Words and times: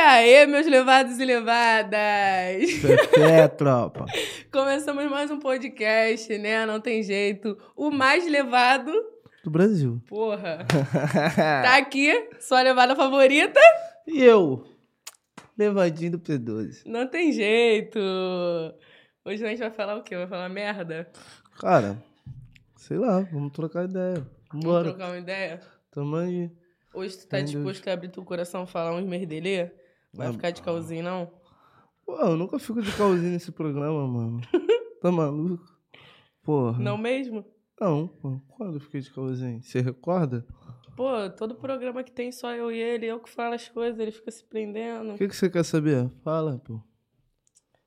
aí, 0.00 0.46
meus 0.46 0.66
levados 0.66 1.18
e 1.18 1.24
levadas? 1.24 1.94
É, 3.18 3.46
tropa. 3.48 4.06
Começamos 4.50 5.10
mais 5.10 5.30
um 5.30 5.38
podcast, 5.38 6.36
né? 6.38 6.64
Não 6.64 6.80
tem 6.80 7.02
jeito. 7.02 7.58
O 7.76 7.90
mais 7.90 8.26
levado. 8.26 8.92
Do 9.44 9.50
Brasil. 9.50 10.00
Porra. 10.08 10.66
Tá 11.62 11.76
aqui, 11.76 12.28
sua 12.40 12.62
levada 12.62 12.96
favorita. 12.96 13.60
E 14.06 14.22
eu? 14.22 14.64
Levadinho 15.56 16.12
do 16.12 16.18
P12. 16.18 16.82
Não 16.86 17.06
tem 17.06 17.32
jeito. 17.32 17.98
Hoje 19.24 19.44
a 19.44 19.48
gente 19.48 19.58
vai 19.58 19.70
falar 19.70 19.96
o 19.96 20.02
quê? 20.02 20.16
Vai 20.16 20.26
falar 20.26 20.48
merda? 20.48 21.10
Cara, 21.58 22.02
sei 22.76 22.96
lá, 22.96 23.20
vamos 23.32 23.52
trocar 23.52 23.84
ideia. 23.84 24.26
Vamos 24.50 24.64
Bora. 24.64 24.84
trocar 24.84 25.08
uma 25.10 25.18
ideia? 25.18 25.60
Tamo 25.90 26.16
aí. 26.16 26.50
Hoje 26.94 27.18
tu 27.18 27.28
tá 27.28 27.36
Meu 27.36 27.46
disposto 27.46 27.86
a 27.88 27.92
abrir 27.92 28.08
teu 28.08 28.24
coração 28.24 28.64
e 28.64 28.66
falar 28.66 28.94
uns 28.94 29.04
merdelê? 29.06 29.70
Vai 30.12 30.32
ficar 30.32 30.50
de 30.50 30.62
calzinho, 30.62 31.04
não? 31.04 31.30
Pô, 32.04 32.16
eu 32.16 32.36
nunca 32.36 32.58
fico 32.58 32.82
de 32.82 32.92
calzinho 32.96 33.32
nesse 33.32 33.52
programa, 33.52 34.06
mano. 34.06 34.40
Tá 35.00 35.10
maluco? 35.10 35.64
Porra. 36.42 36.78
Não 36.78 36.98
mesmo? 36.98 37.44
Não, 37.80 38.08
pô. 38.08 38.40
Quando 38.48 38.74
eu 38.74 38.80
fiquei 38.80 39.00
de 39.00 39.10
calzinho? 39.10 39.62
Você 39.62 39.80
recorda? 39.80 40.44
Pô, 40.96 41.30
todo 41.30 41.54
programa 41.54 42.02
que 42.04 42.12
tem 42.12 42.30
só 42.30 42.52
eu 42.52 42.70
e 42.70 42.78
ele, 42.78 43.06
eu 43.06 43.20
que 43.20 43.30
falo 43.30 43.54
as 43.54 43.68
coisas, 43.68 43.98
ele 43.98 44.10
fica 44.10 44.30
se 44.30 44.44
prendendo. 44.44 45.14
O 45.14 45.16
que, 45.16 45.28
que 45.28 45.36
você 45.36 45.48
quer 45.48 45.64
saber? 45.64 46.10
Fala, 46.22 46.58
pô. 46.58 46.82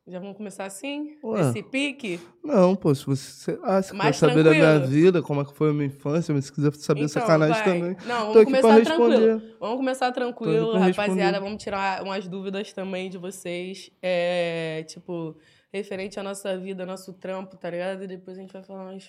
Já 0.05 0.19
vamos 0.19 0.35
começar 0.35 0.65
assim? 0.65 1.15
Ué. 1.23 1.45
Nesse 1.45 1.63
pique? 1.63 2.19
Não, 2.43 2.75
pô, 2.75 2.93
se 2.93 3.05
você. 3.05 3.57
Ah, 3.63 3.81
se 3.81 3.93
Mais 3.95 4.19
quer 4.19 4.27
saber 4.27 4.43
da 4.43 4.49
minha 4.51 4.61
tranquilo. 4.79 4.87
vida, 4.91 5.21
como 5.21 5.39
é 5.41 5.45
que 5.45 5.53
foi 5.55 5.69
a 5.69 5.73
minha 5.73 5.85
infância, 5.85 6.33
mas 6.35 6.43
se 6.45 6.51
quiser 6.51 6.73
saber 6.73 7.03
Então, 7.05 7.21
sacanagem 7.21 7.55
vai. 7.55 7.63
também. 7.63 7.97
Não, 8.05 8.33
Tô 8.33 8.33
vamos 8.33 8.41
aqui 8.41 8.51
pra 8.51 8.61
começar 8.61 8.83
tranquilo. 8.83 9.09
responder. 9.27 9.55
Vamos 9.61 9.77
começar 9.77 10.07
Tô 10.07 10.13
tranquilo, 10.13 10.69
aqui 10.75 10.93
pra 10.93 11.03
rapaziada. 11.03 11.39
Vamos 11.39 11.63
tirar 11.63 12.03
umas 12.03 12.27
dúvidas 12.27 12.73
também 12.73 13.09
de 13.09 13.17
vocês. 13.17 13.91
É, 14.01 14.83
tipo, 14.89 15.37
referente 15.71 16.19
à 16.19 16.23
nossa 16.23 16.57
vida, 16.57 16.85
nosso 16.85 17.13
trampo, 17.13 17.55
tá 17.55 17.69
ligado? 17.69 18.03
E 18.03 18.07
depois 18.07 18.37
a 18.37 18.41
gente 18.41 18.51
vai 18.51 18.61
falar 18.61 18.91
umas, 18.91 19.07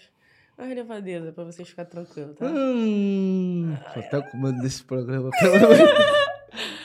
umas 0.57 0.75
levadezas 0.77 1.35
pra 1.35 1.43
vocês 1.43 1.69
ficarem 1.69 1.91
tranquilos, 1.91 2.37
tá? 2.37 2.47
Hum, 2.47 3.77
tô 3.93 3.99
até 3.99 4.23
com 4.23 4.37
medo 4.39 4.61
desse 4.63 4.85
programa. 4.85 5.29
pelo 5.43 5.57
amor 5.57 5.71
de 5.77 5.77
Deus. 5.83 6.24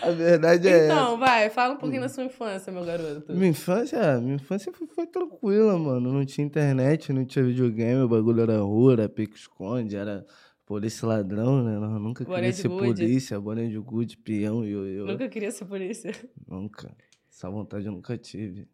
A 0.02 0.12
verdade 0.12 0.67
é 0.67 0.86
Então, 0.86 1.17
vai, 1.17 1.50
fala 1.50 1.73
um 1.73 1.78
pouquinho 1.78 2.02
da 2.02 2.09
sua 2.09 2.23
infância, 2.23 2.72
meu 2.72 2.84
garoto. 2.84 3.23
essa. 3.23 3.34
Minha 3.34 3.50
infância, 3.50 4.22
minha 4.22 4.36
infância 4.36 4.72
foi, 4.72 4.88
foi 4.88 5.08
tranquila, 5.08 5.78
mano. 5.78 6.12
Não 6.12 6.25
tinha 6.25 6.45
internet, 6.45 7.12
não 7.14 7.25
tinha 7.25 7.44
videogame, 7.44 8.02
o 8.02 8.09
bagulho 8.09 8.42
era 8.42 8.59
rua, 8.59 8.94
era 8.94 9.09
pique-esconde, 9.09 9.95
era 9.95 10.25
polícia 10.66 11.08
ladrão, 11.08 11.64
né? 11.64 11.78
Nós 11.80 12.02
nunca 12.02 12.23
Boné 12.23 12.38
queria 12.38 12.53
ser 12.53 12.67
gude. 12.67 13.02
polícia, 13.02 13.40
boné 13.40 13.67
de 13.67 13.78
gude, 13.80 14.17
peão 14.17 14.64
eu, 14.64 14.86
eu. 14.88 15.06
Nunca 15.06 15.28
queria 15.28 15.52
ser 15.52 15.66
polícia. 15.66 16.12
Nunca. 16.47 16.95
Essa 17.30 17.50
vontade 17.50 17.86
eu 17.86 17.92
nunca 17.92 18.17
tive. 18.17 18.67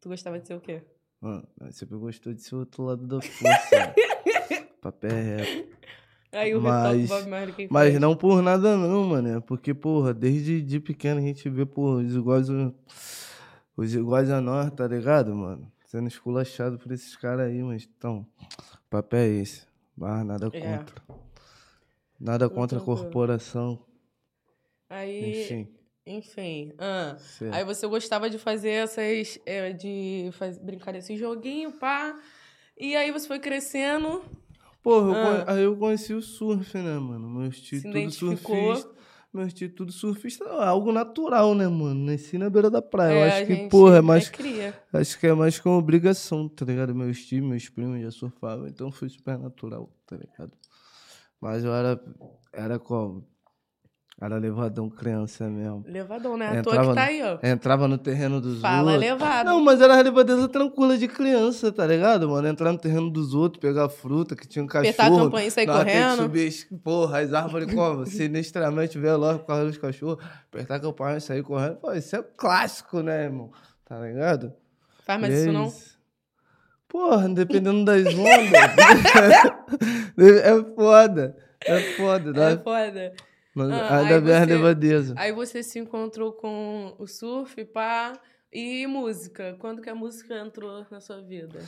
Tu 0.00 0.08
gostava 0.08 0.38
de 0.38 0.46
ser 0.46 0.54
o 0.54 0.60
quê? 0.60 0.82
Mano, 1.20 1.48
nós 1.60 1.74
sempre 1.74 1.96
gostou 1.96 2.32
de 2.32 2.42
ser 2.42 2.54
o 2.54 2.58
outro 2.58 2.84
lado 2.84 3.06
da 3.06 3.20
força. 3.20 3.94
Papel 4.80 5.10
é 5.10 5.22
reto. 5.22 5.76
Aí 6.36 6.54
o 6.54 6.60
Mas- 6.60 7.08
Bob 7.08 7.28
Marley 7.28 7.54
quem 7.54 7.68
Mas 7.70 7.98
não 8.00 8.14
por 8.16 8.42
nada 8.42 8.76
não, 8.76 9.04
mano. 9.04 9.36
É 9.36 9.40
porque, 9.40 9.72
porra, 9.74 10.12
desde 10.12 10.60
de 10.62 10.78
pequeno 10.80 11.18
a 11.20 11.22
gente 11.22 11.48
vê, 11.48 11.64
porra, 11.64 12.02
os 12.02 12.14
iguais, 12.14 12.48
os 13.76 13.94
iguais 13.94 14.30
a 14.30 14.40
nós, 14.40 14.70
tá 14.72 14.86
ligado, 14.86 15.34
mano? 15.34 15.70
Sendo 15.86 16.08
esculachado 16.08 16.78
por 16.78 16.92
esses 16.92 17.16
caras 17.16 17.46
aí, 17.48 17.62
mas 17.62 17.88
então, 17.96 18.26
o 18.74 18.90
papel 18.90 19.20
é 19.20 19.28
esse. 19.28 19.66
Mas 19.96 20.26
nada 20.26 20.50
É. 20.52 20.60
contra. 20.78 21.02
Nada 22.18 22.48
Tô 22.48 22.54
contra 22.54 22.78
a 22.78 22.82
corporação. 22.82 23.78
Aí, 24.88 25.42
Enfim. 25.42 25.68
enfim. 26.06 26.72
ah. 26.78 27.16
Aí 27.52 27.64
você 27.64 27.86
gostava 27.86 28.28
de 28.30 28.38
fazer 28.38 28.70
essas. 28.70 29.38
é, 29.46 29.72
de 29.72 30.28
faz, 30.32 30.58
brincar 30.58 30.92
desse 30.92 31.16
joguinho, 31.16 31.72
pá. 31.72 32.18
E 32.78 32.94
aí 32.94 33.10
você 33.10 33.26
foi 33.26 33.38
crescendo. 33.38 34.22
Porra, 34.86 35.08
eu 35.08 35.14
Ah. 35.16 35.44
con- 35.46 35.52
aí 35.52 35.62
eu 35.64 35.76
conheci 35.76 36.14
o 36.14 36.22
surf, 36.22 36.78
né, 36.78 36.96
mano? 36.96 37.28
Meus 37.28 37.60
tios 37.60 37.82
tudo 37.82 38.08
surfista. 38.12 38.94
Meus 39.34 39.52
tios 39.52 39.72
tudo 39.74 39.90
surfista. 39.90 40.44
É 40.44 40.64
algo 40.64 40.92
natural, 40.92 41.56
né, 41.56 41.66
mano? 41.66 42.04
Nasci 42.06 42.38
na 42.38 42.48
beira 42.48 42.70
da 42.70 42.80
praia. 42.80 43.12
eu 43.12 43.24
É, 43.24 43.28
acho 43.28 43.42
a 43.42 43.46
que, 43.46 43.68
porra, 43.68 43.96
é 43.96 44.00
mais 44.00 44.28
cria. 44.28 44.80
Acho 44.92 45.18
que 45.18 45.26
é 45.26 45.34
mais 45.34 45.58
com 45.58 45.76
obrigação, 45.76 46.48
tá 46.48 46.64
ligado? 46.64 46.94
Meus 46.94 47.18
tios, 47.26 47.44
meus 47.44 47.68
primos 47.68 48.00
já 48.00 48.12
surfavam, 48.12 48.68
então 48.68 48.92
foi 48.92 49.08
super 49.08 49.36
natural, 49.36 49.90
tá 50.06 50.16
ligado? 50.16 50.52
Mas 51.40 51.64
eu 51.64 51.74
era, 51.74 52.00
era 52.52 52.78
como? 52.78 53.26
Era 54.18 54.38
levadão 54.38 54.88
criança 54.88 55.46
mesmo. 55.46 55.84
Levadão, 55.86 56.38
né? 56.38 56.58
A 56.58 56.62
toa 56.62 56.72
Entrava 56.72 56.88
que 56.88 56.94
tá 56.94 57.04
aí, 57.04 57.22
ó. 57.22 57.38
Entrava 57.46 57.86
no 57.86 57.98
terreno 57.98 58.40
dos 58.40 58.62
Fala 58.62 58.92
outros. 58.92 59.10
levado. 59.10 59.46
Não, 59.46 59.62
mas 59.62 59.78
era 59.78 59.98
a 59.98 60.00
levadeza 60.00 60.48
tranquila 60.48 60.96
de 60.96 61.06
criança, 61.06 61.70
tá 61.70 61.86
ligado, 61.86 62.26
mano? 62.26 62.48
Entrar 62.48 62.72
no 62.72 62.78
terreno 62.78 63.10
dos 63.10 63.34
outros, 63.34 63.60
pegar 63.60 63.90
fruta, 63.90 64.34
que 64.34 64.48
tinha 64.48 64.64
um 64.64 64.66
cachorro. 64.66 64.88
Apertar 64.88 65.12
a 65.12 65.18
campainha 65.18 65.48
e 65.48 65.50
sair 65.50 65.66
correndo. 65.66 66.22
subir, 66.22 66.50
porra, 66.82 67.20
as 67.20 67.34
árvores 67.34 67.74
como? 67.74 68.06
Sinistramente 68.08 68.98
veloz 68.98 69.36
por 69.36 69.48
causa 69.48 69.66
dos 69.66 69.76
cachorros. 69.76 70.24
Apertar 70.50 70.76
a 70.76 70.80
campainha 70.80 71.18
e 71.18 71.20
sair 71.20 71.42
correndo. 71.42 71.76
Pô, 71.76 71.92
isso 71.92 72.16
é 72.16 72.22
clássico, 72.22 73.02
né, 73.02 73.24
irmão? 73.24 73.50
Tá 73.84 74.00
ligado? 74.00 74.50
Faz 75.04 75.20
mais 75.20 75.34
E 75.34 75.36
isso 75.40 75.48
é 75.50 75.52
não? 75.52 75.70
Porra, 76.88 77.28
dependendo 77.28 77.84
das 77.84 78.06
ondas. 78.14 78.26
é 80.16 80.74
foda. 80.74 81.36
É 81.66 81.80
foda. 81.98 82.30
É 82.30 82.32
Dá, 82.32 82.58
foda. 82.62 83.12
Ah, 83.64 83.96
ainda 83.98 84.14
aí 84.16 84.20
vem 84.20 84.34
a 84.34 84.40
você- 84.40 84.46
levadeza. 84.46 85.14
Aí 85.16 85.32
você 85.32 85.62
se 85.62 85.78
encontrou 85.78 86.32
com 86.32 86.94
o 86.98 87.06
surf, 87.06 87.64
pá. 87.66 88.12
E 88.52 88.86
música. 88.86 89.56
Quando 89.58 89.82
que 89.82 89.90
a 89.90 89.94
música 89.94 90.34
entrou 90.38 90.86
na 90.90 91.00
sua 91.00 91.20
vida? 91.20 91.58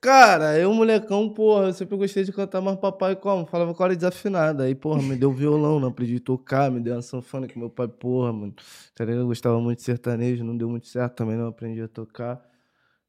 Cara, 0.00 0.58
eu, 0.58 0.72
molecão, 0.74 1.30
porra, 1.32 1.66
eu 1.68 1.72
sempre 1.72 1.96
gostei 1.96 2.24
de 2.24 2.32
cantar, 2.32 2.60
mas 2.60 2.76
papai 2.78 3.16
como? 3.16 3.46
Falava 3.46 3.72
com 3.72 3.82
a 3.82 3.86
hora 3.86 3.96
desafinada. 3.96 4.64
Aí, 4.64 4.74
porra, 4.74 5.00
me 5.00 5.16
deu 5.16 5.32
violão, 5.32 5.80
não 5.80 5.88
aprendi 5.88 6.16
a 6.16 6.20
tocar, 6.20 6.70
me 6.70 6.78
deu 6.80 6.94
uma 6.94 7.00
sanfona 7.02 7.46
que 7.46 7.58
meu 7.58 7.70
pai, 7.70 7.88
porra, 7.88 8.30
mano. 8.32 8.54
Tá 8.94 9.04
ligado? 9.04 9.22
Eu 9.22 9.26
gostava 9.28 9.58
muito 9.60 9.78
de 9.78 9.84
sertanejo, 9.84 10.44
não 10.44 10.56
deu 10.56 10.68
muito 10.68 10.86
certo 10.88 11.14
também, 11.14 11.36
não 11.36 11.46
aprendi 11.48 11.80
a 11.80 11.88
tocar. 11.88 12.44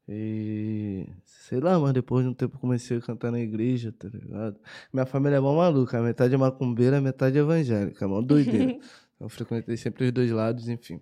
E. 0.08 1.08
Sei 1.24 1.60
lá, 1.60 1.78
mas 1.78 1.92
depois 1.92 2.24
de 2.24 2.30
um 2.30 2.34
tempo 2.34 2.58
comecei 2.58 2.98
a 2.98 3.00
cantar 3.00 3.30
na 3.30 3.40
igreja, 3.40 3.92
tá 3.92 4.08
ligado? 4.08 4.56
Minha 4.92 5.06
família 5.06 5.36
é 5.36 5.40
mó 5.40 5.54
maluca, 5.54 6.00
metade 6.00 6.34
é 6.34 6.36
macumbeira, 6.36 6.98
a 6.98 7.00
metade 7.00 7.38
é 7.38 7.40
evangélica, 7.40 8.06
mó 8.06 8.20
doideira. 8.20 8.78
eu 9.20 9.28
frequentei 9.28 9.76
sempre 9.76 10.06
os 10.06 10.12
dois 10.12 10.30
lados, 10.30 10.68
enfim. 10.68 11.00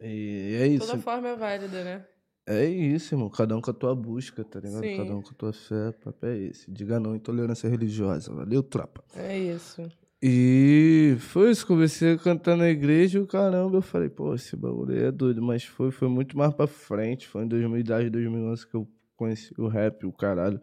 E 0.00 0.58
é 0.60 0.66
isso. 0.66 0.86
Toda 0.86 0.98
forma 0.98 1.28
é 1.28 1.36
válida, 1.36 1.84
né? 1.84 2.04
É 2.46 2.64
isso, 2.64 3.14
irmão. 3.14 3.28
Cada 3.28 3.56
um 3.56 3.60
com 3.60 3.70
a 3.70 3.74
tua 3.74 3.94
busca, 3.94 4.44
tá 4.44 4.60
ligado? 4.60 4.80
Sim. 4.80 4.96
Cada 4.96 5.16
um 5.16 5.22
com 5.22 5.30
a 5.30 5.34
tua 5.34 5.52
fé. 5.52 5.92
Papo 5.92 6.26
é 6.26 6.38
esse. 6.38 6.70
Diga 6.70 7.00
não, 7.00 7.14
intolerância 7.14 7.68
religiosa. 7.68 8.32
Valeu, 8.32 8.62
tropa. 8.62 9.02
É 9.14 9.36
isso. 9.36 9.90
E 10.28 11.16
foi 11.20 11.52
isso. 11.52 11.64
Comecei 11.64 12.14
a 12.14 12.18
cantar 12.18 12.56
na 12.56 12.68
igreja 12.68 13.16
e 13.16 13.22
o 13.22 13.26
caramba, 13.28 13.76
eu 13.76 13.82
falei, 13.82 14.08
pô, 14.08 14.34
esse 14.34 14.56
bagulho 14.56 14.92
aí 14.92 15.04
é 15.04 15.12
doido. 15.12 15.40
Mas 15.40 15.62
foi, 15.62 15.92
foi 15.92 16.08
muito 16.08 16.36
mais 16.36 16.52
pra 16.52 16.66
frente. 16.66 17.28
Foi 17.28 17.44
em 17.44 17.48
2010, 17.48 18.10
2011 18.10 18.66
que 18.66 18.74
eu 18.74 18.88
conheci 19.14 19.54
o 19.56 19.68
rap, 19.68 20.04
o 20.04 20.12
caralho. 20.12 20.60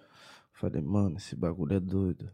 Falei, 0.52 0.82
mano, 0.82 1.16
esse 1.16 1.34
bagulho 1.34 1.78
é 1.78 1.80
doido. 1.80 2.30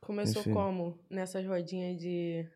Começou 0.00 0.40
Enfim. 0.40 0.54
como? 0.54 0.98
Nessas 1.10 1.46
rodinhas 1.46 2.00
de. 2.00 2.46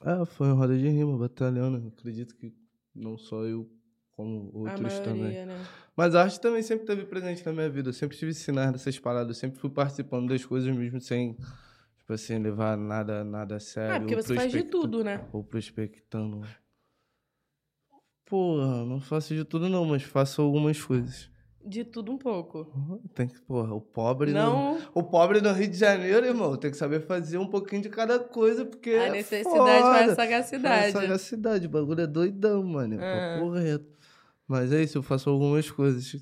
Ah, 0.00 0.24
foi 0.26 0.48
uma 0.48 0.56
roda 0.56 0.76
de 0.76 0.88
rima, 0.88 1.16
batalhando. 1.16 1.86
Acredito 1.96 2.34
que 2.34 2.52
não 2.92 3.16
só 3.16 3.44
eu, 3.44 3.70
como 4.10 4.50
outros 4.52 4.80
maioria, 4.80 5.04
também. 5.04 5.46
né? 5.46 5.66
Mas 5.96 6.16
a 6.16 6.22
arte 6.22 6.40
também 6.40 6.62
sempre 6.62 6.82
esteve 6.82 7.04
presente 7.04 7.46
na 7.46 7.52
minha 7.52 7.70
vida. 7.70 7.90
Eu 7.90 7.92
sempre 7.92 8.16
tive 8.16 8.34
sinais 8.34 8.72
dessas 8.72 8.98
paradas. 8.98 9.36
Eu 9.36 9.40
sempre 9.40 9.60
fui 9.60 9.70
participando 9.70 10.28
das 10.28 10.44
coisas 10.44 10.74
mesmo 10.74 11.00
sem, 11.00 11.36
tipo 12.10 12.14
assim, 12.14 12.38
levar 12.38 12.76
nada, 12.76 13.22
nada 13.22 13.56
a 13.56 13.60
sério. 13.60 13.94
Ah, 13.96 14.00
porque 14.00 14.16
você 14.16 14.34
faz 14.34 14.50
de 14.50 14.64
tudo, 14.64 15.04
né? 15.04 15.24
Ou 15.32 15.44
prospectando. 15.44 16.40
Porra, 18.26 18.84
não 18.84 19.00
faço 19.00 19.34
de 19.34 19.44
tudo 19.44 19.68
não, 19.68 19.84
mas 19.84 20.02
faço 20.02 20.42
algumas 20.42 20.82
coisas. 20.82 21.30
De 21.64 21.84
tudo 21.84 22.12
um 22.12 22.18
pouco. 22.18 22.66
Tem 23.14 23.28
que, 23.28 23.38
porra, 23.42 23.74
o 23.74 23.80
pobre 23.80 24.32
Não. 24.32 24.74
no, 24.78 24.80
o 24.94 25.02
pobre 25.02 25.40
no 25.42 25.52
Rio 25.52 25.68
de 25.68 25.76
Janeiro, 25.76 26.24
irmão, 26.24 26.56
tem 26.56 26.70
que 26.70 26.76
saber 26.76 27.00
fazer 27.00 27.36
um 27.38 27.46
pouquinho 27.46 27.82
de 27.82 27.90
cada 27.90 28.18
coisa, 28.18 28.64
porque 28.64 28.90
A 28.90 29.06
é 29.08 29.10
necessidade 29.10 29.58
foda. 29.58 29.80
faz 29.82 30.10
a 30.10 30.14
sagacidade. 30.14 30.92
Faz 30.92 31.04
sagacidade, 31.04 31.66
o 31.66 31.70
bagulho 31.70 32.00
é 32.00 32.06
doidão, 32.06 32.62
mano. 32.64 32.94
É 33.00 33.34
Ah. 33.34 33.38
papo 33.38 33.50
reto. 33.50 33.86
Mas 34.48 34.72
é 34.72 34.82
isso, 34.82 34.98
eu 34.98 35.02
faço 35.02 35.28
algumas 35.30 35.70
coisas. 35.70 36.16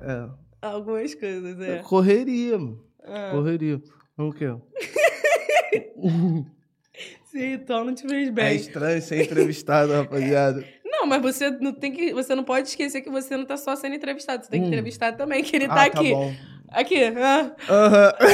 É, 0.00 0.28
Algumas 0.62 1.14
coisas, 1.14 1.60
é. 1.60 1.78
Correria, 1.82 2.58
mano. 2.58 2.82
Ah, 3.02 3.30
Correria. 3.32 3.82
Não 4.16 4.30
quer. 4.32 4.56
sim, 7.30 7.52
então 7.54 7.84
não 7.84 7.94
te 7.94 8.06
fez 8.06 8.28
É 8.28 8.30
bem. 8.30 8.56
estranho 8.56 9.02
ser 9.02 9.22
entrevistado, 9.22 9.92
rapaziada. 9.92 10.64
Não, 10.98 11.04
mas 11.06 11.20
você 11.20 11.50
não 11.50 11.74
tem 11.74 11.92
que. 11.92 12.14
Você 12.14 12.34
não 12.34 12.42
pode 12.42 12.68
esquecer 12.68 13.02
que 13.02 13.10
você 13.10 13.36
não 13.36 13.44
tá 13.44 13.58
só 13.58 13.76
sendo 13.76 13.94
entrevistado. 13.96 14.42
Você 14.42 14.50
tem 14.50 14.60
que 14.60 14.66
Hum. 14.66 14.70
entrevistar 14.70 15.12
também, 15.12 15.42
que 15.42 15.54
ele 15.54 15.66
ah, 15.66 15.74
tá 15.74 15.82
aqui. 15.82 16.10
tá 16.10 16.16
bom. 16.16 16.34
Aqui. 16.70 17.04
Ah. 17.04 17.50
Aham. 17.68 18.12
Tá 18.18 18.26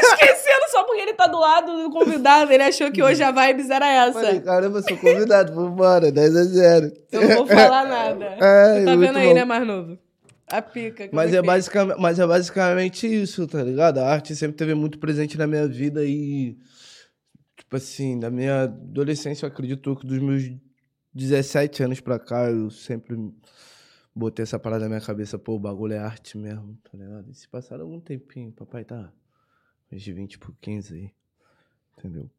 esquecendo 0.00 0.68
só 0.70 0.82
porque 0.82 1.00
ele 1.00 1.12
tá 1.14 1.28
do 1.28 1.38
lado 1.38 1.80
do 1.84 1.90
convidado. 1.90 2.52
Ele 2.52 2.64
achou 2.64 2.90
que 2.90 3.00
hoje 3.00 3.22
a 3.22 3.30
vibes 3.30 3.70
era 3.70 3.88
essa. 3.88 4.14
Falei, 4.20 4.40
caramba, 4.40 4.82
sou 4.82 4.96
convidado, 4.96 5.54
vambora, 5.54 6.10
10 6.10 6.36
a 6.36 6.42
0. 6.44 6.92
Eu 7.12 7.20
não 7.28 7.36
vou 7.36 7.46
falar 7.46 7.86
nada. 7.86 8.36
Ai, 8.40 8.78
Você 8.80 8.84
tá 8.84 8.96
muito 8.96 9.00
vendo 9.06 9.16
aí, 9.18 9.28
bom. 9.28 9.34
né, 9.34 9.44
mais 9.44 9.66
novo? 9.66 9.98
A 10.50 10.60
pica. 10.62 11.08
Mas 11.12 11.32
eu 11.32 11.38
é, 11.38 11.42
basicamente, 11.42 12.00
mas 12.00 12.18
é 12.18 12.26
basicamente 12.26 13.06
isso, 13.06 13.46
tá 13.46 13.62
ligado? 13.62 13.98
A 13.98 14.08
arte 14.08 14.34
sempre 14.34 14.56
teve 14.56 14.74
muito 14.74 14.98
presente 14.98 15.38
na 15.38 15.46
minha 15.46 15.68
vida 15.68 16.04
e, 16.04 16.56
tipo 17.68 17.76
assim, 17.76 18.18
da 18.18 18.30
minha 18.30 18.62
adolescência, 18.62 19.44
eu 19.44 19.50
acredito 19.50 19.94
que 19.94 20.06
dos 20.06 20.18
meus 20.18 20.50
17 21.12 21.82
anos 21.82 22.00
pra 22.00 22.18
cá, 22.18 22.50
eu 22.50 22.70
sempre 22.70 23.14
botei 24.14 24.42
essa 24.42 24.58
parada 24.58 24.84
na 24.84 24.88
minha 24.88 25.00
cabeça, 25.02 25.38
pô, 25.38 25.56
o 25.56 25.58
bagulho 25.58 25.92
é 25.92 25.98
arte 25.98 26.38
mesmo, 26.38 26.78
tá 26.82 26.96
ligado? 26.96 27.30
E 27.30 27.34
se 27.34 27.46
passaram 27.46 27.84
algum 27.84 28.00
tempinho, 28.00 28.50
papai 28.52 28.86
tá 28.86 29.12
uns 29.92 30.00
de 30.00 30.12
20 30.14 30.38
por 30.38 30.54
15 30.62 30.94
aí, 30.94 31.14
entendeu? 31.98 32.30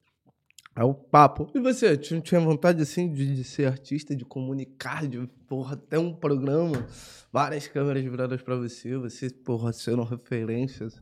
É 0.75 0.83
o 0.83 0.95
papo. 0.95 1.51
E 1.53 1.59
você, 1.59 1.95
tinha 1.95 2.41
vontade, 2.41 2.81
assim, 2.81 3.11
de, 3.13 3.35
de 3.35 3.43
ser 3.43 3.67
artista, 3.67 4.15
de 4.15 4.25
comunicar, 4.25 5.07
de, 5.07 5.27
porra, 5.47 5.77
ter 5.77 5.99
um 5.99 6.11
programa, 6.11 6.87
várias 7.31 7.67
câmeras 7.67 8.03
viradas 8.03 8.41
pra 8.41 8.55
você, 8.55 8.97
você, 8.97 9.29
porra, 9.29 9.73
sendo 9.73 10.03
referências, 10.03 10.99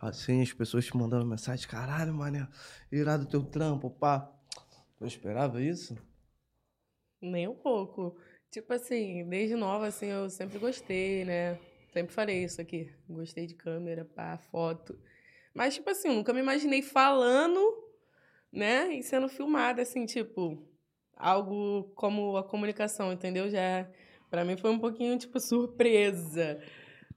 assim, 0.00 0.42
as 0.42 0.52
pessoas 0.52 0.86
te 0.86 0.96
mandando 0.96 1.26
mensagem, 1.26 1.68
caralho, 1.68 2.14
mané, 2.14 2.48
irado 2.90 3.26
teu 3.26 3.44
trampo, 3.44 3.90
pá. 3.90 4.30
Eu 5.00 5.06
esperava 5.06 5.62
isso? 5.62 5.96
Nem 7.20 7.48
um 7.48 7.54
pouco. 7.54 8.16
Tipo 8.50 8.72
assim, 8.72 9.28
desde 9.28 9.54
nova, 9.54 9.86
assim, 9.86 10.06
eu 10.06 10.28
sempre 10.28 10.58
gostei, 10.58 11.24
né? 11.24 11.58
Sempre 11.92 12.12
falei 12.12 12.44
isso 12.44 12.60
aqui. 12.60 12.92
Gostei 13.08 13.46
de 13.46 13.54
câmera, 13.54 14.04
pá, 14.04 14.38
foto. 14.50 14.98
Mas, 15.54 15.74
tipo 15.74 15.90
assim, 15.90 16.08
eu 16.08 16.14
nunca 16.14 16.32
me 16.32 16.40
imaginei 16.40 16.82
falando, 16.82 17.60
né? 18.52 18.94
E 18.94 19.02
sendo 19.02 19.28
filmada, 19.28 19.82
assim, 19.82 20.06
tipo, 20.06 20.66
algo 21.16 21.92
como 21.94 22.36
a 22.36 22.44
comunicação, 22.44 23.12
entendeu? 23.12 23.48
Já, 23.50 23.88
pra 24.28 24.44
mim 24.44 24.56
foi 24.56 24.70
um 24.70 24.78
pouquinho, 24.78 25.18
tipo, 25.18 25.38
surpresa. 25.40 26.60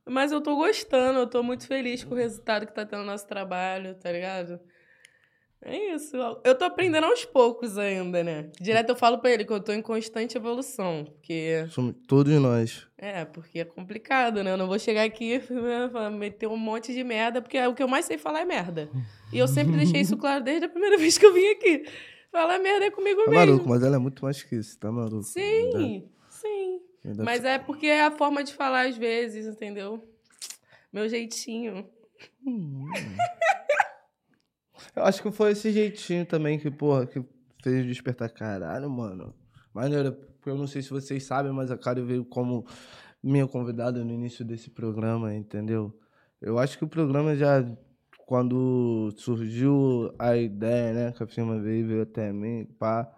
Mas 0.05 0.31
eu 0.31 0.41
tô 0.41 0.55
gostando, 0.55 1.19
eu 1.19 1.27
tô 1.27 1.41
muito 1.41 1.65
feliz 1.65 2.03
com 2.03 2.13
o 2.13 2.17
resultado 2.17 2.65
que 2.65 2.73
tá 2.73 2.85
tendo 2.85 3.03
o 3.03 3.05
nosso 3.05 3.25
trabalho, 3.27 3.95
tá 3.95 4.11
ligado? 4.11 4.59
É 5.65 5.95
isso. 5.95 6.17
Eu 6.43 6.55
tô 6.55 6.65
aprendendo 6.65 7.05
aos 7.05 7.23
poucos 7.23 7.77
ainda, 7.77 8.21
né? 8.21 8.49
Direto 8.59 8.89
eu 8.89 8.95
falo 8.97 9.19
pra 9.19 9.31
ele 9.31 9.45
que 9.45 9.53
eu 9.53 9.61
tô 9.61 9.71
em 9.71 9.81
constante 9.81 10.37
evolução. 10.37 11.05
Porque. 11.05 11.65
Somos 11.69 11.95
todos 12.05 12.33
nós. 12.33 12.85
É, 12.97 13.23
porque 13.23 13.59
é 13.59 13.65
complicado, 13.65 14.43
né? 14.43 14.51
Eu 14.51 14.57
não 14.57 14.67
vou 14.67 14.77
chegar 14.77 15.03
aqui 15.03 15.37
né, 15.49 15.89
falar, 15.89 16.11
meter 16.11 16.47
um 16.47 16.57
monte 16.57 16.93
de 16.93 17.01
merda, 17.01 17.41
porque 17.41 17.57
o 17.65 17.73
que 17.73 17.81
eu 17.81 17.87
mais 17.87 18.05
sei 18.05 18.17
falar 18.17 18.41
é 18.41 18.45
merda. 18.45 18.89
E 19.31 19.37
eu 19.37 19.47
sempre 19.47 19.77
deixei 19.77 20.01
isso 20.01 20.17
claro 20.17 20.43
desde 20.43 20.65
a 20.65 20.69
primeira 20.69 20.97
vez 20.99 21.17
que 21.17 21.25
eu 21.25 21.33
vim 21.33 21.47
aqui. 21.47 21.85
Falar 22.29 22.59
merda 22.59 22.85
é 22.87 22.91
comigo 22.91 23.23
Tá 23.23 23.31
mesmo. 23.31 23.45
maluco, 23.45 23.69
mas 23.69 23.83
ela 23.83 23.95
é 23.95 23.99
muito 23.99 24.23
mais 24.25 24.43
que 24.43 24.55
isso, 24.55 24.77
tá 24.77 24.91
maluco? 24.91 25.23
Sim, 25.23 25.71
sim. 25.71 26.09
Ainda- 27.05 27.23
Mas 27.23 27.43
é 27.43 27.57
porque 27.59 27.87
é 27.87 28.05
a 28.05 28.11
forma 28.11 28.43
de 28.43 28.53
falar 28.53 28.87
às 28.87 28.97
vezes, 28.97 29.45
entendeu? 29.45 30.03
Meu 30.91 31.07
jeitinho. 31.09 31.87
Eu 34.95 35.03
acho 35.03 35.21
que 35.21 35.31
foi 35.31 35.51
esse 35.51 35.71
jeitinho 35.71 36.25
também 36.25 36.59
que, 36.59 36.69
porra, 36.69 37.05
que 37.07 37.23
fez 37.63 37.85
despertar. 37.85 38.29
Caralho, 38.29 38.89
mano. 38.89 39.33
Maneiro, 39.73 40.13
porque 40.13 40.49
eu 40.49 40.55
não 40.57 40.67
sei 40.67 40.81
se 40.81 40.89
vocês 40.91 41.23
sabem, 41.23 41.51
mas 41.51 41.71
a 41.71 41.77
Kari 41.77 42.01
veio 42.03 42.23
como 42.23 42.65
minha 43.23 43.47
convidada 43.47 44.03
no 44.03 44.11
início 44.13 44.45
desse 44.45 44.69
programa, 44.69 45.33
entendeu? 45.33 45.97
Eu 46.41 46.59
acho 46.59 46.77
que 46.77 46.83
o 46.83 46.87
programa 46.87 47.35
já, 47.35 47.65
quando 48.27 49.11
surgiu 49.17 50.13
a 50.19 50.35
ideia, 50.37 50.93
né, 50.93 51.11
que 51.11 51.23
a 51.23 51.27
firma 51.27 51.59
veio, 51.59 51.87
veio 51.87 52.01
até 52.03 52.31
mim, 52.31 52.65
pá, 52.77 53.09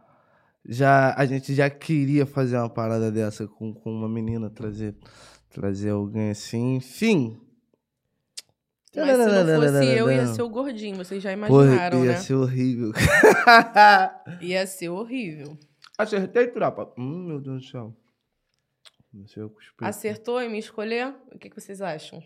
já, 0.68 1.14
a 1.16 1.26
gente 1.26 1.54
já 1.54 1.70
queria 1.70 2.26
fazer 2.26 2.58
uma 2.58 2.70
parada 2.70 3.12
dessa 3.12 3.48
com, 3.48 3.74
com 3.74 3.92
uma 3.92 4.10
menina, 4.10 4.50
trazer, 4.50 4.96
trazer 5.50 5.92
alguém 5.92 6.32
assim, 6.32 6.76
enfim. 6.76 7.40
Mas 8.96 9.18
se 9.18 9.26
não 9.26 9.62
fosse 9.62 9.86
eu, 9.98 10.10
ia 10.10 10.28
ser 10.28 10.42
o 10.42 10.50
gordinho. 10.50 10.96
Vocês 10.96 11.22
já 11.22 11.32
imaginaram, 11.32 11.98
Porra, 11.98 12.06
ia 12.06 12.14
né? 12.14 12.18
ser 12.18 12.34
horrível. 12.36 12.92
Ia 14.42 14.66
ser 14.66 14.90
horrível. 14.90 15.58
Acertei, 15.98 16.48
tropa. 16.48 16.94
Hum, 16.98 17.26
meu 17.28 17.42
Deus 17.42 17.66
do 17.66 17.70
céu. 17.70 17.96
Acertou 19.82 20.42
em 20.42 20.50
me 20.50 20.60
escolher? 20.60 21.14
O 21.34 21.38
que, 21.38 21.50
que 21.50 21.60
vocês 21.60 21.82
acham? 21.82 22.22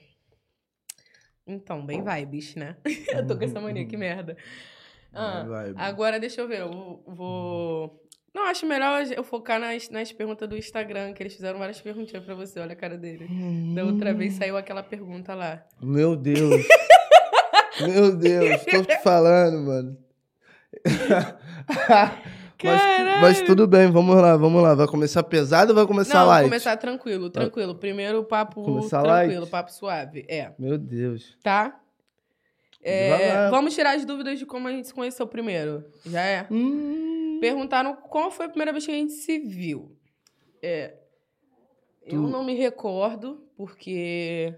Então, 1.46 1.84
bem 1.86 2.04
vibes, 2.04 2.56
né? 2.56 2.78
eu 3.14 3.26
tô 3.26 3.36
com 3.36 3.44
essa 3.44 3.60
mania, 3.60 3.86
que 3.86 3.98
merda. 3.98 4.38
Ah, 5.12 5.46
agora 5.76 6.20
deixa 6.20 6.42
eu 6.42 6.48
ver, 6.48 6.60
eu 6.62 6.72
vou- 6.72 7.04
vou... 7.08 8.09
Não, 8.40 8.46
acho 8.48 8.66
melhor 8.66 9.04
eu 9.12 9.22
focar 9.22 9.60
nas, 9.60 9.90
nas 9.90 10.14
perguntas 10.14 10.48
do 10.48 10.56
Instagram, 10.56 11.12
que 11.12 11.22
eles 11.22 11.34
fizeram 11.36 11.60
várias 11.60 11.82
perguntinhas 11.82 12.24
pra 12.24 12.34
você, 12.34 12.58
olha 12.62 12.72
a 12.72 12.76
cara 12.76 12.98
dele. 12.98 13.28
Da 13.76 13.84
outra 13.84 14.14
vez 14.14 14.34
saiu 14.36 14.56
aquela 14.56 14.82
pergunta 14.82 15.36
lá. 15.36 15.62
Meu 15.82 16.16
Deus. 16.16 16.66
meu 17.82 18.16
Deus, 18.16 18.64
tô 18.64 18.82
te 18.82 18.98
falando, 19.04 19.60
mano. 19.60 19.98
mas, 22.64 23.22
mas 23.22 23.42
tudo 23.42 23.68
bem, 23.68 23.92
vamos 23.92 24.16
lá, 24.16 24.38
vamos 24.38 24.64
lá. 24.64 24.74
Vai 24.74 24.88
começar 24.88 25.22
pesado 25.24 25.72
ou 25.72 25.76
vai 25.76 25.86
começar 25.86 26.20
Não, 26.20 26.28
light? 26.28 26.44
vou 26.44 26.50
começar 26.50 26.78
tranquilo, 26.78 27.30
tranquilo. 27.30 27.76
Primeiro 27.76 28.24
papo 28.24 28.64
Começar 28.64 29.04
tranquilo, 29.04 29.42
light? 29.42 29.52
papo 29.52 29.74
suave. 29.74 30.26
É, 30.30 30.54
Meu 30.58 30.78
Deus. 30.78 31.38
tá? 31.44 31.78
É, 32.82 33.50
vamos 33.50 33.76
tirar 33.76 33.98
as 33.98 34.06
dúvidas 34.06 34.40
de 34.40 34.46
como 34.46 34.70
a 34.70 34.72
gente 34.72 34.88
se 34.88 34.94
conheceu 34.94 35.28
primeiro. 35.28 35.84
Já 36.06 36.22
é? 36.22 36.48
Hum. 36.50 37.19
Perguntaram 37.40 37.96
qual 37.96 38.32
foi 38.32 38.46
a 38.46 38.50
primeira 38.50 38.72
vez 38.72 38.86
que 38.86 38.92
a 38.92 38.96
gente 38.96 39.14
se 39.14 39.40
viu. 39.40 39.96
É. 40.62 40.96
Eu 42.04 42.24
Tu- 42.24 42.30
não 42.30 42.44
me 42.44 42.54
recordo, 42.56 43.48
porque 43.56 44.54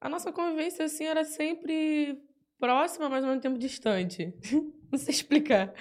a 0.00 0.08
nossa 0.08 0.32
convivência 0.32 0.84
assim 0.84 1.04
era 1.04 1.24
sempre 1.24 2.20
próxima, 2.58 3.08
mas 3.08 3.22
ao 3.22 3.28
mesmo 3.30 3.42
tempo 3.42 3.58
distante. 3.58 4.34
não 4.90 4.98
sei 4.98 5.14
explicar. 5.14 5.72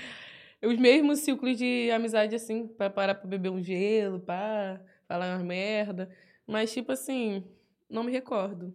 Os 0.63 0.77
mesmos 0.77 1.19
ciclos 1.19 1.57
de 1.57 1.91
amizade, 1.91 2.35
assim, 2.35 2.67
pra 2.67 2.89
parar 2.89 3.15
pra 3.15 3.27
beber 3.27 3.49
um 3.49 3.61
gelo, 3.61 4.19
pá, 4.19 4.79
falar 5.07 5.33
umas 5.35 5.43
merda. 5.43 6.09
Mas, 6.47 6.71
tipo 6.73 6.91
assim, 6.91 7.43
não 7.89 8.03
me 8.03 8.11
recordo. 8.11 8.73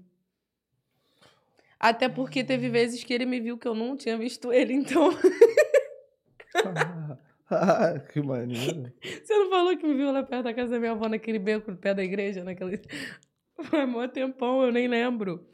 Até 1.79 2.09
porque 2.09 2.45
teve 2.45 2.69
vezes 2.69 3.03
que 3.03 3.13
ele 3.15 3.25
me 3.25 3.41
viu 3.41 3.57
que 3.57 3.67
eu 3.67 3.75
não 3.75 3.97
tinha 3.97 4.17
visto 4.19 4.53
ele, 4.53 4.75
então. 4.75 5.09
que 8.13 8.21
maneiro. 8.23 8.93
Você 9.03 9.35
não 9.37 9.51
falou 9.51 9.77
que 9.77 9.87
me 9.87 9.95
viu 9.95 10.13
lá 10.13 10.23
perto 10.23 10.45
da 10.45 10.55
casa 10.55 10.71
da 10.73 10.79
minha 10.79 10.93
avó, 10.93 11.09
naquele 11.09 11.39
beco 11.39 11.75
perto 11.77 11.97
da 11.97 12.05
igreja, 12.05 12.45
naquele. 12.45 12.81
Foi 13.63 13.85
mó 13.87 14.07
tempão, 14.09 14.63
eu 14.65 14.73
nem 14.73 14.89
lembro. 14.89 15.45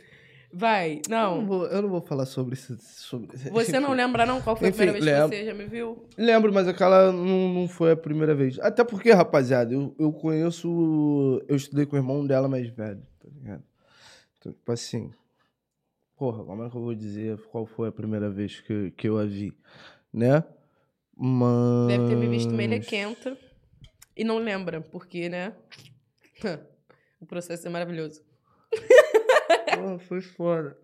Vai, 0.53 1.03
Eu 1.05 1.11
não 1.11 1.37
não. 1.41 1.47
vou, 1.47 1.67
eu 1.67 1.83
não 1.83 1.89
vou 1.89 2.01
falar 2.01 2.25
sobre 2.25 2.55
isso. 2.55 2.77
Sobre... 2.81 3.37
Você 3.51 3.81
não 3.81 3.93
lembra, 3.93 4.25
não, 4.25 4.41
qual 4.41 4.57
foi 4.57 4.69
a 4.69 4.71
Enfim, 4.71 4.79
primeira 4.87 4.93
vez 5.01 5.05
que 5.05 5.11
lembro. 5.11 5.37
você 5.37 5.45
já 5.45 5.55
me 5.55 5.67
viu? 5.67 6.09
Lembro, 6.17 6.53
mas 6.53 6.69
aquela 6.69 7.13
não, 7.13 7.53
não 7.53 7.69
foi 7.69 7.91
a 7.93 7.97
primeira 7.97 8.35
vez. 8.35 8.59
Até 8.61 8.85
porque, 8.85 9.11
rapaziada, 9.13 9.75
eu, 9.75 9.95
eu 9.99 10.13
conheço. 10.13 11.43
Eu 11.49 11.57
estudei 11.57 11.85
com 11.85 11.97
o 11.97 11.99
irmão 11.99 12.25
dela 12.25 12.49
mais 12.49 12.69
velho, 12.69 13.03
tá 13.21 13.29
ligado? 13.35 13.63
Então, 14.39 14.53
tipo 14.53 14.73
assim. 14.73 15.13
Porra, 16.17 16.45
como 16.45 16.65
é 16.65 16.71
que 16.71 16.77
eu 16.77 16.81
vou 16.81 16.95
dizer 16.95 17.37
qual 17.51 17.67
foi 17.67 17.89
a 17.89 17.93
primeira 17.93 18.31
vez 18.31 18.61
que, 18.61 18.93
que 18.93 19.09
eu 19.09 19.19
a 19.19 19.25
vi? 19.27 19.53
Né? 20.15 20.43
Mas. 21.17 21.89
Deve 21.89 22.09
ter 22.09 22.17
me 22.17 22.29
visto 22.29 22.53
melequenta. 22.53 23.37
E 24.17 24.25
não 24.25 24.39
lembra, 24.39 24.81
porque, 24.81 25.29
né? 25.29 25.53
o 27.21 27.27
processo 27.27 27.67
é 27.67 27.71
maravilhoso. 27.71 28.23
Porra, 29.75 29.99
foi 29.99 30.21
foda. 30.21 30.77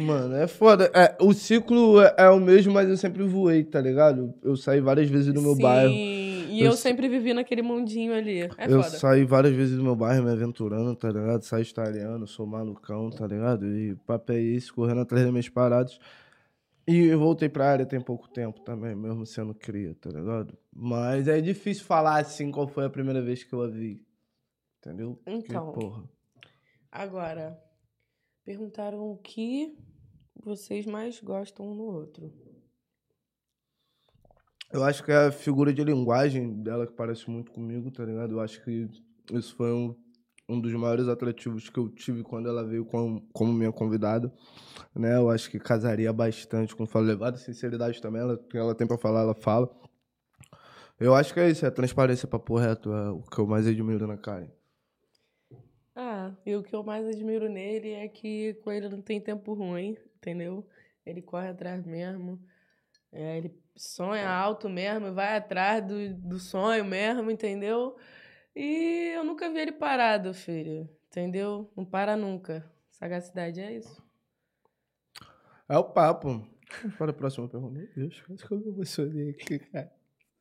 Mano, 0.00 0.34
é 0.36 0.46
foda. 0.46 0.90
É, 0.94 1.14
o 1.20 1.34
ciclo 1.34 2.00
é, 2.00 2.14
é 2.16 2.30
o 2.30 2.40
mesmo, 2.40 2.72
mas 2.72 2.88
eu 2.88 2.96
sempre 2.96 3.22
voei, 3.22 3.62
tá 3.62 3.80
ligado? 3.80 4.32
Eu 4.42 4.56
saí 4.56 4.80
várias 4.80 5.08
vezes 5.10 5.34
do 5.34 5.42
meu 5.42 5.54
Sim, 5.54 5.62
bairro. 5.62 5.92
e 5.92 6.60
Eu 6.60 6.66
eu, 6.66 6.72
sempre 6.72 7.08
vivi 7.08 7.34
naquele 7.34 7.60
mundinho 7.60 8.14
ali. 8.14 8.40
É 8.40 8.48
eu 8.66 8.82
foda. 8.82 8.96
saí 8.96 9.24
várias 9.24 9.54
vezes 9.54 9.76
do 9.76 9.82
meu 9.82 9.94
bairro 9.94 10.24
me 10.24 10.30
aventurando, 10.30 10.96
tá 10.96 11.08
ligado? 11.08 11.42
Saí 11.42 11.62
italiano, 11.62 12.26
sou 12.26 12.46
malucão, 12.46 13.10
tá 13.10 13.26
ligado? 13.26 13.66
E 13.66 13.94
papo 14.06 14.32
é 14.32 14.40
esse, 14.40 14.72
correndo 14.72 15.02
atrás 15.02 15.22
das 15.22 15.30
minhas 15.30 15.48
paradas. 15.50 15.98
E 16.86 17.06
eu 17.06 17.18
voltei 17.18 17.48
pra 17.48 17.70
área 17.70 17.86
tem 17.86 18.00
pouco 18.00 18.28
tempo 18.28 18.60
também, 18.60 18.94
mesmo 18.94 19.24
sendo 19.24 19.54
cria, 19.54 19.94
tá 19.94 20.10
ligado? 20.10 20.56
Mas 20.70 21.26
é 21.28 21.40
difícil 21.40 21.84
falar 21.84 22.20
assim 22.20 22.50
qual 22.50 22.68
foi 22.68 22.84
a 22.84 22.90
primeira 22.90 23.22
vez 23.22 23.42
que 23.42 23.52
eu 23.52 23.62
a 23.62 23.68
vi. 23.68 24.04
Entendeu? 24.78 25.18
Então. 25.26 25.72
porra. 25.72 26.04
Agora, 26.92 27.58
perguntaram 28.44 29.10
o 29.10 29.16
que 29.16 29.76
vocês 30.44 30.84
mais 30.84 31.20
gostam 31.20 31.70
um 31.70 31.74
no 31.74 31.84
outro. 31.84 32.30
Eu 34.70 34.84
acho 34.84 35.02
que 35.02 35.10
é 35.10 35.26
a 35.26 35.32
figura 35.32 35.72
de 35.72 35.82
linguagem 35.82 36.62
dela 36.62 36.86
que 36.86 36.92
parece 36.92 37.30
muito 37.30 37.50
comigo, 37.50 37.90
tá 37.90 38.04
ligado? 38.04 38.32
Eu 38.32 38.40
acho 38.40 38.62
que 38.62 38.90
isso 39.32 39.54
foi 39.56 39.72
um, 39.72 39.96
um 40.48 40.60
dos 40.60 40.72
maiores 40.74 41.08
atrativos 41.08 41.70
que 41.70 41.78
eu 41.78 41.88
tive 41.88 42.22
quando 42.22 42.48
ela 42.48 42.64
veio 42.64 42.84
como, 42.84 43.22
como 43.32 43.52
minha 43.52 43.72
convidada, 43.72 44.32
né? 44.94 45.16
Eu 45.16 45.30
acho 45.30 45.50
que 45.50 45.58
casaria 45.58 46.12
bastante 46.12 46.74
com 46.76 46.86
fala 46.86 47.06
levada, 47.06 47.36
sinceridade 47.38 48.00
também, 48.00 48.20
ela, 48.20 48.36
que 48.36 48.56
ela 48.56 48.74
tem 48.74 48.86
pra 48.86 48.98
falar, 48.98 49.22
ela 49.22 49.34
fala. 49.34 49.70
Eu 51.00 51.14
acho 51.14 51.32
que 51.34 51.40
é 51.40 51.50
isso, 51.50 51.66
é 51.66 51.70
transparência, 51.70 52.28
papo 52.28 52.56
reto, 52.56 52.92
é 52.92 53.10
o 53.10 53.22
que 53.22 53.38
eu 53.38 53.46
mais 53.46 53.66
admiro 53.66 54.06
na 54.06 54.16
Karen. 54.16 54.50
Ah, 55.96 56.32
e 56.44 56.54
o 56.56 56.62
que 56.62 56.74
eu 56.74 56.82
mais 56.82 57.06
admiro 57.06 57.48
nele 57.48 57.92
é 57.92 58.08
que 58.08 58.54
com 58.62 58.70
ele 58.70 58.88
não 58.88 59.00
tem 59.00 59.20
tempo 59.20 59.54
ruim, 59.54 59.96
entendeu? 60.16 60.66
Ele 61.06 61.22
corre 61.22 61.48
atrás 61.48 61.84
mesmo. 61.86 62.40
É, 63.12 63.38
ele 63.38 63.54
sonha 63.76 64.28
alto 64.28 64.68
mesmo, 64.68 65.12
vai 65.14 65.36
atrás 65.36 65.84
do, 65.86 66.14
do 66.14 66.38
sonho 66.38 66.84
mesmo, 66.84 67.30
entendeu? 67.30 67.96
E 68.54 69.12
eu 69.14 69.24
nunca 69.24 69.50
vi 69.50 69.58
ele 69.58 69.72
parado, 69.72 70.32
filho. 70.32 70.88
Entendeu? 71.08 71.70
Não 71.76 71.84
para 71.84 72.16
nunca. 72.16 72.64
Sagacidade 72.90 73.60
é 73.60 73.76
isso. 73.76 74.02
É 75.68 75.76
o 75.78 75.84
papo. 75.84 76.46
Para 76.98 77.10
a 77.10 77.14
próxima 77.14 77.48
pergunta. 77.48 77.78
Meu 77.78 77.88
Deus, 77.94 78.20
quase 78.22 78.46
que 78.46 78.52
eu 78.52 78.58
me 78.58 78.68
emocionei 78.68 79.30
aqui, 79.30 79.58
cara. 79.58 79.92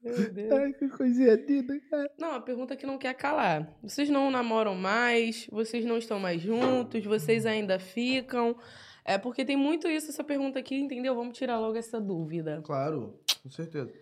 Meu 0.02 0.34
Deus. 0.34 0.52
Ai, 0.52 0.74
que 0.74 0.90
coisinha 0.90 1.34
linda, 1.36 1.80
cara. 1.90 2.12
Não, 2.20 2.32
a 2.36 2.42
pergunta 2.42 2.76
que 2.76 2.86
não 2.86 2.98
quer 2.98 3.14
calar. 3.14 3.74
Vocês 3.82 4.10
não 4.10 4.30
namoram 4.30 4.76
mais, 4.76 5.48
vocês 5.52 5.86
não 5.86 5.98
estão 5.98 6.20
mais 6.20 6.42
juntos, 6.42 7.06
vocês 7.06 7.46
ainda 7.46 7.80
ficam. 7.80 8.58
É 9.06 9.18
porque 9.18 9.46
tem 9.46 9.56
muito 9.56 9.88
isso, 9.88 10.10
essa 10.10 10.24
pergunta 10.24 10.60
aqui, 10.60 10.76
entendeu? 10.76 11.16
Vamos 11.16 11.38
tirar 11.38 11.60
logo 11.60 11.78
essa 11.78 12.00
dúvida. 12.02 12.62
Claro, 12.64 13.20
com 13.42 13.50
certeza. 13.50 13.94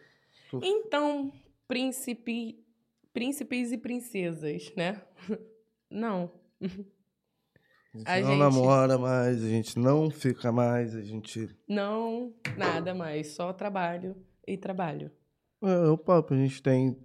Então, 0.62 1.32
príncipe, 1.68 2.64
príncipes 3.14 3.72
e 3.72 3.78
princesas, 3.78 4.72
né? 4.76 5.02
Não. 5.90 6.32
A 8.06 8.18
gente 8.18 8.24
não 8.24 8.30
gente- 8.32 8.40
namora 8.40 8.98
mais, 8.98 9.44
a 9.44 9.48
gente 9.50 9.78
não 9.78 10.10
fica 10.10 10.52
mais, 10.52 10.96
a 10.96 11.02
gente. 11.02 11.50
Não, 11.68 12.34
nada 12.58 12.94
mais. 12.96 13.34
Só 13.36 13.52
trabalho 13.52 14.16
e 14.48 14.58
trabalho. 14.58 15.12
É, 15.62 15.88
o 15.90 15.98
papo, 15.98 16.34
a 16.34 16.38
gente 16.38 16.64
tem, 16.64 16.98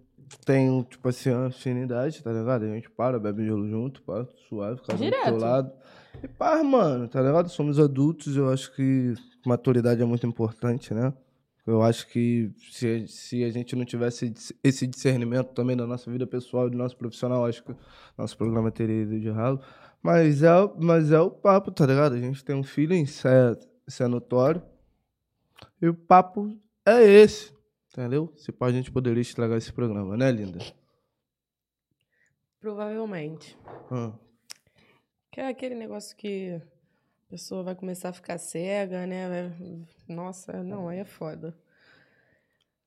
tem 0.45 0.83
tipo 0.85 1.09
assim, 1.09 1.31
afinidade, 1.31 2.23
tá 2.23 2.33
ligado? 2.33 2.65
A 2.65 2.69
gente 2.69 2.89
para, 2.91 3.19
bebe 3.19 3.45
gelo 3.45 3.69
junto, 3.69 4.03
pá, 4.03 4.27
suave, 4.49 4.81
fica 4.81 4.95
do 4.97 5.11
teu 5.11 5.37
lado. 5.39 5.73
E 6.23 6.29
pá, 6.29 6.63
mano, 6.63 7.09
tá 7.09 7.21
ligado? 7.21 7.49
Somos 7.49 7.79
adultos, 7.81 8.37
eu 8.37 8.49
acho 8.49 8.75
que 8.75 9.13
maturidade 9.45 10.01
é 10.01 10.05
muito 10.07 10.27
importante, 10.27 10.95
né? 10.95 11.13
Eu 11.67 11.83
acho 11.83 12.07
que 12.07 12.53
se, 12.71 13.09
se 13.09 13.43
a 13.43 13.51
gente 13.51 13.75
não 13.75 13.85
tivesse 13.85 14.33
esse 14.63 14.87
discernimento 14.87 15.49
também 15.49 15.77
da 15.77 15.85
nossa 15.85 16.09
vida 16.11 16.25
pessoal 16.25 16.69
e 16.69 16.71
do 16.71 16.79
nosso 16.79 16.97
profissional, 16.97 17.45
acho 17.45 17.65
que 17.65 17.75
nosso 18.17 18.37
programa 18.39 18.71
teria 18.71 19.03
ido 19.03 19.19
de 19.19 19.29
ralo. 19.31 19.61
Mas 20.01 20.45
é, 20.45 20.51
mas 20.79 21.11
é 21.11 21.21
o 21.21 21.29
papo, 21.29 21.73
tá 21.73 21.85
ligado? 21.85 22.15
A 22.15 22.21
gente 22.21 22.45
tem 22.45 22.55
um 22.55 22.63
filho, 22.63 22.95
isso 22.95 23.27
é, 23.27 23.59
isso 23.85 24.01
é 24.01 24.07
notório. 24.07 24.63
E 25.83 25.89
o 25.89 25.95
papo 25.95 26.57
é 26.87 27.03
esse, 27.03 27.53
entendeu? 27.93 28.33
Se 28.37 28.53
pá, 28.53 28.69
a 28.69 28.73
gente 28.73 28.93
poderia 28.93 29.21
estragar 29.21 29.59
esse 29.59 29.73
programa, 29.73 30.17
né, 30.17 30.31
linda? 30.31 30.61
Provavelmente. 32.61 33.59
Ah, 33.91 34.13
Que 35.33 35.41
é 35.41 35.49
aquele 35.49 35.75
negócio 35.75 36.17
que 36.17 36.63
a 37.27 37.31
pessoa 37.31 37.63
vai 37.63 37.75
começar 37.75 38.11
a 38.11 38.13
ficar 38.13 38.39
cega, 38.39 39.07
né? 39.07 39.53
Nossa, 40.09 40.63
não, 40.63 40.89
aí 40.89 40.99
é 41.01 41.05
foda. 41.05 41.57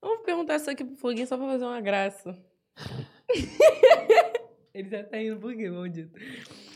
Vamos 0.02 0.24
perguntar 0.24 0.56
isso 0.56 0.70
aqui 0.70 0.84
pro 0.86 0.96
Foguinho 0.96 1.28
só 1.28 1.38
pra 1.38 1.48
fazer 1.48 1.66
uma 1.66 1.82
graça. 1.82 2.38
Ele 4.74 4.90
já 4.90 5.04
tá 5.04 5.22
indo 5.22 5.38
por 5.38 5.54
quê, 5.54 5.70
maldito? 5.70 6.18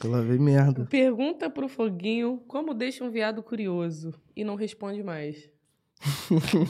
lá 0.03 0.19
vem 0.21 0.37
merda. 0.39 0.85
Pergunta 0.87 1.49
pro 1.49 1.69
Foguinho 1.69 2.43
como 2.47 2.73
deixa 2.73 3.03
um 3.05 3.09
viado 3.09 3.41
curioso 3.41 4.13
e 4.35 4.43
não 4.43 4.55
responde 4.55 5.01
mais. 5.01 5.49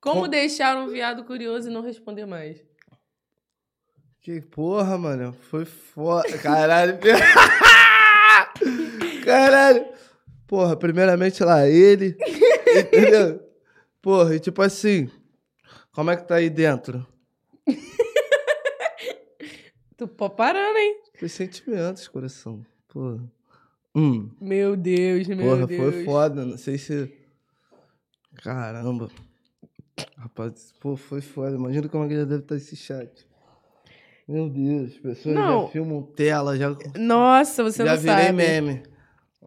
como 0.00 0.22
Com- 0.22 0.28
deixar 0.28 0.76
um 0.76 0.88
viado 0.88 1.24
curioso 1.24 1.70
e 1.70 1.72
não 1.72 1.80
responder 1.80 2.26
mais? 2.26 2.62
Que 4.20 4.42
porra, 4.42 4.98
mano. 4.98 5.32
Foi 5.32 5.64
foda. 5.64 6.36
Caralho. 6.38 6.98
Caralho. 9.34 9.86
Porra, 10.46 10.76
primeiramente 10.76 11.42
lá, 11.42 11.66
ele. 11.68 12.16
Entendeu? 12.78 13.40
Porra, 14.02 14.36
e 14.36 14.40
tipo 14.40 14.62
assim. 14.62 15.10
Como 15.92 16.10
é 16.10 16.16
que 16.16 16.26
tá 16.26 16.36
aí 16.36 16.50
dentro? 16.50 17.06
Tu 19.96 20.08
pô 20.08 20.28
parando, 20.28 20.76
hein? 20.76 20.96
Foi 21.18 21.28
sentimentos, 21.28 22.08
coração. 22.08 22.64
Porra. 22.88 23.20
Hum. 23.94 24.28
Meu 24.40 24.76
Deus, 24.76 25.28
meu 25.28 25.38
Porra, 25.38 25.66
Deus. 25.68 25.94
foi 25.94 26.04
foda. 26.04 26.44
Não 26.44 26.58
sei 26.58 26.78
se. 26.78 27.12
Caramba. 28.42 29.08
Rapaz, 30.18 30.72
pô, 30.80 30.96
foi 30.96 31.20
foda. 31.20 31.54
Imagina 31.54 31.88
como 31.88 32.04
é 32.04 32.08
que 32.08 32.16
já 32.16 32.24
deve 32.24 32.42
estar 32.42 32.56
esse 32.56 32.74
chat. 32.74 33.24
Meu 34.26 34.48
Deus, 34.48 34.92
as 34.92 34.98
pessoas 34.98 35.34
Não. 35.34 35.62
já 35.66 35.68
filmam 35.68 36.02
tela, 36.02 36.56
já, 36.56 36.74
Nossa, 36.98 37.62
você 37.62 37.84
já 37.84 37.94
não 37.94 38.00
virei 38.00 38.16
sabe. 38.26 38.32
meme. 38.32 38.82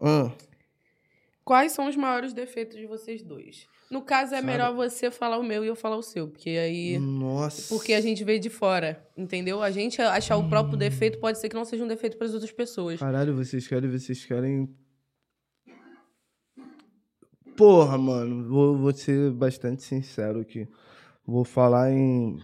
Ah. 0.00 0.30
Quais 1.44 1.72
são 1.72 1.88
os 1.88 1.96
maiores 1.96 2.32
defeitos 2.32 2.76
de 2.76 2.86
vocês 2.86 3.22
dois? 3.22 3.66
No 3.90 4.02
caso, 4.02 4.34
é 4.34 4.36
Sabe- 4.36 4.46
melhor 4.46 4.74
você 4.74 5.10
falar 5.10 5.38
o 5.38 5.42
meu 5.42 5.64
e 5.64 5.68
eu 5.68 5.74
falar 5.74 5.96
o 5.96 6.02
seu, 6.02 6.28
porque 6.28 6.50
aí. 6.50 6.98
Nossa. 6.98 7.74
Porque 7.74 7.94
a 7.94 8.00
gente 8.02 8.22
vê 8.22 8.38
de 8.38 8.50
fora, 8.50 9.02
entendeu? 9.16 9.62
A 9.62 9.70
gente 9.70 10.00
achar 10.02 10.36
o 10.36 10.46
próprio 10.46 10.76
defeito 10.76 11.18
pode 11.18 11.38
ser 11.38 11.48
que 11.48 11.54
não 11.56 11.64
seja 11.64 11.84
um 11.84 11.88
defeito 11.88 12.18
para 12.18 12.26
as 12.26 12.34
outras 12.34 12.52
pessoas. 12.52 13.00
Caralho, 13.00 13.34
vocês 13.34 13.66
querem, 13.66 13.90
vocês 13.90 14.24
querem. 14.26 14.68
Porra, 17.56 17.98
mano, 17.98 18.48
vou, 18.48 18.76
vou 18.76 18.92
ser 18.92 19.32
bastante 19.32 19.82
sincero 19.82 20.40
aqui. 20.40 20.68
Vou 21.26 21.44
falar 21.44 21.90
em. 21.90 22.38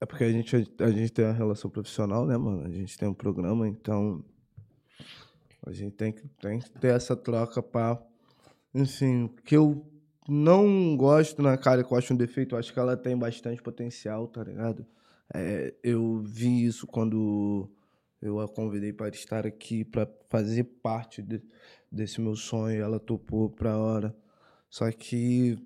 É 0.00 0.06
porque 0.06 0.24
a 0.24 0.30
gente, 0.30 0.54
a 0.78 0.90
gente 0.90 1.12
tem 1.12 1.24
uma 1.24 1.32
relação 1.34 1.70
profissional, 1.70 2.24
né, 2.24 2.36
mano? 2.36 2.66
A 2.66 2.70
gente 2.70 2.96
tem 2.96 3.08
um 3.08 3.14
programa, 3.14 3.66
então. 3.66 4.24
A 5.66 5.72
gente 5.72 5.92
tem 5.94 6.12
que, 6.12 6.26
tem 6.40 6.58
que 6.58 6.70
ter 6.70 6.94
essa 6.94 7.14
troca 7.16 7.62
pra. 7.62 8.00
Enfim, 8.74 9.28
que 9.44 9.56
eu 9.56 9.84
não 10.28 10.96
gosto 10.96 11.42
na 11.42 11.56
cara, 11.56 11.82
que 11.84 11.92
eu 11.92 11.98
acho 11.98 12.14
um 12.14 12.16
defeito, 12.16 12.54
eu 12.54 12.58
acho 12.58 12.72
que 12.72 12.78
ela 12.78 12.96
tem 12.96 13.16
bastante 13.16 13.60
potencial, 13.62 14.26
tá 14.28 14.44
ligado? 14.44 14.86
É, 15.34 15.74
eu 15.82 16.20
vi 16.24 16.64
isso 16.64 16.86
quando 16.86 17.68
eu 18.22 18.40
a 18.40 18.48
convidei 18.48 18.92
para 18.92 19.08
estar 19.08 19.46
aqui, 19.46 19.84
para 19.84 20.08
fazer 20.28 20.64
parte 20.82 21.22
de- 21.22 21.42
desse 21.90 22.20
meu 22.20 22.34
sonho. 22.36 22.80
Ela 22.82 22.98
topou 23.00 23.48
pra 23.50 23.78
hora. 23.78 24.14
Só 24.68 24.90
que 24.92 25.58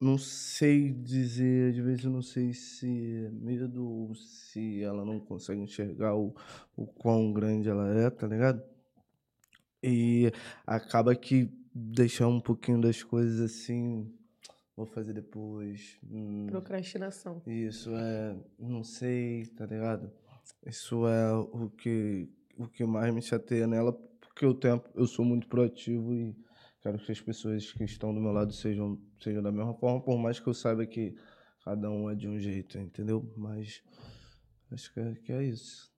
não 0.00 0.16
sei 0.16 0.92
dizer, 0.92 1.72
às 1.72 1.76
vezes 1.78 2.04
eu 2.04 2.10
não 2.10 2.22
sei 2.22 2.52
se 2.52 3.24
é 3.26 3.30
medo 3.30 3.84
ou 3.84 4.14
se 4.14 4.82
ela 4.82 5.04
não 5.04 5.18
consegue 5.18 5.60
enxergar 5.60 6.14
o, 6.16 6.34
o 6.76 6.86
quão 6.86 7.32
grande 7.32 7.68
ela 7.68 7.88
é, 7.88 8.08
tá 8.10 8.26
ligado? 8.26 8.62
E 9.82 10.32
acaba 10.66 11.14
que 11.14 11.50
deixar 11.74 12.28
um 12.28 12.40
pouquinho 12.40 12.80
das 12.80 13.02
coisas 13.02 13.40
assim, 13.40 14.12
vou 14.76 14.86
fazer 14.86 15.12
depois. 15.12 15.98
hum, 16.08 16.46
Procrastinação. 16.48 17.42
isso 17.46 17.90
é, 17.94 18.36
não 18.58 18.84
sei, 18.84 19.46
tá 19.46 19.66
ligado? 19.66 20.10
Isso 20.66 21.06
é 21.06 21.32
o 21.34 21.70
que 21.70 22.28
o 22.56 22.66
que 22.66 22.84
mais 22.84 23.14
me 23.14 23.22
chateia 23.22 23.66
nela, 23.68 23.92
porque 24.20 24.44
o 24.44 24.52
tempo 24.54 24.88
eu 24.94 25.06
sou 25.06 25.24
muito 25.24 25.46
proativo 25.46 26.12
e 26.12 26.34
quero 26.82 26.98
que 26.98 27.12
as 27.12 27.20
pessoas 27.20 27.72
que 27.72 27.84
estão 27.84 28.14
do 28.14 28.20
meu 28.20 28.32
lado 28.32 28.52
sejam 28.52 29.00
sejam 29.20 29.42
da 29.42 29.52
mesma 29.52 29.74
forma, 29.74 30.02
por 30.02 30.18
mais 30.18 30.38
que 30.38 30.46
eu 30.46 30.54
saiba 30.54 30.86
que 30.86 31.14
cada 31.64 31.90
um 31.90 32.10
é 32.10 32.14
de 32.14 32.28
um 32.28 32.38
jeito, 32.38 32.78
entendeu? 32.78 33.32
Mas 33.36 33.82
acho 34.72 34.92
que 34.92 35.00
é, 35.00 35.14
que 35.14 35.32
é 35.32 35.44
isso. 35.44 35.92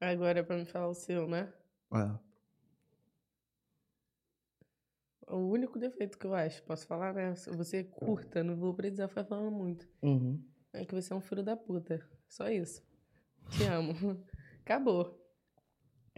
Agora 0.00 0.40
é 0.40 0.42
pra 0.42 0.56
me 0.56 0.64
falar 0.64 0.88
o 0.88 0.94
seu, 0.94 1.28
né? 1.28 1.52
É. 1.92 2.30
O 5.28 5.48
único 5.48 5.78
defeito 5.78 6.18
que 6.18 6.26
eu 6.26 6.34
acho, 6.34 6.62
posso 6.64 6.86
falar, 6.86 7.12
né? 7.12 7.34
Você 7.34 7.78
é 7.78 7.84
curta, 7.84 8.42
não 8.42 8.56
vou 8.56 8.74
precisar 8.74 9.08
ficar 9.08 9.24
falando 9.24 9.50
muito. 9.50 9.86
Uhum. 10.02 10.42
É 10.72 10.84
que 10.84 10.94
você 10.94 11.12
é 11.12 11.16
um 11.16 11.20
filho 11.20 11.42
da 11.42 11.56
puta. 11.56 12.00
Só 12.26 12.48
isso. 12.48 12.82
Te 13.50 13.64
amo. 13.64 13.92
Acabou. 14.64 15.19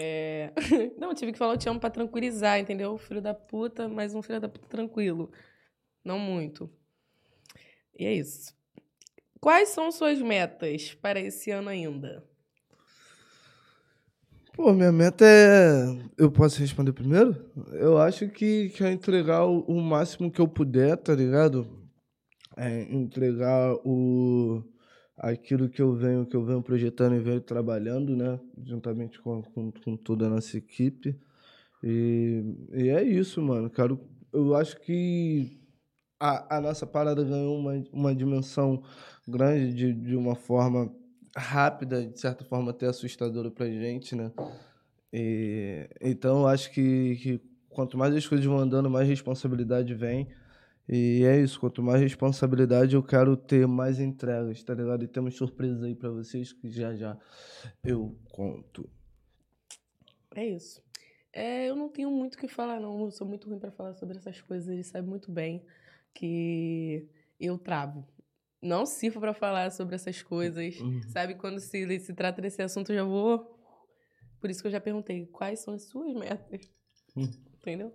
É... 0.03 0.53
Não, 0.99 1.15
tive 1.15 1.33
que 1.33 1.39
falar 1.39 1.55
eu 1.55 1.59
te 1.59 1.69
amo 1.69 1.79
pra 1.79 1.91
tranquilizar, 1.91 2.59
entendeu? 2.59 2.99
Filho 2.99 3.23
da 3.23 3.33
puta, 3.33 3.89
mas 3.89 4.15
um 4.15 4.23
filho 4.23 4.41
da 4.41 4.49
puta 4.49 4.67
tranquilo. 4.69 5.31
Não 6.05 6.19
muito. 6.19 6.69
E 7.97 8.05
é 8.05 8.13
isso. 8.13 8.53
Quais 9.41 9.69
são 9.69 9.93
suas 9.93 10.21
metas 10.21 10.95
para 10.95 11.21
esse 11.21 11.51
ano 11.51 11.69
ainda? 11.69 12.25
Pô, 14.55 14.73
minha 14.73 14.93
meta 14.93 15.25
é. 15.25 15.85
Eu 16.19 16.31
posso 16.31 16.61
responder 16.61 16.93
primeiro? 16.93 17.35
Eu 17.73 17.99
acho 17.99 18.29
que, 18.29 18.69
que 18.71 18.85
é 18.85 18.93
entregar 18.93 19.45
o, 19.47 19.61
o 19.61 19.81
máximo 19.81 20.31
que 20.31 20.41
eu 20.41 20.49
puder, 20.49 20.97
tá 20.97 21.15
ligado? 21.15 21.67
É 22.57 22.83
entregar 22.93 23.75
o. 23.85 24.63
aquilo 25.17 25.69
que 25.69 25.81
eu 25.81 25.95
venho, 25.95 26.27
que 26.27 26.37
eu 26.37 26.45
venho 26.45 26.63
projetando 26.63 27.15
e 27.15 27.21
venho 27.21 27.41
trabalhando, 27.41 28.17
né? 28.17 28.41
Juntamente 28.65 29.21
com, 29.21 29.43
com, 29.43 29.71
com 29.71 29.97
toda 29.97 30.27
a 30.27 30.31
nossa 30.31 30.57
equipe. 30.57 31.19
E, 31.83 32.43
e 32.73 32.89
é 32.89 33.03
isso, 33.03 33.41
mano. 33.43 33.69
Quero, 33.69 34.01
eu 34.33 34.55
acho 34.55 34.81
que 34.81 35.61
a, 36.21 36.57
a 36.57 36.61
nossa 36.61 36.87
parada 36.87 37.23
ganhou 37.25 37.59
uma, 37.59 37.85
uma 37.93 38.15
dimensão 38.15 38.83
grande 39.27 39.75
de, 39.75 39.93
de 39.93 40.17
uma 40.17 40.35
forma 40.35 40.95
rápida, 41.37 42.07
de 42.07 42.21
certa 42.21 42.45
forma 42.45 42.71
até 42.71 42.87
assustadora 42.87 43.51
pra 43.51 43.67
gente, 43.67 44.15
né? 44.15 44.31
E, 45.13 45.89
então 46.01 46.41
eu 46.41 46.47
acho 46.47 46.71
que, 46.71 47.17
que 47.17 47.41
quanto 47.69 47.99
mais 47.99 48.15
as 48.15 48.27
coisas 48.27 48.47
vão 48.47 48.59
andando, 48.59 48.89
mais 48.89 49.09
responsabilidade 49.09 49.95
vem. 49.95 50.29
E 50.89 51.25
é 51.25 51.41
isso, 51.41 51.61
quanto 51.61 51.83
mais 51.83 52.01
responsabilidade 52.01 52.97
eu 52.97 53.03
quero 53.03 53.37
ter 53.37 53.67
mais 53.67 54.01
entregas, 54.01 54.63
tá 54.63 54.75
ligado? 54.75 55.05
E 55.05 55.09
temos 55.09 55.37
surpresa 55.37 55.87
aí 55.87 55.95
pra 55.95 56.11
vocês 56.11 56.53
que 56.53 56.69
já 56.71 56.95
já 56.95 57.17
eu 57.85 58.17
conto. 58.31 58.89
É 60.35 60.47
isso. 60.47 60.83
É, 61.33 61.69
eu 61.69 61.77
não 61.77 61.89
tenho 61.89 62.11
muito 62.11 62.35
o 62.35 62.39
que 62.39 62.49
falar, 62.49 62.81
não. 62.81 63.05
Eu 63.05 63.11
sou 63.11 63.27
muito 63.27 63.49
ruim 63.49 63.59
pra 63.59 63.71
falar 63.71 63.95
sobre 63.95 64.19
essas 64.19 64.41
coisas. 64.41 64.69
Ele 64.69 64.83
sabe 64.83 65.09
muito 65.09 65.31
bem 65.31 65.65
que 66.13 67.09
eu 67.41 67.57
travo. 67.57 68.07
Não 68.61 68.85
sirvo 68.85 69.19
pra 69.19 69.33
falar 69.33 69.71
sobre 69.71 69.95
essas 69.95 70.23
coisas. 70.23 70.79
Uhum. 70.79 71.03
Sabe, 71.09 71.35
quando 71.35 71.59
se, 71.59 72.01
se 72.01 72.13
trata 72.13 72.43
desse 72.43 72.61
assunto, 72.61 72.93
eu 72.93 72.97
já 72.97 73.05
vou. 73.05 73.59
Por 74.41 74.51
isso 74.51 74.61
que 74.61 74.67
eu 74.67 74.73
já 74.73 74.81
perguntei 74.81 75.27
quais 75.27 75.61
são 75.61 75.75
as 75.75 75.85
suas 75.85 76.15
metas. 76.15 76.71
Hum. 77.17 77.31
Entendeu? 77.55 77.95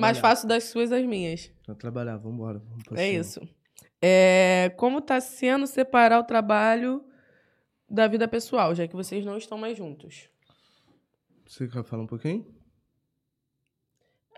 Mais 0.00 0.18
faço 0.18 0.46
das 0.46 0.64
suas 0.64 0.90
as 0.92 1.04
minhas. 1.04 1.50
É 1.68 1.74
trabalhar, 1.74 2.16
vambora. 2.16 2.58
Vamos 2.58 2.84
pra 2.84 3.00
É 3.00 3.06
cima. 3.08 3.20
isso. 3.20 3.40
É, 4.02 4.72
como 4.76 5.00
tá 5.00 5.20
sendo 5.20 5.66
separar 5.66 6.18
o 6.18 6.24
trabalho 6.24 7.04
da 7.88 8.06
vida 8.08 8.26
pessoal, 8.26 8.74
já 8.74 8.86
que 8.88 8.96
vocês 8.96 9.24
não 9.24 9.36
estão 9.36 9.58
mais 9.58 9.76
juntos? 9.76 10.28
Você 11.46 11.68
quer 11.68 11.84
falar 11.84 12.04
um 12.04 12.06
pouquinho? 12.06 12.46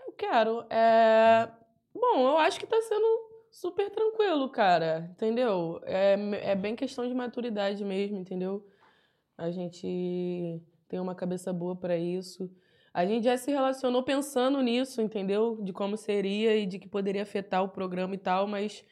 Eu 0.05 0.11
quero. 0.13 0.65
É... 0.69 1.49
Bom, 1.93 2.27
eu 2.27 2.37
acho 2.39 2.59
que 2.59 2.65
tá 2.67 2.81
sendo 2.81 3.05
super 3.51 3.89
tranquilo, 3.91 4.49
cara. 4.49 5.07
Entendeu? 5.11 5.79
É, 5.83 6.15
é 6.51 6.55
bem 6.55 6.75
questão 6.75 7.07
de 7.07 7.13
maturidade 7.13 7.83
mesmo, 7.85 8.17
entendeu? 8.17 8.67
A 9.37 9.49
gente 9.51 10.61
tem 10.87 10.99
uma 10.99 11.15
cabeça 11.15 11.53
boa 11.53 11.75
pra 11.75 11.95
isso. 11.97 12.51
A 12.93 13.05
gente 13.05 13.23
já 13.23 13.35
se 13.37 13.49
relacionou 13.49 14.03
pensando 14.03 14.61
nisso, 14.61 15.01
entendeu? 15.01 15.57
De 15.61 15.73
como 15.73 15.97
seria 15.97 16.55
e 16.55 16.65
de 16.65 16.77
que 16.77 16.87
poderia 16.87 17.23
afetar 17.23 17.63
o 17.63 17.69
programa 17.69 18.13
e 18.13 18.17
tal, 18.19 18.45
mas 18.45 18.83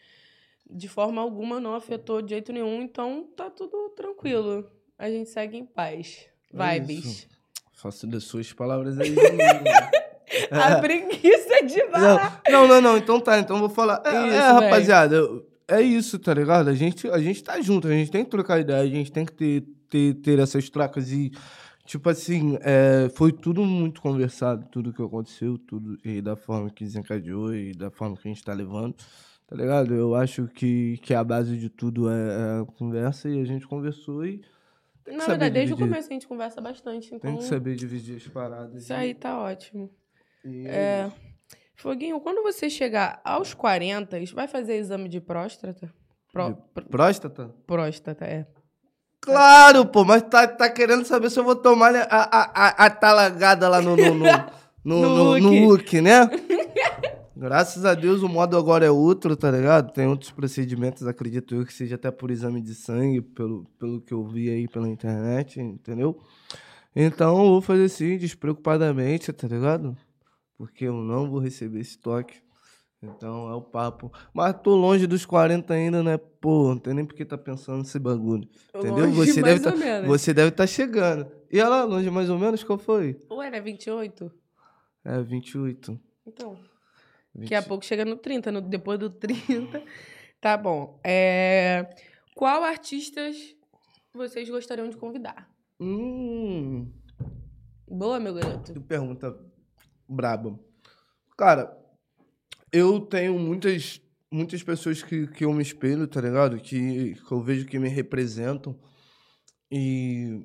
de 0.70 0.88
forma 0.88 1.22
alguma 1.22 1.60
não 1.60 1.75
afetou 1.75 2.22
de 2.22 2.31
jeito 2.31 2.51
nenhum, 2.51 2.81
então 2.81 3.27
tá 3.36 3.50
tudo 3.50 3.89
tranquilo. 3.96 4.65
A 4.98 5.10
gente 5.10 5.29
segue 5.29 5.58
em 5.58 5.65
paz. 5.65 6.25
É 6.53 6.79
Vibes. 6.79 7.05
isso. 7.05 7.27
Faço 7.74 8.08
das 8.08 8.24
suas 8.24 8.51
palavras 8.53 8.98
aí. 9.00 9.13
A 10.50 10.79
preguiça 10.79 11.65
de 11.65 11.86
falar. 11.89 12.41
Não, 12.50 12.67
não, 12.67 12.79
não. 12.81 12.98
Então 12.98 13.20
tá, 13.20 13.38
então 13.39 13.60
vou 13.60 13.70
falar. 13.70 14.01
É, 14.05 14.10
Isso, 14.27 14.36
é, 14.36 14.39
rapaziada, 14.51 15.15
eu- 15.15 15.46
é 15.67 15.81
isso, 15.81 16.20
tá 16.20 16.34
ligado? 16.34 16.70
A 16.70 16.74
gente, 16.74 17.08
a 17.10 17.17
gente 17.20 17.43
tá 17.43 17.60
junto, 17.62 17.88
a 17.88 17.91
gente 17.91 18.12
tem 18.12 18.24
que 18.24 18.29
trocar 18.29 18.60
ideia, 18.60 18.81
a 18.81 18.86
gente 18.88 19.12
tem 19.12 19.25
que 19.25 19.31
ter, 19.34 19.63
ter, 19.89 20.13
ter 20.15 20.39
essas 20.39 20.70
trocas 20.70 21.12
e, 21.12 21.31
tipo 21.91 22.10
assim, 22.10 22.57
é, 22.62 23.10
foi 23.10 23.33
tudo 23.33 23.63
muito 23.65 24.01
conversado, 24.01 24.65
tudo 24.71 24.93
que 24.93 25.01
aconteceu, 25.01 25.57
tudo, 25.57 25.98
e 26.05 26.21
da 26.21 26.38
forma 26.38 26.69
que 26.69 26.86
desencadeou 26.86 27.53
e 27.53 27.74
da 27.74 27.91
forma 27.91 28.15
que 28.15 28.27
a 28.29 28.31
gente 28.31 28.43
tá 28.43 28.53
levando, 28.53 28.95
tá 29.45 29.55
ligado? 29.55 29.93
Eu 29.93 30.15
acho 30.15 30.48
que, 30.48 30.98
que 31.00 31.13
a 31.13 31.21
base 31.21 31.57
de 31.57 31.69
tudo 31.69 32.10
é, 32.10 32.13
é 32.13 32.62
a 32.62 32.65
conversa 32.77 33.27
e 33.29 33.41
a 33.41 33.45
gente 33.45 33.67
conversou 33.67 34.25
e 34.25 34.41
tem 35.03 35.17
Na 35.17 35.25
verdade, 35.25 35.53
desde 35.53 35.74
o 35.74 35.75
dividir. 35.75 35.91
começo 35.93 36.10
a 36.10 36.13
gente 36.13 36.27
conversa 36.27 36.62
bastante, 36.62 37.13
então 37.13 37.29
Tem 37.29 37.38
que 37.39 37.43
saber 37.45 37.75
dividir 37.75 38.15
as 38.15 38.27
paradas. 38.27 38.83
isso 38.83 38.93
aí 38.93 39.13
tá 39.13 39.38
ótimo. 39.38 39.89
E 40.45 40.65
É. 40.67 41.12
Foguinho, 41.75 42.21
quando 42.21 42.41
você 42.41 42.69
chegar 42.69 43.19
aos 43.25 43.53
40, 43.53 44.17
vai 44.33 44.48
fazer 44.48 44.75
exame 44.77 45.10
de 45.10 45.19
próstata? 45.19 45.91
Pró- 46.31 46.53
pr- 46.53 46.83
Próstata? 46.86 47.50
próstata, 47.67 48.24
é. 48.24 48.45
Claro, 49.21 49.85
pô, 49.85 50.03
mas 50.03 50.23
tá, 50.23 50.48
tá 50.48 50.69
querendo 50.69 51.05
saber 51.05 51.29
se 51.29 51.39
eu 51.39 51.43
vou 51.43 51.55
tomar 51.55 51.96
a, 51.96 52.01
a, 52.09 52.51
a, 52.83 52.85
a 52.85 52.89
talagada 52.89 53.69
lá 53.69 53.79
no, 53.81 53.96
no, 53.96 54.15
no, 54.15 54.25
no, 54.83 55.01
No 55.01 55.01
no- 55.09 55.39
no 55.39 55.50
look. 55.50 55.67
look, 55.83 56.01
né? 56.01 56.27
Graças 57.37 57.85
a 57.85 57.93
Deus 57.96 58.22
o 58.22 58.29
modo 58.29 58.57
agora 58.57 58.85
é 58.85 58.91
outro, 58.91 59.35
tá 59.35 59.50
ligado? 59.50 59.91
Tem 59.93 60.05
outros 60.07 60.31
procedimentos, 60.31 61.07
acredito 61.07 61.55
eu, 61.55 61.65
que 61.65 61.74
seja 61.74 61.96
até 61.96 62.11
por 62.11 62.29
exame 62.29 62.61
de 62.61 62.75
sangue, 62.75 63.22
pelo, 63.22 63.65
pelo 63.79 64.01
que 64.01 64.13
eu 64.13 64.24
vi 64.25 64.50
aí 64.50 64.67
pela 64.67 64.87
internet, 64.89 65.59
entendeu? 65.59 66.19
Então 66.96 67.37
eu 67.43 67.50
vou 67.50 67.61
fazer 67.61 67.85
assim, 67.85 68.17
despreocupadamente, 68.17 69.31
tá 69.33 69.48
ligado? 69.48 69.96
Porque 70.57 70.85
eu 70.85 70.93
não 70.93 71.29
vou 71.29 71.39
receber 71.39 71.79
esse 71.79 71.98
toque. 71.98 72.35
Então 73.03 73.50
é 73.50 73.55
o 73.55 73.61
papo. 73.61 74.11
Mas 74.33 74.55
tô 74.61 74.75
longe 74.75 75.07
dos 75.07 75.25
40 75.25 75.74
ainda, 75.74 76.03
né? 76.03 76.18
Pô, 76.18 76.70
não 76.70 76.77
tem 76.77 76.94
nem 76.94 77.05
porque 77.05 77.25
tá 77.25 77.37
pensando 77.37 77.79
nesse 77.79 77.98
bagulho. 77.98 78.48
Entendeu? 78.75 79.05
Longe 79.05 79.16
Você 79.16 79.42
deve 79.42 79.59
tá, 79.59 79.72
você 80.05 80.33
deve 80.33 80.50
estar 80.50 80.68
chegando. 80.68 81.31
E 81.51 81.59
ela 81.59 81.83
longe 81.83 82.09
mais 82.11 82.29
ou 82.29 82.37
menos, 82.37 82.64
qual 82.64 82.77
foi? 82.77 83.20
Ou 83.27 83.42
era 83.42 83.59
28? 83.59 84.31
É, 85.03 85.20
28. 85.22 86.00
Então, 86.27 86.53
20. 87.33 87.44
daqui 87.44 87.55
a 87.55 87.64
pouco 87.64 87.83
chega 87.83 88.05
no 88.05 88.16
30, 88.16 88.51
no, 88.51 88.61
depois 88.61 89.00
do 89.00 89.09
30. 89.09 89.81
Tá 90.42 90.57
bom. 90.57 91.00
É, 91.03 91.87
qual 92.33 92.64
artistas 92.64 93.55
vocês 94.11 94.50
gostariam 94.50 94.90
de 94.90 94.98
convidar? 94.98 95.48
Hum, 95.79 96.92
Boa, 97.87 98.20
meu 98.20 98.33
garoto. 98.33 98.74
que 98.74 98.79
pergunta 98.79 99.37
braba. 100.09 100.59
Cara, 101.37 101.77
eu 102.72 103.01
tenho 103.01 103.38
muitas, 103.38 104.01
muitas 104.31 104.64
pessoas 104.64 105.03
que, 105.03 105.27
que 105.27 105.46
eu 105.46 105.53
me 105.53 105.62
espelho, 105.62 106.07
tá 106.07 106.22
ligado? 106.22 106.57
Que, 106.60 107.16
que 107.16 107.31
eu 107.31 107.42
vejo 107.42 107.66
que 107.66 107.77
me 107.77 107.90
representam. 107.90 108.79
E 109.70 110.42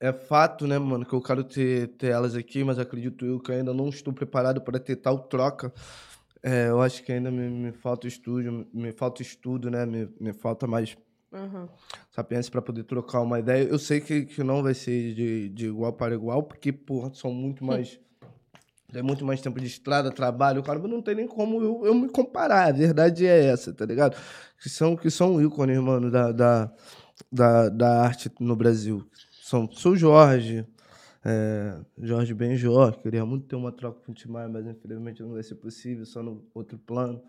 é 0.00 0.12
fato, 0.12 0.66
né, 0.66 0.78
mano, 0.78 1.04
que 1.04 1.12
eu 1.12 1.20
quero 1.20 1.42
ter, 1.42 1.88
ter 1.96 2.08
elas 2.12 2.34
aqui, 2.34 2.62
mas 2.62 2.78
acredito 2.78 3.26
eu 3.26 3.40
que 3.40 3.52
ainda 3.52 3.74
não 3.74 3.88
estou 3.88 4.12
preparado 4.12 4.60
para 4.60 4.78
ter 4.78 4.96
tal 4.96 5.18
troca. 5.18 5.72
É, 6.42 6.68
eu 6.68 6.80
acho 6.80 7.02
que 7.02 7.10
ainda 7.12 7.30
me, 7.30 7.48
me 7.50 7.72
falta 7.72 8.06
estúdio, 8.06 8.66
me 8.72 8.92
falta 8.92 9.22
estudo, 9.22 9.70
né? 9.70 9.84
Me, 9.84 10.08
me 10.20 10.32
falta 10.32 10.66
mais 10.68 10.96
Aham. 11.32 11.68
sapiência 12.10 12.50
para 12.50 12.62
poder 12.62 12.84
trocar 12.84 13.20
uma 13.20 13.40
ideia. 13.40 13.64
Eu 13.64 13.78
sei 13.78 14.00
que, 14.00 14.24
que 14.24 14.42
não 14.44 14.62
vai 14.62 14.74
ser 14.74 15.14
de, 15.14 15.48
de 15.48 15.66
igual 15.66 15.92
para 15.92 16.14
igual, 16.14 16.44
porque, 16.44 16.72
porra, 16.72 17.12
são 17.12 17.32
muito 17.32 17.64
mais. 17.66 17.98
Tem 18.90 19.02
muito 19.02 19.24
mais 19.24 19.40
tempo 19.40 19.60
de 19.60 19.66
estrada, 19.66 20.10
trabalho, 20.10 20.62
cara, 20.62 20.78
mas 20.78 20.90
não 20.90 21.02
tem 21.02 21.14
nem 21.14 21.26
como 21.26 21.62
eu, 21.62 21.86
eu 21.86 21.94
me 21.94 22.08
comparar. 22.08 22.68
A 22.68 22.72
verdade 22.72 23.26
é 23.26 23.44
essa, 23.46 23.72
tá 23.72 23.84
ligado? 23.84 24.16
Que 24.62 24.68
são, 24.70 24.96
que 24.96 25.10
são 25.10 25.40
ícones, 25.42 25.78
mano, 25.78 26.10
da, 26.10 26.32
da, 26.32 26.72
da, 27.30 27.68
da 27.68 28.02
arte 28.02 28.30
no 28.40 28.56
Brasil. 28.56 29.06
São, 29.42 29.70
sou 29.70 29.94
Jorge, 29.94 30.66
é, 31.22 31.78
Jorge 31.98 32.32
Benjor, 32.32 32.96
queria 32.98 33.26
muito 33.26 33.46
ter 33.46 33.56
uma 33.56 33.70
troca 33.72 34.00
com 34.04 34.12
o 34.12 34.14
Timaya, 34.14 34.48
mas 34.48 34.66
infelizmente 34.66 35.22
não 35.22 35.32
vai 35.32 35.42
ser 35.42 35.56
possível, 35.56 36.06
só 36.06 36.22
no 36.22 36.46
outro 36.54 36.78
plano. 36.78 37.22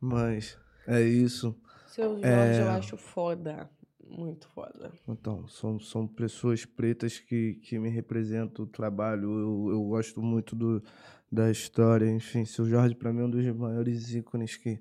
Mas 0.00 0.58
é 0.88 1.00
isso. 1.02 1.56
Seu 1.86 2.10
Jorge, 2.20 2.24
É. 2.26 2.62
eu 2.62 2.70
acho 2.70 2.96
foda. 2.96 3.70
Muito 4.08 4.48
foda. 4.48 4.92
Então, 5.08 5.46
são, 5.48 5.80
são 5.80 6.06
pessoas 6.06 6.64
pretas 6.64 7.18
que, 7.18 7.54
que 7.54 7.78
me 7.78 7.88
representam 7.88 8.64
o 8.64 8.68
trabalho. 8.68 9.30
Eu, 9.38 9.70
eu 9.72 9.84
gosto 9.84 10.22
muito 10.22 10.54
do, 10.54 10.82
da 11.30 11.50
história. 11.50 12.08
Enfim, 12.10 12.44
seu 12.44 12.64
Jorge, 12.66 12.94
pra 12.94 13.12
mim, 13.12 13.20
é 13.20 13.24
um 13.24 13.30
dos 13.30 13.46
maiores 13.56 14.14
ícones 14.14 14.56
que, 14.56 14.78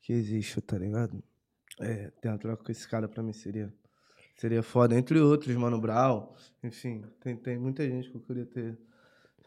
que 0.00 0.12
existe, 0.12 0.60
tá 0.60 0.78
ligado? 0.78 1.22
É, 1.80 2.10
ter 2.20 2.28
uma 2.28 2.38
troca 2.38 2.64
com 2.64 2.72
esse 2.72 2.88
cara, 2.88 3.08
pra 3.08 3.22
mim, 3.22 3.32
seria, 3.32 3.72
seria 4.36 4.62
foda. 4.62 4.96
Entre 4.96 5.20
outros, 5.20 5.54
Mano 5.54 5.80
Brown. 5.80 6.32
Enfim, 6.62 7.04
tem, 7.20 7.36
tem 7.36 7.58
muita 7.58 7.86
gente 7.88 8.10
que 8.10 8.16
eu 8.16 8.22
queria 8.22 8.46
ter, 8.46 8.78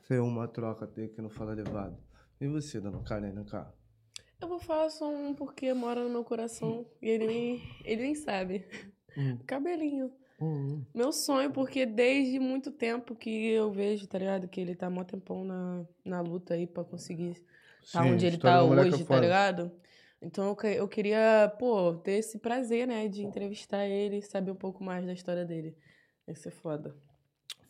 ter 0.08 0.20
uma 0.20 0.48
troca 0.48 0.86
ter 0.86 1.06
aqui 1.06 1.22
no 1.22 1.30
Fala 1.30 1.54
Levado. 1.54 1.98
E 2.40 2.48
você, 2.48 2.80
dona 2.80 3.02
Karen, 3.02 3.44
cá? 3.46 3.74
Eu 4.42 4.50
vou 4.50 4.60
falar 4.60 4.90
só 4.90 5.10
um 5.10 5.34
porque 5.34 5.74
mora 5.74 6.04
no 6.04 6.10
meu 6.10 6.24
coração 6.24 6.86
e 7.02 7.10
ele 7.10 7.26
nem, 7.26 7.64
ele 7.86 8.02
nem 8.04 8.16
sabe. 8.16 8.66
Hum. 9.18 9.38
Cabelinho. 9.46 10.12
Hum, 10.40 10.84
Meu 10.94 11.12
sonho, 11.12 11.52
porque 11.52 11.86
desde 11.86 12.40
muito 12.40 12.72
tempo 12.72 13.16
que 13.16 13.30
eu 13.30 13.72
vejo, 13.72 14.06
tá 14.08 14.18
ligado? 14.18 14.48
Que 14.48 14.60
ele 14.60 14.76
tá 14.76 14.90
mó 14.90 15.04
tempão 15.04 15.44
na, 15.46 15.86
na 16.04 16.22
luta 16.22 16.54
aí 16.54 16.68
pra 16.68 16.84
conseguir 16.84 17.36
tá 17.92 18.04
Sim, 18.04 18.12
onde 18.12 18.26
ele 18.26 18.38
tá 18.38 18.64
hoje, 18.64 19.06
tá 19.06 19.20
ligado? 19.20 19.72
Então 20.22 20.56
eu, 20.64 20.70
eu 20.72 20.88
queria, 20.88 21.54
pô, 21.60 21.94
ter 21.96 22.14
esse 22.14 22.40
prazer, 22.40 22.88
né? 22.88 23.08
De 23.08 23.24
entrevistar 23.24 23.86
ele 23.86 24.18
e 24.18 24.22
saber 24.22 24.52
um 24.52 24.56
pouco 24.56 24.84
mais 24.84 25.06
da 25.06 25.14
história 25.14 25.46
dele. 25.46 25.78
Ia 26.28 26.36
ser 26.36 26.52
foda. 26.52 26.96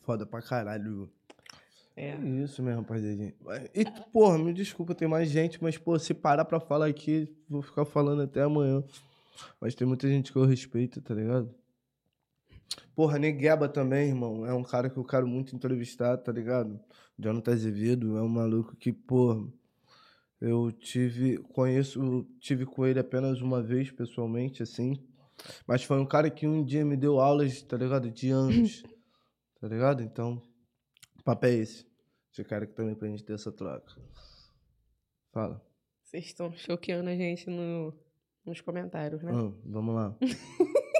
Foda 0.02 0.24
pra 0.24 0.40
caralho. 0.40 1.10
É. 1.96 2.10
É 2.10 2.16
isso 2.44 2.62
mesmo, 2.62 2.80
rapaziadinha. 2.82 3.34
E, 3.74 3.84
porra, 4.12 4.38
me 4.38 4.52
desculpa, 4.52 4.94
tem 4.94 5.08
mais 5.08 5.28
gente, 5.30 5.62
mas, 5.62 5.78
pô, 5.78 5.98
se 5.98 6.12
parar 6.14 6.44
pra 6.44 6.60
falar 6.60 6.86
aqui, 6.86 7.34
vou 7.48 7.62
ficar 7.62 7.84
falando 7.84 8.22
até 8.22 8.42
amanhã. 8.42 8.82
Mas 9.60 9.74
tem 9.74 9.86
muita 9.86 10.08
gente 10.08 10.32
que 10.32 10.38
eu 10.38 10.44
respeito, 10.44 11.00
tá 11.00 11.14
ligado? 11.14 11.54
Porra, 12.94 13.18
Negueba 13.18 13.68
também, 13.68 14.08
irmão. 14.08 14.46
É 14.46 14.54
um 14.54 14.62
cara 14.62 14.88
que 14.88 14.96
eu 14.96 15.04
quero 15.04 15.26
muito 15.26 15.54
entrevistar, 15.54 16.16
tá 16.16 16.32
ligado? 16.32 16.80
Jonathan 17.18 17.52
Azevedo 17.52 18.16
é 18.16 18.22
um 18.22 18.28
maluco 18.28 18.74
que, 18.76 18.92
porra, 18.92 19.46
eu 20.40 20.70
tive, 20.72 21.38
conheço, 21.38 22.26
tive 22.40 22.66
com 22.66 22.86
ele 22.86 22.98
apenas 22.98 23.40
uma 23.40 23.62
vez 23.62 23.90
pessoalmente, 23.90 24.62
assim. 24.62 24.96
Mas 25.66 25.84
foi 25.84 25.98
um 25.98 26.06
cara 26.06 26.30
que 26.30 26.46
um 26.46 26.64
dia 26.64 26.84
me 26.84 26.96
deu 26.96 27.20
aulas, 27.20 27.62
tá 27.62 27.76
ligado? 27.76 28.10
De 28.10 28.30
anos, 28.30 28.82
tá 29.60 29.68
ligado? 29.68 30.02
Então, 30.02 30.42
o 31.18 31.22
papo 31.22 31.46
é 31.46 31.54
esse. 31.54 31.86
Esse 32.32 32.44
cara 32.44 32.66
que 32.66 32.74
também 32.74 32.94
pra 32.94 33.08
gente 33.08 33.24
ter 33.24 33.34
essa 33.34 33.50
troca. 33.50 33.94
Fala. 35.32 35.62
Vocês 36.02 36.26
estão 36.26 36.52
choqueando 36.52 37.10
a 37.10 37.14
gente 37.14 37.48
no, 37.50 37.92
nos 38.46 38.60
comentários, 38.60 39.22
né? 39.22 39.32
Vamos 39.64 39.94
lá. 39.94 40.16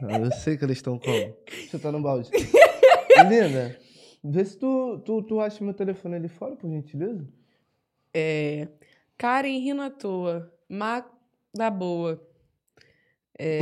Ah, 0.00 0.16
eu 0.20 0.30
sei 0.30 0.56
que 0.56 0.64
eles 0.64 0.78
estão 0.78 0.96
como. 0.96 1.36
Tá 1.82 1.90
no 1.90 2.00
balde. 2.00 2.30
Linda, 3.28 3.76
vê 4.22 4.44
se 4.44 4.56
tu, 4.56 5.00
tu, 5.04 5.22
tu 5.24 5.40
acha 5.40 5.64
meu 5.64 5.74
telefone 5.74 6.14
ali 6.14 6.28
fora, 6.28 6.54
por 6.54 6.70
gentileza. 6.70 7.26
É, 8.14 8.68
Karen 9.16 9.58
rindo 9.58 9.82
à 9.82 9.90
toa. 9.90 10.52
Má 10.68 11.04
da 11.52 11.68
boa. 11.68 12.24
É... 13.38 13.58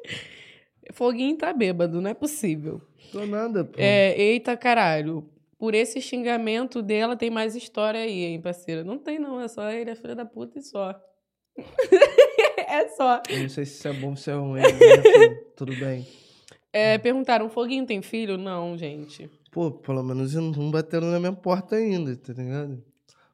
Foguinho 0.92 1.36
tá 1.36 1.52
bêbado, 1.52 2.00
não 2.00 2.10
é 2.10 2.14
possível. 2.14 2.80
Tô 3.12 3.26
nada, 3.26 3.64
pô. 3.64 3.78
É, 3.78 4.18
eita 4.18 4.56
caralho. 4.56 5.28
Por 5.58 5.74
esse 5.74 6.00
xingamento 6.00 6.80
dela 6.80 7.16
tem 7.16 7.28
mais 7.28 7.54
história 7.54 8.00
aí, 8.00 8.24
hein, 8.24 8.40
parceira? 8.40 8.82
Não 8.82 8.98
tem, 8.98 9.18
não. 9.18 9.40
É 9.40 9.48
só 9.48 9.70
ele 9.70 9.90
é 9.90 9.94
filha 9.94 10.14
da 10.14 10.24
puta 10.24 10.58
e 10.58 10.62
só. 10.62 10.98
é 12.68 12.88
só. 12.88 13.22
Eu 13.28 13.40
não 13.42 13.48
sei 13.48 13.64
se 13.64 13.74
isso 13.78 13.88
é 13.88 13.92
bom 13.92 14.10
ou 14.10 14.16
se 14.16 14.30
é 14.30 14.34
ruim, 14.34 14.60
tudo 15.56 15.74
bem. 15.76 16.06
É, 16.72 16.98
perguntaram, 16.98 17.48
Foguinho 17.50 17.86
tem 17.86 18.00
filho? 18.02 18.36
Não, 18.38 18.76
gente. 18.78 19.28
Pô, 19.50 19.70
pelo 19.72 20.02
menos 20.02 20.34
não 20.34 20.70
bateram 20.70 21.10
na 21.10 21.18
minha 21.18 21.32
porta 21.32 21.74
ainda, 21.76 22.14
tá 22.16 22.32
ligado? 22.32 22.82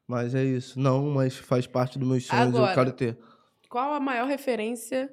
Mas 0.07 0.33
é 0.33 0.43
isso. 0.43 0.79
Não, 0.79 1.05
mas 1.11 1.35
faz 1.37 1.67
parte 1.67 1.99
dos 1.99 2.07
meus 2.07 2.25
sonhos, 2.25 2.47
Agora. 2.55 2.71
eu 2.71 2.75
quero 2.75 2.91
ter. 2.93 3.17
Qual 3.69 3.93
a 3.93 3.99
maior 3.99 4.25
referência 4.27 5.11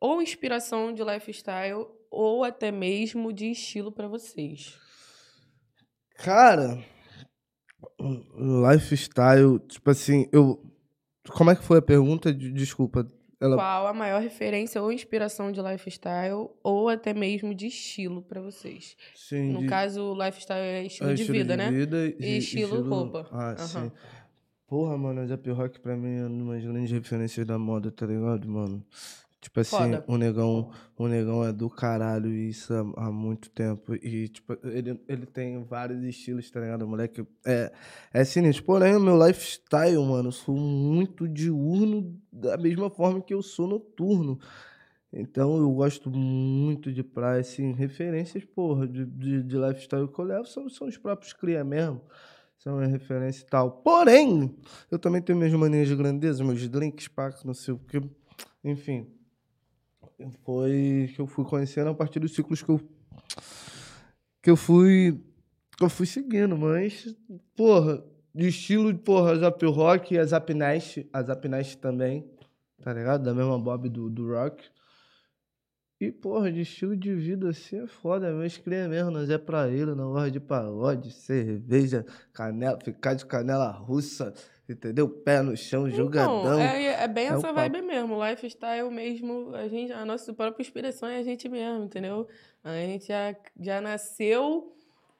ou 0.00 0.22
inspiração 0.22 0.92
de 0.92 1.02
lifestyle 1.02 1.86
ou 2.10 2.44
até 2.44 2.70
mesmo 2.70 3.32
de 3.32 3.50
estilo 3.50 3.90
pra 3.90 4.06
vocês? 4.06 4.78
Cara, 6.16 6.78
lifestyle, 8.70 9.58
tipo 9.68 9.90
assim, 9.90 10.28
eu. 10.32 10.62
Como 11.30 11.50
é 11.50 11.56
que 11.56 11.64
foi 11.64 11.78
a 11.78 11.82
pergunta? 11.82 12.32
De- 12.32 12.52
Desculpa. 12.52 13.06
Ela... 13.38 13.56
Qual 13.56 13.86
a 13.86 13.92
maior 13.92 14.20
referência 14.22 14.80
ou 14.82 14.90
inspiração 14.90 15.52
de 15.52 15.60
lifestyle 15.60 16.48
ou 16.62 16.88
até 16.88 17.12
mesmo 17.12 17.54
de 17.54 17.66
estilo 17.66 18.22
pra 18.22 18.40
vocês? 18.40 18.96
Sim, 19.14 19.52
No 19.52 19.60
de- 19.60 19.66
caso, 19.66 20.14
lifestyle 20.14 20.58
é 20.58 20.84
estilo 20.84 21.10
é, 21.10 21.14
de 21.14 21.20
estilo 21.22 21.38
vida, 21.38 21.56
né? 21.56 21.70
vida 21.70 22.14
E 22.18 22.38
estilo 22.38 22.88
roupa. 22.88 23.28
Ah, 23.30 23.50
Aham. 23.58 23.66
sim. 23.90 23.92
Porra, 24.66 24.96
mano, 24.98 25.20
a 25.20 25.26
Zap 25.26 25.48
Rock 25.50 25.78
pra 25.80 25.96
mim 25.96 26.16
é 26.18 26.26
uma 26.26 26.54
das 26.54 26.64
grandes 26.64 26.90
referências 26.90 27.46
da 27.46 27.58
moda, 27.58 27.90
tá 27.92 28.04
ligado, 28.06 28.48
mano? 28.48 28.82
Tipo 29.46 29.60
assim, 29.60 29.76
Foda. 29.76 30.04
o 30.08 30.16
negão, 30.16 30.72
o 30.98 31.06
negão 31.06 31.44
é 31.44 31.52
do 31.52 31.70
caralho 31.70 32.28
isso 32.32 32.74
há, 32.74 33.06
há 33.06 33.12
muito 33.12 33.48
tempo. 33.48 33.94
E, 33.94 34.26
tipo, 34.26 34.58
ele, 34.64 35.00
ele 35.06 35.24
tem 35.24 35.62
vários 35.62 36.02
estilos, 36.02 36.50
tá 36.50 36.58
ligado? 36.58 36.82
O 36.82 36.88
moleque 36.88 37.24
é, 37.46 37.72
é 38.12 38.24
sinistro. 38.24 38.64
Porém, 38.64 38.96
o 38.96 39.00
meu 39.00 39.16
lifestyle, 39.24 40.04
mano, 40.04 40.30
eu 40.30 40.32
sou 40.32 40.56
muito 40.56 41.28
diurno 41.28 42.20
da 42.32 42.56
mesma 42.56 42.90
forma 42.90 43.22
que 43.22 43.32
eu 43.32 43.40
sou 43.40 43.68
noturno. 43.68 44.36
Então 45.12 45.56
eu 45.56 45.70
gosto 45.70 46.10
muito 46.10 46.92
de 46.92 47.04
praia, 47.04 47.40
assim, 47.40 47.72
referências, 47.72 48.44
porra, 48.44 48.88
de, 48.88 49.06
de, 49.06 49.44
de 49.44 49.56
lifestyle 49.56 50.08
que 50.08 50.18
eu 50.18 50.24
levo 50.24 50.46
são, 50.46 50.68
são 50.68 50.88
os 50.88 50.98
próprios 50.98 51.32
cria 51.32 51.62
mesmo. 51.62 52.00
São 52.58 52.80
a 52.80 52.86
referência 52.86 53.44
e 53.44 53.46
tal. 53.46 53.70
Porém, 53.70 54.56
eu 54.90 54.98
também 54.98 55.22
tenho 55.22 55.38
minhas 55.38 55.54
manias 55.54 55.86
de 55.86 55.94
grandeza, 55.94 56.42
meus 56.42 56.68
drinks, 56.68 57.06
pá, 57.06 57.32
não 57.44 57.54
sei 57.54 57.74
o 57.74 57.78
que. 57.78 58.02
Enfim. 58.64 59.15
Foi 60.44 61.10
que 61.14 61.20
eu 61.20 61.26
fui 61.26 61.44
conhecendo 61.44 61.90
a 61.90 61.94
partir 61.94 62.20
dos 62.20 62.34
ciclos 62.34 62.62
que 62.62 62.70
eu. 62.70 62.80
Que 64.42 64.50
eu 64.50 64.56
fui. 64.56 65.20
Que 65.76 65.84
eu 65.84 65.90
fui 65.90 66.06
seguindo, 66.06 66.56
mas. 66.56 67.14
Porra, 67.54 68.02
de 68.34 68.48
estilo, 68.48 68.96
porra, 68.98 69.36
Zap 69.36 69.64
Rock 69.66 70.14
e 70.14 70.18
a 70.18 70.24
Zap 70.24 70.52
Nest. 70.54 71.06
A 71.12 71.22
Zap 71.22 71.46
Nest 71.48 71.78
também. 71.78 72.30
Tá 72.82 72.92
ligado? 72.92 73.24
Da 73.24 73.34
mesma 73.34 73.58
Bob 73.58 73.88
do, 73.88 74.08
do 74.08 74.32
Rock. 74.32 74.62
E, 75.98 76.12
porra, 76.12 76.52
de 76.52 76.60
estilo 76.60 76.94
de 76.94 77.14
vida 77.14 77.48
assim 77.48 77.82
é 77.82 77.86
foda, 77.86 78.30
meus 78.30 78.58
cria 78.58 78.86
mesmo, 78.86 79.10
nós 79.10 79.30
é 79.30 79.38
pra 79.38 79.66
ele, 79.66 79.94
não 79.94 80.12
gosta 80.12 80.30
de 80.30 80.38
pagode, 80.38 81.10
cerveja, 81.10 82.04
canela, 82.34 82.78
ficar 82.84 83.14
de 83.14 83.24
canela 83.24 83.70
russa, 83.70 84.34
entendeu? 84.68 85.08
Pé 85.08 85.42
no 85.42 85.56
chão, 85.56 85.88
jogadão. 85.88 86.40
Então, 86.40 86.60
é, 86.60 87.04
é 87.04 87.08
bem 87.08 87.26
É 87.26 87.28
essa 87.28 87.52
vibe 87.52 87.78
papo. 87.78 87.86
mesmo. 87.86 88.24
Lifestyle 88.24 88.90
mesmo, 88.90 89.54
a, 89.54 89.68
gente, 89.68 89.92
a 89.92 90.04
nossa 90.04 90.32
própria 90.32 90.62
inspiração 90.62 91.08
é 91.08 91.18
a 91.18 91.22
gente 91.22 91.48
mesmo, 91.48 91.84
entendeu? 91.84 92.28
A 92.62 92.74
gente 92.74 93.08
já, 93.08 93.36
já 93.60 93.80
nasceu 93.80 94.72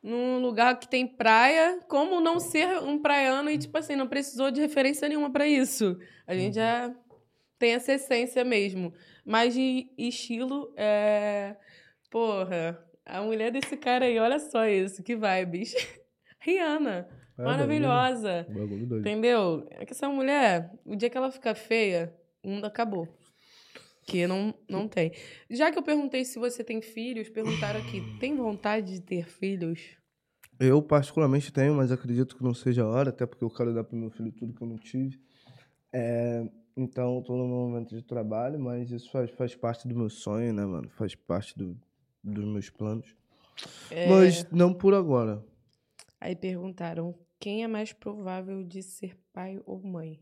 num 0.02 0.38
lugar 0.38 0.78
que 0.78 0.88
tem 0.88 1.06
praia, 1.06 1.80
como 1.88 2.20
não 2.20 2.38
ser 2.38 2.78
um 2.82 2.98
praiano 2.98 3.50
e, 3.50 3.58
tipo 3.58 3.76
assim, 3.76 3.96
não 3.96 4.06
precisou 4.06 4.50
de 4.50 4.60
referência 4.60 5.08
nenhuma 5.08 5.30
pra 5.30 5.46
isso. 5.48 5.98
A 6.26 6.34
gente 6.34 6.54
já 6.54 6.94
tem 7.58 7.74
essa 7.74 7.92
essência 7.92 8.44
mesmo. 8.44 8.92
Mas 9.24 9.54
de 9.54 9.90
estilo, 9.98 10.72
é... 10.76 11.56
Porra, 12.10 12.78
a 13.04 13.20
mulher 13.22 13.50
desse 13.50 13.76
cara 13.76 14.04
aí, 14.04 14.18
olha 14.18 14.38
só 14.38 14.66
isso, 14.66 15.02
que 15.02 15.16
vibes. 15.16 15.74
Rihanna, 16.38 17.08
É, 17.38 17.42
maravilhosa. 17.42 18.44
Bagulho, 18.48 18.66
bagulho 18.66 18.86
doido. 18.86 19.00
Entendeu? 19.00 19.66
É 19.70 19.84
que 19.84 19.92
essa 19.92 20.08
mulher, 20.08 20.72
o 20.84 20.96
dia 20.96 21.10
que 21.10 21.16
ela 21.16 21.30
ficar 21.30 21.54
feia, 21.54 22.14
o 22.42 22.48
mundo 22.48 22.64
acabou. 22.64 23.08
Que 24.06 24.26
não, 24.26 24.54
não 24.68 24.86
tem. 24.86 25.12
Já 25.50 25.70
que 25.70 25.78
eu 25.78 25.82
perguntei 25.82 26.24
se 26.24 26.38
você 26.38 26.62
tem 26.62 26.80
filhos, 26.80 27.28
perguntaram 27.28 27.80
aqui: 27.80 28.00
tem 28.20 28.36
vontade 28.36 28.94
de 28.94 29.00
ter 29.00 29.26
filhos? 29.26 29.96
Eu, 30.58 30.80
particularmente, 30.80 31.52
tenho, 31.52 31.74
mas 31.74 31.92
acredito 31.92 32.36
que 32.36 32.42
não 32.42 32.54
seja 32.54 32.84
a 32.84 32.88
hora, 32.88 33.10
até 33.10 33.26
porque 33.26 33.44
eu 33.44 33.50
quero 33.50 33.74
dar 33.74 33.84
pro 33.84 33.96
meu 33.96 34.10
filho 34.10 34.32
tudo 34.32 34.54
que 34.54 34.62
eu 34.62 34.68
não 34.68 34.78
tive. 34.78 35.20
É, 35.92 36.48
então, 36.76 37.20
tô 37.22 37.36
no 37.36 37.46
momento 37.46 37.94
de 37.94 38.02
trabalho, 38.02 38.58
mas 38.58 38.90
isso 38.90 39.10
faz, 39.10 39.30
faz 39.32 39.54
parte 39.54 39.86
do 39.86 39.94
meu 39.94 40.08
sonho, 40.08 40.52
né, 40.52 40.64
mano? 40.64 40.88
Faz 40.90 41.14
parte 41.14 41.56
do, 41.58 41.76
dos 42.22 42.44
meus 42.44 42.70
planos. 42.70 43.14
É, 43.90 44.08
Mas 44.08 44.50
não 44.50 44.72
por 44.72 44.94
agora. 44.94 45.42
Aí 46.20 46.34
perguntaram: 46.36 47.14
quem 47.38 47.62
é 47.62 47.68
mais 47.68 47.92
provável 47.92 48.64
de 48.64 48.82
ser 48.82 49.16
pai 49.32 49.60
ou 49.64 49.82
mãe? 49.82 50.20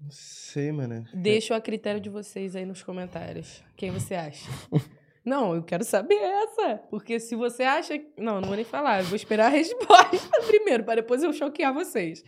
Não 0.00 0.10
sei, 0.10 0.72
mano. 0.72 1.04
Deixo 1.12 1.52
a 1.52 1.60
critério 1.60 2.00
de 2.00 2.08
vocês 2.08 2.56
aí 2.56 2.64
nos 2.64 2.82
comentários. 2.82 3.62
Quem 3.76 3.90
você 3.90 4.14
acha? 4.14 4.48
Não, 5.22 5.54
eu 5.54 5.62
quero 5.62 5.84
saber 5.84 6.14
essa. 6.14 6.78
Porque 6.90 7.20
se 7.20 7.36
você 7.36 7.62
acha. 7.62 7.94
Não, 8.16 8.40
não 8.40 8.48
vou 8.48 8.56
nem 8.56 8.64
falar. 8.64 9.00
Eu 9.00 9.04
vou 9.04 9.16
esperar 9.16 9.46
a 9.46 9.48
resposta 9.54 10.40
primeiro, 10.46 10.82
para 10.82 11.02
depois 11.02 11.22
eu 11.22 11.30
choquear 11.32 11.74
vocês. 11.74 12.24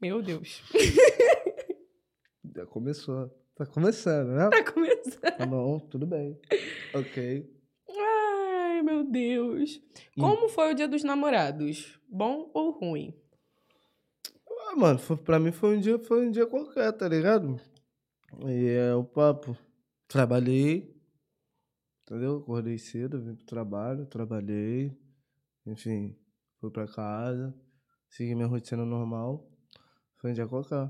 Meu 0.00 0.22
Deus. 0.22 0.62
Já 2.56 2.64
começou. 2.66 3.30
Tá 3.54 3.66
começando, 3.66 4.30
né? 4.30 4.48
Tá 4.48 4.64
começando. 4.72 5.36
Tá 5.36 5.46
bom, 5.46 5.78
tudo 5.78 6.06
bem. 6.06 6.40
Ok. 6.94 7.53
Meu 8.94 9.02
Deus. 9.02 9.82
Como 10.16 10.48
foi 10.48 10.70
o 10.70 10.74
dia 10.74 10.86
dos 10.86 11.02
namorados? 11.02 11.98
Bom 12.08 12.48
ou 12.54 12.70
ruim? 12.70 13.12
Ah, 14.68 14.76
mano, 14.76 15.00
foi, 15.00 15.16
pra 15.16 15.40
mim 15.40 15.50
foi 15.50 15.76
um 15.76 15.80
dia, 15.80 15.98
foi 15.98 16.28
um 16.28 16.30
dia 16.30 16.46
qualquer, 16.46 16.92
tá 16.92 17.08
ligado? 17.08 17.60
E 18.46 18.68
é 18.68 18.94
o 18.94 19.02
papo. 19.02 19.58
Trabalhei, 20.06 20.96
entendeu? 22.02 22.36
Acordei 22.36 22.78
cedo, 22.78 23.20
vim 23.20 23.34
pro 23.34 23.44
trabalho, 23.44 24.06
trabalhei, 24.06 24.96
enfim, 25.66 26.16
fui 26.60 26.70
pra 26.70 26.86
casa, 26.86 27.52
segui 28.08 28.36
minha 28.36 28.46
rotina 28.46 28.84
normal. 28.86 29.50
Foi 30.18 30.30
um 30.30 30.34
dia 30.34 30.46
qualquer. 30.46 30.88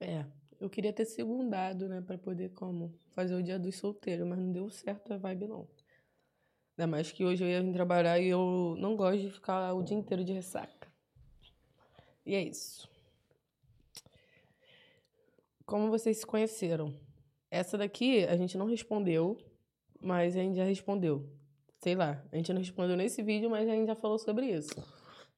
É, 0.00 0.26
eu 0.64 0.70
queria 0.70 0.92
ter 0.92 1.04
segundado, 1.04 1.88
né, 1.88 2.00
pra 2.00 2.16
poder 2.18 2.50
como 2.50 2.92
fazer 3.10 3.34
o 3.34 3.42
dia 3.42 3.58
dos 3.58 3.76
solteiros, 3.76 4.26
mas 4.26 4.38
não 4.38 4.50
deu 4.52 4.68
certo 4.70 5.12
a 5.12 5.16
vibe 5.16 5.46
não. 5.48 5.68
Ainda 6.76 6.86
mais 6.90 7.12
que 7.12 7.24
hoje 7.24 7.44
eu 7.44 7.48
ia 7.48 7.62
vir 7.62 7.72
trabalhar 7.72 8.18
e 8.18 8.28
eu 8.28 8.74
não 8.78 8.96
gosto 8.96 9.20
de 9.20 9.30
ficar 9.30 9.72
o 9.74 9.82
dia 9.82 9.96
inteiro 9.96 10.24
de 10.24 10.32
ressaca. 10.32 10.88
E 12.26 12.34
é 12.34 12.42
isso. 12.42 12.88
Como 15.64 15.90
vocês 15.90 16.18
se 16.18 16.26
conheceram? 16.26 16.94
Essa 17.50 17.78
daqui 17.78 18.24
a 18.24 18.36
gente 18.36 18.58
não 18.58 18.66
respondeu, 18.66 19.38
mas 20.00 20.36
a 20.36 20.40
gente 20.40 20.56
já 20.56 20.64
respondeu. 20.64 21.28
Sei 21.78 21.94
lá, 21.94 22.22
a 22.32 22.36
gente 22.36 22.52
não 22.52 22.60
respondeu 22.60 22.96
nesse 22.96 23.22
vídeo, 23.22 23.48
mas 23.48 23.68
a 23.68 23.72
gente 23.72 23.86
já 23.86 23.94
falou 23.94 24.18
sobre 24.18 24.46
isso. 24.46 24.74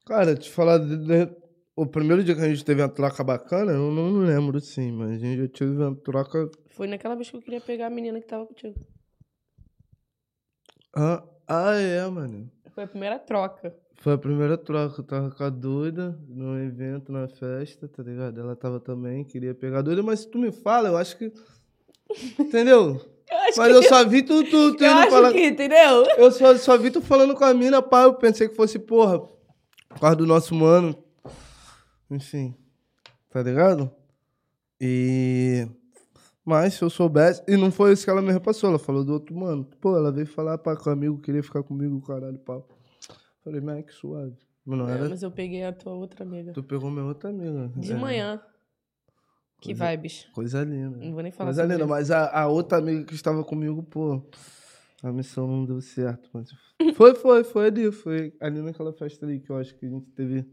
Cara, 0.06 0.34
te 0.34 0.50
falar 0.50 0.78
de- 0.78 1.45
O 1.76 1.84
primeiro 1.84 2.24
dia 2.24 2.34
que 2.34 2.40
a 2.40 2.48
gente 2.48 2.64
teve 2.64 2.80
uma 2.80 2.88
troca 2.88 3.22
bacana, 3.22 3.72
eu 3.72 3.90
não 3.90 4.20
lembro, 4.20 4.58
sim, 4.62 4.90
mas 4.92 5.10
a 5.10 5.18
gente 5.18 5.42
já 5.42 5.48
teve 5.48 5.72
uma 5.72 5.94
troca. 5.94 6.50
Foi 6.68 6.86
naquela 6.86 7.14
vez 7.14 7.28
que 7.28 7.36
eu 7.36 7.42
queria 7.42 7.60
pegar 7.60 7.88
a 7.88 7.90
menina 7.90 8.18
que 8.18 8.26
tava 8.26 8.46
contigo. 8.46 8.80
Ah, 10.96 11.22
ah 11.46 11.74
é, 11.74 12.08
mano. 12.08 12.50
Foi 12.74 12.84
a 12.84 12.86
primeira 12.86 13.18
troca. 13.18 13.76
Foi 13.96 14.14
a 14.14 14.18
primeira 14.18 14.56
troca. 14.56 15.02
Eu 15.02 15.04
tava 15.04 15.30
com 15.30 15.44
a 15.44 15.50
doida 15.50 16.18
num 16.26 16.58
evento, 16.58 17.12
na 17.12 17.28
festa, 17.28 17.86
tá 17.86 18.02
ligado? 18.02 18.40
Ela 18.40 18.56
tava 18.56 18.80
também, 18.80 19.22
queria 19.22 19.54
pegar 19.54 19.80
a 19.80 19.82
doida, 19.82 20.02
mas 20.02 20.20
se 20.20 20.30
tu 20.30 20.38
me 20.38 20.50
fala, 20.50 20.88
eu 20.88 20.96
acho 20.96 21.18
que. 21.18 21.30
Entendeu? 22.40 22.98
Eu 23.30 23.38
Mas 23.54 23.54
que, 23.54 23.74
eu 23.74 23.82
só 23.82 24.02
vi 24.06 24.22
tu, 24.22 24.42
tu, 24.44 24.76
tu 24.76 24.82
eu 24.82 24.90
indo 24.92 25.00
acho 25.00 25.10
falar. 25.10 25.32
que, 25.32 25.44
entendeu? 25.44 26.06
Eu 26.16 26.30
só, 26.30 26.56
só 26.56 26.78
vi 26.78 26.90
tu 26.90 27.02
falando 27.02 27.34
com 27.34 27.44
a 27.44 27.52
mina, 27.52 27.82
pá. 27.82 28.04
Eu 28.04 28.14
pensei 28.14 28.48
que 28.48 28.54
fosse, 28.54 28.78
porra, 28.78 29.18
por 29.18 30.00
causa 30.00 30.16
do 30.16 30.24
nosso 30.24 30.54
mano. 30.54 30.96
Enfim. 32.10 32.54
Tá 33.30 33.42
ligado? 33.42 33.90
E. 34.80 35.66
Mas 36.44 36.74
se 36.74 36.82
eu 36.82 36.90
soubesse. 36.90 37.42
E 37.48 37.56
não 37.56 37.70
foi 37.72 37.92
isso 37.92 38.04
que 38.04 38.10
ela 38.10 38.22
me 38.22 38.32
repassou. 38.32 38.70
Ela 38.70 38.78
falou 38.78 39.04
do 39.04 39.12
outro 39.12 39.34
mano. 39.36 39.64
Pô, 39.80 39.96
ela 39.96 40.12
veio 40.12 40.26
falar 40.26 40.58
pá, 40.58 40.76
com 40.76 40.88
o 40.88 40.92
amigo, 40.92 41.20
queria 41.20 41.42
ficar 41.42 41.62
comigo, 41.62 42.00
caralho, 42.02 42.38
pau. 42.38 42.68
Falei, 43.42 43.60
mas 43.60 43.84
que 43.84 43.92
suave. 43.92 44.36
Mas 44.64 44.78
não 44.78 44.88
É, 44.88 44.92
era. 44.92 45.08
mas 45.08 45.22
eu 45.22 45.30
peguei 45.30 45.64
a 45.64 45.72
tua 45.72 45.92
outra 45.92 46.24
amiga. 46.24 46.52
Tu 46.52 46.62
pegou 46.62 46.90
minha 46.90 47.04
outra 47.04 47.30
amiga. 47.30 47.70
De 47.76 47.92
É, 47.92 47.96
manhã. 47.96 48.40
Que 49.60 49.74
Coisa- 49.74 49.90
vibes. 49.90 50.28
Coisa 50.34 50.62
linda. 50.64 50.98
Não 50.98 51.12
vou 51.14 51.22
nem 51.22 51.32
falar 51.32 51.48
Coisa 51.48 51.62
linda, 51.62 51.76
isso. 51.78 51.88
mas 51.88 52.10
a, 52.10 52.40
a 52.42 52.46
outra 52.48 52.78
amiga 52.78 53.04
que 53.04 53.14
estava 53.14 53.42
comigo, 53.42 53.82
pô, 53.82 54.22
a 55.02 55.10
missão 55.12 55.46
não 55.46 55.64
deu 55.64 55.80
certo. 55.80 56.28
Mas 56.32 56.50
foi, 56.94 57.14
foi, 57.14 57.42
foi 57.44 57.66
ali, 57.66 57.90
foi 57.90 58.34
ali 58.40 58.60
naquela 58.60 58.92
festa 58.92 59.24
ali 59.24 59.40
que 59.40 59.50
eu 59.50 59.56
acho 59.56 59.74
que 59.76 59.86
a 59.86 59.88
gente 59.88 60.06
teve, 60.10 60.44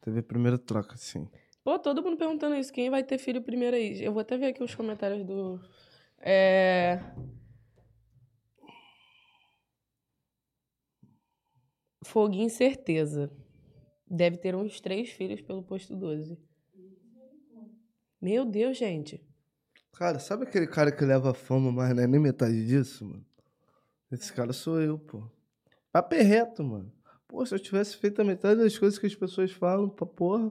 teve 0.00 0.20
a 0.20 0.22
primeira 0.22 0.58
troca, 0.58 0.94
assim. 0.94 1.28
Pô, 1.62 1.78
todo 1.78 2.02
mundo 2.02 2.16
perguntando 2.16 2.56
isso. 2.56 2.72
Quem 2.72 2.90
vai 2.90 3.04
ter 3.04 3.18
filho 3.18 3.42
primeiro 3.42 3.76
aí? 3.76 4.02
Eu 4.02 4.12
vou 4.12 4.20
até 4.20 4.36
ver 4.36 4.46
aqui 4.46 4.62
os 4.62 4.74
comentários 4.74 5.24
do. 5.24 5.60
É. 6.18 7.00
Foguinho 12.04 12.50
certeza. 12.50 13.30
Deve 14.06 14.36
ter 14.38 14.54
uns 14.56 14.80
três 14.80 15.10
filhos 15.10 15.40
pelo 15.40 15.62
posto 15.62 15.94
12. 15.94 16.38
Meu 18.20 18.44
Deus, 18.44 18.76
gente. 18.76 19.24
Cara, 19.92 20.18
sabe 20.18 20.44
aquele 20.44 20.66
cara 20.66 20.90
que 20.90 21.04
leva 21.04 21.32
fama, 21.34 21.70
mas 21.70 21.94
não 21.94 22.02
é 22.02 22.06
nem 22.06 22.20
metade 22.20 22.66
disso, 22.66 23.04
mano? 23.04 23.24
Esse 24.10 24.32
cara 24.32 24.52
sou 24.52 24.80
eu, 24.80 24.98
pô. 24.98 25.22
Papo 25.92 26.14
é 26.14 26.22
reto, 26.22 26.64
mano. 26.64 26.92
Pô, 27.30 27.46
se 27.46 27.54
eu 27.54 27.60
tivesse 27.60 27.96
feito 27.96 28.20
a 28.20 28.24
metade 28.24 28.60
das 28.60 28.76
coisas 28.76 28.98
que 28.98 29.06
as 29.06 29.14
pessoas 29.14 29.52
falam, 29.52 29.88
pra 29.88 30.04
porra, 30.04 30.50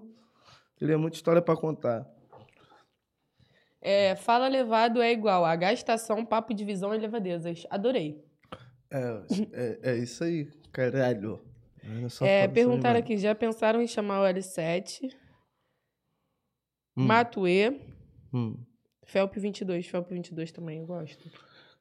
teria 0.78 0.98
muita 0.98 1.18
história 1.18 1.42
pra 1.42 1.58
contar. 1.58 2.10
É, 3.82 4.16
fala 4.16 4.48
levado 4.48 5.02
é 5.02 5.12
igual 5.12 5.44
a 5.44 5.54
gastação, 5.58 6.26
papo, 6.26 6.54
divisão 6.54 6.96
e 6.96 6.98
levadezas. 6.98 7.68
Adorei. 7.70 8.24
É, 8.90 9.24
é, 9.52 9.92
é 9.92 9.98
isso 9.98 10.24
aí, 10.24 10.46
caralho. 10.72 11.46
É, 12.22 12.44
aí, 12.44 12.48
perguntaram 12.48 12.98
aqui, 12.98 13.18
já 13.18 13.36
pensaram 13.36 13.82
em 13.82 13.88
chamar 13.88 14.22
o 14.22 14.34
L7? 14.34 15.14
Hum. 16.96 17.06
Matue, 17.06 17.82
Hum. 18.34 18.56
Felp 19.04 19.36
22. 19.36 19.86
Felp 19.88 20.10
22 20.10 20.52
também, 20.52 20.80
eu 20.80 20.86
gosto. 20.86 21.30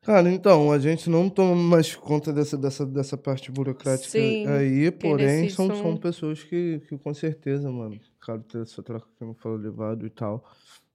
Cara, 0.09 0.33
então, 0.33 0.73
a 0.73 0.79
gente 0.79 1.11
não 1.11 1.29
toma 1.29 1.55
mais 1.55 1.95
conta 1.95 2.33
dessa, 2.33 2.57
dessa, 2.57 2.87
dessa 2.87 3.15
parte 3.15 3.53
burocrática 3.53 4.09
Sim, 4.09 4.47
aí, 4.47 4.91
porém, 4.91 5.51
são, 5.51 5.67
são- 5.67 5.99
pessoas 5.99 6.43
que, 6.43 6.81
que 6.89 6.97
com 6.97 7.13
certeza, 7.13 7.71
mano, 7.71 8.01
claro, 8.19 8.43
ter 8.43 8.63
essa 8.63 8.83
troca 8.83 9.07
que 9.19 9.23
não 9.23 9.35
falou 9.35 9.59
levado 9.59 10.07
e 10.07 10.09
tal. 10.09 10.51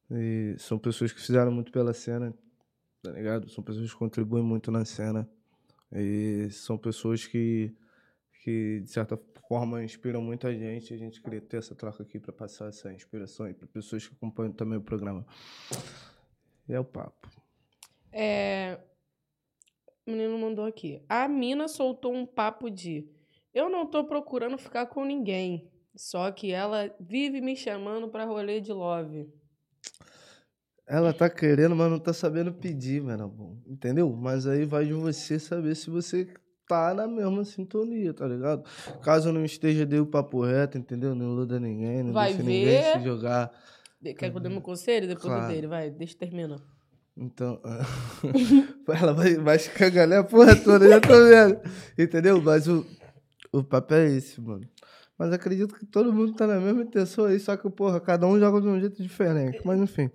E 0.09 0.55
são 0.57 0.79
pessoas 0.79 1.11
que 1.13 1.21
fizeram 1.21 1.51
muito 1.51 1.71
pela 1.71 1.93
cena, 1.93 2.33
tá 3.03 3.11
ligado? 3.11 3.47
São 3.51 3.63
pessoas 3.63 3.93
que 3.93 3.99
contribuem 3.99 4.43
muito 4.43 4.71
na 4.71 4.83
cena. 4.83 5.29
E 5.91 6.47
são 6.49 6.75
pessoas 6.75 7.27
que, 7.27 7.71
que 8.43 8.79
de 8.79 8.89
certa 8.89 9.15
forma, 9.47 9.83
inspiram 9.83 10.23
muita 10.23 10.51
gente. 10.51 10.91
A 10.91 10.97
gente 10.97 11.21
queria 11.21 11.39
ter 11.39 11.57
essa 11.57 11.75
troca 11.75 12.01
aqui 12.01 12.17
pra 12.19 12.33
passar 12.33 12.69
essa 12.69 12.91
inspiração 12.91 13.45
aí 13.45 13.53
pra 13.53 13.67
pessoas 13.67 14.07
que 14.07 14.15
acompanham 14.15 14.53
também 14.53 14.79
o 14.79 14.81
programa. 14.81 15.23
E 16.67 16.73
é 16.73 16.79
o 16.79 16.83
papo. 16.83 17.29
É, 18.11 18.79
o 20.05 20.11
menino 20.11 20.37
mandou 20.37 20.65
aqui. 20.65 21.01
A 21.07 21.27
mina 21.27 21.67
soltou 21.67 22.13
um 22.13 22.25
papo 22.25 22.69
de: 22.69 23.07
Eu 23.53 23.69
não 23.69 23.85
tô 23.85 24.03
procurando 24.03 24.57
ficar 24.57 24.85
com 24.87 25.03
ninguém. 25.05 25.69
Só 25.95 26.31
que 26.31 26.51
ela 26.51 26.93
vive 26.99 27.39
me 27.39 27.55
chamando 27.55 28.07
pra 28.09 28.25
rolê 28.25 28.59
de 28.59 28.73
love. 28.73 29.29
Ela 30.87 31.13
tá 31.13 31.29
querendo, 31.29 31.75
mas 31.75 31.89
não 31.89 31.99
tá 31.99 32.11
sabendo 32.11 32.51
pedir, 32.53 33.01
mano. 33.01 33.61
Entendeu? 33.67 34.11
Mas 34.15 34.45
aí 34.47 34.65
vai 34.65 34.85
de 34.85 34.93
você 34.93 35.39
saber 35.39 35.75
se 35.75 35.89
você 35.89 36.27
tá 36.67 36.93
na 36.93 37.07
mesma 37.07 37.45
sintonia, 37.45 38.13
tá 38.13 38.27
ligado? 38.27 38.63
Caso 39.01 39.31
não 39.31 39.45
esteja, 39.45 39.85
dê 39.85 39.99
o 39.99 40.05
papo 40.05 40.41
reto, 40.41 40.77
entendeu? 40.77 41.13
Não 41.15 41.31
iluda 41.33 41.59
ninguém, 41.59 42.03
não 42.03 42.11
Vai 42.13 42.29
deixa 42.29 42.43
ninguém 42.43 42.65
ver. 42.65 42.83
se 42.93 42.99
jogar. 43.03 43.51
Quer 44.01 44.13
que 44.15 44.25
eu 44.25 44.39
dê 44.39 44.49
meu 44.49 44.61
conselho? 44.61 45.07
Depois 45.07 45.25
Claro. 45.25 45.43
do 45.47 45.53
dele, 45.53 45.67
vai, 45.67 45.89
deixa 45.89 46.15
eu 46.15 46.19
terminar. 46.19 46.59
Então, 47.15 47.61
ela 48.91 49.13
vai, 49.13 49.35
vai 49.35 49.55
escangalhar 49.55 50.21
a 50.21 50.23
porra 50.23 50.55
toda, 50.55 50.87
já 50.87 50.99
tô 50.99 51.13
vendo. 51.27 51.59
Entendeu? 51.97 52.41
Mas 52.41 52.67
o, 52.67 52.85
o 53.51 53.63
papo 53.63 53.93
é 53.93 54.07
esse, 54.09 54.41
mano. 54.41 54.67
Mas 55.17 55.31
acredito 55.31 55.75
que 55.75 55.85
todo 55.85 56.11
mundo 56.11 56.33
tá 56.33 56.47
na 56.47 56.59
mesma 56.59 56.81
intenção 56.81 57.25
aí, 57.25 57.39
só 57.39 57.55
que, 57.55 57.69
porra, 57.69 57.99
cada 57.99 58.25
um 58.25 58.39
joga 58.39 58.59
de 58.59 58.67
um 58.67 58.79
jeito 58.79 59.01
diferente. 59.01 59.61
Mas 59.63 59.79
enfim, 59.79 60.09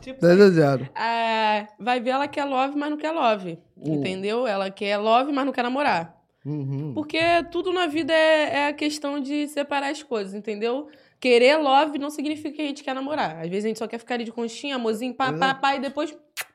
Tipo, 0.00 0.20
10 0.20 0.40
a 0.40 0.50
0. 0.50 0.88
ah, 0.96 1.68
vai 1.78 2.00
ver, 2.00 2.10
ela 2.10 2.26
quer 2.26 2.44
love, 2.44 2.76
mas 2.76 2.90
não 2.90 2.96
quer 2.96 3.12
love. 3.12 3.58
Hum. 3.76 3.94
Entendeu? 3.94 4.46
Ela 4.46 4.68
quer 4.70 4.96
love, 4.96 5.30
mas 5.32 5.46
não 5.46 5.52
quer 5.52 5.62
namorar. 5.62 6.20
Uhum. 6.44 6.92
Porque 6.92 7.20
tudo 7.52 7.72
na 7.72 7.86
vida 7.86 8.12
é, 8.12 8.54
é 8.56 8.68
a 8.68 8.72
questão 8.72 9.20
de 9.20 9.46
separar 9.46 9.90
as 9.90 10.02
coisas, 10.02 10.34
entendeu? 10.34 10.88
Querer 11.20 11.56
love 11.58 11.98
não 11.98 12.10
significa 12.10 12.50
que 12.50 12.62
a 12.62 12.66
gente 12.66 12.82
quer 12.82 12.96
namorar. 12.96 13.36
Às 13.40 13.48
vezes 13.48 13.64
a 13.64 13.68
gente 13.68 13.78
só 13.78 13.86
quer 13.86 13.98
ficar 13.98 14.14
ali 14.14 14.24
de 14.24 14.32
conchinha, 14.32 14.74
amorzinho, 14.74 15.14
pá, 15.14 15.32
pá, 15.32 15.54
pá, 15.54 15.76
e 15.76 15.80
depois. 15.80 16.12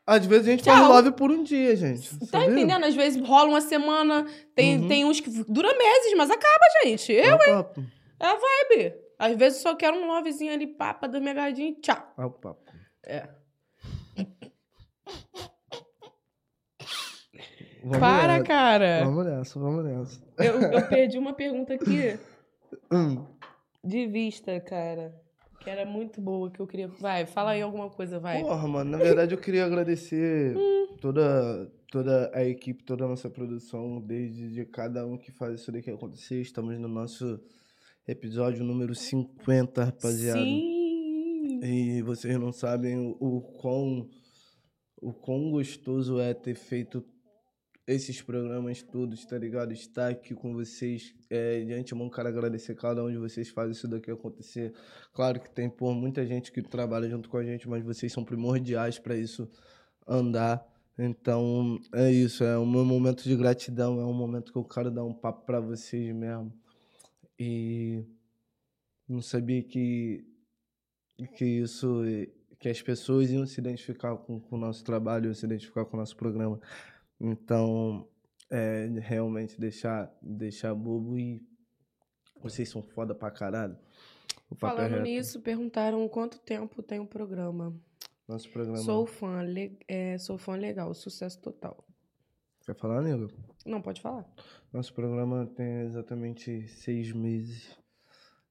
Às 0.07 0.25
vezes 0.25 0.47
a 0.47 0.51
gente 0.51 0.63
Tchau. 0.63 0.73
faz 0.73 0.87
love 0.87 1.11
por 1.11 1.29
um 1.29 1.43
dia, 1.43 1.75
gente. 1.75 2.17
Tá 2.31 2.45
entendendo? 2.45 2.85
Às 2.85 2.95
vezes 2.95 3.21
rola 3.21 3.49
uma 3.49 3.59
semana, 3.61 4.25
tem, 4.55 4.79
Uhum. 4.79 4.87
tem 4.87 5.03
uns 5.05 5.19
que 5.19 5.29
dura 5.43 5.67
meses, 5.77 6.13
mas 6.15 6.31
acaba, 6.31 6.63
gente. 6.85 7.13
É 7.13 7.29
Eu, 7.29 7.35
o 7.35 7.39
papo. 7.39 7.83
é 8.19 8.25
a 8.25 8.33
vibe. 8.33 8.95
Às 9.19 9.35
vezes 9.35 9.57
eu 9.63 9.69
só 9.71 9.75
quero 9.75 9.97
um 9.97 10.07
lovezinho 10.07 10.53
ali, 10.53 10.65
pra 10.65 10.93
dormir 11.09 11.31
agarradinho 11.31 11.69
e 11.77 11.81
tchau. 11.81 12.13
É 12.17 12.23
o 12.23 12.31
papo. 12.31 12.61
É. 13.05 13.27
Vamos 17.83 17.99
Para, 17.99 18.33
nessa. 18.33 18.43
cara. 18.45 19.03
Vamos 19.05 19.25
nessa, 19.25 19.59
vamos 19.59 19.85
nessa. 19.85 20.21
Eu, 20.37 20.61
eu 20.61 20.87
perdi 20.87 21.17
uma 21.17 21.33
pergunta 21.33 21.73
aqui 21.73 22.17
Hum. 22.91 23.25
de 23.83 24.07
vista, 24.07 24.59
cara. 24.59 25.13
Que 25.67 25.71
era 25.71 25.85
muito 25.85 26.21
boa, 26.21 26.49
que 26.49 26.61
eu 26.61 26.65
queria. 26.65 26.87
Vai, 26.87 27.25
fala 27.25 27.51
aí 27.51 27.61
alguma 27.61 27.89
coisa, 27.89 28.17
vai. 28.17 28.39
Porra, 28.39 28.65
mano, 28.69 28.89
na 28.89 28.97
verdade 28.97 29.35
eu 29.35 29.37
queria 29.37 29.65
agradecer 29.65 30.55
toda, 31.01 31.69
toda 31.91 32.31
a 32.33 32.41
equipe, 32.45 32.85
toda 32.85 33.03
a 33.03 33.07
nossa 33.09 33.29
produção, 33.29 33.99
desde 33.99 34.49
de 34.53 34.63
cada 34.63 35.05
um 35.05 35.17
que 35.17 35.29
faz 35.29 35.59
isso 35.59 35.69
daqui 35.69 35.91
acontecer. 35.91 36.39
Estamos 36.39 36.79
no 36.79 36.87
nosso 36.87 37.37
episódio 38.07 38.63
número 38.63 38.95
50, 38.95 39.83
rapaziada. 39.83 40.39
Sim. 40.39 41.59
E 41.61 42.01
vocês 42.01 42.39
não 42.39 42.53
sabem 42.53 42.97
o, 42.97 43.17
o 43.19 43.41
quão 43.41 44.09
o 45.01 45.11
quão 45.11 45.51
gostoso 45.51 46.17
é 46.17 46.33
ter 46.33 46.55
feito 46.55 47.03
esses 47.87 48.21
programas 48.21 48.83
todos, 48.83 49.25
tá 49.25 49.37
ligado? 49.37 49.71
Estar 49.71 50.09
aqui 50.09 50.35
com 50.35 50.53
vocês. 50.53 51.15
É, 51.29 51.63
de 51.63 51.73
antemão, 51.73 52.09
quero 52.09 52.27
agradecer 52.27 52.75
cada 52.75 53.01
um 53.03 53.09
de 53.09 53.17
vocês 53.17 53.47
faz 53.47 53.77
isso 53.77 53.87
daqui 53.87 54.11
acontecer. 54.11 54.73
Claro 55.13 55.39
que 55.39 55.49
tem, 55.49 55.69
pô, 55.69 55.93
muita 55.93 56.25
gente 56.25 56.51
que 56.51 56.61
trabalha 56.61 57.09
junto 57.09 57.29
com 57.29 57.37
a 57.37 57.43
gente, 57.43 57.67
mas 57.67 57.83
vocês 57.83 58.11
são 58.11 58.25
primordiais 58.25 58.99
para 58.99 59.15
isso 59.15 59.49
andar. 60.05 60.67
Então, 60.99 61.79
é 61.93 62.11
isso. 62.11 62.43
É 62.43 62.57
meu 62.57 62.83
momento 62.83 63.23
de 63.23 63.35
gratidão. 63.37 64.01
É 64.01 64.05
um 64.05 64.13
momento 64.13 64.51
que 64.51 64.57
eu 64.57 64.65
quero 64.65 64.91
dar 64.91 65.05
um 65.05 65.13
papo 65.13 65.45
para 65.45 65.61
vocês 65.61 66.13
mesmo. 66.13 66.51
E 67.39 68.03
não 69.07 69.21
sabia 69.21 69.63
que 69.63 70.25
que 71.35 71.45
isso 71.45 72.03
que 72.59 72.69
as 72.69 72.81
pessoas 72.81 73.31
iam 73.31 73.45
se 73.45 73.59
identificar 73.59 74.15
com, 74.17 74.39
com 74.39 74.55
o 74.55 74.59
nosso 74.59 74.83
trabalho, 74.83 75.27
iam 75.27 75.33
se 75.33 75.45
identificar 75.45 75.85
com 75.85 75.95
o 75.95 75.99
nosso 75.99 76.15
programa. 76.15 76.59
Então, 77.19 78.07
é 78.49 78.87
realmente 79.01 79.59
deixar 79.59 80.11
deixar 80.21 80.73
bobo 80.75 81.17
e 81.17 81.41
vocês 82.41 82.69
são 82.69 82.81
foda 82.81 83.13
pra 83.15 83.31
caralho. 83.31 83.77
É 84.51 84.55
Falando 84.55 84.91
reto. 84.91 85.03
nisso, 85.03 85.41
perguntaram 85.41 86.07
quanto 86.07 86.39
tempo 86.39 86.81
tem 86.81 86.99
o 86.99 87.07
programa. 87.07 87.75
Nosso 88.27 88.49
programa. 88.51 88.77
Sou 88.77 89.05
fã, 89.05 89.41
le- 89.41 89.77
é, 89.87 90.17
sou 90.17 90.37
fã 90.37 90.55
legal, 90.55 90.93
sucesso 90.93 91.41
total. 91.41 91.83
Quer 92.65 92.75
falar, 92.75 93.01
nego? 93.01 93.27
Não, 93.65 93.81
pode 93.81 94.01
falar. 94.01 94.25
Nosso 94.71 94.93
programa 94.93 95.45
tem 95.55 95.81
exatamente 95.81 96.67
seis 96.67 97.11
meses. 97.13 97.77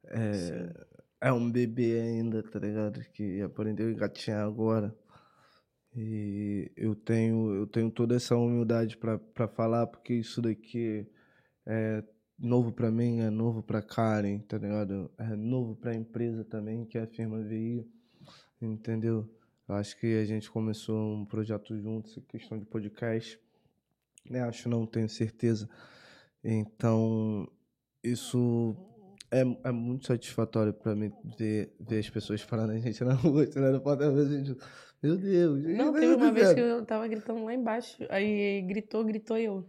É, 0.05 0.33
Sim. 0.33 0.71
é 1.21 1.33
um 1.33 1.51
bebê 1.51 2.01
ainda, 2.01 2.43
tá 2.43 2.59
ligado? 2.59 3.01
Que 3.13 3.43
aprendeu 3.43 3.89
a 3.89 3.91
engatinhar 3.91 4.45
agora. 4.47 4.95
E 5.97 6.71
eu 6.77 6.95
tenho, 6.95 7.55
eu 7.55 7.67
tenho 7.67 7.91
toda 7.91 8.15
essa 8.15 8.37
humildade 8.37 8.99
pra 8.99 9.49
falar, 9.49 9.87
porque 9.87 10.13
isso 10.13 10.43
daqui 10.43 11.07
é 11.65 12.05
novo 12.39 12.71
pra 12.71 12.91
mim, 12.91 13.21
é 13.21 13.31
novo 13.31 13.63
pra 13.63 13.81
Karen, 13.81 14.41
tá 14.41 14.59
ligado? 14.59 15.11
É 15.17 15.35
novo 15.35 15.75
pra 15.75 15.95
empresa 15.95 16.45
também, 16.45 16.85
que 16.85 16.99
é 16.99 17.03
a 17.03 17.07
firma 17.07 17.43
VI, 17.43 17.89
entendeu? 18.61 19.27
Eu 19.67 19.75
acho 19.75 19.99
que 19.99 20.19
a 20.19 20.25
gente 20.27 20.51
começou 20.51 21.15
um 21.15 21.25
projeto 21.25 21.75
juntos, 21.81 22.19
questão 22.29 22.59
de 22.59 22.67
podcast, 22.67 23.41
né? 24.29 24.43
Acho 24.43 24.69
não, 24.69 24.87
tenho 24.87 25.09
certeza. 25.09 25.67
Então, 26.45 27.51
isso 28.05 28.77
é, 29.43 29.69
é 29.69 29.73
muito 29.73 30.07
satisfatório 30.07 30.73
pra 30.73 30.95
mim 30.95 31.11
ver, 31.39 31.75
ver 31.81 31.99
as 31.99 32.09
pessoas 32.11 32.41
falando 32.41 32.71
a 32.71 32.79
gente 32.79 33.03
na 33.05 33.15
rua, 33.15 33.47
tirando 33.47 33.81
foto, 33.83 34.03
a 34.03 34.25
gente, 34.25 34.57
meu 35.03 35.17
Deus. 35.17 35.63
Não, 35.65 35.93
teve 35.93 36.15
uma 36.15 36.33
vez 36.33 36.53
que 36.53 36.61
eu 36.61 36.85
tava 36.85 37.07
gritando 37.09 37.45
lá 37.45 37.55
embaixo. 37.55 37.97
Aí 38.11 38.63
gritou, 38.63 39.05
gritou 39.05 39.37
eu. 39.37 39.67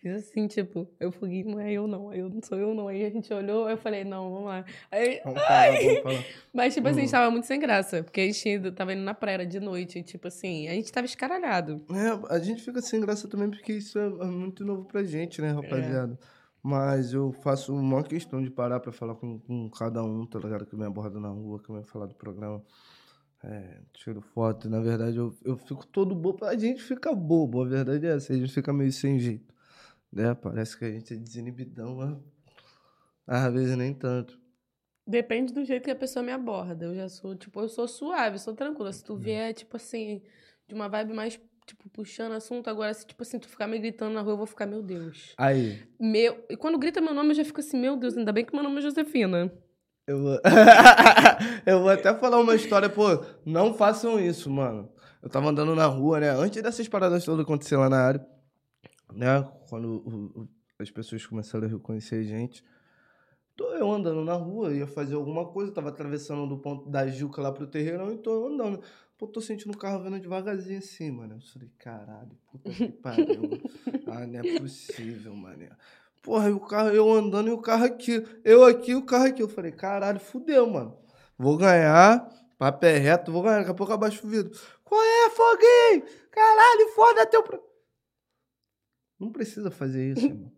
Fiz 0.00 0.12
assim, 0.14 0.46
tipo, 0.46 0.88
eu 1.00 1.10
fui, 1.10 1.42
não 1.42 1.58
é 1.58 1.72
eu 1.72 1.88
não, 1.88 2.14
eu 2.14 2.28
não 2.28 2.40
sou 2.40 2.56
eu 2.56 2.72
não. 2.72 2.86
Aí 2.86 3.04
a 3.04 3.10
gente 3.10 3.34
olhou, 3.34 3.68
eu 3.68 3.76
falei, 3.76 4.04
não, 4.04 4.30
vamos 4.32 4.46
lá. 4.46 4.64
Aí, 4.92 5.20
Vamos 5.24 5.42
falar, 5.42 5.72
vamos 5.72 6.02
falar. 6.02 6.24
mas, 6.54 6.72
tipo 6.74 6.86
assim, 6.86 6.98
a 6.98 7.00
gente 7.02 7.08
Uhum. 7.08 7.18
tava 7.18 7.30
muito 7.32 7.46
sem 7.48 7.58
graça, 7.58 8.04
porque 8.04 8.20
a 8.20 8.24
gente 8.24 8.70
tava 8.76 8.92
indo 8.92 9.02
na 9.02 9.12
praia 9.12 9.44
de 9.44 9.58
noite, 9.58 9.98
e, 9.98 10.02
tipo 10.04 10.28
assim, 10.28 10.68
a 10.68 10.72
gente 10.74 10.92
tava 10.92 11.04
escaralhado. 11.04 11.84
É, 11.90 12.32
a 12.32 12.38
gente 12.38 12.62
fica 12.62 12.80
sem 12.80 13.00
graça 13.00 13.26
também 13.26 13.50
porque 13.50 13.72
isso 13.72 13.98
é, 13.98 14.06
é 14.06 14.26
muito 14.26 14.64
novo 14.64 14.84
pra 14.84 15.02
gente, 15.02 15.42
né, 15.42 15.50
rapaziada? 15.50 16.16
Mas 16.62 17.12
eu 17.12 17.32
faço 17.32 17.72
uma 17.74 18.02
questão 18.02 18.42
de 18.42 18.50
parar 18.50 18.80
pra 18.80 18.92
falar 18.92 19.14
com, 19.14 19.38
com 19.38 19.70
cada 19.70 20.02
um, 20.02 20.26
tá 20.26 20.38
ligado? 20.38 20.66
Que 20.66 20.76
me 20.76 20.84
aborda 20.84 21.18
na 21.20 21.28
rua, 21.28 21.60
que 21.62 21.70
me 21.70 21.82
falar 21.84 22.06
do 22.06 22.14
programa. 22.14 22.62
É, 23.42 23.80
tiro 23.92 24.20
foto. 24.20 24.68
Na 24.68 24.80
verdade, 24.80 25.16
eu, 25.16 25.32
eu 25.44 25.56
fico 25.56 25.86
todo 25.86 26.14
bobo. 26.14 26.44
A 26.44 26.56
gente 26.56 26.82
fica 26.82 27.14
bobo, 27.14 27.62
a 27.62 27.68
verdade 27.68 28.06
é 28.06 28.16
essa. 28.16 28.32
A 28.32 28.36
gente 28.36 28.52
fica 28.52 28.72
meio 28.72 28.92
sem 28.92 29.18
jeito. 29.18 29.54
Né? 30.12 30.34
Parece 30.34 30.76
que 30.76 30.84
a 30.84 30.90
gente 30.90 31.14
é 31.14 31.16
desinibidão, 31.16 31.96
mas 31.96 32.18
às 33.26 33.52
vezes 33.52 33.76
nem 33.76 33.94
tanto. 33.94 34.38
Depende 35.06 35.52
do 35.54 35.64
jeito 35.64 35.84
que 35.84 35.90
a 35.90 35.96
pessoa 35.96 36.22
me 36.22 36.32
aborda. 36.32 36.84
Eu 36.86 36.94
já 36.94 37.08
sou, 37.08 37.34
tipo, 37.34 37.60
eu 37.60 37.68
sou 37.68 37.86
suave, 37.86 38.36
eu 38.36 38.40
sou 38.40 38.54
tranquila. 38.54 38.92
Se 38.92 39.02
tu 39.04 39.14
Uhum. 39.14 39.20
vier, 39.20 39.54
tipo 39.54 39.76
assim, 39.76 40.22
de 40.66 40.74
uma 40.74 40.88
vibe 40.88 41.14
mais, 41.14 41.40
tipo, 41.68 41.88
puxando 41.90 42.32
assunto, 42.32 42.68
agora, 42.68 42.92
se, 42.92 43.06
tipo 43.06 43.22
assim, 43.22 43.38
tu 43.38 43.48
ficar 43.48 43.66
me 43.68 43.78
gritando 43.78 44.12
na 44.14 44.20
rua, 44.22 44.32
eu 44.32 44.36
vou 44.36 44.46
ficar, 44.46 44.66
meu 44.66 44.82
Deus. 44.82 45.34
Aí, 45.38 45.80
Meu... 46.00 46.44
E 46.48 46.56
quando 46.56 46.78
grita 46.78 47.00
meu 47.00 47.14
nome, 47.14 47.30
eu 47.30 47.34
já 47.34 47.44
fico 47.44 47.60
assim, 47.60 47.78
meu 47.78 47.96
Deus, 47.96 48.16
ainda 48.16 48.32
bem 48.32 48.44
que 48.44 48.52
meu 48.54 48.62
nome 48.62 48.78
é 48.78 48.80
Josefina. 48.82 49.52
Eu 50.06 50.22
vou... 50.22 50.40
eu 51.66 51.80
vou 51.80 51.90
até 51.90 52.14
falar 52.14 52.40
uma 52.40 52.54
história, 52.54 52.88
pô, 52.88 53.04
não 53.44 53.74
façam 53.74 54.18
isso, 54.18 54.50
mano. 54.50 54.90
Eu 55.22 55.28
tava 55.28 55.48
andando 55.50 55.74
na 55.74 55.86
rua, 55.86 56.18
né? 56.20 56.30
Antes 56.30 56.62
dessas 56.62 56.88
paradas 56.88 57.24
todas 57.24 57.44
acontecerem 57.44 57.84
lá 57.84 57.90
na 57.90 57.98
área, 58.00 58.26
né? 59.12 59.42
Quando 59.68 59.86
o- 60.06 60.42
o- 60.42 60.48
as 60.78 60.90
pessoas 60.90 61.26
começaram 61.26 61.66
a 61.66 61.70
reconhecer 61.70 62.16
a 62.16 62.22
gente. 62.22 62.64
Tô 63.56 63.72
eu 63.74 63.90
andando 63.90 64.24
na 64.24 64.34
rua, 64.34 64.72
ia 64.72 64.86
fazer 64.86 65.16
alguma 65.16 65.44
coisa, 65.46 65.72
tava 65.72 65.88
atravessando 65.88 66.46
do 66.46 66.58
ponto 66.58 66.88
da 66.88 67.06
Juca 67.08 67.42
lá 67.42 67.50
pro 67.52 67.66
terreirão 67.66 68.12
e 68.12 68.16
tô 68.18 68.46
andando. 68.46 68.80
Pô, 69.18 69.26
tô 69.26 69.40
sentindo 69.40 69.74
o 69.74 69.76
carro 69.76 70.04
vindo 70.04 70.20
devagarzinho 70.20 70.78
assim, 70.78 71.10
mano. 71.10 71.34
Eu 71.34 71.40
falei, 71.40 71.68
caralho, 71.76 72.38
puta 72.52 72.70
que 72.70 72.88
pariu. 72.88 73.60
ah, 74.06 74.24
não 74.24 74.38
é 74.38 74.60
possível, 74.60 75.34
mano. 75.34 75.68
Porra, 76.22 76.50
o 76.50 76.60
carro, 76.60 76.90
eu 76.90 77.12
andando 77.12 77.48
e 77.48 77.50
o 77.50 77.58
carro 77.58 77.84
aqui. 77.84 78.24
Eu 78.44 78.64
aqui 78.64 78.92
e 78.92 78.94
o 78.94 79.04
carro 79.04 79.24
aqui. 79.24 79.42
Eu 79.42 79.48
falei, 79.48 79.72
caralho, 79.72 80.20
fudeu, 80.20 80.70
mano. 80.70 80.96
Vou 81.36 81.56
ganhar, 81.56 82.28
papo 82.56 82.86
é 82.86 82.96
reto, 82.96 83.32
vou 83.32 83.42
ganhar. 83.42 83.58
Daqui 83.58 83.72
a 83.72 83.74
pouco 83.74 83.92
abaixo 83.92 84.24
o 84.24 84.30
vidro. 84.30 84.56
Qual 84.84 85.02
é, 85.02 85.30
Foguinho? 85.30 86.04
Caralho, 86.30 86.88
foda 86.94 87.26
teu... 87.26 87.42
Pro... 87.42 87.60
Não 89.18 89.32
precisa 89.32 89.68
fazer 89.68 90.12
isso, 90.12 90.26
irmão. 90.26 90.52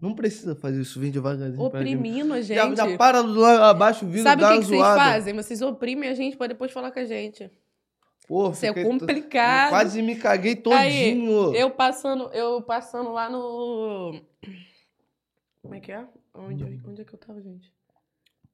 Não 0.00 0.14
precisa 0.14 0.54
fazer 0.54 0.80
isso, 0.80 0.98
vem 0.98 1.10
devagarzinho. 1.10 1.62
Oprimindo 1.62 2.32
a 2.32 2.40
Já, 2.40 2.66
gente. 2.66 2.76
já 2.76 2.96
para 2.96 3.22
do 3.22 3.38
lado 3.38 3.62
abaixo 3.62 4.06
o 4.06 4.08
vidro, 4.08 4.24
Sabe 4.24 4.40
dá 4.40 4.50
o 4.50 4.52
que, 4.54 4.60
que 4.60 4.66
vocês 4.66 4.80
fazem? 4.80 5.34
Vocês 5.34 5.62
oprimem 5.62 6.08
a 6.08 6.14
gente 6.14 6.36
pra 6.36 6.46
depois 6.46 6.70
falar 6.72 6.90
com 6.90 6.98
a 6.98 7.04
gente. 7.04 7.50
Isso 8.52 8.66
é 8.66 8.72
to- 8.72 8.82
complicado. 8.82 9.70
Quase 9.70 10.02
me 10.02 10.16
caguei 10.16 10.56
todinho. 10.56 11.54
Eu 11.54 11.70
passando, 11.70 12.28
eu 12.32 12.60
passando 12.62 13.12
lá 13.12 13.28
no. 13.30 14.20
Como 15.62 15.74
é 15.74 15.80
que 15.80 15.92
é? 15.92 16.06
Onde, 16.34 16.80
onde 16.86 17.02
é 17.02 17.04
que 17.04 17.14
eu 17.14 17.18
tava, 17.18 17.40
gente? 17.40 17.72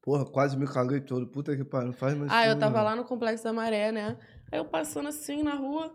Porra, 0.01 0.25
quase 0.25 0.57
me 0.57 0.67
caguei 0.67 1.01
todo. 1.01 1.27
Puta 1.27 1.57
que 1.57 1.65
pariu, 1.65 1.89
não 1.89 1.95
faz 1.95 2.15
mais 2.17 2.31
Ah, 2.33 2.47
eu 2.47 2.59
tava 2.59 2.79
não. 2.79 2.85
lá 2.85 2.97
no 2.97 3.05
Complexo 3.05 3.45
da 3.45 3.53
Maré, 3.53 3.93
né? 3.93 4.19
Aí 4.51 4.59
eu 4.59 4.65
passando 4.65 5.09
assim 5.09 5.43
na 5.43 5.55
rua. 5.55 5.95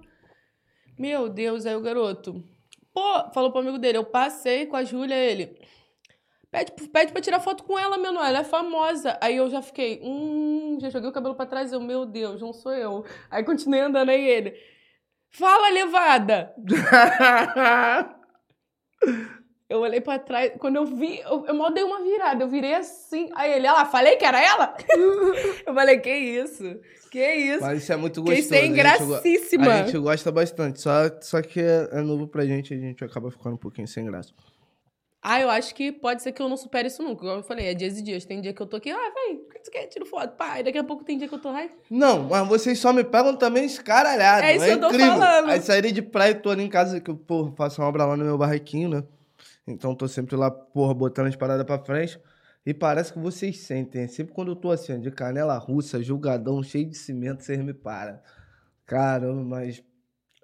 Meu 0.97 1.29
Deus, 1.29 1.65
aí 1.65 1.75
o 1.75 1.81
garoto. 1.81 2.43
Pô, 2.93 3.31
falou 3.33 3.51
pro 3.51 3.59
amigo 3.61 3.77
dele, 3.77 3.97
eu 3.99 4.05
passei 4.05 4.65
com 4.65 4.75
a 4.75 4.83
Júlia, 4.83 5.15
ele. 5.15 5.59
Pede, 6.51 6.71
pede 6.89 7.11
pra 7.11 7.21
tirar 7.21 7.39
foto 7.41 7.63
com 7.63 7.77
ela, 7.77 7.97
menor, 7.97 8.25
ela 8.25 8.39
é 8.39 8.43
famosa. 8.43 9.17
Aí 9.21 9.35
eu 9.35 9.49
já 9.49 9.61
fiquei, 9.61 9.99
hum, 10.03 10.77
já 10.79 10.89
joguei 10.89 11.09
o 11.09 11.13
cabelo 11.13 11.35
pra 11.35 11.45
trás, 11.45 11.73
eu, 11.73 11.81
meu 11.81 12.05
Deus, 12.05 12.41
não 12.41 12.53
sou 12.53 12.73
eu. 12.73 13.03
Aí 13.29 13.43
continuei 13.43 13.81
andando, 13.81 14.09
aí 14.09 14.25
ele. 14.27 14.53
Fala, 15.29 15.69
levada! 15.69 16.53
Eu 19.69 19.79
olhei 19.81 19.99
pra 19.99 20.17
trás, 20.17 20.53
quando 20.59 20.77
eu 20.77 20.85
vi, 20.85 21.19
eu, 21.19 21.45
eu 21.45 21.53
mal 21.53 21.69
dei 21.73 21.83
uma 21.83 22.01
virada, 22.01 22.41
eu 22.41 22.47
virei 22.47 22.73
assim. 22.73 23.29
Aí 23.35 23.51
ele, 23.51 23.67
ah, 23.67 23.83
falei 23.85 24.15
que 24.15 24.23
era 24.23 24.41
ela? 24.41 24.73
eu 25.67 25.73
falei, 25.73 25.99
que 25.99 26.09
isso? 26.09 26.63
Que 27.11 27.33
isso? 27.33 27.61
Mas 27.63 27.83
isso 27.83 27.91
é 27.91 27.97
muito 27.97 28.21
gostoso. 28.23 28.47
sem 28.47 28.59
a 28.59 28.61
gente 28.61 28.99
go- 28.99 29.07
gracíssima. 29.09 29.73
A 29.73 29.83
gente 29.83 29.97
gosta 29.97 30.31
bastante. 30.31 30.79
Só, 30.79 30.91
só 31.19 31.41
que 31.41 31.59
é, 31.59 31.89
é 31.91 32.01
novo 32.01 32.29
pra 32.29 32.45
gente 32.45 32.73
e 32.73 32.77
a 32.77 32.79
gente 32.79 33.03
acaba 33.03 33.29
ficando 33.29 33.55
um 33.55 33.59
pouquinho 33.59 33.89
sem 33.89 34.05
graça. 34.05 34.31
Ah, 35.21 35.41
eu 35.41 35.49
acho 35.49 35.73
que 35.73 35.91
pode 35.91 36.21
ser 36.21 36.31
que 36.31 36.41
eu 36.41 36.47
não 36.47 36.55
supere 36.55 36.87
isso 36.87 37.01
nunca. 37.01 37.23
Igual 37.23 37.37
eu 37.37 37.43
falei, 37.43 37.67
é 37.67 37.73
dias 37.73 37.97
e 37.97 38.01
dias. 38.01 38.23
Tem 38.23 38.39
dia 38.39 38.53
que 38.53 38.61
eu 38.61 38.67
tô 38.67 38.77
aqui, 38.77 38.91
ah, 38.91 39.11
vai, 39.13 39.35
o 39.35 39.49
que 39.49 39.59
tu 39.59 39.71
quer? 39.71 39.87
Tiro 39.87 40.05
foto. 40.05 40.35
Pá, 40.37 40.59
e 40.59 40.63
daqui 40.63 40.77
a 40.77 40.83
pouco 40.83 41.03
tem 41.03 41.17
dia 41.17 41.27
que 41.27 41.33
eu 41.33 41.39
tô, 41.39 41.49
ai. 41.49 41.71
Não, 41.89 42.23
mas 42.23 42.47
vocês 42.47 42.79
só 42.79 42.93
me 42.93 43.03
pegam 43.03 43.35
também 43.35 43.65
escaralhado. 43.65 44.43
É 44.43 44.55
isso 44.55 44.65
que 44.65 44.71
eu 44.71 44.79
tô 44.79 44.87
incrível. 44.87 45.17
falando. 45.17 45.49
Aí 45.49 45.61
saírem 45.61 45.93
de 45.93 46.01
praia, 46.01 46.35
tô 46.35 46.49
ali 46.49 46.63
em 46.63 46.69
casa, 46.69 47.01
que 47.01 47.09
eu, 47.09 47.15
porra, 47.15 47.51
faço 47.55 47.81
uma 47.81 47.87
obra 47.87 48.05
lá 48.05 48.15
no 48.15 48.23
meu 48.23 48.37
barraquinho, 48.37 48.89
né? 48.89 49.03
Então 49.67 49.93
tô 49.93 50.07
sempre 50.07 50.35
lá, 50.35 50.49
porra, 50.49 50.93
botando 50.93 51.27
as 51.27 51.35
paradas 51.35 51.65
pra 51.65 51.79
frente. 51.79 52.19
E 52.65 52.73
parece 52.73 53.11
que 53.13 53.19
vocês 53.19 53.59
sentem. 53.59 54.07
Sempre 54.07 54.33
quando 54.33 54.51
eu 54.51 54.55
tô 54.55 54.71
assim, 54.71 54.99
de 54.99 55.09
canela 55.09 55.57
russa, 55.57 56.01
julgadão, 56.03 56.61
cheio 56.61 56.85
de 56.85 56.97
cimento, 56.97 57.41
vocês 57.41 57.59
me 57.59 57.73
param. 57.73 58.19
Caramba, 58.85 59.43
mas 59.43 59.83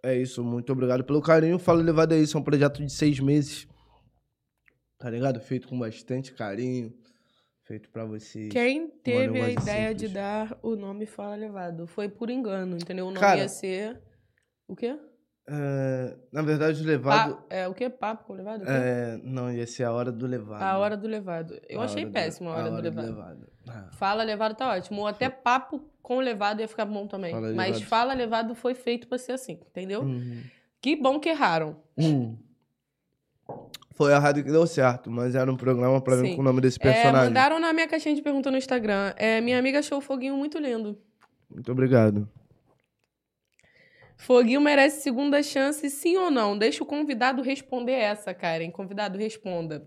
é 0.01 0.15
isso. 0.17 0.43
Muito 0.43 0.71
obrigado 0.71 1.03
pelo 1.03 1.21
carinho. 1.21 1.59
Fala 1.59 1.81
levado 1.81 2.13
aí, 2.13 2.23
isso 2.23 2.37
é 2.37 2.39
um 2.39 2.43
projeto 2.43 2.83
de 2.83 2.91
seis 2.91 3.19
meses. 3.19 3.67
Tá 5.03 5.09
ligado? 5.09 5.37
Feito 5.41 5.67
com 5.67 5.77
bastante 5.77 6.31
carinho. 6.31 6.93
Feito 7.63 7.89
pra 7.89 8.05
vocês. 8.05 8.49
Quem 8.53 8.87
teve 8.87 9.41
a 9.41 9.49
ideia 9.49 9.93
de 9.93 10.07
simples. 10.07 10.13
dar 10.13 10.57
o 10.61 10.77
nome 10.77 11.05
Fala 11.05 11.35
Levado? 11.35 11.85
Foi 11.85 12.07
por 12.07 12.29
engano, 12.29 12.77
entendeu? 12.77 13.05
O 13.07 13.09
nome 13.09 13.19
Cara, 13.19 13.41
ia 13.41 13.49
ser. 13.49 14.01
O 14.65 14.77
quê? 14.77 14.97
É, 15.45 16.17
na 16.31 16.41
verdade, 16.41 16.81
o 16.81 16.85
levado. 16.85 17.35
Pa- 17.35 17.43
é, 17.49 17.67
o 17.67 17.73
quê? 17.73 17.89
Papo 17.89 18.23
com 18.27 18.33
levado? 18.33 18.61
O? 18.63 18.65
É, 18.69 19.17
não, 19.21 19.51
ia 19.51 19.67
ser 19.67 19.83
a 19.83 19.91
hora 19.91 20.09
do 20.09 20.25
levado. 20.25 20.61
A 20.63 20.77
hora 20.77 20.95
do 20.95 21.05
levado. 21.05 21.59
Eu 21.67 21.81
A 21.81 21.83
achei 21.83 22.03
hora 22.03 22.09
do- 22.09 22.13
péssimo 22.13 22.49
a 22.49 22.55
hora, 22.55 22.71
do 22.71 22.81
levado. 22.81 23.47
Ah, 23.67 23.89
Fala 23.91 24.23
levado 24.23 24.55
tá 24.55 24.69
ótimo. 24.71 25.01
Ou 25.01 25.07
até 25.07 25.29
papo 25.29 25.81
com 26.01 26.19
levado 26.19 26.61
ia 26.61 26.67
ficar 26.67 26.85
bom 26.85 27.07
também. 27.07 27.33
Fala 27.33 27.51
Mas 27.53 27.71
levado. 27.75 27.89
fala 27.89 28.13
levado 28.13 28.55
foi 28.55 28.73
feito 28.73 29.05
pra 29.09 29.17
ser 29.17 29.33
assim, 29.33 29.59
entendeu? 29.69 30.01
hum, 30.03 30.43
Que 30.81 30.95
bom 30.95 31.19
que 31.19 31.27
erraram. 31.27 31.75
hum. 31.97 32.37
Foi 33.95 34.11
errado 34.11 34.43
que 34.43 34.51
deu 34.51 34.65
certo, 34.65 35.11
mas 35.11 35.35
era 35.35 35.51
um 35.51 35.55
programa 35.55 36.01
pra 36.01 36.15
mim 36.15 36.29
Sim. 36.29 36.35
com 36.35 36.41
o 36.41 36.45
nome 36.45 36.59
desse 36.61 36.79
É, 36.81 36.83
personagem. 36.91 37.27
mandaram 37.29 37.59
na 37.59 37.71
minha 37.71 37.87
caixinha 37.87 38.15
de 38.15 38.21
pergunta 38.23 38.49
no 38.49 38.57
Instagram. 38.57 39.13
É, 39.17 39.39
minha 39.39 39.59
amiga 39.59 39.79
achou 39.79 39.99
o 39.99 40.01
Foguinho 40.01 40.35
muito 40.35 40.57
lindo. 40.57 40.97
Muito 41.53 41.71
obrigado. 41.71 42.27
Foguinho 44.17 44.61
merece 44.61 45.01
segunda 45.01 45.43
chance, 45.43 45.87
sim 45.89 46.17
ou 46.17 46.31
não? 46.31 46.57
Deixa 46.57 46.81
o 46.83 46.87
convidado 46.87 47.41
responder 47.43 47.91
essa, 47.93 48.33
Karen. 48.33 48.71
Convidado, 48.71 49.17
responda. 49.17 49.83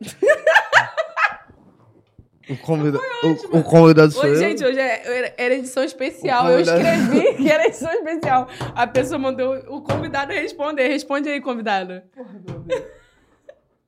O, 2.49 2.57
convida... 2.59 2.99
o, 3.25 3.59
o 3.59 3.63
convidado 3.65 4.13
sou 4.13 4.23
Oi, 4.23 4.31
eu? 4.31 4.37
gente, 4.37 4.65
hoje 4.65 4.79
é- 4.79 5.33
era- 5.37 5.55
edição 5.55 5.83
especial. 5.83 6.45
O 6.45 6.51
Eu 6.51 6.59
convidado- 6.65 6.79
escrevi 6.81 7.35
que 7.43 7.51
era 7.51 7.67
edição 7.67 7.93
especial. 7.93 8.49
A 8.75 8.87
pessoa 8.87 9.19
mandou 9.19 9.57
o 9.69 9.83
convidado 9.83 10.33
responder. 10.33 10.87
Responde 10.87 11.29
aí, 11.29 11.41
convidado. 11.41 12.03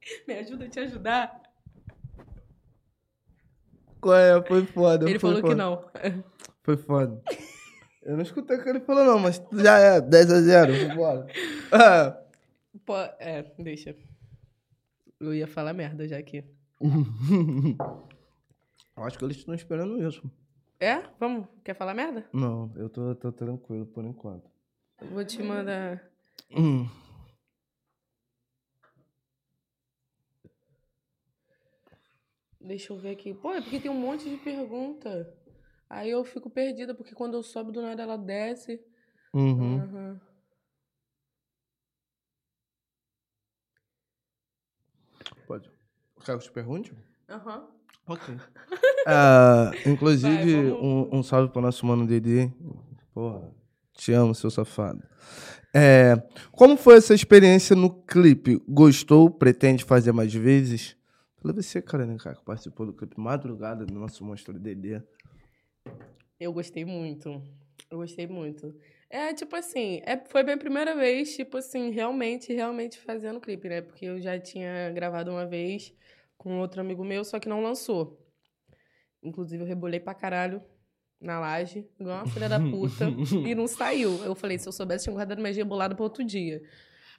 Me 0.27 0.35
ajuda 0.35 0.65
a 0.65 0.69
te 0.69 0.81
ajudar. 0.81 1.43
Qual 4.01 4.17
é? 4.17 4.43
Foi 4.43 4.65
foda. 4.67 5.09
Ele 5.09 5.19
foi 5.19 5.31
falou 5.31 5.43
que 5.43 5.49
foda. 5.49 5.55
não. 5.57 5.85
Foi 6.63 6.77
foda. 6.77 7.23
Eu 8.03 8.17
não 8.17 8.23
escutei 8.23 8.57
o 8.57 8.63
que 8.63 8.69
ele 8.69 8.81
falou, 8.81 9.05
não, 9.05 9.19
mas 9.19 9.43
já 9.53 9.79
é 9.79 10.01
10 10.01 10.33
a 10.33 10.41
0 10.41 10.89
Vambora. 10.89 11.27
Ah. 11.73 12.17
Pô, 12.87 12.97
é, 13.19 13.43
deixa. 13.59 13.95
Eu 15.21 15.35
ia 15.35 15.47
falar 15.47 15.73
merda 15.73 16.07
já 16.07 16.17
aqui. 16.17 16.45
Acho 18.97 19.19
que 19.19 19.25
eles 19.25 19.37
estão 19.37 19.55
esperando 19.55 20.03
isso. 20.07 20.23
É? 20.81 21.03
Vamos? 21.19 21.47
Quer 21.65 21.75
falar 21.75 21.93
merda? 21.95 22.25
Não, 22.33 22.73
eu 22.77 22.89
tô, 22.89 23.15
tô 23.15 23.33
tranquilo 23.33 23.87
por 23.87 24.05
enquanto. 24.05 24.49
Vou 25.11 25.25
te 25.25 25.43
mandar. 25.43 26.03
Hum. 26.57 26.89
Deixa 32.61 32.93
eu 32.93 32.99
ver 32.99 33.11
aqui. 33.13 33.33
Pô, 33.35 33.53
é 33.55 33.61
porque 33.61 33.81
tem 33.81 33.91
um 33.91 33.95
monte 34.01 34.29
de 34.29 34.37
pergunta. 34.39 35.33
Aí 35.89 36.11
eu 36.11 36.25
fico 36.25 36.51
perdida, 36.51 36.95
porque 36.95 37.15
quando 37.15 37.35
eu 37.35 37.43
sobe 37.43 37.73
do 37.73 37.81
nada 37.81 38.03
ela 38.03 38.17
desce. 38.19 38.81
Uhum. 39.33 39.79
Aham. 39.81 40.21
Pode. 45.47 45.71
Quer 46.19 46.25
que 46.25 46.31
eu 46.33 46.39
te 46.39 46.51
pergunte? 46.53 46.93
Aham. 47.29 47.67
Ok. 48.07 48.35
Ah, 49.11 49.71
inclusive, 49.87 50.53
Vai, 50.55 50.71
vamos- 50.71 50.83
um, 51.15 51.19
um 51.21 51.23
salve 51.23 51.51
pro 51.51 51.63
nosso 51.63 51.87
mano 51.87 52.07
Dede. 52.07 52.53
Porra, 53.15 53.51
te 53.95 54.13
amo, 54.13 54.35
seu 54.35 54.51
safado. 54.51 55.03
É, 55.73 56.15
como 56.53 56.77
foi 56.77 56.97
essa 56.97 57.15
experiência 57.15 57.75
no 57.75 57.89
clipe? 58.03 58.63
Gostou? 58.69 59.31
Pretende 59.31 59.83
fazer 59.83 60.13
mais 60.13 60.35
vezes? 60.35 60.95
Fala 61.41 61.55
você, 61.55 61.81
cara, 61.81 62.05
que 62.07 62.45
participou 62.45 62.87
do 62.87 62.93
clipe 62.93 63.19
Madrugada 63.19 63.87
do 63.87 63.95
nosso 63.95 64.25
monstro 64.25 64.59
Dedê. 64.59 65.01
Eu 66.39 66.53
gostei 66.53 66.85
muito. 66.85 67.41
Eu 67.89 67.99
gostei 67.99 68.27
muito. 68.27 68.75
É, 69.09 69.33
tipo 69.33 69.55
assim, 69.55 70.03
é, 70.05 70.17
foi 70.27 70.43
minha 70.43 70.59
primeira 70.59 70.97
vez, 70.97 71.37
tipo 71.37 71.57
assim, 71.57 71.91
realmente, 71.91 72.53
realmente 72.53 72.99
fazendo 72.99 73.41
clipe, 73.41 73.69
né? 73.69 73.81
Porque 73.81 74.05
eu 74.05 74.21
já 74.21 74.39
tinha 74.39 74.91
gravado 74.91 75.31
uma 75.31 75.47
vez 75.47 75.95
com 76.37 76.59
outro 76.59 76.81
amigo 76.81 77.05
meu, 77.05 77.25
só 77.25 77.39
que 77.39 77.49
não 77.49 77.63
lançou. 77.63 78.21
Inclusive, 79.23 79.63
eu 79.63 79.67
rebolei 79.67 80.01
pra 80.01 80.15
caralho 80.15 80.61
na 81.21 81.39
laje, 81.39 81.89
igual 81.99 82.19
uma 82.19 82.27
filha 82.27 82.49
da 82.49 82.61
puta, 82.61 83.07
e 83.47 83.55
não 83.55 83.67
saiu. 83.69 84.25
Eu 84.25 84.35
falei, 84.35 84.59
se 84.59 84.69
eu 84.69 84.73
soubesse, 84.73 85.05
tinha 85.05 85.15
guardado 85.15 85.41
mais 85.41 85.57
rebolado 85.57 85.95
pra 85.95 86.05
outro 86.05 86.25
dia. 86.25 86.63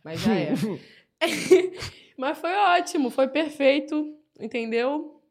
Mas 0.04 0.20
já 0.20 0.36
é. 0.36 0.54
Mas 2.20 2.38
foi 2.38 2.52
ótimo, 2.54 3.10
foi 3.10 3.30
perfeito, 3.30 4.14
entendeu? 4.38 5.22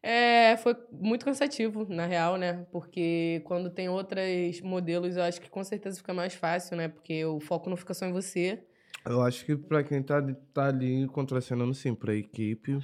É, 0.00 0.56
foi 0.58 0.76
muito 0.92 1.24
cansativo, 1.24 1.84
na 1.88 2.06
real, 2.06 2.36
né? 2.36 2.64
Porque 2.70 3.42
quando 3.44 3.68
tem 3.70 3.88
outros 3.88 4.60
modelos, 4.62 5.16
eu 5.16 5.22
acho 5.24 5.40
que 5.40 5.50
com 5.50 5.64
certeza 5.64 5.96
fica 5.98 6.14
mais 6.14 6.32
fácil, 6.34 6.76
né? 6.76 6.86
Porque 6.88 7.24
o 7.24 7.40
foco 7.40 7.68
não 7.68 7.76
fica 7.76 7.92
só 7.92 8.06
em 8.06 8.12
você. 8.12 8.62
Eu 9.04 9.20
acho 9.20 9.44
que 9.44 9.56
pra 9.56 9.82
quem 9.82 10.00
tá, 10.00 10.22
tá 10.54 10.66
ali 10.68 11.08
contracenando, 11.08 11.74
sim, 11.74 11.92
pra 11.92 12.14
equipe. 12.14 12.78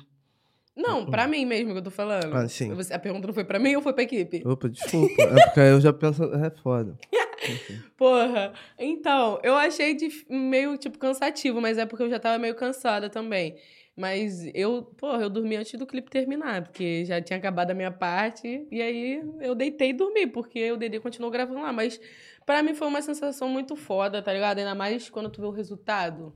Não, 0.77 1.07
pra 1.07 1.29
mim 1.29 1.45
mesmo 1.45 1.73
que 1.73 1.79
eu 1.79 1.83
tô 1.83 1.91
falando. 1.93 2.35
Ah, 2.37 2.49
sim. 2.49 2.73
Você- 2.75 2.93
a 2.93 2.99
pergunta 2.99 3.27
não 3.29 3.35
foi 3.35 3.45
pra 3.45 3.59
mim 3.61 3.75
ou 3.77 3.83
foi 3.83 3.93
pra 3.93 4.03
equipe? 4.03 4.43
Opa, 4.45 4.69
desculpa. 4.69 5.23
é 5.23 5.45
porque 5.47 5.61
eu 5.61 5.81
já 5.81 5.93
penso. 5.93 6.25
É 6.25 6.51
foda. 6.51 6.97
Porra, 7.97 8.53
então, 8.79 9.41
eu 9.43 9.57
achei 9.57 9.95
dif- 9.95 10.25
meio, 10.31 10.77
tipo, 10.79 10.99
cansativo, 10.99 11.61
mas 11.61 11.79
é 11.79 11.87
porque 11.87 12.03
eu 12.05 12.11
já 12.11 12.19
tava 12.21 12.39
meio 12.39 12.55
cansada 12.55 13.11
também. 13.11 13.57
Mas 13.97 14.49
eu, 14.55 14.85
porra, 14.97 15.23
eu 15.23 15.31
dormi 15.31 15.57
antes 15.57 15.77
do 15.77 15.85
clipe 15.87 16.09
terminar, 16.09 16.63
porque 16.63 17.05
já 17.05 17.21
tinha 17.21 17.37
acabado 17.37 17.73
a 17.73 17.75
minha 17.75 17.91
parte, 17.91 18.65
e 18.71 18.81
aí 18.81 19.21
eu 19.41 19.57
deitei 19.57 19.91
e 19.91 19.93
dormi, 19.93 20.25
porque 20.29 20.71
o 20.71 20.77
Dedê 20.77 21.01
continuou 21.01 21.33
gravando 21.33 21.61
lá. 21.61 21.73
Mas 21.73 22.01
pra 22.47 22.63
mim 22.63 22.75
foi 22.75 22.87
uma 22.87 23.03
sensação 23.03 23.49
muito 23.49 23.75
foda, 23.75 24.23
tá 24.23 24.33
ligado? 24.33 24.59
Ainda 24.59 24.75
mais 24.75 25.11
quando 25.11 25.29
tu 25.31 25.41
vê 25.41 25.49
o 25.49 25.51
resultado. 25.51 26.33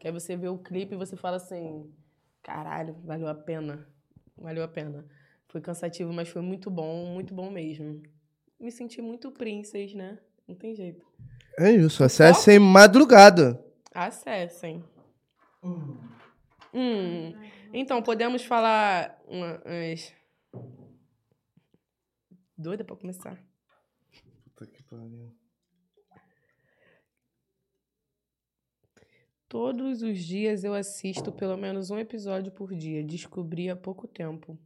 Que 0.00 0.08
aí 0.08 0.12
você 0.12 0.36
vê 0.36 0.48
o 0.48 0.58
clipe 0.58 0.94
e 0.94 0.98
você 0.98 1.16
fala 1.16 1.36
assim, 1.36 1.88
caralho, 2.42 2.96
valeu 3.04 3.28
a 3.28 3.34
pena. 3.34 3.86
Valeu 4.36 4.64
a 4.64 4.68
pena. 4.68 5.06
Foi 5.48 5.60
cansativo, 5.60 6.12
mas 6.12 6.28
foi 6.28 6.42
muito 6.42 6.68
bom, 6.70 7.06
muito 7.06 7.32
bom 7.32 7.50
mesmo. 7.50 8.02
Me 8.58 8.70
senti 8.72 9.00
muito 9.00 9.30
princess, 9.30 9.94
né? 9.94 10.18
Não 10.48 10.54
tem 10.54 10.74
jeito. 10.74 11.04
É 11.58 11.70
isso. 11.72 12.02
Acessem 12.04 12.58
madrugada. 12.58 13.62
Acessem. 13.94 14.84
Hum. 16.72 17.32
Então, 17.72 18.02
podemos 18.02 18.44
falar 18.44 19.18
uma- 19.26 19.60
umas... 19.64 20.12
Doida 22.56 22.84
pra 22.84 22.96
começar. 22.96 23.38
Puta 24.54 24.66
que 24.70 24.82
pariu. 24.84 25.34
Todos 29.48 30.02
os 30.02 30.18
dias 30.18 30.64
eu 30.64 30.74
assisto 30.74 31.30
pelo 31.32 31.56
menos 31.56 31.90
um 31.90 31.98
episódio 31.98 32.50
por 32.52 32.74
dia. 32.74 33.04
Descobri 33.04 33.70
há 33.70 33.76
pouco 33.76 34.08
tempo. 34.08 34.58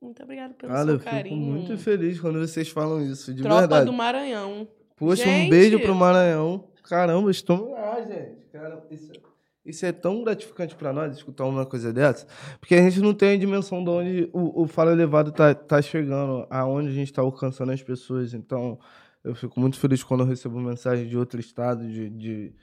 Muito 0.00 0.22
obrigada 0.22 0.54
pelo 0.54 0.72
Cara, 0.72 0.84
seu 0.84 0.94
eu 0.94 0.98
fico 0.98 1.10
carinho. 1.10 1.52
muito 1.52 1.76
feliz 1.78 2.18
quando 2.20 2.38
vocês 2.40 2.68
falam 2.68 3.00
isso, 3.04 3.32
de 3.34 3.42
Tropa 3.42 3.60
verdade. 3.60 3.86
do 3.86 3.92
Maranhão. 3.92 4.68
Poxa, 4.96 5.22
um 5.22 5.26
Gente! 5.26 5.50
beijo 5.50 5.80
pro 5.80 5.94
Maranhão. 5.94 6.64
Caramba, 6.84 7.30
estamos 7.30 7.70
lá, 7.70 8.00
gente. 8.02 8.46
Cara, 8.52 8.84
isso, 8.90 9.12
isso 9.64 9.86
é 9.86 9.92
tão 9.92 10.22
gratificante 10.24 10.74
pra 10.74 10.92
nós 10.92 11.16
escutar 11.16 11.44
uma 11.44 11.64
coisa 11.64 11.92
dessa, 11.92 12.26
porque 12.60 12.74
a 12.74 12.82
gente 12.82 13.00
não 13.00 13.14
tem 13.14 13.34
a 13.34 13.38
dimensão 13.38 13.82
de 13.82 13.90
onde 13.90 14.30
o, 14.32 14.62
o 14.62 14.66
Fala 14.66 14.92
Elevado 14.92 15.32
tá, 15.32 15.54
tá 15.54 15.80
chegando, 15.80 16.46
aonde 16.50 16.88
a 16.88 16.92
gente 16.92 17.12
tá 17.12 17.22
alcançando 17.22 17.72
as 17.72 17.82
pessoas. 17.82 18.34
Então, 18.34 18.78
eu 19.22 19.34
fico 19.34 19.60
muito 19.60 19.78
feliz 19.78 20.02
quando 20.02 20.20
eu 20.20 20.26
recebo 20.26 20.58
mensagem 20.60 21.06
de 21.06 21.16
outro 21.16 21.38
estado, 21.38 21.86
de, 21.88 22.10
de, 22.10 22.54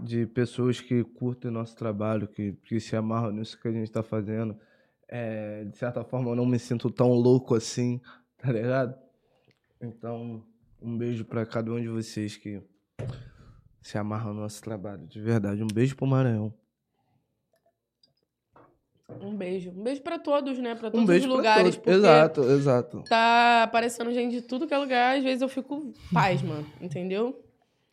de 0.00 0.26
pessoas 0.26 0.80
que 0.80 1.04
curtem 1.04 1.50
nosso 1.50 1.76
trabalho, 1.76 2.26
que, 2.26 2.54
que 2.64 2.80
se 2.80 2.96
amarram 2.96 3.30
nisso 3.30 3.60
que 3.60 3.68
a 3.68 3.72
gente 3.72 3.92
tá 3.92 4.02
fazendo. 4.02 4.56
É, 5.06 5.64
de 5.64 5.76
certa 5.76 6.02
forma, 6.02 6.30
eu 6.30 6.34
não 6.34 6.46
me 6.46 6.58
sinto 6.58 6.90
tão 6.90 7.12
louco 7.12 7.54
assim, 7.54 8.00
tá 8.38 8.50
ligado? 8.50 8.94
Então, 9.80 10.42
um 10.82 10.96
beijo 10.96 11.24
pra 11.24 11.44
cada 11.46 11.70
um 11.72 11.80
de 11.80 11.88
vocês 11.88 12.36
que 12.36 12.62
se 13.80 13.98
amarram 13.98 14.32
no 14.34 14.40
nosso 14.42 14.62
trabalho, 14.62 15.06
de 15.06 15.20
verdade. 15.20 15.62
Um 15.62 15.66
beijo 15.66 15.96
pro 15.96 16.06
Maranhão. 16.06 16.52
Um 19.20 19.36
beijo. 19.36 19.70
Um 19.70 19.82
beijo 19.82 20.00
pra 20.02 20.18
todos, 20.18 20.58
né? 20.58 20.74
Pra 20.74 20.90
todos 20.90 21.08
Um 21.08 21.12
os 21.16 21.24
lugares. 21.26 21.76
todos. 21.76 21.92
Exato, 21.98 22.42
exato. 22.44 23.02
Tá 23.08 23.62
aparecendo 23.64 24.12
gente 24.12 24.32
de 24.32 24.42
tudo 24.42 24.66
que 24.66 24.72
é 24.72 24.78
lugar. 24.78 25.18
Às 25.18 25.22
vezes 25.24 25.42
eu 25.42 25.48
fico 25.48 25.92
pasma, 26.12 26.64
entendeu? 26.80 27.38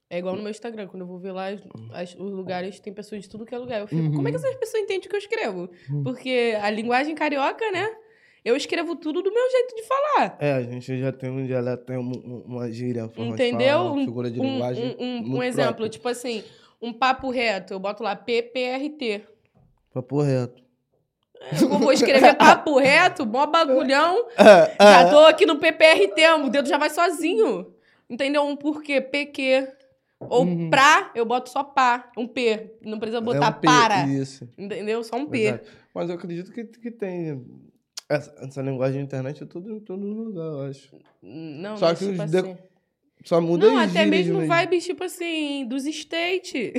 É 0.09 0.17
igual 0.17 0.35
no 0.35 0.41
meu 0.41 0.49
Instagram, 0.49 0.87
quando 0.87 1.01
eu 1.01 1.07
vou 1.07 1.19
ver 1.19 1.31
lá 1.33 1.49
as- 1.49 1.61
as- 1.93 2.15
os 2.15 2.31
lugares, 2.31 2.79
tem 2.79 2.91
pessoas 2.93 3.21
de 3.21 3.29
tudo 3.29 3.45
que 3.45 3.53
é 3.53 3.57
lugar. 3.57 3.81
Eu 3.81 3.87
fico, 3.87 4.01
Uhum. 4.01 4.15
como 4.15 4.27
é 4.27 4.31
que 4.31 4.37
essas 4.37 4.55
pessoas 4.55 4.81
entendem 4.83 5.05
o 5.05 5.09
que 5.09 5.15
eu 5.15 5.19
escrevo? 5.19 5.69
Porque 6.03 6.57
a 6.61 6.69
linguagem 6.71 7.13
carioca, 7.13 7.69
né? 7.71 7.85
Eu 8.43 8.55
escrevo 8.55 8.95
tudo 8.95 9.21
do 9.21 9.31
meu 9.33 9.51
jeito 9.51 9.75
de 9.75 9.83
falar. 9.83 10.37
É, 10.39 10.53
a 10.53 10.61
gente 10.61 10.97
já 10.99 11.11
tem 11.11 11.29
um 11.29 11.45
dialeto, 11.45 11.83
tem 11.85 11.97
um- 11.97 12.01
um- 12.11 12.43
uma 12.45 12.71
gíria, 12.71 13.03
uma 13.03 13.09
forma 13.09 13.33
Entendeu? 13.33 13.77
falar, 13.77 13.91
uma 13.91 14.01
Um- 14.01 14.05
figura 14.05 14.31
de 14.31 14.39
um, 14.39 14.43
linguagem. 14.43 14.95
um- 14.99 15.03
um- 15.03 15.37
um 15.37 15.43
exemplo, 15.43 15.67
própria. 15.75 15.89
tipo 15.89 16.07
assim, 16.07 16.43
um 16.81 16.93
papo 16.93 17.29
reto, 17.29 17.73
eu 17.73 17.79
boto 17.79 18.01
lá 18.01 18.15
PPRT. 18.15 19.21
Papo 19.93 20.21
reto. 20.21 20.63
Eu 21.61 21.69
vou 21.79 21.91
escrever 21.91 22.35
papo 22.37 22.77
reto, 22.79 23.25
mó 23.25 23.45
bagulhão. 23.45 24.27
É, 24.37 24.75
Já 24.83 25.01
é, 25.01 25.09
tô 25.09 25.19
aqui 25.19 25.45
no 25.45 25.57
PPRT, 25.57 26.21
o 26.43 26.49
dedo 26.49 26.67
já 26.67 26.77
vai 26.77 26.89
sozinho. 26.89 27.73
Entendeu? 28.09 28.43
Um 28.43 28.55
porquê, 28.55 28.99
PQ. 29.01 29.67
Ou 30.19 30.43
Uhum. 30.43 30.69
pra, 30.69 31.11
eu 31.15 31.25
boto 31.25 31.49
só 31.49 31.63
pá. 31.63 32.11
Um 32.17 32.27
P. 32.27 32.71
Não 32.81 32.99
precisa 32.99 33.19
é 33.19 33.21
botar 33.21 33.49
um 33.49 33.53
P, 33.53 33.67
para. 33.67 34.05
Isso. 34.07 34.49
Entendeu? 34.57 35.01
Só 35.03 35.15
um 35.15 35.25
P. 35.27 35.61
Mas 35.93 36.09
eu 36.09 36.15
acredito 36.15 36.51
que, 36.51 36.65
que 36.65 36.91
tem. 36.91 37.41
Essa, 38.09 38.33
essa 38.41 38.61
linguagem 38.63 38.97
de 38.99 39.05
internet 39.05 39.43
é 39.43 39.45
tudo 39.45 39.71
em 39.71 39.79
todo 39.79 40.03
lugar, 40.03 40.43
eu 40.45 40.61
acho. 40.63 40.89
Não, 41.21 41.77
Só 41.77 41.85
mas 41.89 41.99
que 41.99 42.09
tipo 42.11 42.23
os 42.23 42.31
de- 42.31 42.37
assim. 42.39 42.57
Só 43.25 43.41
muda 43.41 43.67
Não, 43.67 43.77
até 43.77 44.05
gírias 44.05 44.27
mesmo 44.27 44.39
vibes, 44.41 44.85
tipo 44.85 45.03
assim, 45.03 45.65
dos 45.67 45.85
States. 45.85 46.71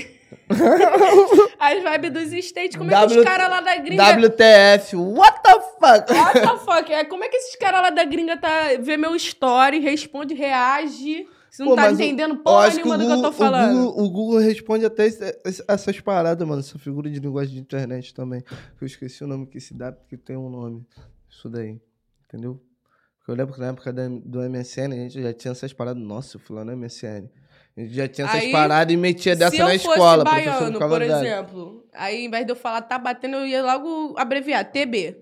As 1.59 1.83
vibes 1.83 2.13
dos 2.13 2.33
States. 2.47 2.77
Como 2.77 2.91
é 2.91 2.95
que 2.95 3.01
W- 3.01 3.19
os 3.21 3.25
caras 3.25 3.51
lá 3.51 3.61
da 3.61 3.77
gringa. 3.77 4.03
WTF, 4.17 4.97
what 4.97 5.43
the 5.43 5.61
fuck? 5.79 6.13
What 6.13 6.41
the 6.41 6.57
fuck? 6.65 6.93
É, 6.93 7.05
Como 7.05 7.23
é 7.25 7.29
que 7.29 7.37
esses 7.37 7.57
caras 7.57 7.83
lá 7.83 7.91
da 7.91 8.05
gringa 8.05 8.37
tá, 8.39 8.69
vê 8.81 8.97
meu 8.97 9.15
story, 9.17 9.79
responde, 9.81 10.35
reage. 10.35 11.27
Você 11.51 11.63
não 11.63 11.71
Pô, 11.71 11.77
tá 11.77 11.89
o- 11.89 11.93
entendendo 11.93 12.35
Eu 12.35 12.43
porra 12.43 12.71
nenhuma 12.71 12.95
o 12.95 12.99
do 12.99 13.07
que 13.07 13.13
eu 13.13 13.23
tô 13.23 13.33
falando. 13.33 13.73
O 13.79 13.83
Google, 13.85 14.05
o 14.05 14.11
Google 14.11 14.39
responde 14.39 14.85
até 14.87 15.07
esse- 15.07 15.65
essas 15.69 16.01
paradas, 16.01 16.47
mano. 16.49 16.61
Essa 16.61 16.79
figura 16.79 17.11
de 17.11 17.19
linguagem 17.21 17.55
de 17.55 17.61
internet 17.61 18.15
também. 18.15 18.43
Eu 18.81 18.87
esqueci 18.87 19.23
o 19.23 19.27
nome 19.27 19.47
que 19.47 19.61
se 19.61 19.75
dá, 19.75 19.93
porque 19.93 20.17
tem 20.17 20.37
um 20.37 20.49
nome. 20.49 20.87
Isso 21.31 21.49
daí. 21.49 21.81
Entendeu? 22.29 22.61
Porque 23.19 23.31
eu 23.31 23.35
lembro 23.37 23.55
que 23.55 23.61
na 23.61 23.69
época 23.69 23.93
do 23.93 24.41
MSN 24.49 24.93
a 24.93 24.97
gente 24.97 25.23
já 25.23 25.33
tinha 25.33 25.53
essas 25.53 25.73
paradas. 25.73 26.03
Nossa, 26.03 26.37
eu 26.37 26.41
fui 26.41 26.57
lá 26.57 26.65
no 26.65 26.77
MSN. 26.77 27.29
A 27.77 27.81
gente 27.81 27.95
já 27.95 28.09
tinha 28.09 28.27
essas 28.27 28.43
Aí, 28.43 28.53
paradas 28.53 28.93
e 28.93 28.97
metia 28.97 29.37
dessa 29.37 29.53
Se 29.53 29.59
na 29.63 29.71
eu 29.71 29.77
escola. 29.77 29.97
fosse 29.97 30.21
o 30.21 30.25
professor 30.25 30.61
baiano, 30.73 30.79
por 30.79 31.01
dando. 31.01 31.13
exemplo, 31.27 31.87
aí 31.95 32.25
em 32.25 32.31
vez 32.31 32.45
de 32.45 32.53
eu 32.53 32.57
falar 32.57 32.83
tá 32.83 32.99
batendo, 32.99 33.37
eu 33.37 33.47
ia 33.47 33.63
logo 33.63 34.15
abreviar, 34.19 34.65
TB. 34.71 35.17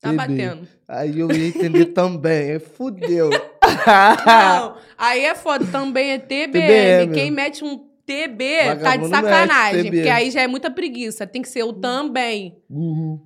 Tá 0.00 0.10
TB. 0.10 0.16
batendo. 0.16 0.68
Aí 0.86 1.18
eu 1.18 1.30
ia 1.32 1.48
entender 1.48 1.86
também. 1.94 2.58
Fudeu. 2.58 3.30
Não, 3.30 4.76
aí 4.98 5.24
é 5.24 5.34
foda, 5.34 5.64
também 5.66 6.10
é 6.12 6.18
TBM. 6.18 6.50
TBM. 6.52 7.14
Quem 7.14 7.30
mete 7.30 7.64
um 7.64 7.78
TB 8.06 8.58
tá 8.58 8.74
de 8.74 8.80
Vagabundo 8.82 9.08
mete 9.08 9.20
sacanagem, 9.22 9.82
TB. 9.84 9.96
porque 9.96 10.08
aí 10.10 10.30
já 10.30 10.42
é 10.42 10.46
muita 10.46 10.70
preguiça. 10.70 11.26
Tem 11.26 11.40
que 11.42 11.48
ser 11.48 11.62
o 11.64 11.72
também, 11.72 12.58
Uhum. 12.68 13.20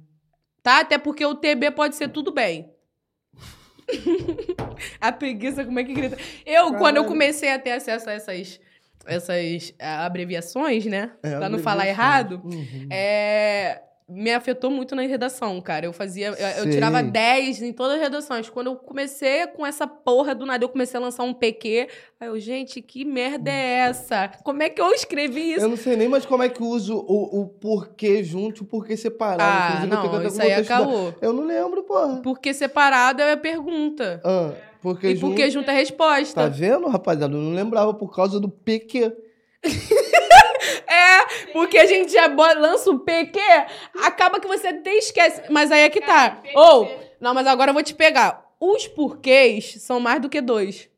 Tá? 0.68 0.80
Até 0.80 0.98
porque 0.98 1.24
o 1.24 1.34
TB 1.34 1.70
pode 1.70 1.96
ser 1.96 2.08
tudo 2.08 2.30
bem. 2.30 2.70
A 5.00 5.10
preguiça, 5.10 5.64
como 5.64 5.78
é 5.80 5.84
que 5.84 5.94
grita? 5.94 6.18
Eu, 6.44 6.64
quando 6.74 6.96
eu 6.96 7.02
Caralho. 7.02 7.04
comecei 7.06 7.50
a 7.50 7.58
ter 7.58 7.70
acesso 7.72 8.10
a 8.10 8.12
essas, 8.12 8.60
essas 9.06 9.74
ah, 9.78 10.04
abreviações, 10.04 10.84
né? 10.84 11.12
É, 11.22 11.36
pra 11.38 11.48
não 11.48 11.58
falar 11.58 11.86
errado, 11.88 12.42
Uhum. 12.44 12.86
é, 12.90 13.80
me 14.08 14.32
afetou 14.32 14.70
muito 14.70 14.96
na 14.96 15.02
redação, 15.02 15.60
cara. 15.60 15.84
Eu 15.84 15.92
fazia. 15.92 16.28
Eu, 16.28 16.64
eu 16.64 16.70
tirava 16.70 17.02
10 17.02 17.60
em 17.62 17.72
todas 17.74 17.96
as 17.96 18.00
redações. 18.00 18.48
Quando 18.48 18.68
eu 18.68 18.76
comecei 18.76 19.46
com 19.48 19.66
essa 19.66 19.86
porra 19.86 20.34
do 20.34 20.46
nada, 20.46 20.64
eu 20.64 20.68
comecei 20.68 20.98
a 20.98 21.02
lançar 21.02 21.24
um 21.24 21.34
PQ. 21.34 21.88
Aí 22.18 22.28
eu, 22.28 22.40
gente, 22.40 22.80
que 22.80 23.04
merda 23.04 23.50
é 23.50 23.80
essa? 23.80 24.28
Como 24.42 24.62
é 24.62 24.70
que 24.70 24.80
eu 24.80 24.90
escrevi 24.92 25.52
isso? 25.52 25.64
Eu 25.64 25.68
não 25.68 25.76
sei 25.76 25.94
nem 25.94 26.08
mais 26.08 26.24
como 26.24 26.42
é 26.42 26.48
que 26.48 26.62
uso 26.62 26.96
o, 26.96 27.42
o 27.42 27.46
porquê 27.48 28.24
junto 28.24 28.62
e 28.62 28.62
o 28.62 28.66
porquê 28.66 28.96
separado. 28.96 29.42
ah, 29.42 29.68
Inclusive, 29.84 29.92
eu 29.94 30.00
tenho 30.00 30.02
que 30.02 30.08
não, 30.08 30.16
até 30.18 30.28
isso 30.28 30.42
aí 30.42 30.48
voltar 30.48 30.56
a 30.56 30.80
estudar. 30.80 30.92
caô. 31.02 31.12
Eu 31.20 31.32
não 31.34 31.44
lembro, 31.44 31.82
porra. 31.82 32.20
Porque 32.22 32.54
separado 32.54 33.20
é 33.20 33.32
a 33.32 33.36
pergunta. 33.36 34.20
Ah, 34.24 34.52
porque 34.80 35.08
E 35.08 35.16
junto... 35.16 35.26
porque 35.34 35.50
junto 35.50 35.68
é 35.70 35.74
a 35.74 35.76
resposta. 35.76 36.42
Tá 36.42 36.48
vendo, 36.48 36.86
rapaziada? 36.88 37.34
Eu 37.34 37.40
não 37.40 37.52
lembrava 37.52 37.92
por 37.92 38.14
causa 38.14 38.40
do 38.40 38.48
PQ. 38.48 39.12
É, 40.98 41.52
porque 41.52 41.78
a 41.78 41.86
gente 41.86 42.12
já 42.12 42.26
lança 42.26 42.90
o 42.90 42.98
PQ, 42.98 43.40
acaba 44.02 44.40
que 44.40 44.48
você 44.48 44.68
até 44.68 44.94
esquece. 44.94 45.42
Mas 45.50 45.70
aí 45.70 45.82
é 45.82 45.90
que 45.90 46.00
tá. 46.00 46.42
Ou, 46.54 46.90
não, 47.20 47.34
mas 47.34 47.46
agora 47.46 47.70
eu 47.70 47.74
vou 47.74 47.82
te 47.82 47.94
pegar. 47.94 48.44
Os 48.60 48.88
porquês 48.88 49.76
são 49.80 50.00
mais 50.00 50.20
do 50.20 50.28
que 50.28 50.40
dois. 50.40 50.88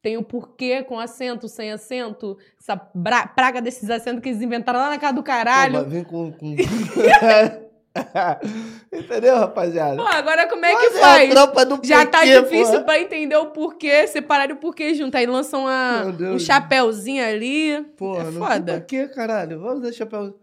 Tem 0.00 0.16
o 0.16 0.22
porquê 0.22 0.82
com 0.82 0.98
acento, 0.98 1.48
sem 1.48 1.72
acento, 1.72 2.38
essa 2.58 2.76
praga 2.76 3.60
desses 3.60 3.90
acentos 3.90 4.22
que 4.22 4.28
eles 4.28 4.40
inventaram 4.40 4.78
lá 4.78 4.90
na 4.90 4.98
casa 4.98 5.14
do 5.14 5.22
Pô, 5.22 5.26
caralho. 5.26 5.72
vai 5.72 5.84
vir 5.84 6.04
com... 6.06 6.32
com... 6.32 6.56
Entendeu, 8.92 9.36
rapaziada? 9.36 9.96
Pô, 9.96 10.02
agora 10.08 10.46
como 10.48 10.64
é 10.64 10.70
que 10.76 10.88
Mas 10.90 10.96
a 10.96 11.00
faz? 11.00 11.30
tropa 11.30 11.66
do 11.66 11.80
Já 11.84 12.06
tá 12.06 12.20
PQ, 12.20 12.42
difícil 12.42 12.72
porra. 12.72 12.84
pra 12.84 13.00
entender 13.00 13.36
o 13.36 13.46
porquê, 13.46 14.06
separar 14.06 14.50
o 14.50 14.56
porquê 14.56 14.94
junto. 14.94 15.16
Aí 15.16 15.26
lançam 15.26 15.66
a, 15.66 16.02
Meu 16.04 16.12
Deus. 16.12 16.34
um 16.34 16.38
chapéuzinho 16.44 17.24
ali. 17.24 17.82
Porra, 17.96 18.20
é 18.20 18.24
não 18.24 18.32
tem 18.32 18.40
foda. 18.40 18.72
pra 18.72 18.80
quê, 18.82 19.08
caralho? 19.08 19.60
Vamos 19.60 19.82
dar 19.82 19.92
chapéuzinho. 19.92 20.34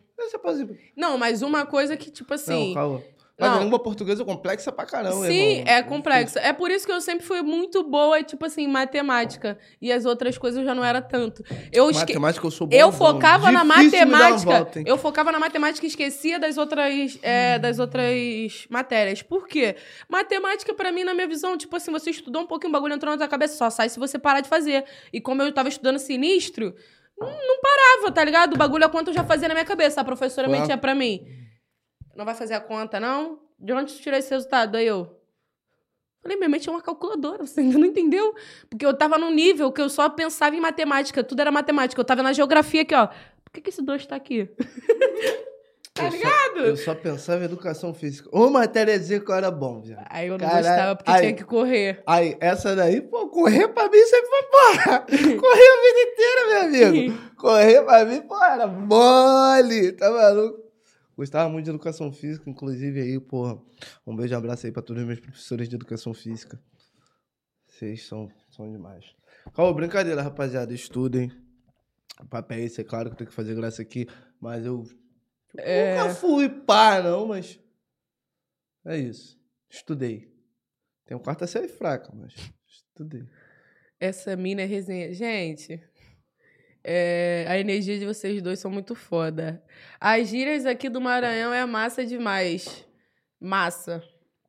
Não, 0.96 1.18
mas 1.18 1.42
uma 1.42 1.66
coisa 1.66 1.96
que, 1.98 2.10
tipo 2.10 2.34
assim. 2.34 2.70
Não, 2.70 2.74
calma. 2.74 3.02
Mas 3.38 3.52
Não. 3.52 3.58
a 3.58 3.64
língua 3.64 3.80
portuguesa 3.80 4.24
é 4.24 4.26
complexa 4.26 4.72
pra 4.72 4.86
caramba, 4.86 5.26
Sim, 5.26 5.58
irmão. 5.58 5.74
é 5.74 5.84
complexo. 5.84 6.40
É 6.40 6.54
por 6.54 6.72
isso 6.72 6.86
que 6.86 6.92
eu 6.92 7.02
sempre 7.02 7.26
fui 7.26 7.42
muito 7.42 7.84
boa, 7.84 8.24
tipo 8.24 8.46
assim, 8.46 8.64
em 8.64 8.68
matemática. 8.68 9.58
E 9.82 9.92
as 9.92 10.06
outras 10.06 10.38
coisas 10.38 10.60
eu 10.60 10.66
já 10.66 10.74
não 10.74 10.86
era 10.86 11.02
tanto. 11.02 11.44
Eu, 11.70 11.90
esque... 11.90 12.14
Matemática 12.14 12.48
eu 12.48 12.52
sou 12.52 12.66
bom. 12.66 12.76
eu 12.76 12.94
focava 12.94 13.52
na 13.52 13.66
matemática. 13.66 14.52
Volta, 14.52 14.84
eu 14.86 14.98
focava 14.98 15.34
na 15.34 15.40
matemática 15.40 15.86
e 15.86 15.90
esquecia 15.90 16.40
das 16.40 16.58
outras, 16.58 17.20
é, 17.22 17.60
das 17.60 17.78
outras 17.78 18.66
matérias. 18.70 19.22
Por 19.22 19.48
quê? 19.50 19.76
Matemática, 20.08 20.74
pra 20.74 20.90
mim, 20.94 21.04
na 21.04 21.14
minha 21.14 21.28
visão, 21.28 21.58
tipo 21.58 21.76
assim, 21.76 21.92
você 21.92 22.12
estudou 22.12 22.44
um 22.44 22.48
pouquinho, 22.48 22.70
o 22.70 22.74
bagulho 22.74 22.94
entrou 22.94 23.12
na 23.12 23.18
tua 23.18 23.28
cabeça, 23.28 23.58
só 23.58 23.70
sai 23.70 23.90
se 23.90 24.00
você 24.00 24.18
parar 24.18 24.40
de 24.40 24.48
fazer. 24.48 24.86
E 25.12 25.20
como 25.20 25.42
eu 25.42 25.52
tava 25.52 25.68
estudando 25.68 26.00
sinistro, 26.00 26.74
não, 27.20 27.28
não 27.28 27.60
parava, 27.62 28.14
tá 28.14 28.24
ligado? 28.24 28.54
O 28.54 28.58
bagulho 28.58 28.86
a 28.86 28.90
conta 28.90 29.10
eu 29.12 29.14
já 29.14 29.26
fazia 29.26 29.50
na 29.50 29.54
minha 29.54 29.66
cabeça. 29.66 30.00
A 30.00 30.06
professora 30.06 30.50
Ué. 30.50 30.58
mentia 30.58 30.78
pra 30.78 30.96
mim. 30.96 31.45
Não 32.16 32.26
vai 32.26 32.34
fazer 32.36 32.54
a 32.54 32.60
conta, 32.62 33.00
não? 33.00 33.40
De 33.60 33.74
onde 33.74 33.94
tu 33.94 34.02
tirou 34.02 34.18
esse 34.18 34.30
resultado? 34.32 34.76
Aí 34.78 34.88
eu. 34.88 35.20
Falei, 36.22 36.38
minha 36.38 36.50
mente 36.50 36.68
é 36.68 36.72
uma 36.72 36.82
calculadora, 36.82 37.46
você 37.46 37.60
ainda 37.62 37.78
não 37.78 37.86
entendeu? 37.86 38.34
Porque 38.70 38.86
eu 38.86 38.98
tava 38.98 39.18
num 39.18 39.32
nível 39.32 39.72
que 39.72 39.80
eu 39.82 39.90
só 39.90 40.10
pensava 40.10 40.56
em 40.56 40.60
matemática, 40.60 41.24
tudo 41.24 41.40
era 41.42 41.52
matemática. 41.52 42.00
Eu 42.02 42.06
tava 42.06 42.24
na 42.24 42.34
geografia 42.34 42.82
aqui, 42.82 42.96
ó. 42.96 43.08
Por 43.08 43.52
que, 43.54 43.62
que 43.62 43.70
esse 43.70 43.82
dois 43.82 44.06
tá 44.08 44.16
aqui? 44.16 44.50
tá 45.94 46.06
Eu 46.06 46.12
só- 46.12 46.18
ligado? 46.18 46.58
Eu 46.66 46.78
só 46.78 46.96
pensava 46.96 47.42
em 47.42 47.46
educação 47.46 47.94
física. 47.94 48.28
Ô, 48.32 48.50
matériazinha 48.50 49.20
que 49.20 49.30
eu 49.30 49.36
era 49.36 49.52
bom, 49.52 49.82
viado. 49.82 50.06
Aí 50.10 50.28
eu 50.28 50.38
não 50.38 50.40
Caralho. 50.48 50.66
gostava 50.68 50.96
porque 50.96 51.12
Aí. 51.12 51.20
tinha 51.22 51.34
que 51.36 51.44
correr. 51.46 52.02
Aí, 52.08 52.36
essa 52.40 52.76
daí, 52.76 53.02
pô, 53.02 53.30
correr 53.30 53.68
pra 53.68 53.88
mim 53.88 54.04
sempre 54.06 54.28
foi 54.28 54.44
porra. 54.44 55.00
Correr 55.40 55.70
a 55.70 55.82
vida 55.82 56.12
inteira, 56.12 56.48
meu 56.48 56.88
amigo. 56.88 57.36
Correr 57.38 57.82
pra 57.84 58.04
mim, 58.06 58.22
pô, 58.22 58.44
era 58.44 58.66
mole. 58.68 59.92
Tá 59.92 60.10
maluco? 60.10 60.65
Gostava 61.18 61.50
muito 61.50 61.64
de 61.66 61.72
educação 61.72 62.12
física, 62.12 62.50
inclusive 62.50 63.02
aí, 63.02 63.20
porra. 63.20 63.62
Um 64.06 64.16
beijo 64.16 64.34
e 64.34 64.36
abraço 64.38 64.66
aí 64.66 64.72
pra 64.72 64.82
todos 64.82 65.02
os 65.02 65.08
meus 65.08 65.20
professores 65.20 65.70
de 65.70 65.76
educação 65.76 66.14
física. 66.14 66.62
Vocês 67.68 68.06
são, 68.06 68.30
são 68.50 68.70
demais. 68.72 69.16
Calma, 69.54 69.74
brincadeira, 69.74 70.22
rapaziada. 70.22 70.74
Estudem. 70.74 71.32
O 72.22 72.26
papel 72.28 72.60
é 72.60 72.62
esse, 72.64 72.82
é 72.82 72.84
claro 72.84 73.10
que 73.10 73.14
eu 73.14 73.18
tenho 73.18 73.30
que 73.30 73.36
fazer 73.36 73.56
graça 73.56 73.82
aqui, 73.82 74.08
mas 74.40 74.66
eu 74.66 74.84
É. 75.58 75.98
nunca 75.98 76.16
fui 76.16 76.50
pá, 76.50 77.02
não, 77.02 77.28
mas. 77.28 77.60
É 78.86 78.98
isso. 78.98 79.38
Estudei. 79.70 80.34
Tem 81.06 81.16
um 81.16 81.20
quarta 81.20 81.46
série 81.48 81.68
fraca, 81.68 82.12
mas 82.14 82.34
estudei. 82.68 83.26
Essa 84.00 84.36
mina 84.36 84.62
é 84.62 84.66
resenha. 84.66 85.14
Gente, 85.14 85.82
é, 86.88 87.46
a 87.50 87.58
energia 87.58 87.98
de 87.98 88.06
vocês 88.06 88.42
dois 88.44 88.60
são 88.60 88.70
muito 88.70 88.94
foda. 88.94 89.60
As 90.00 90.28
gírias 90.28 90.68
aqui 90.68 90.88
do 90.88 91.02
Maranhão 91.02 91.52
é 91.52 91.66
massa 91.66 92.06
demais. 92.06 92.86
Massa. 93.42 94.04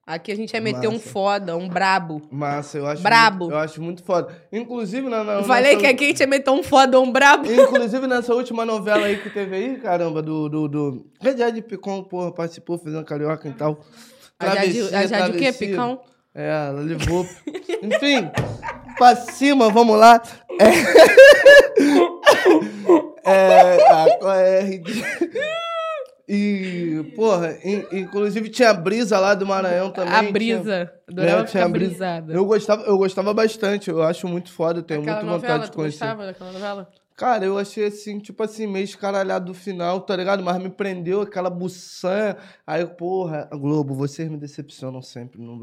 Aqui 0.07 0.30
a 0.30 0.37
gente 0.37 0.53
ia 0.53 0.61
meter 0.61 0.87
um 0.87 1.01
foda, 1.01 1.57
um 1.57 1.68
brabo. 1.68 2.28
Massa, 2.30 2.78
eu 2.78 2.87
acho. 2.87 3.03
Brabo. 3.03 3.47
Muito, 3.47 3.55
eu 3.55 3.59
acho 3.59 3.82
muito 3.82 4.05
foda. 4.05 4.41
Inclusive, 4.53 5.09
na, 5.09 5.24
na, 5.24 5.32
Eu 5.32 5.45
Falei 5.45 5.72
nessa- 5.72 5.80
que 5.80 5.87
aqui 5.87 6.05
a 6.05 6.07
gente 6.09 6.20
ia 6.20 6.26
meter 6.26 6.51
um 6.51 6.62
foda, 6.62 7.01
um 7.01 7.11
brabo. 7.11 7.51
Inclusive, 7.51 8.07
nessa 8.07 8.32
última 8.32 8.64
novela 8.64 9.07
aí 9.07 9.18
que 9.18 9.30
teve 9.30 9.57
aí, 9.57 9.80
caramba, 9.80 10.22
do. 10.22 10.49
do, 10.49 10.68
do... 10.68 11.07
Jade 11.37 11.61
Picon, 11.62 12.05
porra, 12.05 12.30
participou 12.30 12.78
fazendo 12.78 13.05
carioca 13.05 13.49
e 13.49 13.53
tal. 13.53 13.80
A 14.39 14.55
Jade, 14.55 14.95
a 14.95 15.07
Jade 15.07 15.37
o 15.37 15.41
quê? 15.41 15.53
Picão? 15.53 16.01
É, 16.32 16.68
ela 16.68 16.82
levou. 16.82 17.26
Enfim, 17.82 18.30
pra 18.99 19.16
cima, 19.16 19.70
vamos 19.70 19.99
lá. 19.99 20.22
É, 20.61 22.07
é 23.24 23.92
a 23.92 24.36
é 24.36 24.61
a? 24.62 25.66
E, 26.28 27.12
porra, 27.14 27.57
in- 27.64 27.84
inclusive 28.01 28.49
tinha 28.49 28.70
a 28.70 28.74
brisa 28.74 29.18
lá 29.20 29.32
do 29.34 29.47
Maranhão 29.47 29.92
também. 29.92 30.12
a 30.12 30.18
tinha- 30.20 30.32
brisa. 30.32 30.74
É, 30.74 30.92
Adorava 31.12 31.36
tinha 31.44 31.47
ficar 31.47 31.64
a 31.64 31.68
brisa. 31.68 31.90
brisada. 31.90 32.32
Eu 32.32 32.44
gostava, 32.44 32.82
eu 32.82 32.99
gostava 32.99 33.32
bastante, 33.32 33.88
eu 33.90 34.03
acho 34.03 34.26
muito 34.26 34.53
foda, 34.53 34.80
eu 34.80 34.82
tenho 34.82 35.03
Aquela 35.03 35.16
muita 35.18 35.30
novela, 35.30 35.53
vontade 35.55 35.70
de 35.70 35.76
conhecer. 35.76 36.01
gostava 36.01 36.26
daquela 36.26 36.51
novela? 36.53 36.88
Cara, 37.16 37.47
eu 37.47 37.57
achei 37.57 37.86
assim, 37.86 38.18
tipo 38.18 38.42
assim, 38.42 38.66
meio 38.66 38.84
escaralhado 38.84 39.47
do 39.47 39.55
final, 39.55 40.01
tá 40.01 40.14
ligado? 40.16 40.42
Mas 40.42 40.59
me 40.59 40.68
prendeu 40.68 41.22
aquela 41.22 41.49
buçanha. 41.49 42.36
Aí, 42.66 42.84
porra, 42.84 43.49
Globo, 43.53 43.94
vocês 43.94 44.28
me 44.28 44.36
decepcionam 44.36 45.01
sempre. 45.01 45.40
No, 45.40 45.57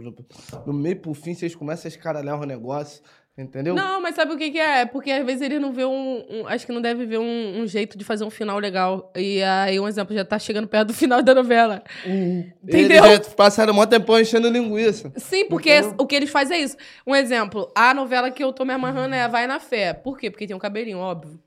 no 0.65 0.73
meio 0.73 0.99
pro 0.99 1.13
fim, 1.13 1.35
vocês 1.35 1.53
começam 1.53 1.87
a 1.87 1.89
escaralhar 1.93 2.41
o 2.41 2.45
negócio, 2.45 3.03
entendeu? 3.37 3.73
Não, 3.75 4.01
mas 4.01 4.15
sabe 4.15 4.33
o 4.33 4.37
que, 4.37 4.51
que 4.51 4.59
é? 4.59 4.81
É 4.81 4.85
Porque 4.85 5.09
às 5.11 5.25
vezes 5.25 5.41
ele 5.41 5.59
não 5.59 5.71
vê 5.73 5.85
um, 5.85 6.23
um- 6.29 6.47
Acho 6.47 6.65
que 6.65 6.71
não 6.71 6.81
deve 6.81 7.05
ver 7.05 7.17
um, 7.17 7.61
um 7.61 7.67
jeito 7.67 7.97
de 7.97 8.03
fazer 8.03 8.23
um 8.23 8.29
final 8.29 8.59
legal. 8.59 9.11
E 9.15 9.41
aí, 9.43 9.79
um 9.79 9.87
exemplo, 9.87 10.15
já 10.15 10.23
tá 10.25 10.37
chegando 10.37 10.67
perto 10.67 10.87
do 10.89 10.93
final 10.95 11.21
da 11.21 11.33
novela. 11.33 11.83
Entendeu? 12.05 13.03
Eles 13.05 13.27
já 13.27 13.33
passaram 13.35 13.77
um 13.77 13.85
tempão 13.85 14.19
enchendo 14.19 14.49
linguiça. 14.49 15.11
Sim, 15.17 15.45
porque 15.45 15.75
Entendeu? 15.77 15.95
o 15.99 16.05
que 16.07 16.15
eles 16.15 16.29
fazem 16.29 16.57
é 16.57 16.61
isso. 16.61 16.77
Um 17.05 17.15
exemplo, 17.15 17.71
a 17.75 17.93
novela 17.93 18.29
que 18.31 18.43
eu 18.43 18.53
tô 18.53 18.65
me 18.65 18.73
amarrando 18.73 19.15
é 19.15 19.27
Vai 19.27 19.47
na 19.47 19.59
Fé. 19.59 19.93
Por 19.93 20.17
quê? 20.17 20.29
Porque 20.29 20.47
tem 20.47 20.55
um 20.55 20.59
cabelinho, 20.59 20.99
óbvio. 20.99 21.39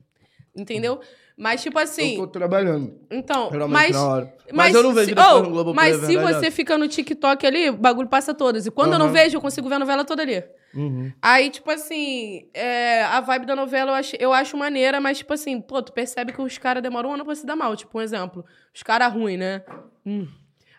Entendeu? 0.55 0.99
Mas, 1.39 1.61
tipo 1.61 1.77
assim. 1.77 2.15
Eu 2.15 2.21
tô 2.21 2.27
trabalhando. 2.27 2.95
Então, 3.11 3.51
mas. 3.69 3.95
hora. 3.95 4.33
Mas, 4.51 4.73
eu 4.73 4.81
não 4.81 4.91
vejo 4.91 5.13
se- 5.13 5.19
oh, 5.19 5.43
no 5.43 5.49
Globo 5.51 5.73
Mas 5.73 5.95
Play, 5.97 6.07
se 6.09 6.17
é 6.17 6.21
você 6.33 6.49
fica 6.49 6.77
no 6.79 6.87
TikTok 6.87 7.45
ali, 7.45 7.69
o 7.69 7.73
bagulho 7.77 8.07
passa 8.07 8.33
todas. 8.33 8.65
E 8.65 8.71
quando 8.71 8.93
eu 8.93 8.99
não 8.99 9.11
vejo, 9.11 9.37
eu 9.37 9.41
consigo 9.41 9.69
ver 9.69 9.75
a 9.75 9.79
novela 9.79 10.03
toda 10.03 10.23
ali. 10.23 10.43
Uhum. 10.73 11.11
Aí, 11.21 11.49
tipo 11.49 11.69
assim, 11.71 12.49
é, 12.53 13.03
a 13.03 13.19
vibe 13.21 13.45
da 13.45 13.55
novela 13.55 13.91
eu 13.91 13.95
acho, 13.95 14.15
eu 14.19 14.33
acho 14.33 14.55
maneira, 14.57 14.99
mas, 15.01 15.17
tipo 15.19 15.33
assim, 15.33 15.59
pô, 15.61 15.81
tu 15.81 15.91
percebe 15.93 16.31
que 16.33 16.41
os 16.41 16.57
caras 16.57 16.83
demoram 16.83 17.09
um 17.09 17.13
ano 17.13 17.25
pra 17.25 17.33
se 17.35 17.45
dar 17.45 17.55
mal. 17.55 17.75
Tipo, 17.75 17.97
um 17.97 18.01
exemplo. 18.01 18.45
Os 18.73 18.83
caras 18.83 19.11
ruins, 19.11 19.39
né? 19.39 19.63
Hum. 20.05 20.27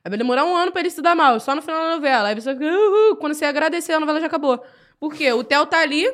Aí 0.05 0.11
vai 0.11 0.19
demorar 0.19 0.45
um 0.45 0.57
ano 0.57 0.71
pra 0.71 0.81
eles 0.81 0.93
se 0.93 1.03
dar 1.03 1.15
mal, 1.17 1.41
só 1.41 1.55
no 1.55 1.63
final 1.63 1.81
da 1.83 1.97
novela. 1.97 2.29
Aí 2.29 2.35
você 2.35 2.53
fica, 2.55 2.65
uhul, 2.65 3.17
quando 3.17 3.35
você 3.35 3.45
agradecer, 3.45 3.93
a 3.93 4.01
novela 4.01 4.21
já 4.21 4.27
acabou. 4.27 4.63
Por 5.01 5.13
quê? 5.15 5.33
O 5.33 5.43
Theo 5.43 5.67
tá 5.67 5.81
ali, 5.81 6.09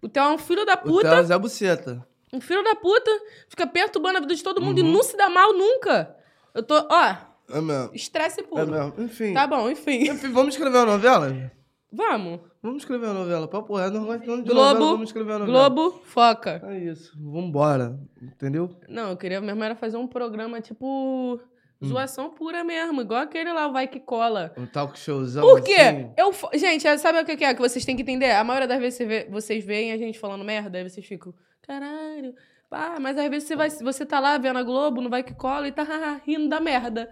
o 0.00 0.08
Theo 0.08 0.22
é 0.24 0.28
um 0.30 0.38
filho 0.38 0.64
da 0.64 0.74
O 0.74 0.78
puta, 0.78 1.10
Theo 1.10 1.24
Zé 1.24 1.38
Buceta. 1.38 2.06
um 2.32 2.40
filho 2.40 2.62
da 2.64 2.74
puta, 2.74 3.10
fica 3.48 3.66
perturbando 3.66 4.18
a 4.18 4.20
vida 4.20 4.34
de 4.34 4.42
todo 4.42 4.60
mundo 4.62 4.78
Uhum. 4.80 4.88
e 4.88 4.92
não 4.92 5.02
se 5.02 5.16
dá 5.16 5.28
mal 5.28 5.52
nunca. 5.52 6.16
Eu 6.54 6.62
tô, 6.62 6.74
ó, 6.90 7.14
É 7.50 7.60
mesmo. 7.60 7.90
estresse 7.94 8.42
puro. 8.42 8.62
É 8.62 8.64
mesmo. 8.66 8.94
Enfim. 8.98 9.34
Tá 9.34 9.46
bom, 9.46 9.68
enfim. 9.70 10.08
Enfim, 10.10 10.32
vamos 10.32 10.54
escrever 10.54 10.78
uma 10.78 10.86
novela? 10.86 11.52
Vamos. 11.96 12.40
Vamos 12.62 12.82
escrever 12.82 13.06
uma 13.06 13.14
novela. 13.14 13.48
Papo 13.48 13.74
reto, 13.76 13.92
nós 13.98 14.04
gostamos 14.04 14.44
de 14.44 14.50
Globo, 14.50 14.60
novela, 14.74 14.90
vamos 14.92 15.08
escrever 15.08 15.30
uma 15.32 15.38
novela. 15.40 15.68
Globo, 15.70 16.00
foca. 16.04 16.60
É 16.64 16.78
isso. 16.78 17.12
Vambora. 17.18 17.98
Entendeu? 18.20 18.70
Não, 18.88 19.10
eu 19.10 19.16
queria 19.16 19.40
mesmo 19.40 19.62
era 19.64 19.74
fazer 19.74 19.96
um 19.96 20.06
programa 20.06 20.60
tipo 20.60 21.40
Hum. 21.80 21.88
zoação 21.88 22.30
pura 22.30 22.64
mesmo, 22.64 23.02
igual 23.02 23.20
aquele 23.20 23.52
lá, 23.52 23.66
o 23.68 23.72
Vai 23.72 23.86
Que 23.86 24.00
Cola. 24.00 24.52
Um 24.56 24.66
talk 24.66 24.98
showzão. 24.98 25.42
Por 25.42 25.62
quê? 25.62 25.74
assim. 25.74 26.10
Eu, 26.16 26.32
gente, 26.58 26.86
é, 26.86 26.96
sabe 26.98 27.20
o 27.20 27.24
que 27.24 27.44
é 27.44 27.52
que 27.54 27.60
vocês 27.60 27.84
têm 27.84 27.94
que 27.96 28.02
entender? 28.02 28.30
A 28.30 28.42
maioria 28.42 28.66
das 28.68 28.78
vezes 28.78 28.96
você 28.96 29.04
vê- 29.04 29.28
vocês 29.30 29.64
veem 29.64 29.92
a 29.92 29.98
gente 29.98 30.18
falando 30.18 30.42
merda, 30.44 30.78
aí 30.78 30.88
vocês 30.88 31.04
ficam, 31.06 31.34
caralho, 31.60 32.34
pá, 32.70 32.96
mas 32.98 33.18
às 33.18 33.28
vezes 33.28 33.46
você, 33.46 33.54
vai, 33.56 33.68
você 33.68 34.06
tá 34.06 34.18
lá 34.20 34.38
vendo 34.38 34.58
a 34.58 34.62
Globo, 34.62 35.02
no 35.02 35.10
Vai 35.10 35.22
Que 35.22 35.34
Cola 35.34 35.68
e 35.68 35.72
tá 35.72 35.84
rindo 36.24 36.48
da 36.48 36.60
merda. 36.60 37.10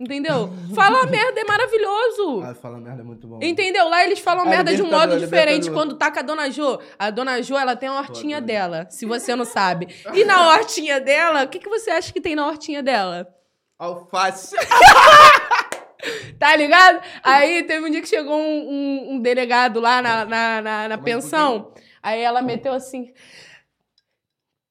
Entendeu? 0.00 0.48
Fala 0.74 1.04
merda 1.04 1.38
é 1.40 1.44
maravilhoso. 1.44 2.42
Ah, 2.42 2.54
fala 2.54 2.78
merda 2.78 3.02
é 3.02 3.04
muito 3.04 3.26
bom. 3.26 3.38
Entendeu? 3.42 3.86
Lá 3.86 4.02
eles 4.02 4.18
falam 4.18 4.46
É 4.46 4.48
merda 4.48 4.74
de 4.74 4.80
um 4.80 4.90
modo 4.90 5.18
diferente 5.18 5.70
quando 5.70 5.94
tá 5.94 6.10
com 6.10 6.18
a 6.18 6.22
Dona 6.22 6.50
Jo. 6.50 6.78
A 6.98 7.10
Dona 7.10 7.42
Jo, 7.42 7.54
ela 7.58 7.76
tem 7.76 7.90
a 7.90 7.92
hortinha 7.98 8.40
Pô, 8.40 8.46
dela, 8.46 8.86
se 8.88 9.04
você 9.04 9.36
não 9.36 9.44
sabe. 9.44 9.88
E 10.14 10.24
na 10.24 10.48
hortinha 10.48 10.98
dela, 10.98 11.44
o 11.44 11.48
que, 11.48 11.58
que 11.58 11.68
você 11.68 11.90
acha 11.90 12.10
que 12.14 12.20
tem 12.20 12.34
na 12.34 12.46
hortinha 12.46 12.82
dela? 12.82 13.28
Alface. 13.78 14.56
Tá 16.38 16.56
ligado? 16.56 17.02
Aí 17.22 17.62
teve 17.64 17.86
um 17.86 17.90
dia 17.90 18.00
que 18.00 18.08
chegou 18.08 18.34
um, 18.34 18.40
um- 18.70 19.12
um 19.14 19.20
delegado 19.20 19.78
lá 19.80 20.00
na, 20.00 20.24
na, 20.24 20.62
na, 20.62 20.88
na 20.88 20.96
pensão. 20.98 21.74
Aí 22.02 22.22
ela 22.22 22.40
meteu 22.40 22.72
assim. 22.72 23.12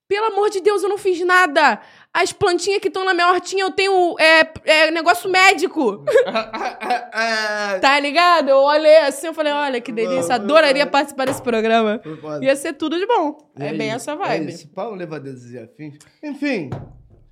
Pelo 0.07 0.25
amor 0.33 0.49
de 0.49 0.59
Deus, 0.59 0.81
eu 0.81 0.89
não 0.89 0.97
fiz 0.97 1.23
nada. 1.23 1.79
As 2.11 2.33
plantinhas 2.33 2.79
que 2.81 2.87
estão 2.87 3.05
na 3.05 3.13
minha 3.13 3.27
hortinha, 3.29 3.63
eu 3.63 3.71
tenho 3.71 4.15
é, 4.19 4.41
é, 4.65 4.91
negócio 4.91 5.29
médico. 5.29 6.03
Tá 7.81 7.99
ligado? 7.99 8.49
Eu 8.49 8.57
olhei 8.57 8.97
assim, 8.99 9.27
eu 9.27 9.33
falei, 9.33 9.51
olha 9.53 9.81
que 9.81 9.91
delícia, 9.91 10.35
adoraria 10.35 10.85
participar 10.87 11.25
desse 11.25 11.41
programa. 11.41 12.01
Ia 12.41 12.55
ser 12.55 12.73
tudo 12.73 12.97
de 12.97 13.05
bom. 13.05 13.37
E 13.57 13.63
É 13.63 13.69
aí, 13.69 13.77
bem 13.77 13.91
essa 13.91 14.11
É 14.11 14.15
vibe. 14.15 14.51
isso, 14.51 14.67
pau 14.69 14.93
levadezas 14.95 15.51
e 15.51 15.57
afins. 15.59 15.97
Enfim. 16.23 16.69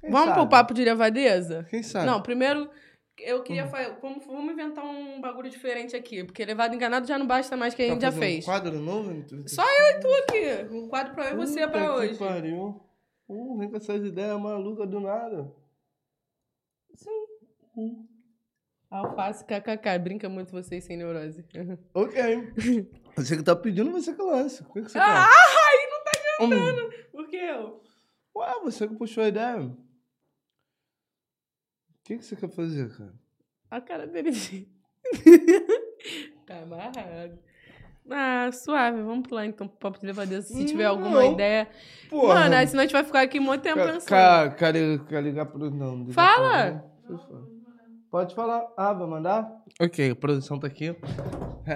Vamos 0.03 0.27
sabe? 0.29 0.33
pro 0.39 0.47
papo 0.49 0.73
de 0.73 0.83
levadeza? 0.83 1.65
Quem 1.69 1.83
sabe? 1.83 2.05
Não, 2.05 2.21
primeiro, 2.21 2.69
eu 3.19 3.41
queria 3.43 3.65
Hum. 3.65 3.69
fazer. 3.69 3.97
Vamos, 4.01 4.25
vamos 4.25 4.53
inventar 4.53 4.85
um 4.85 5.19
bagulho 5.19 5.49
diferente 5.49 5.95
aqui, 5.95 6.23
porque 6.23 6.45
levado 6.45 6.73
enganado 6.75 7.07
já 7.07 7.17
não 7.17 7.25
basta 7.27 7.57
mais 7.57 7.73
que 7.73 7.83
a 7.83 7.87
Tá 7.87 7.93
gente 7.93 8.01
já 8.03 8.11
fez. 8.11 8.43
Um 8.43 8.51
quadro 8.51 8.79
novo? 8.79 9.23
Só 9.47 9.63
eu 9.63 9.97
e 9.97 9.99
tu 9.99 10.07
aqui. 10.23 10.73
Um 10.73 10.87
quadro 10.87 11.13
pra 11.13 11.25
eu 11.29 11.33
e 11.33 11.35
você 11.35 11.61
Puta 11.61 11.71
pra 11.71 11.81
que 11.81 11.89
hoje. 11.89 12.15
pariu. 12.19 12.81
Uh, 13.27 13.57
vem 13.57 13.69
com 13.69 13.77
essas 13.77 14.03
ideias 14.05 14.39
malucas 14.39 14.89
do 14.89 14.99
nada. 14.99 15.53
Alface, 18.89 19.43
kkk. 19.45 19.99
Brinca 19.99 20.29
muito 20.29 20.51
vocês 20.51 20.83
sem 20.83 20.97
neurose. 20.97 21.45
Ok. 21.93 22.13
Você 23.15 23.35
que 23.35 23.43
tá 23.43 23.55
pedindo, 23.55 23.91
você 23.91 24.13
que 24.13 24.21
lança. 24.21 24.63
O 24.69 24.73
que, 24.73 24.81
que 24.83 24.89
você 24.91 24.97
Ah, 24.99 25.27
quer? 25.27 25.59
aí 25.59 25.89
não 25.89 26.03
tá 26.03 26.11
Hum. 26.39 26.89
Por 27.11 27.27
que 27.27 27.35
eu? 27.35 27.81
Ué, 28.35 28.59
você 28.61 28.87
que 28.87 28.95
puxou 28.95 29.23
a 29.23 29.27
ideia. 29.27 29.59
O 29.61 29.75
que, 32.03 32.17
que 32.17 32.23
você 32.23 32.35
quer 32.35 32.49
fazer, 32.49 32.95
cara? 32.95 33.13
A 33.71 33.81
cara 33.81 34.05
dele. 34.07 34.31
tá 36.45 36.59
amarrado. 36.59 37.39
Ah, 38.09 38.49
suave. 38.51 39.01
Vamos 39.01 39.27
pular 39.27 39.45
então 39.45 39.67
pro 39.67 39.77
papo 39.77 39.99
de 39.99 40.05
levadeza. 40.05 40.53
Se 40.53 40.65
tiver 40.65 40.85
alguma 40.85 41.21
Não. 41.23 41.33
ideia. 41.33 41.67
Porra. 42.09 42.35
Mano, 42.35 42.55
aí 42.55 42.67
senão 42.67 42.81
a 42.81 42.85
gente 42.85 42.93
vai 42.93 43.03
ficar 43.03 43.21
aqui 43.21 43.39
muito 43.39 43.61
tempo 43.61 43.77
Ca- 43.77 43.85
pensando. 43.85 44.09
ca- 44.09 44.49
Quer, 44.51 44.99
quer 45.05 45.23
ligar 45.23 45.45
pro. 45.45 45.69
Não, 45.69 45.97
liga 45.99 46.13
Fala! 46.13 46.83
pro- 47.05 47.57
Pode 48.09 48.33
falar. 48.33 48.65
Ah, 48.77 48.93
vai 48.93 49.07
mandar? 49.07 49.51
Ok, 49.81 50.11
a 50.11 50.15
produção 50.15 50.57
tá 50.57 50.67
aqui. 50.67 50.95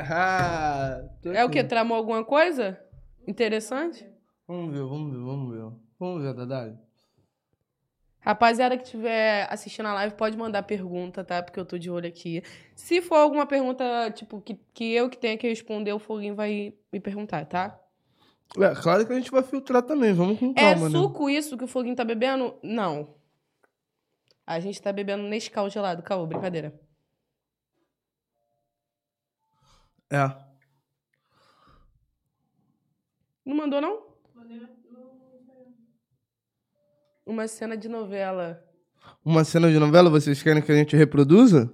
É 1.34 1.44
o 1.46 1.50
que? 1.50 1.64
Tramou 1.64 1.98
alguma 1.98 2.24
coisa? 2.24 2.80
Interessante? 3.28 4.06
Vamos 4.48 4.74
ver, 4.74 4.84
vamos 4.84 5.12
ver, 5.12 5.20
vamos 5.24 5.54
ver. 5.54 5.78
Vamos 6.00 6.24
ver, 6.24 6.34
Dadai. 6.34 6.78
Rapaziada 8.22 8.78
que 8.78 8.84
estiver 8.84 9.47
assistindo 9.51 9.88
a 9.88 9.93
live, 9.95 10.15
pode 10.15 10.38
mandar 10.38 10.61
pergunta, 10.61 11.24
tá? 11.24 11.41
Porque 11.41 11.59
eu 11.59 11.65
tô 11.65 11.78
de 11.78 11.89
olho 11.89 12.07
aqui. 12.07 12.43
Se 12.76 13.01
for 13.01 13.15
alguma 13.15 13.47
pergunta, 13.47 14.11
tipo, 14.11 14.39
que, 14.39 14.59
que 14.74 14.93
eu 14.93 15.09
que 15.09 15.17
tenha 15.17 15.36
que 15.38 15.47
responder, 15.47 15.91
o 15.91 15.97
Foguinho 15.99 16.36
vai 16.36 16.72
me 16.93 16.99
perguntar, 16.99 17.45
tá? 17.45 17.80
É, 18.59 18.76
claro 18.76 19.07
que 19.07 19.13
a 19.13 19.15
gente 19.15 19.32
vai 19.32 19.41
filtrar 19.41 19.82
também, 19.82 20.13
vamos 20.13 20.38
com 20.39 20.51
É 20.51 20.74
calma, 20.74 20.88
né? 20.88 20.99
suco 20.99 21.30
isso 21.30 21.57
que 21.57 21.63
o 21.63 21.67
Foguinho 21.67 21.95
tá 21.95 22.03
bebendo? 22.05 22.55
Não. 22.61 23.15
A 24.45 24.59
gente 24.59 24.80
tá 24.80 24.93
bebendo 24.93 25.24
Nescau 25.24 25.67
gelado. 25.69 26.03
Caô, 26.03 26.28
brincadeira. 26.28 26.80
É. 30.11 30.30
Não 33.45 33.55
mandou, 33.55 33.82
não? 33.82 34.11
Uma 37.32 37.48
cena 37.48 37.78
de 37.78 37.88
novela. 37.88 38.62
Uma 39.24 39.46
cena 39.46 39.72
de 39.72 39.80
novela, 39.80 40.10
vocês 40.10 40.44
querem 40.44 40.62
que 40.62 40.70
a 40.70 40.76
gente 40.76 40.98
reproduza? 40.98 41.72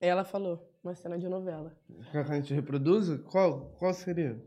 Ela 0.00 0.24
falou. 0.24 0.72
Uma 0.82 0.94
cena 0.94 1.18
de 1.18 1.28
novela. 1.28 1.76
Quer 2.10 2.24
que 2.24 2.32
a 2.32 2.34
gente 2.36 2.54
reproduza? 2.54 3.18
Qual, 3.18 3.74
qual 3.78 3.92
seria? 3.92 4.42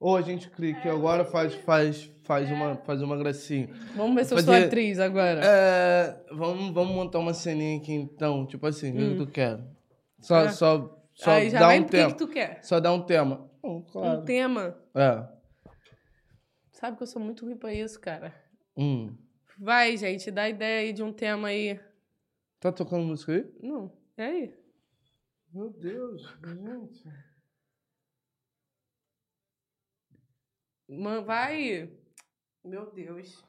Ou 0.00 0.16
a 0.16 0.22
gente 0.22 0.48
clica 0.48 0.90
agora 0.90 1.22
faz, 1.26 1.52
faz, 1.54 2.10
faz, 2.24 2.50
uma, 2.50 2.76
faz 2.76 3.02
uma 3.02 3.14
gracinha. 3.18 3.68
Vamos 3.94 4.14
ver 4.14 4.24
se 4.24 4.32
eu 4.32 4.38
sou 4.42 4.54
atriz 4.54 4.98
agora. 5.00 5.42
É, 5.44 6.24
vamos, 6.32 6.72
vamos 6.72 6.94
montar 6.94 7.18
uma 7.18 7.34
ceninha 7.34 7.76
aqui 7.76 7.92
então. 7.92 8.46
Tipo 8.46 8.66
assim, 8.68 8.90
o 8.90 8.96
que 8.96 9.08
que 9.10 9.16
tu 9.16 9.26
quer? 9.26 9.60
Só, 10.18 10.40
É. 10.44 10.48
só, 10.48 10.98
só 11.12 11.30
Aí 11.32 11.50
dá 11.50 11.68
um 11.68 11.82
tema. 11.84 12.10
que 12.10 12.16
tu 12.16 12.26
quer. 12.26 12.64
Só 12.64 12.80
dá 12.80 12.90
um 12.90 13.02
tema. 13.02 13.50
Hum, 13.62 13.84
claro. 13.92 14.20
Um 14.20 14.24
tema. 14.24 14.78
É. 14.94 15.36
Sabe 16.72 16.96
que 16.96 17.02
eu 17.02 17.06
sou 17.06 17.20
muito 17.20 17.44
ruim 17.44 17.56
pra 17.56 17.72
isso, 17.74 17.98
cara. 18.00 18.34
Hum. 18.76 19.16
Vai, 19.58 19.96
gente, 19.96 20.30
dá 20.30 20.48
ideia 20.48 20.80
aí 20.80 20.92
de 20.92 21.02
um 21.02 21.12
tema 21.12 21.48
aí. 21.48 21.80
Tá 22.60 22.70
tocando 22.72 23.04
música 23.04 23.32
aí? 23.32 23.50
Não, 23.62 23.90
é 24.16 24.24
aí. 24.26 24.54
Meu 25.52 25.70
Deus, 25.70 26.22
gente. 26.44 27.02
Man, 30.88 31.22
vai. 31.24 31.90
Meu 32.64 32.90
Deus. 32.92 33.42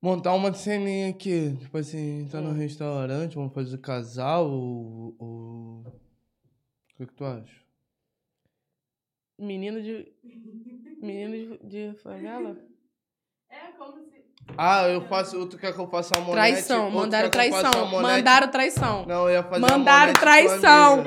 Montar 0.00 0.34
uma 0.34 0.52
ceninha 0.52 1.10
aqui. 1.10 1.56
Tipo 1.56 1.78
assim, 1.78 2.28
tá 2.30 2.40
no 2.40 2.50
Hum. 2.50 2.54
restaurante, 2.54 3.34
vamos 3.36 3.54
fazer 3.54 3.78
casal 3.78 4.50
ou. 4.50 5.16
ou... 5.18 5.80
O 5.86 6.94
que, 6.96 7.06
que 7.06 7.14
tu 7.14 7.24
acha? 7.24 7.62
Menino 9.38 9.80
de. 9.82 10.12
Menino 11.00 11.58
de, 11.58 11.92
de 11.92 11.98
favela? 12.00 12.56
É 13.48 13.72
como 13.72 14.02
se. 14.04 14.21
Ah, 14.56 14.86
eu 14.88 15.00
faço. 15.08 15.46
Tu 15.46 15.56
quer 15.58 15.72
que 15.72 15.78
eu 15.80 15.88
faça 15.88 16.12
a 16.16 16.20
monete? 16.20 16.34
Traição, 16.52 16.90
mandaram 16.90 17.30
traição. 17.30 17.86
Mandaram 18.02 18.48
traição. 18.48 19.04
Não, 19.06 19.28
eu 19.28 19.34
ia 19.36 19.42
fazer 19.42 19.64
a 19.64 19.78
Mandaram 19.78 20.12
traição. 20.12 21.04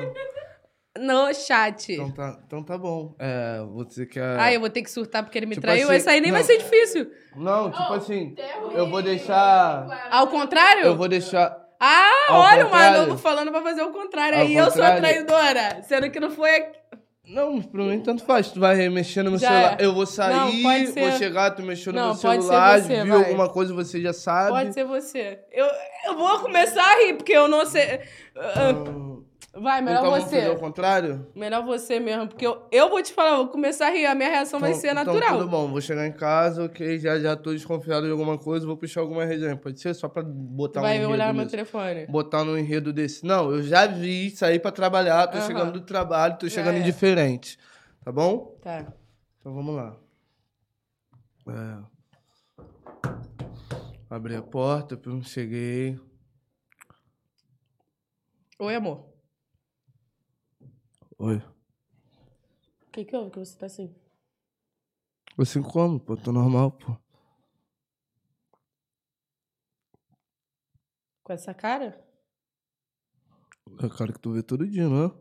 No 0.97 1.33
chat. 1.33 1.91
Então 1.91 2.11
tá, 2.11 2.39
então 2.47 2.63
tá 2.63 2.77
bom. 2.77 3.13
É, 3.19 3.61
você 3.73 4.05
quer. 4.05 4.39
Ah, 4.39 4.53
eu 4.53 4.61
vou 4.61 4.69
ter 4.69 4.81
que 4.81 4.89
surtar 4.89 5.23
porque 5.23 5.37
ele 5.37 5.45
me 5.45 5.55
Tipo 5.55 5.63
traiu. 5.67 5.87
assim, 5.89 5.97
Esse 5.97 6.09
aí 6.09 6.21
nem 6.21 6.31
não. 6.31 6.37
vai 6.37 6.43
ser 6.45 6.57
difícil. 6.57 7.11
Não, 7.35 7.69
tipo 7.69 7.93
assim, 7.93 8.33
eu 8.73 8.89
vou 8.89 9.01
deixar. 9.01 9.85
Ao 10.09 10.27
contrário? 10.27 10.85
Eu 10.85 10.95
vou 10.95 11.09
deixar. 11.09 11.53
Ah, 11.77 12.09
Ao 12.29 12.39
olha 12.39 12.61
o 12.65 12.69
contrário. 12.69 12.99
Manovo 13.01 13.17
falando 13.17 13.51
pra 13.51 13.61
fazer 13.61 13.81
o 13.81 13.91
contrário. 13.91 14.37
Ao 14.37 14.45
Aí 14.45 14.55
eu 14.55 14.71
sou 14.71 14.81
a 14.81 14.91
contrário. 14.93 15.25
traidora. 15.25 15.83
Sendo 15.83 16.09
que 16.09 16.19
não 16.21 16.31
foi. 16.31 16.65
Não, 17.27 17.61
pra 17.61 17.83
mim 17.83 17.99
tanto 18.01 18.23
faz. 18.23 18.51
Tu 18.51 18.59
vai 18.59 18.87
mexer 18.89 19.23
no 19.23 19.31
meu 19.31 19.39
Já 19.39 19.47
celular. 19.49 19.77
é. 19.81 19.85
Eu 19.85 19.93
vou 19.93 20.05
sair, 20.05 20.33
Não, 20.35 20.61
pode 20.61 20.85
vou 20.85 20.93
ser. 20.93 21.17
chegar, 21.17 21.51
tu 21.51 21.61
mexeu 21.63 21.91
no 21.91 21.99
Não, 21.99 22.05
meu 22.09 22.15
ser 22.15 22.31
celular, 22.31 22.81
você, 22.81 23.03
viu 23.03 23.13
vai. 23.13 23.23
alguma 23.25 23.49
coisa, 23.49 23.73
você 23.73 23.99
já 24.01 24.13
sabe. 24.13 24.49
Pode 24.51 24.73
ser 24.73 24.85
você. 24.85 25.39
Eu, 25.51 25.67
eu 26.05 26.15
vou 26.17 26.39
começar 26.39 26.83
a 26.83 27.03
rir, 27.03 27.15
porque 27.15 27.33
eu 27.33 27.47
não 27.47 27.65
sei. 27.65 28.01
Hum, 28.87 29.24
Vai, 29.57 29.81
melhor 29.81 29.99
então 30.05 30.11
você. 30.21 30.41
ao 30.47 30.57
contrário? 30.57 31.25
Melhor 31.33 31.63
você 31.63 31.97
mesmo, 31.97 32.27
porque 32.27 32.45
eu, 32.45 32.61
eu 32.69 32.89
vou 32.89 33.01
te 33.01 33.13
falar, 33.13 33.37
vou 33.37 33.47
começar 33.47 33.87
a 33.87 33.89
rir, 33.89 34.05
a 34.05 34.13
minha 34.13 34.27
reação 34.27 34.59
vai 34.59 34.71
Então- 34.71 34.81
ser 34.81 34.91
Então 34.91 35.05
natural. 35.13 35.37
tudo 35.37 35.49
bom, 35.49 35.69
vou 35.69 35.79
chegar 35.79 36.05
em 36.05 36.11
casa, 36.11 36.65
ok, 36.65 36.99
já, 36.99 37.17
já 37.17 37.37
tô 37.37 37.53
desconfiado 37.53 38.05
de 38.05 38.11
alguma 38.11 38.37
coisa, 38.37 38.65
vou 38.67 38.75
puxar 38.75 38.99
alguma 38.99 39.23
resenha. 39.23 39.55
Pode 39.55 39.79
ser 39.79 39.93
só 39.93 40.09
pra 40.09 40.21
botar 40.23 40.81
vai 40.81 40.91
um 40.91 40.95
enredo 40.95 41.11
olhar 41.13 41.33
meu 41.33 41.43
nisso. 41.43 41.51
telefone. 41.51 42.05
Botar 42.07 42.43
no 42.43 42.57
enredo 42.57 42.91
desse. 42.91 43.25
Não, 43.25 43.49
eu 43.49 43.63
já 43.63 43.87
vi 43.87 44.29
sair 44.31 44.59
pra 44.59 44.71
trabalhar, 44.73 45.25
tô 45.27 45.37
Aham. 45.37 45.47
chegando 45.47 45.71
do 45.71 45.81
trabalho, 45.81 46.37
tô 46.37 46.49
chegando 46.49 46.75
é. 46.75 46.79
indiferente. 46.79 47.57
Tá 48.03 48.11
bom? 48.11 48.57
Tá. 48.61 48.85
Então 49.39 49.53
vamos 49.53 49.73
lá. 49.73 49.95
É. 51.47 51.77
Abri 54.09 54.35
a 54.35 54.41
porta, 54.41 54.99
cheguei. 55.23 55.97
Oi, 58.59 58.75
amor. 58.75 59.14
Oi. 61.17 61.37
O 62.87 62.91
que, 62.91 63.05
que 63.05 63.15
houve 63.15 63.31
que 63.31 63.39
você 63.39 63.57
tá 63.57 63.65
assim? 63.65 63.93
Assim 65.37 65.61
como, 65.61 65.99
pô? 65.99 66.15
Tô 66.15 66.31
normal, 66.31 66.71
pô. 66.71 66.95
Com 71.23 71.33
essa 71.33 71.53
cara? 71.53 71.99
É 73.81 73.85
a 73.85 73.89
cara 73.89 74.13
que 74.13 74.19
tu 74.19 74.31
vê 74.33 74.43
todo 74.43 74.67
dia, 74.67 74.87
não 74.87 75.05
é? 75.05 75.11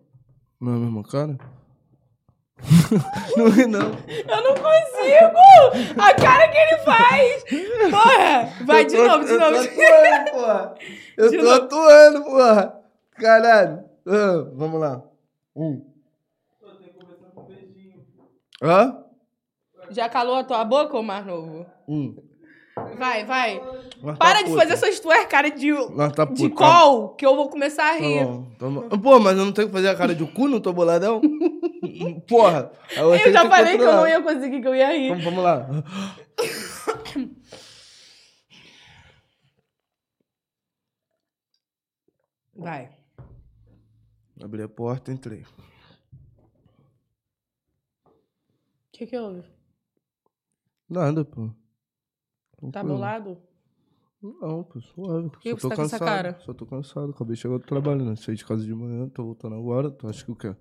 Não 0.61 0.72
é 0.72 0.76
a 0.76 0.78
mesma 0.78 1.03
cara? 1.03 1.36
não 3.36 3.47
é 3.49 3.66
não. 3.66 3.90
Eu 4.09 4.42
não 4.42 4.55
consigo! 4.55 6.01
A 6.01 6.14
cara 6.14 6.49
que 6.51 6.59
ele 6.59 6.78
faz! 6.84 7.45
Porra! 7.90 8.64
Vai 8.66 8.82
Eu 8.82 8.86
de 8.86 8.97
tô- 8.97 9.07
novo, 9.09 9.24
de 9.24 9.32
eu 9.32 9.40
novo. 9.40 9.55
tô 9.57 9.61
atuando, 9.64 10.30
porra. 10.30 10.74
Eu 11.16 11.30
De 11.30 11.36
tô 11.38 11.42
novo. 11.45 11.57
atuando, 11.64 12.24
porra. 12.24 12.84
Caralho. 13.12 13.84
Ah, 14.07 14.51
vamos 14.55 14.80
lá. 14.80 15.03
Um. 15.57 15.85
Hã? 18.63 19.05
Já 19.91 20.09
calou 20.09 20.37
a 20.37 20.45
tua 20.45 20.65
boca, 20.65 20.97
ô 20.97 21.03
mais 21.03 21.25
novo? 21.27 21.67
Um. 21.87 22.17
Vai, 22.99 23.25
vai. 23.25 23.61
Tá 23.61 24.13
Para 24.17 24.39
de 24.43 24.51
puta. 24.51 24.61
fazer 24.63 24.73
essas 24.75 24.99
tuas 25.01 25.25
caras 25.27 25.55
de, 25.59 25.71
Nós 25.73 26.13
tá 26.13 26.25
de 26.25 26.49
puta. 26.49 26.55
call, 26.57 27.11
que 27.15 27.25
eu 27.25 27.37
vou 27.37 27.49
começar 27.49 27.85
a 27.95 27.97
Tá 27.99 28.03
rir. 28.05 28.25
bom, 28.25 28.47
tá 28.59 28.69
bom. 28.69 28.89
Pô, 28.99 29.21
mas 29.21 29.39
eu 29.39 29.45
não 29.45 29.53
tenho 29.53 29.69
que 29.69 29.73
fazer 29.75 29.89
a 29.89 29.95
cara 29.97 30.15
de 30.15 30.27
cu, 30.27 30.49
não 30.49 30.61
tô 30.61 30.73
boladão? 30.73 31.21
Porra. 32.29 32.73
você 32.95 33.29
eu 33.29 33.33
já 33.33 33.49
falei 33.49 33.77
que 33.77 33.83
eu 33.83 33.87
controlar. 33.87 33.97
não 33.97 34.09
ia 34.09 34.23
conseguir, 34.23 34.61
que 34.61 34.69
eu 34.69 34.75
ia 34.75 34.93
rir. 34.93 35.11
Então, 35.11 35.21
vamos 35.23 35.45
lá. 35.45 35.69
Vai. 42.55 42.93
Abri 44.45 44.62
a 44.62 44.68
porta, 44.68 45.11
entrei. 45.11 45.42
O 45.42 45.47
que 48.92 49.07
que 49.07 49.16
houve? 49.18 49.42
Nada, 50.88 51.24
pô. 51.24 51.49
Tá 51.49 51.55
Tranquilo. 52.80 52.88
bolado? 52.95 53.42
Não, 54.22 54.62
pô, 54.64 54.80
suave. 54.80 55.30
que 55.40 55.51
Só 55.51 55.57
você 55.57 55.62
tô 55.62 55.68
tá 55.70 55.76
com 55.76 55.82
essa 55.82 55.99
cansado. 55.99 56.07
cara? 56.09 56.40
Só 56.40 56.53
tô 56.55 56.66
cansado. 56.66 57.11
Acabei 57.11 57.34
de 57.36 57.40
chegar 57.42 57.59
do 57.59 57.64
trabalho, 57.64 58.05
né? 58.05 58.16
Saí 58.16 58.34
de 58.36 58.45
casa 58.45 58.64
de 58.64 58.74
manhã, 58.74 59.09
tô 59.09 59.24
voltando 59.24 59.57
agora. 59.57 59.90
Tu 59.90 60.07
acha 60.09 60.24
que 60.24 60.30
o 60.30 60.36
quê? 60.36 60.55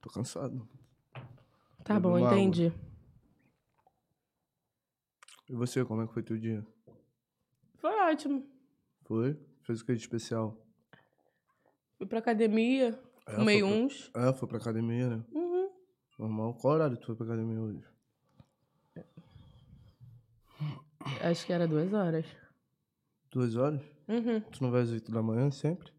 Tô 0.00 0.10
cansado. 0.10 0.68
Tá 1.84 1.94
Bebi 1.94 2.02
bom, 2.02 2.16
uma 2.18 2.26
água. 2.28 2.38
entendi. 2.38 2.72
E 5.48 5.54
você, 5.54 5.84
como 5.84 6.02
é 6.02 6.06
que 6.06 6.12
foi 6.14 6.22
teu 6.22 6.38
dia? 6.38 6.66
Foi 7.76 7.92
ótimo. 8.10 8.44
Foi? 9.04 9.38
Fez 9.62 9.80
o 9.80 9.84
que 9.84 9.94
de 9.94 10.00
especial? 10.00 10.63
Fui 12.04 12.08
pra 12.10 12.18
academia, 12.18 12.98
É, 13.26 13.32
fumei 13.32 13.60
foi 13.62 13.68
pra- 13.70 13.78
uns. 13.78 14.10
É, 14.14 14.32
foi 14.34 14.46
pra 14.46 14.58
academia, 14.58 15.08
né? 15.08 15.24
Uhum. 15.32 15.70
Normal. 16.18 16.52
Qual 16.60 16.74
horário 16.74 16.98
tu 16.98 17.06
foi 17.06 17.14
pra 17.16 17.24
academia 17.24 17.58
hoje? 17.58 17.82
Acho 21.22 21.46
que 21.46 21.52
era 21.54 21.66
duas 21.66 21.94
horas. 21.94 22.26
Duas 23.30 23.56
horas? 23.56 23.80
Uhum. 24.06 24.38
Tu 24.52 24.62
não 24.62 24.70
vai 24.70 24.82
às 24.82 24.90
oito 24.90 25.10
da 25.10 25.22
manhã 25.22 25.50
sempre? 25.50 25.90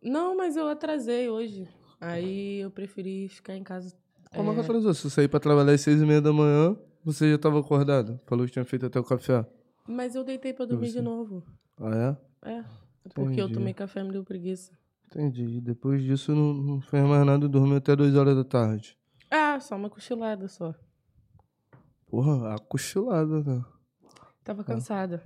Não, 0.00 0.36
mas 0.36 0.56
eu 0.56 0.68
atrasei 0.68 1.28
hoje. 1.28 1.68
Aí 2.00 2.60
eu 2.60 2.70
preferi 2.70 3.28
ficar 3.28 3.56
em 3.56 3.64
casa. 3.64 3.92
Como 4.32 4.52
é 4.52 4.54
que 4.54 4.60
É. 4.60 4.62
atrasou? 4.62 4.94
Se 4.94 5.06
eu 5.06 5.10
sair 5.10 5.26
pra 5.26 5.40
trabalhar 5.40 5.72
às 5.72 5.80
seis 5.80 6.00
e 6.00 6.06
meia 6.06 6.20
da 6.20 6.32
manhã, 6.32 6.76
você 7.04 7.28
já 7.32 7.38
tava 7.38 7.58
acordado. 7.58 8.20
Falou 8.24 8.46
que 8.46 8.52
tinha 8.52 8.64
feito 8.64 8.86
até 8.86 9.00
o 9.00 9.04
café. 9.04 9.44
Mas 9.88 10.14
eu 10.14 10.22
deitei 10.22 10.52
pra 10.52 10.64
dormir 10.64 10.92
de 10.92 11.00
novo. 11.00 11.42
Ah, 11.76 12.16
é? 12.44 12.50
É. 12.58 12.64
Porque 13.14 13.40
eu 13.40 13.46
Entendi. 13.46 13.54
tomei 13.54 13.74
café 13.74 13.98
e 14.00 14.04
me 14.04 14.12
deu 14.12 14.22
preguiça. 14.22 14.78
Entendi. 15.10 15.60
Depois 15.60 16.02
disso 16.02 16.32
não, 16.34 16.54
não 16.54 16.80
fez 16.80 17.04
mais 17.04 17.26
nada 17.26 17.44
e 17.44 17.48
dormiu 17.48 17.76
até 17.76 17.96
duas 17.96 18.14
horas 18.14 18.36
da 18.36 18.44
tarde. 18.44 18.96
Ah, 19.28 19.58
só 19.58 19.74
uma 19.74 19.90
cochilada 19.90 20.46
só. 20.46 20.72
Porra, 22.06 22.54
a 22.54 22.58
cochilada, 22.58 23.42
né? 23.42 23.64
Tava 24.44 24.62
cansada. 24.62 25.22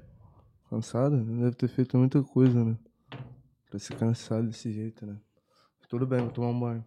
Cansada? 0.70 1.16
Deve 1.22 1.54
ter 1.54 1.68
feito 1.68 1.98
muita 1.98 2.22
coisa, 2.22 2.64
né? 2.64 2.78
Pra 3.68 3.78
ser 3.78 3.96
cansado 3.96 4.46
desse 4.46 4.72
jeito, 4.72 5.04
né? 5.04 5.20
Tudo 5.88 6.06
bem, 6.06 6.20
vou 6.20 6.30
tomar 6.30 6.48
um 6.48 6.58
banho. 6.60 6.84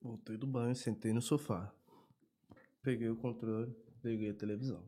Voltei 0.00 0.36
do 0.36 0.46
banho, 0.46 0.74
sentei 0.74 1.12
no 1.12 1.20
sofá. 1.20 1.72
Peguei 2.82 3.10
o 3.10 3.16
controle, 3.16 3.76
liguei 4.02 4.30
a 4.30 4.34
televisão. 4.34 4.82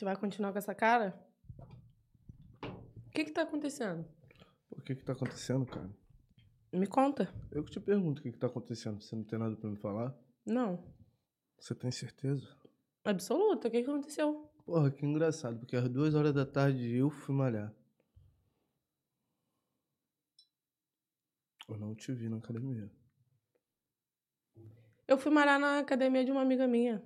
Tu 0.00 0.06
vai 0.06 0.16
continuar 0.16 0.50
com 0.50 0.56
essa 0.56 0.74
cara? 0.74 1.14
O 2.62 3.10
que 3.10 3.22
que 3.22 3.32
tá 3.32 3.42
acontecendo? 3.42 4.08
O 4.70 4.80
que 4.80 4.96
que 4.96 5.04
tá 5.04 5.12
acontecendo, 5.12 5.66
cara? 5.66 5.94
Me 6.72 6.86
conta. 6.86 7.30
Eu 7.52 7.62
que 7.62 7.70
te 7.70 7.78
pergunto 7.78 8.20
o 8.20 8.22
que 8.22 8.32
que 8.32 8.38
tá 8.38 8.46
acontecendo. 8.46 9.02
Você 9.02 9.14
não 9.14 9.24
tem 9.24 9.38
nada 9.38 9.54
pra 9.56 9.68
me 9.68 9.76
falar? 9.76 10.18
Não. 10.46 10.82
Você 11.58 11.74
tem 11.74 11.90
certeza? 11.90 12.48
Absoluta. 13.04 13.68
O 13.68 13.70
que 13.70 13.82
que 13.82 13.90
aconteceu? 13.90 14.50
Porra, 14.64 14.90
que 14.90 15.04
engraçado, 15.04 15.58
porque 15.58 15.76
às 15.76 15.86
duas 15.90 16.14
horas 16.14 16.32
da 16.32 16.46
tarde 16.46 16.96
eu 16.96 17.10
fui 17.10 17.34
malhar. 17.34 17.70
Eu 21.68 21.76
não 21.76 21.94
te 21.94 22.10
vi 22.10 22.30
na 22.30 22.38
academia. 22.38 22.90
Eu 25.06 25.18
fui 25.18 25.30
malhar 25.30 25.60
na 25.60 25.80
academia 25.80 26.24
de 26.24 26.32
uma 26.32 26.40
amiga 26.40 26.66
minha. 26.66 27.04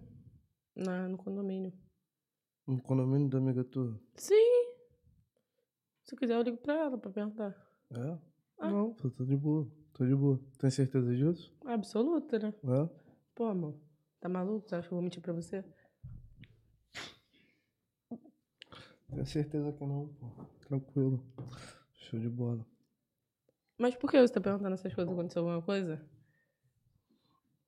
Na, 0.76 1.08
no 1.08 1.18
condomínio. 1.18 1.72
No 2.66 2.80
condomínio 2.80 3.28
da 3.28 3.38
amiga 3.38 3.62
tua? 3.62 4.00
Sim. 4.14 4.72
Se 6.02 6.16
quiser, 6.16 6.34
eu 6.36 6.42
ligo 6.42 6.56
pra 6.56 6.74
ela 6.74 6.98
pra 6.98 7.10
perguntar. 7.10 7.54
É? 7.90 8.18
Ah. 8.58 8.70
Não, 8.70 8.94
tô, 8.94 9.10
tô 9.10 9.24
de 9.24 9.36
boa. 9.36 9.66
Tô 9.92 10.04
de 10.06 10.14
boa. 10.14 10.40
Tem 10.58 10.70
certeza 10.70 11.14
disso? 11.14 11.54
Absoluta, 11.64 12.38
né? 12.38 12.54
É? 12.64 12.88
Pô, 13.34 13.46
amor. 13.46 13.74
Tá 14.20 14.28
maluco? 14.28 14.68
Você 14.68 14.74
acha 14.76 14.88
que 14.88 14.94
eu 14.94 14.96
vou 14.96 15.02
mentir 15.02 15.20
pra 15.22 15.32
você? 15.32 15.64
Tenho 19.08 19.26
certeza 19.26 19.72
que 19.72 19.84
não, 19.84 20.08
pô. 20.08 20.26
Tranquilo. 20.66 21.22
Show 21.92 22.18
de 22.18 22.28
bola. 22.28 22.66
Mas 23.78 23.94
por 23.94 24.10
que 24.10 24.20
você 24.20 24.32
tá 24.32 24.40
perguntando 24.40 24.74
essas 24.74 24.94
coisas? 24.94 25.12
Aconteceu 25.12 25.42
alguma 25.42 25.62
coisa? 25.62 26.00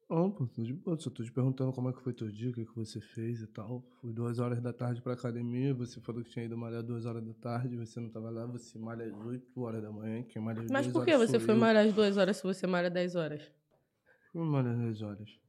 Não, 0.09 0.30
pô, 0.30 0.46
tô 0.46 0.62
de 0.62 0.72
boa. 0.72 0.96
Só 0.98 1.11
tô 1.11 1.24
te 1.24 1.32
perguntando 1.32 1.72
como 1.72 1.88
é 1.88 1.92
que 1.92 2.00
foi 2.00 2.12
teu 2.12 2.30
dia, 2.30 2.50
o 2.50 2.52
que, 2.52 2.64
que 2.64 2.76
você 2.76 3.00
fez 3.00 3.42
e 3.42 3.46
tal. 3.48 3.82
Fui 4.00 4.12
duas 4.12 4.38
horas 4.38 4.61
da 4.61 4.72
tarde 4.72 5.02
pra 5.02 5.14
academia, 5.14 5.74
você 5.74 6.00
falou 6.00 6.22
que 6.22 6.30
tinha 6.30 6.44
ido 6.44 6.57
malhar 6.57 6.82
duas 6.82 7.07
horas 7.07 7.24
da 7.24 7.34
tarde, 7.34 7.76
você 7.76 7.98
não 7.98 8.09
tava 8.09 8.30
lá, 8.30 8.46
você 8.46 8.78
malha 8.78 9.04
às 9.07 9.26
oito 9.26 9.61
horas 9.61 9.82
da 9.82 9.90
manhã, 9.90 10.22
quem 10.22 10.40
malha 10.40 10.62
às 10.62 10.70
Mas 10.70 10.86
por 10.86 11.04
que 11.04 11.16
você 11.16 11.40
foi 11.40 11.54
malhar 11.54 11.84
às 11.84 11.92
duas 11.92 12.16
horas 12.16 12.36
se 12.36 12.44
você 12.44 12.66
malha 12.66 12.88
10 12.88 13.16
horas? 13.16 13.52
Eu 14.32 14.44
malho 14.44 14.70
às 14.70 14.78
10 14.78 15.02
horas. 15.02 15.40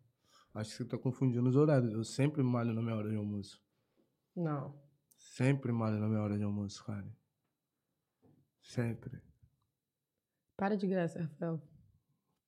Acho 0.56 0.72
que 0.72 0.78
você 0.78 0.86
tá 0.86 0.98
confundindo 0.98 1.48
os 1.48 1.56
horários. 1.56 1.94
Eu 1.94 2.04
sempre 2.04 2.42
malho 2.42 2.74
na 2.74 2.82
minha 2.82 2.96
hora 2.96 3.10
de 3.10 3.16
almoço. 3.16 3.62
Não. 4.36 4.76
Sempre 5.20 5.72
malho 5.72 6.00
na 6.00 6.08
minha 6.08 6.22
hora 6.22 6.36
de 6.36 6.44
almoço, 6.44 6.84
cara. 6.84 7.08
Sempre. 8.60 9.22
Para 10.56 10.76
de 10.76 10.88
graça, 10.88 11.22
Rafael. 11.22 11.62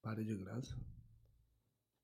Para 0.02 0.24
de 0.24 0.36
graça. 0.36 0.76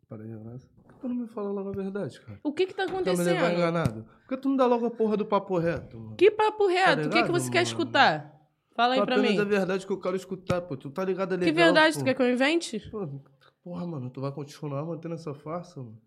Para 0.10 0.24
graça. 0.24 0.68
Por 0.76 0.84
que 0.94 1.00
tu 1.02 1.08
não 1.08 1.16
me 1.16 1.28
fala 1.28 1.50
logo 1.52 1.70
a 1.70 1.72
verdade, 1.72 2.20
cara? 2.22 2.40
O 2.44 2.54
que 2.54 2.66
que 2.68 2.74
tá 2.76 2.86
Tá 2.86 2.92
me 2.94 3.00
levando 3.00 3.18
acontecendo? 3.28 3.54
enganado? 3.58 4.04
Por 4.22 4.28
que 4.30 4.38
tu 4.38 4.50
não 4.50 4.56
dá 4.56 4.66
logo 4.68 4.86
a 4.86 4.92
porra 4.92 5.18
do 5.18 5.26
papo 5.26 5.58
reto, 5.58 5.98
mano? 6.00 6.16
Que 6.16 6.30
papo 6.32 6.68
reto? 6.68 7.02
o 7.02 7.04
que 7.04 7.10
que 7.10 7.16
ligado, 7.16 7.32
você 7.32 7.50
quer 7.50 7.60
mano? 7.60 7.68
escutar? 7.68 8.32
Fala 8.76 8.94
aí 8.96 9.06
pra 9.06 9.18
mim. 9.18 9.38
a 9.40 9.44
verdade 9.44 9.86
que 9.88 9.92
eu 9.94 10.00
quero 10.00 10.16
escutar, 10.16 10.62
pô. 10.62 10.76
Tu 10.78 10.90
tá 10.92 11.04
ligado 11.04 11.34
ali? 11.34 11.46
Que 11.46 11.52
verdade? 11.52 11.98
Tu 11.98 12.04
quer 12.04 12.14
que 12.14 12.22
eu 12.22 12.30
invente? 12.32 12.80
Pô, 12.92 13.08
porra, 13.64 13.88
mano, 13.88 14.10
tu 14.10 14.22
vai 14.22 14.32
continuar 14.32 14.84
mantendo 14.86 15.16
essa 15.16 15.34
farsa, 15.34 15.80
mano? 15.82 15.98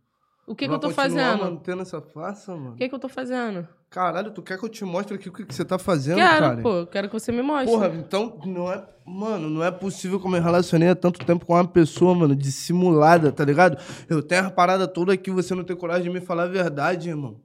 O 0.47 0.55
que 0.55 0.67
Tu 0.67 0.69
que 0.69 0.75
eu 0.75 0.79
tô 0.79 0.89
continuar 0.89 1.05
fazendo? 1.05 1.41
mantendo 1.45 1.83
essa 1.83 2.01
farsa, 2.01 2.55
mano? 2.55 2.73
O 2.73 2.77
que 2.77 2.89
que 2.89 2.95
eu 2.95 2.99
tô 2.99 3.09
fazendo? 3.09 3.67
Caralho, 3.91 4.31
tu 4.33 4.43
quer 4.43 4.59
que 4.59 4.65
eu 4.65 4.69
te 4.69 4.85
mostre 4.85 5.15
aqui 5.15 5.31
o 5.31 5.33
que, 5.33 5.47
que 5.47 5.55
você 5.55 5.65
tá 5.65 5.79
fazendo, 5.79 6.17
Quero, 6.19 6.41
cara? 6.41 6.63
pô. 6.63 6.87
Quero 6.87 7.09
que 7.09 7.15
você 7.19 7.33
me 7.33 7.41
mostre. 7.41 7.71
Porra, 7.73 7.89
então 7.95 8.39
não 8.45 8.71
é. 8.71 8.87
Mano, 9.07 9.49
não 9.49 9.65
é 9.65 9.71
possível 9.71 10.21
que 10.21 10.27
eu 10.27 10.31
me 10.31 10.39
relacionei 10.39 10.91
há 10.91 10.95
tanto 10.95 11.25
tempo 11.25 11.47
com 11.47 11.55
uma 11.55 11.67
pessoa, 11.67 12.15
mano, 12.15 12.37
dissimulada, 12.37 13.33
tá 13.33 13.43
ligado? 13.45 13.79
Eu 14.07 14.23
tenho 14.23 14.47
a 14.47 14.51
parada 14.51 14.87
toda 14.87 15.15
aqui, 15.15 15.31
você 15.31 15.55
não 15.55 15.65
tem 15.65 15.75
coragem 15.75 16.05
de 16.05 16.11
me 16.11 16.21
falar 16.21 16.43
a 16.43 16.49
verdade, 16.49 17.09
irmão. 17.09 17.41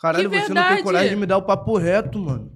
Caralho, 0.00 0.30
Que 0.30 0.36
você 0.40 0.48
não 0.48 0.54
verdade? 0.54 0.74
tem 0.76 0.84
coragem 0.84 1.10
de 1.10 1.16
me 1.16 1.26
dar 1.26 1.36
o 1.36 1.42
papo 1.42 1.76
reto, 1.76 2.18
mano. 2.18 2.50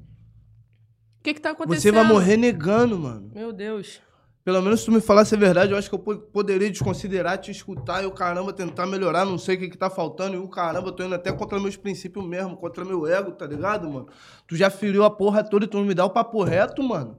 O 1.21 1.23
que 1.23 1.35
que 1.35 1.41
tá 1.41 1.51
acontecendo? 1.51 1.83
Você 1.83 1.93
vai 1.93 2.05
morrer 2.05 2.39
negando, 2.39 2.99
mano. 2.99 3.31
Meu 3.35 3.53
Deus. 3.53 4.01
Pelo 4.45 4.61
menos 4.61 4.81
se 4.81 4.87
tu 4.87 4.93
me 4.93 5.01
falasse 5.01 5.35
a 5.35 5.39
verdade, 5.39 5.73
eu 5.73 5.79
acho 5.79 5.89
que 5.89 5.95
eu 5.95 5.99
po- 5.99 6.19
poderia 6.19 6.71
desconsiderar, 6.71 7.39
te 7.39 7.51
escutar 7.51 8.03
e 8.03 8.07
o 8.07 8.13
caramba 8.13 8.53
tentar 8.53 8.87
melhorar, 8.87 9.25
não 9.25 9.39
sei 9.39 9.57
o 9.57 9.59
que 9.59 9.71
que 9.71 9.79
tá 9.79 9.89
faltando. 9.89 10.35
E 10.35 10.39
o 10.39 10.47
caramba, 10.49 10.89
eu 10.89 10.93
tô 10.93 11.03
indo 11.03 11.15
até 11.15 11.33
contra 11.33 11.59
meus 11.59 11.77
princípios 11.79 12.23
mesmo, 12.27 12.55
contra 12.59 12.85
meu 12.85 13.07
ego, 13.07 13.33
tá 13.33 13.47
ligado, 13.47 13.89
mano? 13.91 14.07
Tu 14.47 14.55
já 14.55 14.69
feriu 14.69 15.03
a 15.03 15.11
porra 15.11 15.43
toda 15.43 15.65
e 15.65 15.69
tu 15.69 15.79
não 15.79 15.87
me 15.87 15.95
dá 15.95 16.05
o 16.05 16.11
papo 16.11 16.43
reto, 16.45 16.83
mano. 16.83 17.13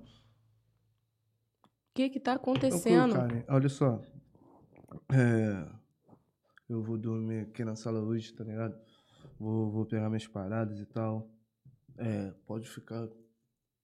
O 1.64 1.96
que 1.96 2.10
que 2.10 2.20
tá 2.20 2.38
Tranquilo, 2.38 2.54
acontecendo? 2.54 3.44
Olha 3.48 3.70
só. 3.70 4.00
É, 5.12 5.66
eu 6.70 6.84
vou 6.84 6.98
dormir 6.98 7.40
aqui 7.40 7.64
na 7.66 7.76
sala 7.76 8.00
hoje, 8.02 8.34
tá 8.34 8.44
ligado? 8.44 8.76
Vou, 9.40 9.72
vou 9.72 9.86
pegar 9.86 10.10
minhas 10.10 10.28
paradas 10.28 10.80
e 10.80 10.86
tal. 10.86 11.28
É, 11.98 12.32
pode 12.46 12.70
ficar 12.70 13.08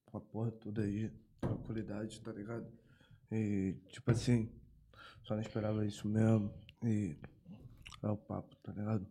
com 0.05 0.17
a 0.17 0.21
porra 0.21 0.51
toda 0.51 0.81
aí, 0.83 1.09
tranquilidade, 1.39 2.21
tá 2.21 2.31
ligado? 2.31 2.67
E, 3.31 3.73
tipo 3.89 4.11
assim, 4.11 4.51
só 5.23 5.35
não 5.35 5.41
esperava 5.41 5.85
isso 5.85 6.07
mesmo. 6.07 6.53
E 6.83 7.15
é 8.03 8.07
o 8.07 8.17
papo, 8.17 8.55
tá 8.57 8.71
ligado? 8.73 9.07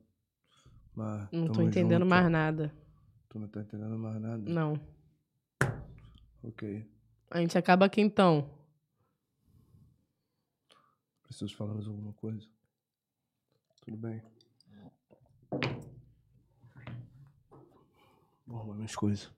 Mas, 0.94 1.28
Não 1.32 1.50
tô 1.50 1.62
entendendo 1.62 2.02
junto. 2.02 2.10
mais 2.10 2.30
nada. 2.30 2.74
Tu 3.28 3.38
não 3.38 3.48
tá 3.48 3.60
entendendo 3.60 3.96
mais 3.98 4.20
nada? 4.20 4.38
Não. 4.50 4.74
Ok. 6.42 6.86
A 7.30 7.38
gente 7.40 7.56
acaba 7.56 7.86
aqui 7.86 8.00
então. 8.00 8.50
Preciso 11.22 11.54
falar 11.56 11.74
mais 11.74 11.86
alguma 11.86 12.12
coisa? 12.14 12.46
Tudo 13.82 13.96
bem? 13.96 14.20
Vou 18.46 18.58
arrumar 18.58 18.74
minhas 18.74 18.96
coisas. 18.96 19.30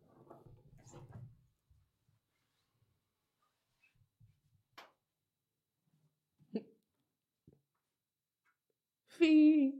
Fim. 9.23 9.75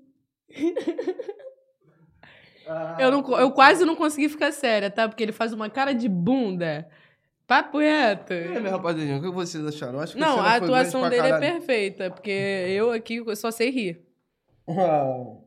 Eu, 3.01 3.11
não, 3.11 3.41
eu 3.41 3.51
quase 3.51 3.85
não 3.85 3.97
consegui 3.97 4.29
ficar 4.29 4.53
séria, 4.53 4.89
tá? 4.89 5.09
Porque 5.09 5.21
ele 5.21 5.33
faz 5.33 5.53
uma 5.53 5.69
cara 5.69 5.93
de 5.93 6.09
bunda. 6.09 6.89
Papo 7.45 7.79
reto. 7.79 8.33
É, 8.33 8.61
minha 8.61 8.71
rapaziadinha, 8.71 9.19
o 9.19 9.21
que 9.21 9.31
vocês 9.31 9.67
acharam? 9.67 9.95
Eu 9.95 10.01
Acho 10.01 10.15
que 10.15 10.21
Não, 10.21 10.39
a 10.39 10.55
atuação 10.55 11.11
dele 11.11 11.27
é 11.27 11.39
perfeita, 11.41 12.09
porque 12.09 12.31
eu 12.31 12.93
aqui 12.93 13.17
eu 13.17 13.35
só 13.35 13.51
sei 13.51 13.71
rir. 13.71 14.07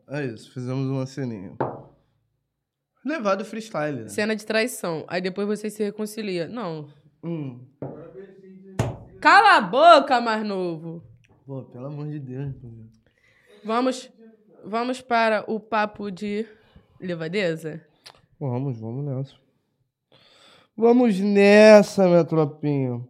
É 0.09 0.25
isso, 0.25 0.51
fizemos 0.51 0.87
uma 0.87 1.05
ceninha. 1.05 1.53
Levado 3.05 3.45
freestyle, 3.45 4.01
né? 4.01 4.07
Cena 4.09 4.35
de 4.35 4.45
traição. 4.45 5.05
Aí 5.07 5.21
depois 5.21 5.47
vocês 5.47 5.71
se 5.73 5.83
reconciliam. 5.83 6.49
Não. 6.49 6.89
Hum. 7.23 7.65
Cala 9.21 9.55
a 9.55 9.61
boca, 9.61 10.19
mais 10.19 10.45
novo. 10.45 11.01
Pô, 11.45 11.63
pelo 11.63 11.85
amor 11.85 12.07
de 12.07 12.19
Deus. 12.19 12.53
pô. 12.55 12.67
Vamos, 13.65 14.11
vamos 14.63 15.01
para 15.01 15.43
o 15.51 15.59
papo 15.59 16.11
de 16.11 16.45
levadeza? 16.99 17.83
Vamos, 18.39 18.79
vamos 18.79 19.03
nessa. 19.03 19.35
Vamos 20.77 21.19
nessa, 21.19 22.07
minha 22.07 22.23
tropinha. 22.23 23.03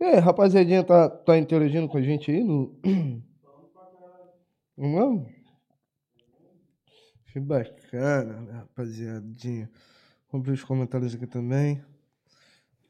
E 0.00 0.04
aí, 0.04 0.18
rapaziadinha, 0.18 0.82
tá, 0.82 1.08
tá 1.08 1.38
interagindo 1.38 1.86
com 1.86 1.96
a 1.96 2.02
gente 2.02 2.28
aí 2.28 2.42
no. 2.42 2.76
Vamos? 4.76 5.30
Que 7.26 7.38
bacana, 7.38 8.40
minha 8.40 8.54
rapaziadinha. 8.54 9.70
Vamos 10.32 10.44
ver 10.44 10.54
os 10.54 10.64
comentários 10.64 11.14
aqui 11.14 11.28
também. 11.28 11.80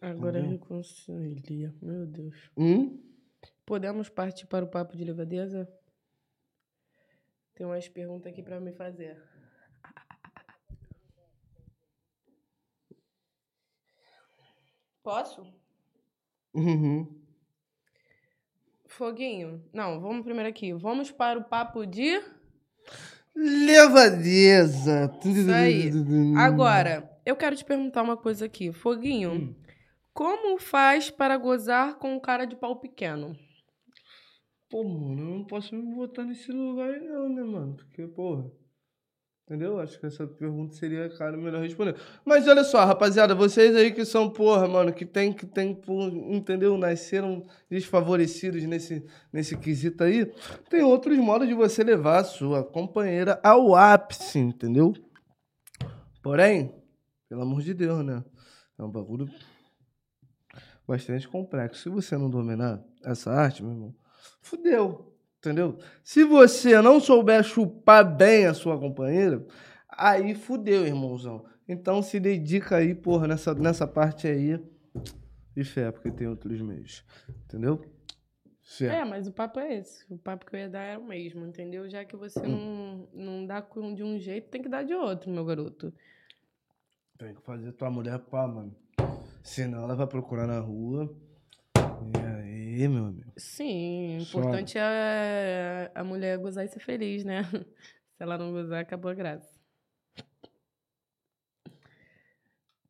Agora 0.01 0.39
Entendeu? 0.39 0.59
reconcilia. 0.59 1.75
Meu 1.83 2.07
Deus. 2.07 2.51
Hum? 2.57 2.99
Podemos 3.67 4.09
partir 4.09 4.47
para 4.47 4.65
o 4.65 4.69
papo 4.69 4.97
de 4.97 5.05
levadeza? 5.05 5.69
Tem 7.61 7.67
umas 7.67 7.87
perguntas 7.87 8.33
aqui 8.33 8.43
para 8.43 8.59
me 8.59 8.73
fazer. 8.73 9.23
Posso? 15.03 15.47
Uhum. 16.55 17.07
Foguinho. 18.87 19.63
Não, 19.75 20.01
vamos 20.01 20.25
primeiro 20.25 20.49
aqui. 20.49 20.73
Vamos 20.73 21.11
para 21.11 21.39
o 21.39 21.45
papo 21.45 21.85
de. 21.85 22.23
Levadeza. 23.37 25.13
Isso 25.23 25.53
aí. 25.53 25.91
Agora, 26.39 27.15
eu 27.27 27.37
quero 27.37 27.55
te 27.55 27.65
perguntar 27.67 28.01
uma 28.03 28.17
coisa 28.17 28.47
aqui. 28.47 28.73
Foguinho, 28.73 29.33
Hum. 29.33 29.55
como 30.15 30.59
faz 30.59 31.11
para 31.11 31.37
gozar 31.37 31.97
com 31.99 32.15
um 32.15 32.21
cara 32.21 32.47
de 32.47 32.57
pau 32.57 32.77
pequeno? 32.77 33.37
Pô, 34.71 34.85
mano, 34.85 35.21
eu 35.21 35.39
não 35.39 35.45
posso 35.45 35.75
me 35.75 35.95
botar 35.95 36.25
nesse 36.25 36.53
lugar 36.53 36.91
aí 36.91 37.01
não, 37.01 37.29
né, 37.29 37.43
mano? 37.43 37.75
Porque, 37.75 38.07
porra. 38.07 38.49
Entendeu? 39.45 39.81
Acho 39.81 39.99
que 39.99 40.07
essa 40.07 40.25
pergunta 40.29 40.77
seria, 40.77 41.09
cara, 41.09 41.37
melhor 41.37 41.61
responder. 41.61 41.97
Mas 42.25 42.47
olha 42.47 42.63
só, 42.63 42.85
rapaziada, 42.85 43.35
vocês 43.35 43.75
aí 43.75 43.91
que 43.91 44.05
são, 44.05 44.31
porra, 44.31 44.69
mano, 44.69 44.93
que 44.93 45.05
tem, 45.05 45.33
que 45.33 45.45
tem, 45.45 45.77
entendeu? 46.29 46.79
Nasceram 46.79 47.45
desfavorecidos 47.69 48.63
nesse, 48.63 49.05
nesse 49.33 49.57
quesito 49.57 50.05
aí. 50.05 50.25
Tem 50.69 50.85
outros 50.85 51.19
modos 51.19 51.49
de 51.49 51.55
você 51.55 51.83
levar 51.83 52.21
a 52.21 52.25
sua 52.25 52.63
companheira 52.63 53.41
ao 53.43 53.75
ápice, 53.75 54.39
entendeu? 54.39 54.95
Porém, 56.23 56.73
pelo 57.29 57.43
amor 57.43 57.63
de 57.63 57.75
Deus, 57.75 58.05
né? 58.05 58.25
É 58.79 58.85
um 58.85 58.91
bagulho 58.91 59.29
bastante 60.87 61.27
complexo. 61.27 61.83
Se 61.83 61.89
você 61.89 62.17
não 62.17 62.31
dominar 62.31 62.81
essa 63.05 63.33
arte, 63.33 63.65
meu 63.65 63.73
irmão, 63.73 64.00
fudeu. 64.43 65.15
Entendeu? 65.39 65.79
Se 66.05 66.23
você 66.25 66.81
não 66.83 67.01
souber 67.01 67.43
chupar 67.43 68.05
bem 68.05 68.47
a 68.47 68.53
sua 68.55 68.79
companheira, 68.79 69.45
aí 69.89 70.35
fudeu, 70.35 70.87
irmãozão. 70.87 71.45
Então 71.67 72.03
se 72.03 72.21
dedica 72.21 72.77
aí, 72.77 72.95
porra, 72.95 73.27
nessa, 73.29 73.55
nessa 73.55 73.87
parte 73.87 74.27
aí 74.27 74.61
de 75.57 75.65
fé, 75.65 75.91
porque 75.91 76.11
tem 76.11 76.27
outros 76.29 76.61
meios. 76.61 77.05
Entendeu? 77.47 77.81
É, 78.83 79.05
mas 79.05 79.27
o 79.27 79.33
papo 79.33 79.59
é 79.59 79.79
esse. 79.79 80.05
O 80.09 80.17
papo 80.17 80.47
que 80.47 80.55
eu 80.55 80.61
ia 80.61 80.69
dar 80.69 80.83
era 80.83 81.01
o 81.01 81.05
mesmo, 81.05 81.45
entendeu? 81.45 81.89
Já 81.91 82.05
que 82.05 82.17
você 82.17 82.39
Hum. 82.41 83.07
não, 83.15 83.25
não 83.25 83.47
dá 83.47 83.61
com- 83.61 83.93
de 83.95 84.03
um 84.05 84.19
jeito, 84.19 84.49
tem 84.49 84.63
que 84.63 84.69
dar 84.69 84.85
de 84.85 84.95
outro, 84.95 85.29
meu 85.31 85.45
garoto. 85.45 85.93
Tem 87.19 87.35
que 87.35 87.43
fazer 87.43 87.73
tua 87.73 87.91
mulher 87.91 88.19
pá, 88.19 88.47
mano. 88.47 88.75
Senão 89.43 89.83
ela 89.85 89.97
vai 89.97 90.07
procurar 90.07 90.47
na 90.47 90.61
rua. 90.61 91.13
E 91.77 92.19
aí, 92.19 92.40
meu 92.89 93.05
amigo? 93.07 93.33
Sim, 93.37 94.19
o 94.19 94.23
importante 94.23 94.77
é 94.79 95.91
a 95.95 96.03
mulher 96.05 96.39
gozar 96.39 96.65
e 96.65 96.69
ser 96.69 96.81
feliz, 96.81 97.25
né? 97.25 97.43
Se 98.17 98.23
ela 98.23 98.37
não 98.39 98.53
gozar, 98.53 98.81
acabou 98.81 99.11
a 99.11 99.15
graça. 99.15 99.59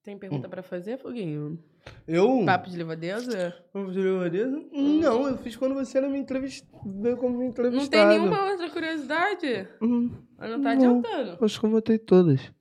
Tem 0.03 0.19
pergunta 0.19 0.47
Hum. 0.47 0.51
pra 0.51 0.63
fazer, 0.63 0.99
Foguinho? 0.99 1.63
Eu. 2.07 2.45
Papo 2.45 2.71
de 2.71 2.77
levadeza? 2.77 3.55
Vamos 3.73 3.95
fazer 3.95 4.03
levadeza? 4.11 4.65
Não, 4.73 5.29
eu 5.29 5.39
fiz 5.39 5.57
quando 5.57 5.75
você 5.75 5.99
era 5.99 6.09
me 6.09 6.19
entrevist... 6.19 6.65
veio 6.85 7.17
como 7.19 7.39
me 7.39 7.47
entrevistado. 7.47 7.85
Não 7.85 7.89
tem 7.91 8.07
nenhuma 8.19 8.51
outra 8.51 8.71
curiosidade? 8.71 9.69
Hum, 9.81 10.11
não 10.39 10.49
tá 10.63 10.75
Não. 10.75 10.99
adiantando. 10.99 11.45
acho 11.45 11.61
que 11.61 11.67
eu 11.67 11.71
botei 11.71 11.99
todas. 11.99 12.53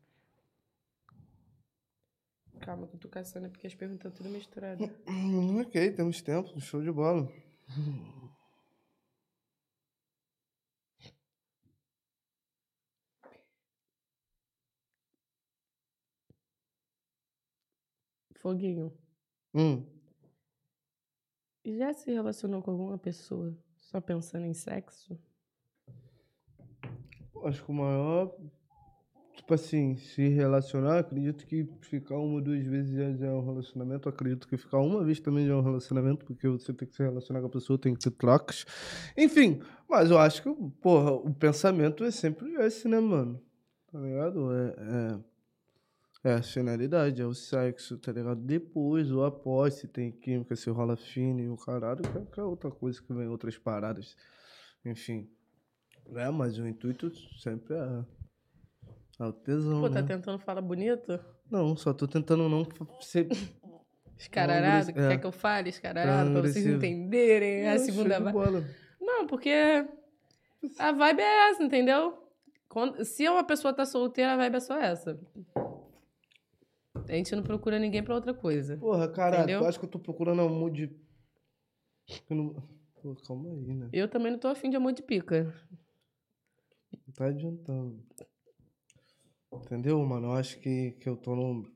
Calma 2.69 2.85
que 2.85 2.93
eu 2.97 2.99
tô 2.99 3.09
caçando, 3.09 3.47
é 3.47 3.49
porque 3.49 3.65
as 3.65 3.73
perguntas 3.73 4.11
estão 4.11 4.11
tudo 4.11 4.29
misturadas. 4.29 4.87
Ok, 5.59 5.91
temos 5.93 6.21
tempo, 6.21 6.61
show 6.61 6.83
de 6.83 6.91
bola. 6.91 7.27
Foguinho, 18.35 18.93
Hum. 19.53 19.83
já 21.65 21.91
se 21.91 22.11
relacionou 22.11 22.61
com 22.61 22.69
alguma 22.69 22.99
pessoa 22.99 23.57
só 23.77 23.99
pensando 23.99 24.45
em 24.45 24.53
sexo? 24.53 25.19
Acho 27.43 27.65
que 27.65 27.71
o 27.71 27.73
maior. 27.73 28.37
Tipo 29.49 29.55
assim, 29.55 29.95
se 29.97 30.27
relacionar, 30.27 30.99
acredito 30.99 31.47
que 31.47 31.67
ficar 31.81 32.17
uma 32.17 32.35
ou 32.35 32.41
duas 32.41 32.63
vezes 32.67 32.95
já, 32.95 33.11
já 33.13 33.25
é 33.25 33.31
um 33.31 33.43
relacionamento. 33.43 34.07
Acredito 34.07 34.47
que 34.47 34.55
ficar 34.55 34.77
uma 34.77 35.03
vez 35.03 35.19
também 35.19 35.47
já 35.47 35.53
é 35.53 35.55
um 35.55 35.63
relacionamento, 35.63 36.23
porque 36.23 36.47
você 36.47 36.71
tem 36.71 36.87
que 36.87 36.95
se 36.95 37.01
relacionar 37.01 37.39
com 37.41 37.47
a 37.47 37.49
pessoa, 37.49 37.79
tem 37.79 37.95
que 37.95 37.99
ter 37.99 38.11
trocas. 38.11 38.63
Enfim, 39.17 39.59
mas 39.89 40.11
eu 40.11 40.19
acho 40.19 40.43
que, 40.43 40.53
porra, 40.79 41.13
o 41.13 41.33
pensamento 41.33 42.03
é 42.03 42.11
sempre 42.11 42.53
esse, 42.63 42.87
né, 42.87 42.99
mano? 42.99 43.41
Tá 43.91 43.99
ligado? 43.99 44.53
É, 44.53 44.75
é, 46.25 46.29
é 46.29 46.33
a 46.35 46.43
finalidade, 46.43 47.19
é 47.19 47.25
o 47.25 47.33
sexo, 47.33 47.97
tá 47.97 48.11
ligado? 48.11 48.39
Depois 48.39 49.11
ou 49.11 49.25
após, 49.25 49.73
se 49.73 49.87
tem 49.87 50.11
química, 50.11 50.55
se 50.55 50.69
rola 50.69 50.95
fino 50.95 51.39
e 51.39 51.49
o 51.49 51.57
caralho, 51.57 52.01
é- 52.05 52.31
que 52.31 52.39
é 52.39 52.43
outra 52.43 52.69
coisa 52.69 53.01
que 53.01 53.11
vem 53.11 53.27
outras 53.27 53.57
paradas. 53.57 54.15
Enfim. 54.85 55.27
É, 56.13 56.29
mas 56.29 56.59
o 56.59 56.67
intuito 56.67 57.11
sempre 57.39 57.73
é, 57.73 58.05
é 59.19 59.23
o 59.25 59.33
tesão, 59.33 59.81
Pô, 59.81 59.89
tá 59.89 60.01
né? 60.01 60.07
tentando 60.07 60.39
falar 60.39 60.61
bonito? 60.61 61.19
Não, 61.49 61.75
só 61.75 61.93
tô 61.93 62.07
tentando 62.07 62.47
não 62.47 62.65
ser... 63.01 63.27
Escararado? 64.17 64.89
agressivo, 64.89 64.99
é. 64.99 65.09
Quer 65.09 65.17
que 65.19 65.25
eu 65.27 65.31
fale 65.31 65.69
escararado 65.69 66.31
pra 66.31 66.41
vocês 66.41 66.57
agressivo. 66.57 66.77
entenderem 66.77 67.67
a 67.69 67.71
Não, 67.75 67.79
segunda 67.79 68.15
show 68.17 68.25
de 68.25 68.31
vibe? 68.51 68.75
Não, 68.99 69.27
porque 69.27 69.49
a 70.77 70.91
vibe 70.91 71.21
é 71.21 71.49
essa, 71.51 71.63
entendeu? 71.63 72.21
Quando- 72.67 73.03
se 73.05 73.27
uma 73.29 73.43
pessoa 73.45 73.73
tá 73.73 73.85
solteira, 73.85 74.33
a 74.33 74.37
vibe 74.37 74.55
é 74.55 74.59
só 74.59 74.77
essa. 74.77 75.17
A 77.07 77.13
gente 77.13 77.33
não 77.35 77.43
procura 77.43 77.79
ninguém 77.79 78.03
pra 78.03 78.13
outra 78.13 78.33
coisa. 78.33 78.75
Porra, 78.77 79.07
caralho, 79.07 79.59
tu 79.59 79.65
acha 79.65 79.79
que 79.79 79.85
eu 79.85 79.89
tô 79.89 79.99
procurando 79.99 80.41
amor 80.41 80.69
de... 80.69 80.93
Eu 82.29 82.35
não... 82.35 82.53
Pô, 83.01 83.15
calma 83.25 83.49
aí, 83.53 83.73
né? 83.73 83.89
Eu 83.93 84.09
também 84.09 84.31
não 84.33 84.37
tô 84.39 84.49
afim 84.49 84.69
de 84.69 84.75
amor 84.75 84.91
de 84.91 85.01
pica. 85.01 85.53
Não 87.07 87.13
tá 87.15 87.25
adiantando. 87.27 88.03
Entendeu, 89.51 90.03
mano? 90.05 90.27
Eu 90.27 90.33
acho 90.33 90.59
que, 90.59 90.91
que 90.99 91.07
eu 91.09 91.17
tô 91.17 91.35
no... 91.35 91.69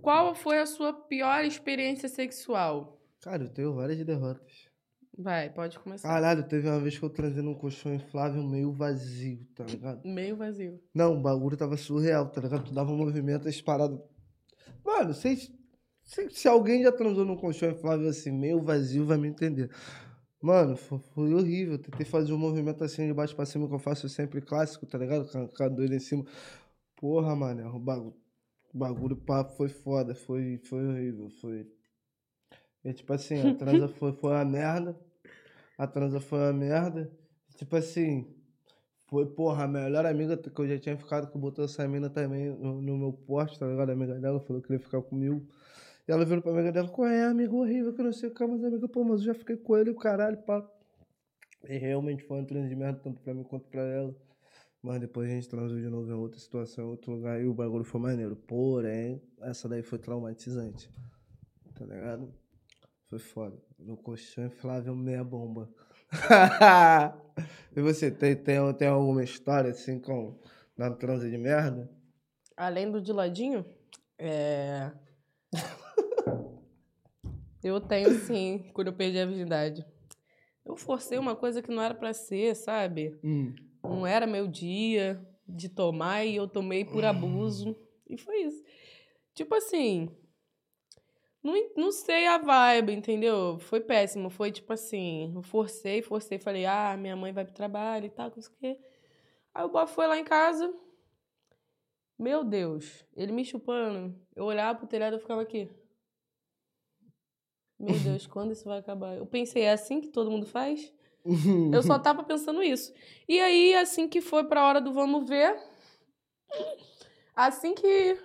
Qual 0.00 0.34
foi 0.34 0.58
a 0.58 0.66
sua 0.66 0.92
pior 0.92 1.44
experiência 1.44 2.08
sexual? 2.08 3.00
Cara, 3.20 3.44
eu 3.44 3.48
tenho 3.48 3.74
várias 3.74 4.04
derrotas. 4.04 4.70
Vai, 5.16 5.50
pode 5.50 5.78
começar. 5.78 6.08
Caralho, 6.08 6.48
teve 6.48 6.68
uma 6.68 6.80
vez 6.80 6.98
que 6.98 7.04
eu 7.04 7.10
transei 7.10 7.42
num 7.42 7.54
colchão 7.54 7.94
inflável 7.94 8.42
meio 8.42 8.72
vazio, 8.72 9.46
tá 9.54 9.64
ligado? 9.64 10.06
Meio 10.06 10.36
vazio. 10.36 10.80
Não, 10.94 11.14
o 11.14 11.20
bagulho 11.20 11.56
tava 11.56 11.76
surreal, 11.76 12.30
tá 12.30 12.40
ligado? 12.40 12.64
Tu 12.64 12.72
dava 12.72 12.90
um 12.90 12.96
movimento, 12.96 13.46
as 13.46 13.60
paradas. 13.60 14.00
Mano, 14.84 15.12
vocês. 15.12 15.52
Se, 16.02 16.30
se 16.30 16.48
alguém 16.48 16.82
já 16.82 16.90
transou 16.90 17.24
num 17.24 17.36
colchão 17.36 17.70
inflável 17.70 18.08
assim, 18.08 18.32
meio 18.32 18.62
vazio, 18.62 19.06
vai 19.06 19.18
me 19.18 19.28
entender. 19.28 19.70
Mano, 20.42 20.76
foi, 20.76 20.98
horrível. 21.34 21.78
Tentei 21.78 22.04
fazer 22.04 22.32
um 22.32 22.38
movimento 22.38 22.82
assim 22.84 23.06
de 23.06 23.14
baixo 23.14 23.34
pra 23.36 23.46
cima 23.46 23.68
que 23.68 23.74
eu 23.74 23.78
faço 23.78 24.08
sempre 24.08 24.40
clássico, 24.42 24.86
tá 24.86 24.98
ligado? 24.98 25.28
Com 25.56 25.62
a- 25.64 25.68
doida 25.68 25.94
em 25.94 26.00
cima. 26.00 26.24
Porra, 26.96 27.34
mano, 27.36 27.76
o 27.76 27.78
bagulho, 27.80 28.16
o 28.74 28.78
bagulho 28.78 29.16
papo 29.16 29.54
foi 29.56 29.68
foda, 29.68 30.14
foi, 30.14 30.58
foi 30.58 30.86
horrível. 30.86 31.30
Foi. 31.30 31.66
E, 32.84 32.92
tipo 32.92 33.12
assim, 33.12 33.40
a 33.42 33.52
transa 33.52 33.88
foi, 33.88 34.12
foi 34.12 34.30
uma 34.32 34.44
merda. 34.44 34.98
A 35.78 35.86
transa 35.86 36.20
foi 36.20 36.38
uma 36.40 36.52
merda. 36.54 37.10
Tipo 37.56 37.76
assim, 37.76 38.26
Foi, 39.08 39.26
porra, 39.26 39.64
a 39.64 39.68
melhor 39.68 40.06
amiga 40.06 40.36
que 40.38 40.60
eu 40.60 40.68
já 40.68 40.78
tinha 40.78 40.96
ficado, 40.98 41.30
que 41.30 41.38
botou 41.38 41.64
essa 41.66 41.86
mina 41.88 42.10
também 42.10 42.50
no, 42.50 42.82
no 42.82 42.98
meu 42.98 43.12
poste, 43.12 43.58
tá 43.58 43.66
ligado? 43.66 43.90
A 43.90 43.92
amiga 43.94 44.14
dela 44.20 44.40
falou 44.40 44.62
que 44.62 44.72
ia 44.72 44.80
ficar 44.80 45.02
comigo. 45.02 45.46
Ela 46.06 46.24
virou 46.24 46.42
pra 46.42 46.52
amiga 46.52 46.72
dela, 46.72 46.88
qual 46.88 47.08
é, 47.08 47.24
amigo 47.24 47.58
horrível, 47.58 47.94
que 47.94 48.02
não 48.02 48.12
sei 48.12 48.28
o 48.28 48.34
que, 48.34 48.44
mas 48.44 48.64
amiga, 48.64 48.88
pô, 48.88 49.04
mas 49.04 49.20
eu 49.20 49.26
já 49.26 49.34
fiquei 49.34 49.56
com 49.56 49.76
ele, 49.76 49.90
o 49.90 49.94
caralho, 49.94 50.36
pá. 50.42 50.68
E 51.68 51.78
realmente 51.78 52.24
foi 52.24 52.40
um 52.40 52.44
treino 52.44 52.68
de 52.68 52.74
merda, 52.74 52.98
tanto 52.98 53.20
pra 53.20 53.32
mim 53.32 53.44
quanto 53.44 53.68
pra 53.68 53.82
ela. 53.82 54.14
Mas 54.82 55.00
depois 55.00 55.30
a 55.30 55.32
gente 55.32 55.48
transou 55.48 55.78
de 55.78 55.88
novo 55.88 56.10
em 56.10 56.14
outra 56.14 56.40
situação, 56.40 56.86
em 56.86 56.90
outro 56.90 57.12
lugar, 57.12 57.40
e 57.40 57.46
o 57.46 57.54
bagulho 57.54 57.84
foi 57.84 58.00
maneiro. 58.00 58.34
Porém, 58.34 59.22
essa 59.42 59.68
daí 59.68 59.82
foi 59.82 59.98
traumatizante. 59.98 60.90
Tá 61.74 61.84
ligado? 61.84 62.34
Foi 63.08 63.20
foda. 63.20 63.56
No 63.78 63.96
colchão 63.96 64.46
inflável, 64.46 64.96
meia 64.96 65.22
bomba. 65.22 65.70
e 67.76 67.80
você, 67.80 68.10
tem, 68.10 68.34
tem, 68.34 68.74
tem 68.74 68.88
alguma 68.88 69.22
história 69.22 69.70
assim 69.70 70.00
com 70.00 70.36
na 70.76 70.90
transa 70.90 71.30
de 71.30 71.38
merda? 71.38 71.88
Além 72.56 72.90
do 72.90 73.00
de 73.00 73.12
ladinho, 73.12 73.64
é. 74.18 74.90
Eu 77.62 77.80
tenho 77.80 78.10
sim, 78.20 78.70
quando 78.72 78.88
eu 78.88 78.92
perdi 78.92 79.18
a 79.18 79.26
virgindade. 79.26 79.84
Eu 80.64 80.76
forcei 80.76 81.18
uma 81.18 81.34
coisa 81.34 81.62
que 81.62 81.70
não 81.70 81.82
era 81.82 81.94
pra 81.94 82.12
ser, 82.12 82.54
sabe? 82.54 83.18
Hum. 83.22 83.54
Não 83.82 84.06
era 84.06 84.26
meu 84.26 84.46
dia 84.46 85.20
de 85.46 85.68
tomar 85.68 86.24
e 86.24 86.36
eu 86.36 86.46
tomei 86.46 86.84
por 86.84 87.04
abuso. 87.04 87.76
E 88.08 88.16
foi 88.16 88.42
isso. 88.42 88.62
Tipo 89.34 89.54
assim. 89.54 90.08
Não, 91.42 91.54
não 91.76 91.90
sei 91.90 92.26
a 92.26 92.38
vibe, 92.38 92.92
entendeu? 92.92 93.58
Foi 93.58 93.80
péssimo. 93.80 94.30
Foi 94.30 94.52
tipo 94.52 94.72
assim. 94.72 95.32
Eu 95.34 95.42
forcei, 95.42 96.02
forcei. 96.02 96.38
Falei, 96.38 96.64
ah, 96.64 96.96
minha 96.96 97.16
mãe 97.16 97.32
vai 97.32 97.44
pro 97.44 97.54
trabalho 97.54 98.06
e 98.06 98.10
tal, 98.10 98.30
não 98.34 98.42
sei 98.42 98.52
o 98.52 98.56
quê. 98.58 98.78
Aí 99.54 99.64
o 99.64 99.68
Bob 99.68 99.88
foi 99.88 100.06
lá 100.06 100.18
em 100.18 100.24
casa. 100.24 100.72
Meu 102.18 102.44
Deus, 102.44 103.04
ele 103.16 103.32
me 103.32 103.44
chupando. 103.44 104.14
Eu 104.36 104.44
olhava 104.44 104.78
pro 104.78 104.86
telhado 104.86 105.16
e 105.16 105.18
ficava 105.18 105.42
aqui. 105.42 105.68
Meu 107.82 107.98
Deus, 108.00 108.26
quando 108.26 108.52
isso 108.52 108.64
vai 108.64 108.78
acabar? 108.78 109.16
Eu 109.16 109.26
pensei, 109.26 109.62
é 109.62 109.72
assim 109.72 110.00
que 110.00 110.08
todo 110.08 110.30
mundo 110.30 110.46
faz? 110.46 110.92
Eu 111.72 111.82
só 111.82 111.98
tava 111.98 112.22
pensando 112.22 112.62
isso. 112.62 112.92
E 113.28 113.40
aí, 113.40 113.74
assim 113.74 114.08
que 114.08 114.20
foi 114.20 114.44
pra 114.44 114.66
hora 114.66 114.80
do 114.80 114.92
vamos 114.92 115.28
ver, 115.28 115.56
assim 117.34 117.74
que 117.74 118.18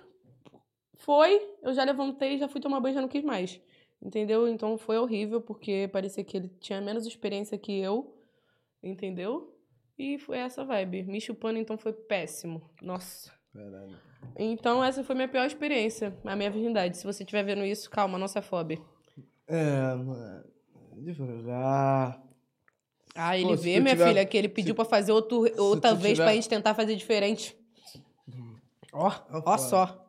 foi, 0.96 1.40
eu 1.62 1.72
já 1.72 1.84
levantei, 1.84 2.38
já 2.38 2.48
fui 2.48 2.60
tomar 2.60 2.80
banho, 2.80 2.94
já 2.94 3.00
não 3.00 3.08
quis 3.08 3.22
mais. 3.22 3.60
Entendeu? 4.02 4.48
Então 4.48 4.76
foi 4.76 4.98
horrível, 4.98 5.40
porque 5.40 5.88
parecia 5.92 6.24
que 6.24 6.36
ele 6.36 6.48
tinha 6.60 6.80
menos 6.80 7.06
experiência 7.06 7.56
que 7.56 7.78
eu. 7.78 8.16
Entendeu? 8.82 9.56
E 9.96 10.18
foi 10.18 10.38
essa 10.38 10.64
vibe. 10.64 11.04
Me 11.04 11.20
chupando, 11.20 11.58
então 11.58 11.78
foi 11.78 11.92
péssimo. 11.92 12.68
Nossa. 12.82 13.32
Caralho. 13.52 13.96
Então 14.36 14.82
essa 14.84 15.02
foi 15.02 15.14
minha 15.14 15.28
pior 15.28 15.46
experiência, 15.46 16.16
a 16.24 16.36
minha 16.36 16.50
virgindade. 16.50 16.96
Se 16.96 17.04
você 17.04 17.22
estiver 17.22 17.44
vendo 17.44 17.64
isso, 17.64 17.88
calma, 17.88 18.18
não 18.18 18.28
se 18.28 18.38
afobe. 18.38 18.82
É, 19.48 19.94
mano. 19.94 20.44
Devagar. 20.96 22.22
Ah, 23.14 23.36
ele 23.36 23.48
Pô, 23.48 23.56
se 23.56 23.64
vê, 23.64 23.80
minha 23.80 23.94
tiver- 23.94 24.08
filha, 24.08 24.26
que 24.26 24.36
ele 24.36 24.48
pediu 24.48 24.74
pra 24.74 24.84
fazer 24.84 25.10
outro, 25.12 25.38
outra 25.60 25.94
vez 25.94 26.14
tiver- 26.14 26.24
pra 26.24 26.34
gente 26.34 26.48
tentar 26.48 26.74
fazer 26.74 26.94
diferente. 26.96 27.56
Ó, 28.92 29.06
ó 29.30 29.42
foda. 29.42 29.58
só. 29.58 30.04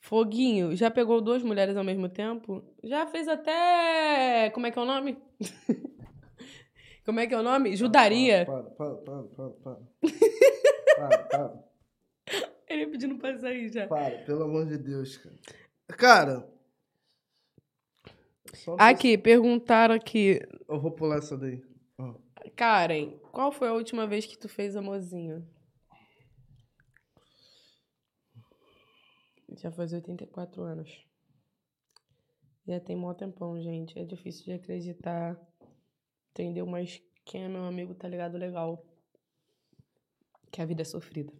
Foguinho, 0.00 0.74
já 0.74 0.90
pegou 0.90 1.20
duas 1.20 1.42
mulheres 1.42 1.76
ao 1.76 1.84
mesmo 1.84 2.08
tempo? 2.08 2.64
Já 2.82 3.06
fez 3.06 3.28
até. 3.28 4.50
Como 4.50 4.66
é 4.66 4.70
que 4.70 4.78
é 4.78 4.82
o 4.82 4.86
nome? 4.86 5.18
Como 7.04 7.20
é 7.20 7.26
que 7.26 7.34
é 7.34 7.38
o 7.38 7.42
nome? 7.42 7.76
Judaria. 7.76 8.46
Para, 8.46 8.62
para, 8.62 8.94
para, 8.96 9.22
para, 9.24 9.50
para. 9.50 9.76
Para, 10.96 11.18
para. 11.24 11.64
Ele 12.68 12.86
pedindo 12.88 13.16
pra 13.16 13.36
sair 13.38 13.72
já. 13.72 13.86
Para, 13.86 14.18
pelo 14.18 14.44
amor 14.44 14.66
de 14.66 14.76
Deus, 14.76 15.16
cara. 15.16 15.34
Cara. 15.96 16.48
Aqui, 18.78 19.16
perguntaram 19.16 19.94
aqui. 19.94 20.40
Eu 20.68 20.80
vou 20.80 20.90
pular 20.90 21.18
essa 21.18 21.36
daí. 21.36 21.62
Karen, 22.56 23.18
qual 23.32 23.52
foi 23.52 23.68
a 23.68 23.72
última 23.72 24.06
vez 24.06 24.26
que 24.26 24.36
tu 24.36 24.48
fez 24.48 24.76
amorzinho? 24.76 25.46
Já 29.56 29.70
faz 29.70 29.92
84 29.92 30.62
anos. 30.62 31.04
Já 32.66 32.78
tem 32.80 32.96
mó 32.96 33.12
tempão, 33.14 33.60
gente. 33.60 33.98
É 33.98 34.04
difícil 34.04 34.44
de 34.44 34.52
acreditar. 34.52 35.38
Entendeu? 36.30 36.66
Mas 36.66 37.02
quem 37.24 37.44
é 37.44 37.48
meu 37.48 37.64
amigo 37.64 37.94
tá 37.94 38.08
ligado 38.08 38.38
legal. 38.38 38.84
Que 40.50 40.62
a 40.62 40.66
vida 40.66 40.82
é 40.82 40.84
sofrida. 40.84 41.32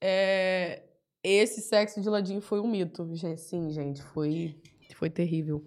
É, 0.00 0.82
esse 1.28 1.60
sexo 1.60 2.00
de 2.00 2.08
ladinho 2.08 2.40
foi 2.40 2.60
um 2.60 2.68
mito. 2.68 3.08
Sim, 3.36 3.70
gente. 3.70 4.02
Foi, 4.02 4.60
foi 4.94 5.10
terrível. 5.10 5.64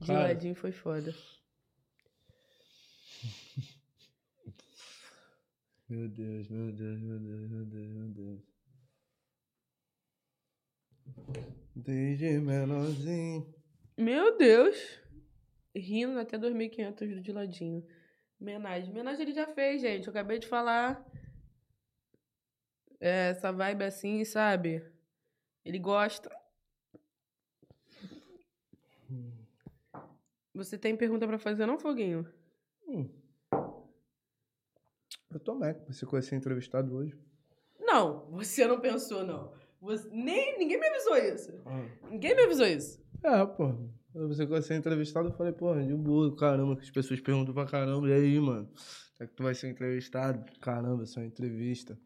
De 0.00 0.06
Cara. 0.06 0.28
ladinho 0.28 0.54
foi 0.54 0.72
foda. 0.72 1.14
Meu 5.88 6.08
Deus, 6.08 6.48
meu 6.48 6.70
Deus, 6.70 7.00
meu 7.00 7.18
Deus, 7.18 7.50
meu 7.50 7.64
Deus, 7.64 7.88
meu 7.88 8.08
Deus. 8.10 8.40
Desde 11.74 12.38
menorzinho. 12.38 13.52
Meu 13.98 14.38
Deus! 14.38 14.76
Rindo 15.74 16.18
até 16.18 16.38
2.500 16.38 17.14
do 17.14 17.20
de 17.20 17.32
ladinho. 17.32 17.84
Menagem. 18.38 18.94
Menagem 18.94 19.22
ele 19.22 19.32
já 19.32 19.46
fez, 19.48 19.80
gente. 19.80 20.06
Eu 20.06 20.10
acabei 20.12 20.38
de 20.38 20.46
falar. 20.46 21.04
É, 23.00 23.30
essa 23.30 23.50
vibe 23.50 23.84
assim, 23.84 24.24
sabe? 24.24 24.84
Ele 25.64 25.78
gosta. 25.78 26.30
Você 30.54 30.76
tem 30.76 30.96
pergunta 30.96 31.26
pra 31.26 31.38
fazer, 31.38 31.64
não, 31.66 31.78
Foguinho? 31.78 32.26
Hum. 32.86 33.08
Eu 35.30 35.38
tô 35.40 35.54
Mac, 35.54 35.78
você 35.86 36.04
conheceu 36.04 36.36
entrevistado 36.36 36.94
hoje. 36.94 37.16
Não, 37.78 38.26
você 38.30 38.66
não 38.66 38.80
pensou, 38.80 39.24
não. 39.24 39.52
Você- 39.80 40.08
nem, 40.10 40.58
ninguém 40.58 40.78
me 40.78 40.86
avisou 40.88 41.16
isso. 41.16 41.52
Ah. 41.64 42.08
Ninguém 42.10 42.34
me 42.34 42.42
avisou 42.42 42.66
isso. 42.66 43.00
É, 43.22 43.46
pô. 43.46 43.74
Você 44.12 44.44
conheceu 44.44 44.76
entrevistado, 44.76 45.28
eu 45.28 45.32
falei, 45.32 45.52
pô, 45.52 45.72
de 45.80 45.94
boa, 45.94 46.34
caramba, 46.36 46.74
que 46.74 46.82
as 46.82 46.90
pessoas 46.90 47.20
perguntam 47.20 47.54
pra 47.54 47.64
caramba. 47.64 48.08
E 48.08 48.12
aí, 48.12 48.40
mano? 48.40 48.68
Será 49.14 49.28
que 49.28 49.36
tu 49.36 49.44
vai 49.44 49.54
ser 49.54 49.68
entrevistado? 49.68 50.44
Caramba, 50.60 51.04
é 51.04 51.20
uma 51.20 51.26
entrevista. 51.26 51.96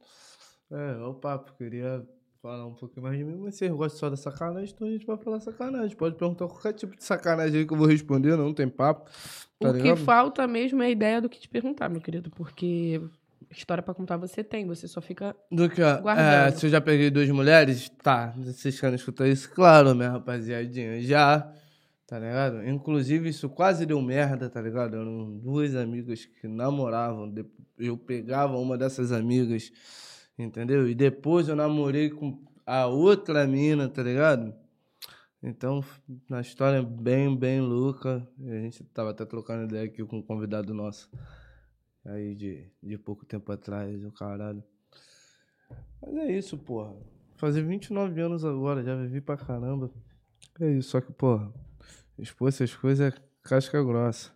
É, 0.70 0.92
é 1.00 1.04
o 1.04 1.14
papo, 1.14 1.52
queria 1.56 2.06
falar 2.42 2.66
um 2.66 2.74
pouquinho 2.74 3.04
mais 3.04 3.16
de 3.16 3.24
mim, 3.24 3.36
mas 3.38 3.54
vocês 3.54 3.70
gostam 3.72 3.98
só 3.98 4.10
da 4.10 4.16
sacanagem, 4.16 4.72
então 4.74 4.86
a 4.86 4.90
gente 4.90 5.06
vai 5.06 5.16
falar 5.16 5.40
sacanagem. 5.40 5.96
Pode 5.96 6.16
perguntar 6.16 6.46
qualquer 6.46 6.74
tipo 6.74 6.94
de 6.96 7.02
sacanagem 7.02 7.60
aí 7.60 7.66
que 7.66 7.72
eu 7.72 7.78
vou 7.78 7.86
responder, 7.86 8.36
não 8.36 8.52
tem 8.52 8.68
papo. 8.68 9.10
Tá 9.58 9.70
o 9.70 9.72
que 9.72 9.82
ligado? 9.82 9.96
falta 9.98 10.46
mesmo 10.46 10.82
é 10.82 10.86
a 10.86 10.90
ideia 10.90 11.20
do 11.20 11.28
que 11.28 11.40
te 11.40 11.48
perguntar, 11.48 11.88
meu 11.88 12.02
querido. 12.02 12.30
Porque 12.30 13.00
história 13.50 13.82
pra 13.82 13.94
contar 13.94 14.16
você 14.16 14.42
tem, 14.42 14.66
você 14.66 14.86
só 14.86 15.00
fica 15.00 15.34
Do 15.50 15.68
que, 15.70 15.82
ó, 15.82 15.96
é, 15.96 16.00
Guardando. 16.00 16.58
se 16.58 16.66
eu 16.66 16.70
já 16.70 16.80
peguei 16.80 17.10
duas 17.10 17.28
mulheres, 17.30 17.88
tá, 18.02 18.34
vocês 18.36 18.78
querem 18.78 18.96
escutar 18.96 19.26
isso? 19.28 19.50
Claro, 19.50 19.94
minha 19.94 20.10
rapaziadinha, 20.10 21.00
já, 21.00 21.50
tá 22.06 22.18
ligado? 22.18 22.66
Inclusive, 22.66 23.28
isso 23.28 23.48
quase 23.48 23.86
deu 23.86 24.00
merda, 24.02 24.50
tá 24.50 24.60
ligado? 24.60 24.96
Eram 24.96 25.38
duas 25.38 25.74
amigas 25.74 26.24
que 26.26 26.48
namoravam, 26.48 27.32
eu 27.78 27.96
pegava 27.96 28.56
uma 28.56 28.76
dessas 28.76 29.12
amigas, 29.12 29.72
entendeu? 30.38 30.88
E 30.88 30.94
depois 30.94 31.48
eu 31.48 31.56
namorei 31.56 32.10
com 32.10 32.42
a 32.66 32.86
outra 32.86 33.46
mina, 33.46 33.88
tá 33.88 34.02
ligado? 34.02 34.54
Então, 35.42 35.84
na 36.28 36.40
história 36.40 36.82
bem, 36.82 37.36
bem 37.36 37.60
louca, 37.60 38.26
a 38.40 38.54
gente 38.60 38.82
tava 38.84 39.10
até 39.10 39.26
trocando 39.26 39.64
ideia 39.64 39.84
aqui 39.84 40.02
com 40.02 40.16
um 40.16 40.22
convidado 40.22 40.72
nosso, 40.72 41.10
aí 42.06 42.34
de, 42.34 42.70
de 42.82 42.96
pouco 42.96 43.26
tempo 43.26 43.52
atrás, 43.52 44.02
o 44.04 44.10
caralho. 44.10 44.64
Mas 46.00 46.16
é 46.16 46.32
isso, 46.32 46.56
porra. 46.56 46.96
Fazer 47.36 47.62
29 47.62 48.18
anos 48.22 48.42
agora, 48.42 48.82
já 48.82 48.96
vivi 48.96 49.20
pra 49.20 49.36
caramba. 49.36 49.90
É 50.58 50.70
isso, 50.70 50.90
só 50.90 51.00
que, 51.00 51.12
porra, 51.12 51.52
expor 52.18 52.48
essas 52.48 52.74
coisas 52.74 53.12
é 53.12 53.18
casca 53.42 53.82
grossa. 53.82 54.32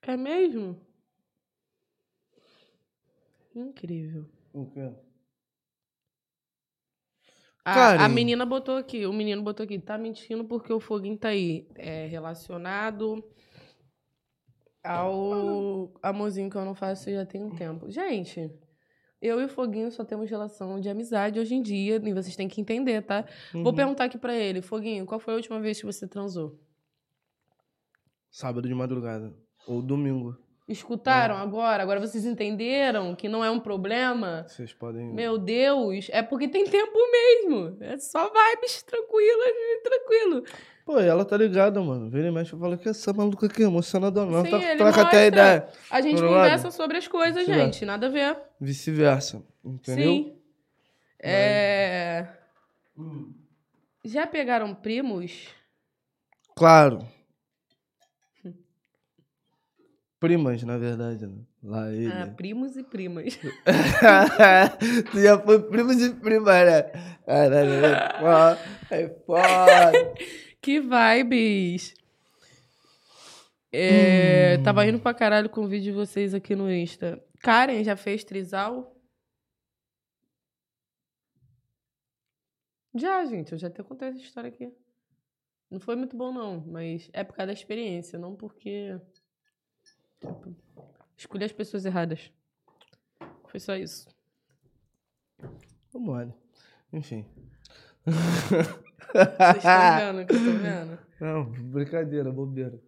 É 0.00 0.16
mesmo? 0.16 0.80
Incrível. 3.54 4.26
O 4.52 4.66
quê? 4.66 4.92
A, 7.64 8.04
a 8.04 8.08
menina 8.08 8.44
botou 8.44 8.76
aqui, 8.76 9.06
o 9.06 9.12
menino 9.12 9.42
botou 9.42 9.62
aqui, 9.64 9.78
tá 9.78 9.96
mentindo 9.96 10.44
porque 10.44 10.72
o 10.72 10.80
foguinho 10.80 11.16
tá 11.16 11.28
aí. 11.28 11.68
É 11.76 12.06
relacionado 12.06 13.22
ao 14.82 15.92
amorzinho 16.02 16.50
que 16.50 16.56
eu 16.56 16.64
não 16.64 16.74
faço 16.74 17.10
já 17.10 17.24
tem 17.24 17.44
um 17.44 17.50
tempo. 17.50 17.88
Gente, 17.88 18.50
eu 19.20 19.40
e 19.40 19.44
o 19.44 19.48
Foguinho 19.48 19.90
só 19.92 20.04
temos 20.04 20.28
relação 20.28 20.80
de 20.80 20.88
amizade 20.88 21.38
hoje 21.38 21.54
em 21.54 21.62
dia, 21.62 21.96
e 22.02 22.12
vocês 22.12 22.34
têm 22.34 22.48
que 22.48 22.60
entender, 22.60 23.02
tá? 23.02 23.24
Vou 23.52 23.66
Uhum. 23.66 23.74
perguntar 23.74 24.04
aqui 24.06 24.18
pra 24.18 24.34
ele, 24.34 24.60
Foguinho, 24.60 25.06
qual 25.06 25.20
foi 25.20 25.34
a 25.34 25.36
última 25.36 25.60
vez 25.60 25.78
que 25.78 25.86
você 25.86 26.08
transou? 26.08 26.58
Sábado 28.32 28.66
de 28.66 28.74
madrugada. 28.74 29.32
Ou 29.68 29.80
domingo. 29.80 30.36
Escutaram 30.68 31.36
agora? 31.36 31.82
Agora 31.82 32.00
vocês 32.00 32.24
entenderam 32.24 33.14
que 33.16 33.28
não 33.28 33.44
é 33.44 33.50
um 33.50 33.58
problema? 33.60 34.44
Vocês 34.48 34.72
podem. 34.72 35.12
Meu 35.12 35.36
Deus, 35.36 36.08
é 36.10 36.22
porque 36.22 36.46
tem 36.48 36.64
tempo 36.64 36.98
mesmo. 37.10 37.76
É 37.80 37.98
só 37.98 38.30
vibes 38.32 38.82
tranquilas 38.82 39.48
e 39.48 39.80
tranquilo. 39.82 40.44
Pô, 40.84 40.98
e 41.00 41.06
ela 41.06 41.24
tá 41.24 41.36
ligada, 41.36 41.80
mano. 41.80 42.08
Vira 42.10 42.28
e 42.28 42.30
mexe, 42.30 42.52
eu 42.52 42.58
falo 42.58 42.78
que 42.78 42.88
essa 42.88 43.12
maluca 43.12 43.46
aqui, 43.46 43.62
emocionada 43.62 44.24
não. 44.24 44.44
Sim, 44.44 44.50
Tá, 44.50 44.58
troca 44.76 45.02
até 45.02 45.02
mostra. 45.02 45.26
ideia. 45.26 45.68
A 45.90 46.00
gente 46.00 46.20
Tá 46.20 46.26
conversa 46.28 46.56
ligado? 46.56 46.72
sobre 46.72 46.96
as 46.96 47.08
coisas, 47.08 47.44
gente. 47.46 47.84
Nada 47.84 48.06
a 48.06 48.10
ver. 48.10 48.36
Vice-versa. 48.60 49.42
Entendeu? 49.64 50.12
Sim. 50.12 50.36
É... 51.20 52.26
Já 54.04 54.26
pegaram 54.26 54.74
primos? 54.74 55.48
Claro. 56.56 57.06
Primas, 60.22 60.62
na 60.62 60.78
verdade, 60.78 61.26
né? 61.26 61.34
Lá 61.64 61.92
ele. 61.92 62.06
Ah, 62.06 62.32
primos 62.36 62.76
e 62.76 62.84
primas. 62.84 63.34
tu 65.10 65.20
já 65.20 65.36
foi 65.36 65.60
primos 65.68 66.00
e 66.00 66.14
primas, 66.14 66.64
né? 66.64 66.82
Caralho, 67.26 67.84
é 68.88 69.08
foda. 69.26 69.98
É 69.98 70.14
que 70.62 70.78
vibes! 70.80 71.94
É, 73.72 74.58
Hum. 74.60 74.62
Tava 74.62 74.86
indo 74.86 75.00
pra 75.00 75.12
caralho 75.12 75.50
com 75.50 75.62
o 75.62 75.66
vídeo 75.66 75.90
de 75.90 75.98
vocês 75.98 76.34
aqui 76.34 76.54
no 76.54 76.70
Insta. 76.70 77.20
Karen 77.40 77.82
já 77.82 77.96
fez 77.96 78.22
trisal? 78.22 78.94
Já, 82.94 83.24
gente. 83.24 83.50
Eu 83.50 83.58
já 83.58 83.66
até 83.66 83.82
contei 83.82 84.06
essa 84.06 84.18
história 84.18 84.50
aqui. 84.50 84.72
Não 85.68 85.80
foi 85.80 85.96
muito 85.96 86.16
bom, 86.16 86.32
não. 86.32 86.64
Mas 86.64 87.10
é 87.12 87.24
por 87.24 87.34
causa 87.34 87.48
da 87.48 87.52
experiência, 87.52 88.20
não 88.20 88.36
porque... 88.36 89.00
tipo, 90.26 90.56
escolhi 91.16 91.44
as 91.44 91.52
pessoas 91.52 91.84
erradas. 91.84 92.32
Foi 93.48 93.60
só 93.60 93.76
isso. 93.76 94.08
Vamos 95.92 96.08
lá. 96.14 96.32
Enfim. 96.92 97.26
Vocês 98.04 99.56
estão 99.56 99.98
vendo 100.12 100.22
o 100.22 100.26
que 100.26 100.34
eu 100.34 100.38
tô 100.38 100.58
vendo? 100.58 100.98
Não, 101.20 101.44
brincadeira, 101.70 102.30
bobeira. 102.32 102.80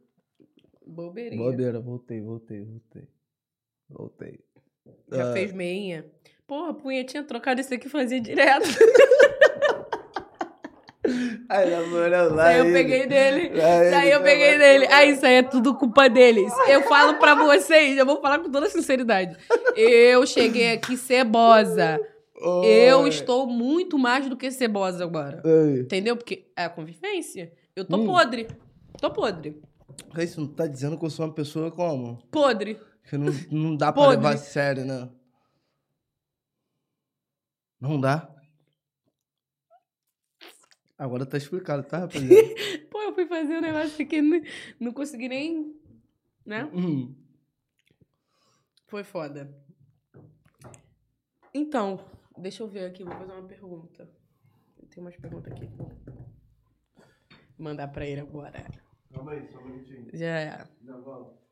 Bobeirinha. 0.86 1.42
Bobeira, 1.42 1.80
voltei, 1.80 2.20
voltei, 2.20 2.62
voltei. 2.62 3.08
Voltei. 3.88 4.40
Já 5.10 5.30
Ah, 5.30 5.32
fez 5.32 5.52
meinha? 5.52 6.04
Porra, 6.46 6.74
punhetinha 6.74 7.24
trocada, 7.24 7.60
isso 7.60 7.72
aqui 7.72 7.88
fazia 7.88 8.20
direto. 8.20 8.66
Ai, 11.48 11.70
na 11.70 11.82
moral, 11.86 12.30
lá 12.30 12.44
Daí 12.44 12.58
eu 12.58 12.64
ele. 12.64 12.72
peguei 12.72 13.06
dele. 13.06 13.40
Ele, 13.48 13.60
Daí 13.90 14.10
eu 14.10 14.22
peguei 14.22 14.58
dele. 14.58 14.86
Aí 14.86 15.10
isso 15.10 15.24
aí 15.26 15.34
é 15.34 15.42
tudo 15.42 15.74
culpa 15.74 16.08
deles. 16.08 16.52
Eu 16.68 16.82
falo 16.84 17.18
pra 17.18 17.34
vocês, 17.34 17.96
eu 17.98 18.06
vou 18.06 18.20
falar 18.20 18.38
com 18.38 18.50
toda 18.50 18.68
sinceridade. 18.70 19.36
Eu 19.76 20.26
cheguei 20.26 20.72
aqui 20.72 20.96
cebosa. 20.96 22.00
Eu 22.64 23.06
estou 23.06 23.46
muito 23.46 23.98
mais 23.98 24.28
do 24.28 24.36
que 24.36 24.50
cebosa 24.50 25.04
agora. 25.04 25.42
Entendeu? 25.78 26.16
Porque 26.16 26.46
é 26.56 26.64
a 26.64 26.68
convivência. 26.70 27.52
Eu 27.76 27.84
tô 27.84 27.96
Hum. 27.96 28.06
podre. 28.06 28.48
Tô 29.00 29.10
podre. 29.10 29.60
Isso 30.18 30.40
não 30.40 30.48
tá 30.48 30.66
dizendo 30.66 30.98
que 30.98 31.04
eu 31.04 31.10
sou 31.10 31.26
uma 31.26 31.32
pessoa 31.34 31.70
como? 31.70 32.18
Podre. 32.30 32.78
Que 33.08 33.18
não, 33.18 33.32
não 33.50 33.76
dá 33.76 33.92
pra 33.92 34.02
Podre. 34.02 34.16
levar 34.16 34.34
a 34.34 34.36
sério, 34.38 34.84
né? 34.84 35.08
Não 37.80 38.00
dá? 38.00 38.28
Agora 41.04 41.26
tá 41.26 41.36
explicado, 41.36 41.82
tá, 41.82 41.98
rapaziada? 41.98 42.54
Pô, 42.90 43.02
eu 43.02 43.14
fui 43.14 43.26
fazer 43.26 43.58
um 43.58 43.60
negócio 43.60 44.02
aqui, 44.02 44.22
não, 44.22 44.40
não 44.80 44.90
consegui 44.90 45.28
nem. 45.28 45.78
Né? 46.46 46.64
Hum. 46.72 47.14
Foi 48.86 49.04
foda. 49.04 49.54
Então, 51.52 52.00
deixa 52.38 52.62
eu 52.62 52.68
ver 52.68 52.86
aqui, 52.86 53.04
vou 53.04 53.12
fazer 53.12 53.32
uma 53.32 53.46
pergunta. 53.46 54.08
Tem 54.88 55.04
umas 55.04 55.14
perguntas 55.14 55.52
aqui 55.52 55.66
que 55.66 55.72
eu 55.74 55.76
vou 55.76 55.92
mandar 57.58 57.88
pra 57.88 58.06
ele 58.06 58.22
agora. 58.22 58.64
Calma 59.12 59.32
aí, 59.32 59.46
só 59.46 59.58
um 59.58 59.64
minutinho. 59.66 60.08
Já 60.10 60.40
é. 60.40 60.66
Já 60.86 60.96
volto. 60.96 61.43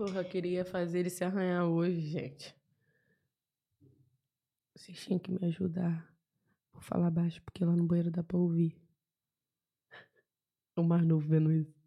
Porra, 0.00 0.24
queria 0.24 0.64
fazer 0.64 1.00
ele 1.00 1.10
se 1.10 1.22
arranhar 1.22 1.66
hoje, 1.66 2.00
gente. 2.00 2.56
Vocês 4.74 4.98
tinham 4.98 5.18
que 5.18 5.30
me 5.30 5.46
ajudar. 5.46 6.10
Vou 6.72 6.80
falar 6.80 7.10
baixo, 7.10 7.42
porque 7.42 7.62
lá 7.62 7.76
no 7.76 7.84
banheiro 7.84 8.10
dá 8.10 8.22
pra 8.22 8.38
ouvir. 8.38 8.74
O 10.74 10.82
mais 10.82 11.04
novo 11.04 11.28
vendo 11.28 11.52
isso. 11.52 11.78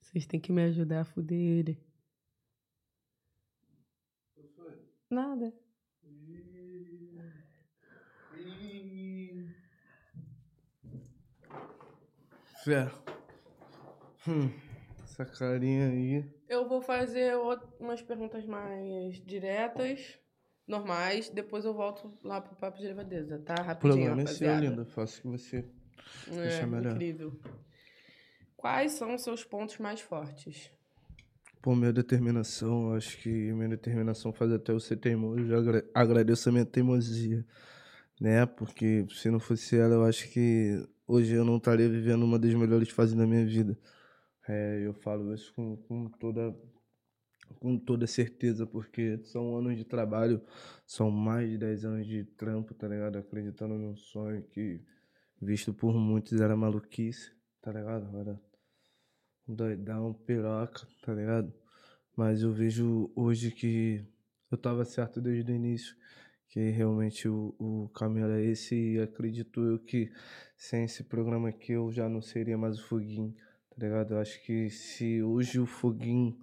Vocês 0.00 0.24
têm 0.24 0.40
que 0.40 0.50
me 0.50 0.62
ajudar 0.62 1.02
a 1.02 1.04
fuder 1.04 1.38
ele. 1.38 1.78
Nada. 5.10 5.52
Fé. 12.64 13.13
Hum. 14.28 14.50
Essa 15.02 15.24
carinha 15.24 15.88
aí. 15.88 16.24
Eu 16.48 16.68
vou 16.68 16.80
fazer 16.80 17.36
umas 17.78 18.02
perguntas 18.02 18.44
mais 18.46 19.16
diretas, 19.24 20.18
normais. 20.66 21.28
Depois 21.30 21.64
eu 21.64 21.74
volto 21.74 22.12
lá 22.22 22.40
pro 22.40 22.56
Papo 22.56 22.78
de 22.78 22.86
Levadeza, 22.86 23.38
tá? 23.38 23.54
Rapidinho, 23.54 23.94
problema 24.06 24.22
é 24.22 24.26
seu, 24.26 24.48
rapaziada. 24.48 24.60
linda. 24.66 24.84
Faço 24.86 25.20
que 25.22 25.28
você. 25.28 25.64
É, 26.28 26.42
Deixa 26.42 26.66
melhor. 26.66 26.92
incrível. 26.94 27.38
Quais 28.56 28.92
são 28.92 29.14
os 29.14 29.22
seus 29.22 29.44
pontos 29.44 29.78
mais 29.78 30.00
fortes? 30.00 30.70
Por 31.60 31.76
minha 31.76 31.92
determinação, 31.92 32.92
acho 32.94 33.16
que 33.18 33.28
minha 33.28 33.68
determinação 33.68 34.32
faz 34.32 34.52
até 34.52 34.72
eu 34.72 34.80
ser 34.80 34.96
teimoso. 34.96 35.40
Eu 35.52 35.58
agra- 35.58 35.84
agradeço 35.94 36.48
a 36.48 36.52
minha 36.52 36.64
teimosia, 36.64 37.44
né? 38.20 38.44
Porque 38.46 39.06
se 39.10 39.30
não 39.30 39.38
fosse 39.38 39.76
ela, 39.76 39.94
eu 39.94 40.04
acho 40.04 40.28
que 40.30 40.86
hoje 41.06 41.34
eu 41.34 41.44
não 41.44 41.56
estaria 41.56 41.88
vivendo 41.88 42.22
uma 42.22 42.38
das 42.38 42.52
melhores 42.54 42.90
fases 42.90 43.14
da 43.14 43.26
minha 43.26 43.46
vida. 43.46 43.78
É, 44.48 44.86
eu 44.86 44.92
falo 44.94 45.34
isso 45.34 45.52
com, 45.54 45.76
com 45.76 46.08
toda 46.10 46.54
com 47.60 47.78
toda 47.78 48.06
certeza, 48.06 48.66
porque 48.66 49.18
são 49.24 49.56
anos 49.56 49.76
de 49.76 49.84
trabalho, 49.84 50.42
são 50.86 51.10
mais 51.10 51.50
de 51.50 51.58
10 51.58 51.84
anos 51.84 52.06
de 52.06 52.24
trampo, 52.24 52.74
tá 52.74 52.88
ligado? 52.88 53.16
Acreditando 53.18 53.74
num 53.74 53.96
sonho 53.96 54.42
que, 54.44 54.80
visto 55.40 55.72
por 55.72 55.94
muitos, 55.94 56.40
era 56.40 56.56
maluquice, 56.56 57.32
tá 57.60 57.72
ligado? 57.72 58.16
Era 58.18 58.40
um 59.48 59.54
doidão, 59.54 60.12
piroca, 60.12 60.86
tá 61.02 61.14
ligado? 61.14 61.52
Mas 62.16 62.42
eu 62.42 62.52
vejo 62.52 63.10
hoje 63.14 63.50
que 63.50 64.04
eu 64.50 64.58
tava 64.58 64.84
certo 64.84 65.20
desde 65.20 65.52
o 65.52 65.54
início, 65.54 65.96
que 66.48 66.70
realmente 66.70 67.28
o, 67.28 67.54
o 67.58 67.88
caminho 67.90 68.26
era 68.26 68.40
esse, 68.40 68.74
e 68.74 69.00
acredito 69.00 69.60
eu 69.62 69.78
que 69.78 70.12
sem 70.56 70.84
esse 70.84 71.04
programa 71.04 71.48
aqui 71.48 71.72
eu 71.72 71.90
já 71.90 72.08
não 72.08 72.22
seria 72.22 72.56
mais 72.56 72.78
o 72.78 72.84
Foguinho, 72.86 73.34
tá 73.74 73.86
ligado? 73.86 74.14
Eu 74.14 74.18
acho 74.20 74.42
que 74.44 74.70
se 74.70 75.22
hoje 75.22 75.58
o 75.58 75.66
Foguinho 75.66 76.38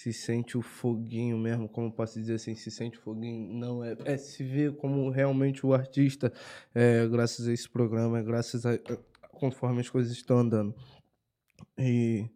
se 0.00 0.14
sente 0.14 0.56
o 0.56 0.62
foguinho 0.62 1.36
mesmo, 1.36 1.68
como 1.68 1.92
posso 1.92 2.18
dizer 2.18 2.34
assim, 2.34 2.54
se 2.54 2.70
sente 2.70 2.96
o 2.98 3.02
foguinho, 3.02 3.52
não 3.52 3.84
é, 3.84 3.94
é 4.06 4.16
se 4.16 4.42
vê 4.42 4.72
como 4.72 5.10
realmente 5.10 5.66
o 5.66 5.74
artista, 5.74 6.32
é, 6.74 7.06
graças 7.06 7.46
a 7.46 7.52
esse 7.52 7.68
programa, 7.68 8.18
é 8.18 8.22
graças 8.22 8.64
a, 8.64 8.78
conforme 9.32 9.80
as 9.80 9.90
coisas 9.90 10.10
estão 10.12 10.38
andando. 10.38 10.74
E 11.76 12.30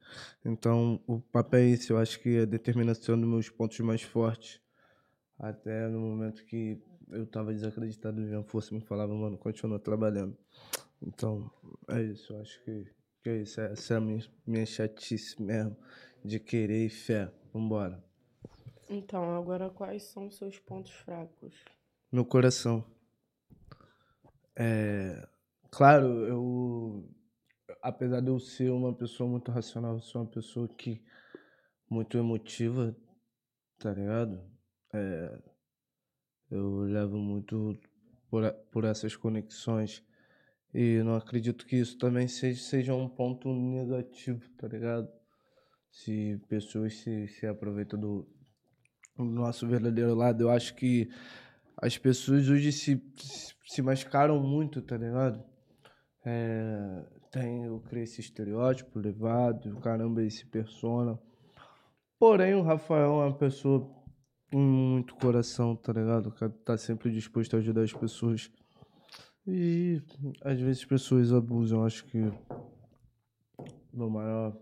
então 0.44 1.00
o 1.06 1.20
papel 1.20 1.60
é 1.60 1.70
esse, 1.70 1.90
eu 1.90 1.96
acho 1.96 2.20
que 2.20 2.40
a 2.40 2.44
determinação 2.44 3.18
dos 3.18 3.26
meus 3.26 3.48
pontos 3.48 3.78
mais 3.80 4.02
fortes, 4.02 4.60
até 5.38 5.88
no 5.88 6.00
momento 6.00 6.44
que 6.44 6.78
eu 7.10 7.26
tava 7.26 7.54
desacreditado, 7.54 8.20
minha 8.20 8.42
força 8.42 8.74
me 8.74 8.80
falava, 8.82 9.14
mano, 9.14 9.38
continua 9.38 9.78
trabalhando. 9.78 10.36
Então, 11.00 11.50
é 11.88 12.02
isso, 12.02 12.32
eu 12.32 12.40
acho 12.42 12.62
que, 12.62 12.86
que 13.24 13.30
é 13.30 13.36
isso, 13.38 13.58
essa 13.58 13.94
é 13.94 13.96
a 13.96 14.00
minha, 14.00 14.22
minha 14.46 14.66
chatice 14.66 15.40
mesmo, 15.40 15.74
de 16.22 16.38
querer 16.38 16.84
e 16.84 16.90
fé. 16.90 17.32
Vambora. 17.54 18.04
Então, 18.90 19.34
agora 19.34 19.70
quais 19.70 20.02
são 20.02 20.26
os 20.26 20.36
seus 20.36 20.58
pontos 20.58 20.92
fracos? 20.92 21.54
Meu 22.12 22.26
coração. 22.26 22.84
É, 24.54 25.26
claro, 25.70 26.06
eu, 26.26 27.08
apesar 27.80 28.20
de 28.20 28.28
eu 28.28 28.38
ser 28.38 28.70
uma 28.70 28.92
pessoa 28.92 29.26
muito 29.26 29.50
racional, 29.50 29.94
eu 29.94 30.00
sou 30.00 30.20
uma 30.20 30.30
pessoa 30.30 30.68
que 30.68 31.02
muito 31.88 32.18
emotiva, 32.18 32.94
tá 33.78 33.90
ligado? 33.94 34.38
É, 34.92 35.42
eu 36.50 36.80
levo 36.80 37.16
muito 37.16 37.74
por, 38.28 38.52
por 38.70 38.84
essas 38.84 39.16
conexões 39.16 40.04
E 40.74 41.00
não 41.04 41.14
acredito 41.14 41.64
que 41.64 41.76
isso 41.76 41.96
também 41.96 42.26
seja, 42.26 42.60
seja 42.60 42.94
um 42.94 43.08
ponto 43.08 43.48
negativo, 43.48 44.42
tá 44.58 44.66
ligado? 44.66 45.08
Se 45.88 46.40
pessoas 46.48 46.94
se, 46.96 47.28
se 47.28 47.46
aproveitam 47.46 47.98
do, 47.98 48.26
do 49.16 49.24
nosso 49.24 49.68
verdadeiro 49.68 50.14
lado. 50.14 50.42
Eu 50.42 50.50
acho 50.50 50.74
que 50.74 51.08
as 51.76 51.96
pessoas 51.96 52.48
hoje 52.48 52.72
se, 52.72 53.00
se 53.66 53.82
mascaram 53.82 54.42
muito, 54.42 54.82
tá 54.82 54.96
ligado? 54.96 55.44
É, 56.26 57.04
tem, 57.30 57.64
eu 57.64 57.78
criei 57.80 58.04
esse 58.04 58.20
estereótipo 58.20 58.98
levado, 58.98 59.76
caramba, 59.80 60.24
esse 60.24 60.44
persona. 60.46 61.16
Porém, 62.18 62.54
o 62.54 62.62
Rafael 62.62 63.20
é 63.22 63.26
uma 63.26 63.36
pessoa 63.36 63.88
com 64.50 64.58
muito 64.58 65.14
coração, 65.16 65.76
tá 65.76 65.92
ligado? 65.92 66.32
Tá 66.64 66.76
sempre 66.76 67.12
disposto 67.12 67.54
a 67.54 67.58
ajudar 67.58 67.82
as 67.82 67.92
pessoas. 67.92 68.50
E 69.46 70.00
às 70.42 70.58
vezes 70.58 70.80
as 70.82 70.84
pessoas 70.86 71.32
abusam. 71.32 71.84
Acho 71.84 72.04
que 72.06 72.18
meu 73.92 74.08
maior. 74.10 74.56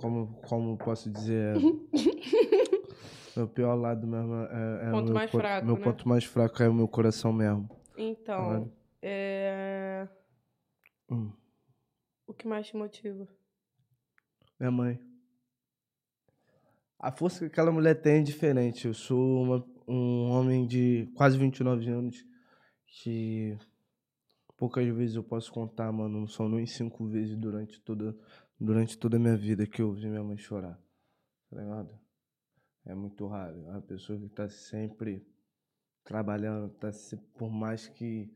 Como, 0.00 0.34
como 0.48 0.76
posso 0.78 1.10
dizer? 1.10 1.56
É, 1.56 1.60
meu 3.36 3.46
pior 3.48 3.74
lado 3.74 4.06
mesmo 4.06 4.34
é. 4.34 4.88
é 4.88 4.90
Ponto 4.90 5.04
meu, 5.04 5.14
mais 5.14 5.30
co- 5.30 5.38
fraco, 5.38 5.66
Meu 5.66 5.76
né? 5.76 5.82
ponto 5.84 6.08
mais 6.08 6.24
fraco 6.24 6.62
é 6.62 6.68
o 6.68 6.74
meu 6.74 6.88
coração 6.88 7.32
mesmo. 7.32 7.68
Então, 7.96 8.72
é... 9.00 10.08
Hum. 11.10 11.30
o 12.26 12.32
que 12.34 12.48
mais 12.48 12.66
te 12.66 12.76
motiva? 12.76 13.28
Minha 14.58 14.70
mãe. 14.72 14.98
A 16.98 17.12
força 17.12 17.40
que 17.40 17.44
aquela 17.46 17.70
mulher 17.70 18.00
tem 18.00 18.20
é 18.20 18.22
diferente. 18.22 18.86
Eu 18.86 18.94
sou 18.94 19.42
uma- 19.42 19.66
um 19.86 20.30
homem 20.30 20.66
de 20.66 21.08
quase 21.14 21.36
29 21.36 21.88
anos 21.90 22.24
que 22.92 23.56
poucas 24.56 24.86
vezes 24.94 25.16
eu 25.16 25.24
posso 25.24 25.50
contar, 25.50 25.90
mano. 25.90 26.20
Não 26.20 26.26
são 26.26 26.48
nem 26.48 26.66
cinco 26.66 27.06
vezes 27.06 27.36
durante 27.36 27.80
toda, 27.80 28.14
durante 28.60 28.98
toda 28.98 29.16
a 29.16 29.20
minha 29.20 29.36
vida 29.36 29.66
que 29.66 29.80
eu 29.80 29.92
vi 29.92 30.08
minha 30.08 30.22
mãe 30.22 30.36
chorar. 30.36 30.78
Tá 31.50 31.56
ligado? 31.60 31.98
É 32.84 32.94
muito 32.94 33.26
raro. 33.26 33.64
É 33.66 33.70
uma 33.70 33.82
pessoa 33.82 34.18
que 34.18 34.28
tá 34.28 34.48
sempre 34.48 35.26
trabalhando, 36.04 36.68
tá 36.74 36.90
por 37.38 37.50
mais 37.50 37.88
que, 37.88 38.30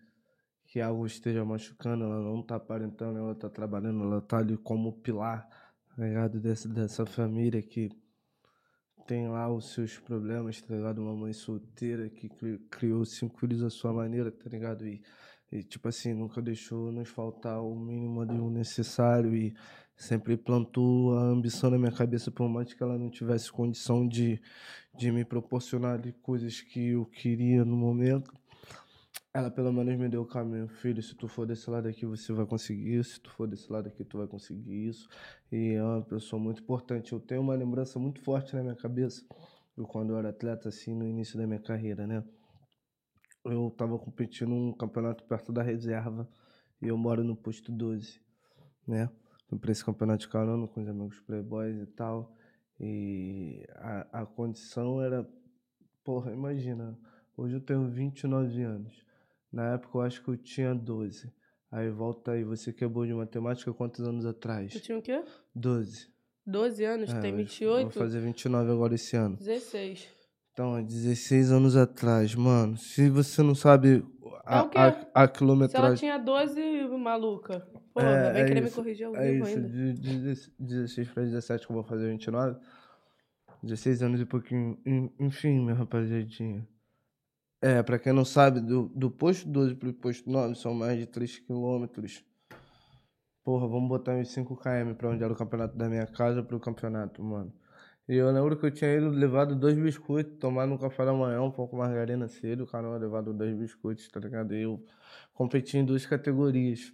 que 0.65 0.81
algo 0.81 1.05
esteja 1.05 1.45
machucando, 1.45 2.05
ela 2.05 2.21
não 2.21 2.43
tá 2.43 2.57
aparentando, 2.57 3.19
ela 3.19 3.35
tá 3.35 3.51
trabalhando, 3.51 4.05
ela 4.05 4.21
tá 4.21 4.39
ali 4.39 4.57
como 4.57 4.93
pilar, 5.01 5.49
tá 5.89 6.03
ligado? 6.03 6.41
Dessa, 6.41 6.69
dessa 6.69 7.05
família 7.05 7.61
que 7.61 7.91
tem 9.07 9.29
lá 9.29 9.49
os 9.53 9.73
seus 9.73 9.99
problemas, 9.99 10.61
tá 10.61 10.75
ligado? 10.75 11.01
Uma 11.03 11.15
mãe 11.15 11.33
solteira 11.33 12.09
que 12.09 12.29
cri- 12.29 12.59
criou 12.71 13.05
cinco 13.05 13.39
filhos 13.39 13.63
à 13.63 13.71
sua 13.71 13.93
maneira, 13.93 14.31
tá 14.31 14.49
ligado? 14.51 14.87
E, 14.87 15.03
e 15.51 15.63
tipo 15.63 15.89
assim, 15.89 16.13
nunca 16.15 16.43
deixou 16.43 16.91
nos 16.93 17.09
faltar 17.09 17.63
o 17.63 17.75
mínimo 17.75 18.27
de 18.27 18.35
um 18.35 18.51
necessário 18.51 19.35
e 19.35 19.55
sempre 19.97 20.37
plantou 20.37 21.17
a 21.17 21.23
ambição 21.23 21.71
na 21.71 21.79
minha 21.79 21.93
cabeça, 21.93 22.31
por 22.31 22.49
mais 22.49 22.73
que 22.75 22.83
ela 22.83 22.99
não 22.99 23.11
tivesse 23.11 23.51
condição 23.51 24.07
de, 24.07 24.41
de 24.95 25.11
me 25.13 25.25
proporcionar 25.25 25.95
ali 25.99 26.13
coisas 26.13 26.61
que 26.61 26.89
eu 26.91 27.07
queria 27.07 27.65
no 27.65 27.77
momento. 27.77 28.33
Ela 29.37 29.51
pelo 29.51 29.71
menos 29.71 29.95
me 29.99 30.09
deu 30.09 30.23
o 30.23 30.27
caminho, 30.27 30.67
filho, 30.67 31.03
se 31.03 31.15
tu 31.15 31.29
for 31.29 31.47
desse 31.47 31.69
lado 31.69 31.87
aqui 31.87 32.07
você 32.07 32.33
vai 32.33 32.47
conseguir 32.47 32.97
isso, 32.97 33.17
se 33.17 33.21
tu 33.21 33.31
for 33.33 33.47
desse 33.47 33.71
lado 33.71 33.87
aqui 33.87 34.03
tu 34.03 34.17
vai 34.17 34.27
conseguir 34.27 34.89
isso. 34.89 35.07
E 35.53 35.75
é 35.75 35.83
uma 35.83 36.01
pessoa 36.01 36.41
muito 36.41 36.63
importante. 36.63 37.13
Eu 37.13 37.21
tenho 37.21 37.43
uma 37.43 37.55
lembrança 37.55 37.99
muito 37.99 38.19
forte 38.23 38.57
na 38.57 38.63
minha 38.63 38.75
cabeça, 38.75 39.23
eu 39.77 39.87
quando 39.87 40.15
eu 40.15 40.19
era 40.19 40.31
atleta 40.31 40.71
assim 40.71 40.95
no 40.95 41.07
início 41.07 41.37
da 41.37 41.47
minha 41.47 41.61
carreira, 41.61 42.07
né? 42.07 42.25
Eu 43.45 43.71
tava 43.77 43.99
competindo 43.99 44.49
num 44.49 44.73
campeonato 44.73 45.23
perto 45.25 45.53
da 45.53 45.63
reserva 45.63 46.27
e 46.81 46.89
eu 46.89 46.97
moro 46.97 47.23
no 47.23 47.37
posto 47.37 47.71
12, 47.71 48.19
né? 48.89 49.11
Pra 49.61 49.71
esse 49.71 49.85
campeonato 49.85 50.21
de 50.21 50.29
carona 50.29 50.67
com 50.67 50.81
os 50.81 50.89
amigos 50.89 51.21
playboys 51.21 51.79
e 51.79 51.87
tal. 51.89 52.35
E 52.81 53.67
a, 53.75 54.23
a 54.23 54.27
condição 54.27 55.03
era, 55.03 55.29
porra, 56.03 56.33
imagina, 56.33 56.99
hoje 57.37 57.57
eu 57.57 57.61
tenho 57.61 57.87
29 57.87 58.63
anos. 58.63 59.06
Na 59.57 59.73
época 59.73 59.97
eu 59.97 60.03
acho 60.03 60.23
que 60.23 60.29
eu 60.29 60.37
tinha 60.37 60.75
12. 60.75 61.33
Aí 61.73 61.89
volta 61.91 62.33
aí, 62.33 62.45
você 62.45 62.75
que 62.75 62.85
é 62.85 62.89
bom 62.89 63.07
de 63.07 63.15
matemática, 63.15 63.73
quantos 63.73 64.07
anos 64.07 64.27
atrás? 64.27 64.71
tinha 64.83 64.99
o 64.99 65.01
quê? 65.03 65.25
12. 65.55 66.09
12 66.47 66.85
anos? 66.85 67.11
É, 67.11 67.21
tem 67.21 67.31
eu 67.31 67.37
28? 67.39 67.83
Vou 67.85 67.91
fazer 67.91 68.21
29 68.21 68.71
agora 68.71 68.95
esse 68.95 69.17
ano. 69.17 69.37
16. 69.39 70.09
Então, 70.53 70.77
é 70.77 70.83
16 70.83 71.51
anos 71.51 71.75
atrás, 71.75 72.35
mano. 72.35 72.77
Se 72.77 73.09
você 73.09 73.43
não 73.43 73.55
sabe 73.55 74.05
a, 74.45 74.59
É 74.59 74.79
a, 74.79 74.87
a 74.89 74.93
Se 74.93 75.09
ela 75.15 75.29
quilometragem. 75.29 75.97
tinha 75.97 76.19
12, 76.19 76.61
maluca. 76.99 77.61
Porra, 77.95 78.07
É, 78.09 78.33
vem 78.35 78.43
é 78.43 78.47
querer 78.47 78.61
me 78.61 78.67
isso, 78.67 78.77
corrigir 78.77 79.07
ao 79.07 79.17
É 79.17 79.33
vivo 79.33 79.47
isso, 79.49 79.57
ainda. 79.59 79.69
de, 79.71 79.93
de 79.95 80.51
16 80.59 81.09
para 81.09 81.23
17 81.25 81.67
que 81.67 81.73
eu 81.73 81.75
vou 81.77 81.85
fazer 81.85 82.11
29. 82.11 82.59
16 83.63 84.03
anos 84.03 84.21
e 84.21 84.27
pouquinho. 84.27 84.79
En- 84.87 85.11
Enfim, 85.19 85.61
minha 85.61 85.75
rapaziadinha. 85.75 86.67
É, 87.67 87.83
pra 87.83 87.99
quem 87.99 88.13
não 88.13 88.25
sabe, 88.25 88.61
do, 88.61 88.85
do 88.95 89.11
posto 89.11 89.49
12 89.49 89.75
pro 89.75 89.93
posto 89.93 90.31
9 90.31 90.55
são 90.55 90.73
mais 90.73 91.01
de 91.01 91.05
3 91.05 91.41
quilômetros. 91.41 92.25
Porra, 93.43 93.67
vamos 93.67 93.89
botar 93.89 94.13
uns 94.13 94.31
5 94.31 94.57
km 94.57 94.95
pra 94.97 95.11
onde 95.11 95.25
era 95.25 95.33
o 95.33 95.37
campeonato 95.37 95.77
da 95.77 95.89
minha 95.89 96.07
casa 96.07 96.45
pro 96.45 96.61
campeonato, 96.61 97.21
mano. 97.25 97.53
E 98.09 98.15
eu 98.15 98.31
lembro 98.31 98.57
que 98.57 98.67
eu 98.67 98.71
tinha 98.71 98.95
ido 98.95 99.09
levado 99.09 99.57
dois 99.57 99.77
biscoitos, 99.77 100.39
tomar 100.39 100.65
no 100.65 100.79
café 100.79 101.05
da 101.05 101.13
manhã, 101.13 101.43
um 101.43 101.51
pouco 101.51 101.77
margarina 101.77 102.29
cedo, 102.29 102.63
o 102.63 102.67
cara 102.69 102.89
levado 102.99 103.35
dois 103.35 103.53
biscoitos, 103.59 104.07
tá 104.11 104.21
ligado? 104.21 104.55
E 104.55 104.63
eu 104.63 104.81
competi 105.35 105.77
em 105.77 105.85
duas 105.85 106.07
categorias. 106.07 106.93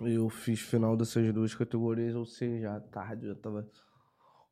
Eu 0.00 0.28
fiz 0.28 0.60
final 0.60 0.96
dessas 0.96 1.32
duas 1.32 1.56
categorias, 1.56 2.14
ou 2.14 2.24
seja, 2.24 2.76
à 2.76 2.80
tarde 2.80 3.26
eu 3.26 3.34
tava 3.34 3.68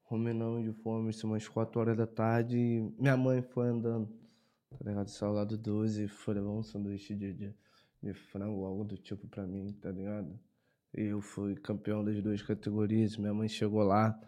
ruminando 0.06 0.60
de 0.64 0.72
fome, 0.82 1.10
isso 1.10 1.24
umas 1.24 1.46
4 1.46 1.78
horas 1.78 1.96
da 1.96 2.06
tarde, 2.08 2.58
e 2.58 2.80
minha 2.98 3.16
mãe 3.16 3.42
foi 3.42 3.68
andando, 3.68 4.08
tá 4.70 4.78
ligado? 4.84 5.08
Salgado 5.08 5.58
12, 5.58 6.08
foi 6.08 6.34
levar 6.34 6.50
um 6.50 6.62
sanduíche 6.62 7.14
de, 7.14 7.32
de, 7.32 7.54
de 8.02 8.14
frango, 8.14 8.64
algo 8.64 8.84
do 8.84 8.96
tipo 8.96 9.28
pra 9.28 9.46
mim, 9.46 9.72
tá 9.80 9.90
ligado? 9.90 10.38
Eu 10.92 11.20
fui 11.20 11.54
campeão 11.56 12.04
das 12.04 12.20
duas 12.22 12.42
categorias, 12.42 13.16
minha 13.16 13.34
mãe 13.34 13.48
chegou 13.48 13.82
lá, 13.82 14.18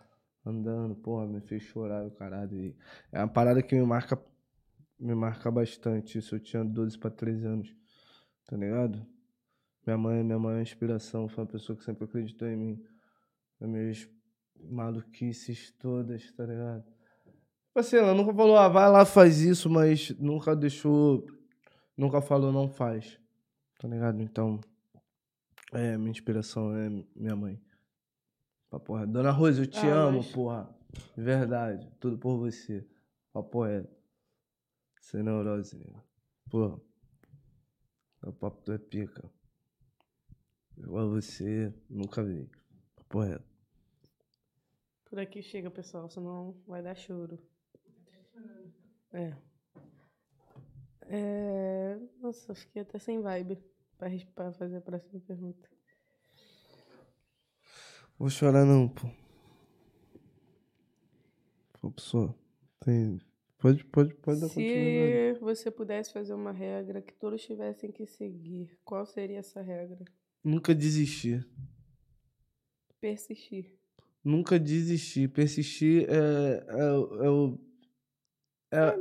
andando, 0.44 0.94
porra, 0.94 1.26
me 1.26 1.40
fez 1.40 1.62
chorar, 1.62 2.06
o 2.06 2.10
caralho. 2.10 2.56
E 2.56 2.76
é 3.10 3.18
uma 3.18 3.28
parada 3.28 3.62
que 3.62 3.74
me 3.74 3.84
marca, 3.84 4.20
me 4.98 5.14
marca 5.14 5.50
bastante, 5.50 6.18
isso 6.18 6.36
eu 6.36 6.40
tinha 6.40 6.64
12 6.64 6.98
pra 6.98 7.10
13 7.10 7.46
anos, 7.46 7.74
tá 8.46 8.56
ligado? 8.56 9.04
Minha 9.86 9.98
mãe, 9.98 10.22
minha 10.22 10.38
mãe 10.38 10.58
é 10.58 10.62
inspiração, 10.62 11.28
foi 11.28 11.42
uma 11.42 11.50
pessoa 11.50 11.76
que 11.76 11.84
sempre 11.84 12.04
acreditou 12.04 12.46
em 12.46 12.56
mim. 12.56 12.84
Nas 13.58 13.70
minhas 13.70 14.08
maluquices 14.70 15.72
todas, 15.72 16.30
tá 16.32 16.46
ligado? 16.46 16.91
Tipo 17.72 17.80
assim, 17.80 17.96
ela 17.96 18.12
nunca 18.12 18.34
falou, 18.34 18.54
ah, 18.58 18.68
vai 18.68 18.90
lá, 18.90 19.06
faz 19.06 19.40
isso, 19.40 19.70
mas 19.70 20.10
nunca 20.18 20.54
deixou, 20.54 21.26
nunca 21.96 22.20
falou, 22.20 22.52
não 22.52 22.68
faz, 22.68 23.18
tá 23.78 23.88
ligado? 23.88 24.20
Então, 24.20 24.60
é, 25.72 25.96
minha 25.96 26.10
inspiração 26.10 26.76
é 26.76 26.90
minha 27.16 27.34
mãe. 27.34 27.58
Papo 28.68 28.94
reto. 28.94 29.10
Dona 29.12 29.30
Rosa, 29.30 29.62
eu 29.62 29.66
te 29.66 29.86
Ah, 29.86 30.02
amo, 30.04 30.18
mas- 30.18 30.32
porra. 30.32 30.68
De 31.16 31.22
verdade, 31.22 31.90
tudo 31.98 32.18
por 32.18 32.36
você. 32.36 32.86
Papo 33.32 33.62
reto. 33.64 33.88
Sem 35.00 35.22
neurose, 35.22 35.74
né? 35.78 35.86
Porra. 36.50 36.78
O 38.22 38.32
papo 38.34 38.60
tu 38.62 38.72
é 38.72 38.78
pica. 38.78 39.24
Igual 40.76 41.08
você, 41.08 41.72
nunca 41.88 42.22
vi. 42.22 42.50
Papo 42.96 43.20
reto. 43.20 43.44
Por 45.06 45.18
aqui 45.18 45.42
chega, 45.42 45.70
pessoal, 45.70 46.10
senão 46.10 46.54
vai 46.66 46.82
dar 46.82 46.94
choro. 46.94 47.38
É. 49.12 49.32
É... 51.08 51.98
Nossa, 52.20 52.54
fiquei 52.54 52.82
até 52.82 52.98
sem 52.98 53.20
vibe 53.20 53.58
pra 54.34 54.52
fazer 54.52 54.76
a 54.76 54.80
próxima 54.80 55.20
pergunta. 55.20 55.68
Vou 58.18 58.30
chorar 58.30 58.64
não, 58.64 58.88
pô. 58.88 59.08
Pô, 61.80 61.90
pessoal. 61.90 62.34
Tem... 62.80 63.20
Pode, 63.58 63.84
pode, 63.84 64.14
pode 64.14 64.40
dar 64.40 64.48
continuidade. 64.48 65.34
Se 65.34 65.40
você 65.40 65.70
pudesse 65.70 66.12
fazer 66.12 66.34
uma 66.34 66.50
regra 66.50 67.00
que 67.00 67.12
todos 67.14 67.42
tivessem 67.42 67.92
que 67.92 68.06
seguir, 68.06 68.76
qual 68.84 69.06
seria 69.06 69.38
essa 69.38 69.62
regra? 69.62 70.04
Nunca 70.42 70.74
desistir. 70.74 71.46
Persistir. 73.00 73.72
Nunca 74.24 74.58
desistir. 74.58 75.28
Persistir 75.28 76.08
é, 76.08 76.64
é, 76.68 77.26
é, 77.26 77.30
o- 77.30 77.58
é, 78.72 78.98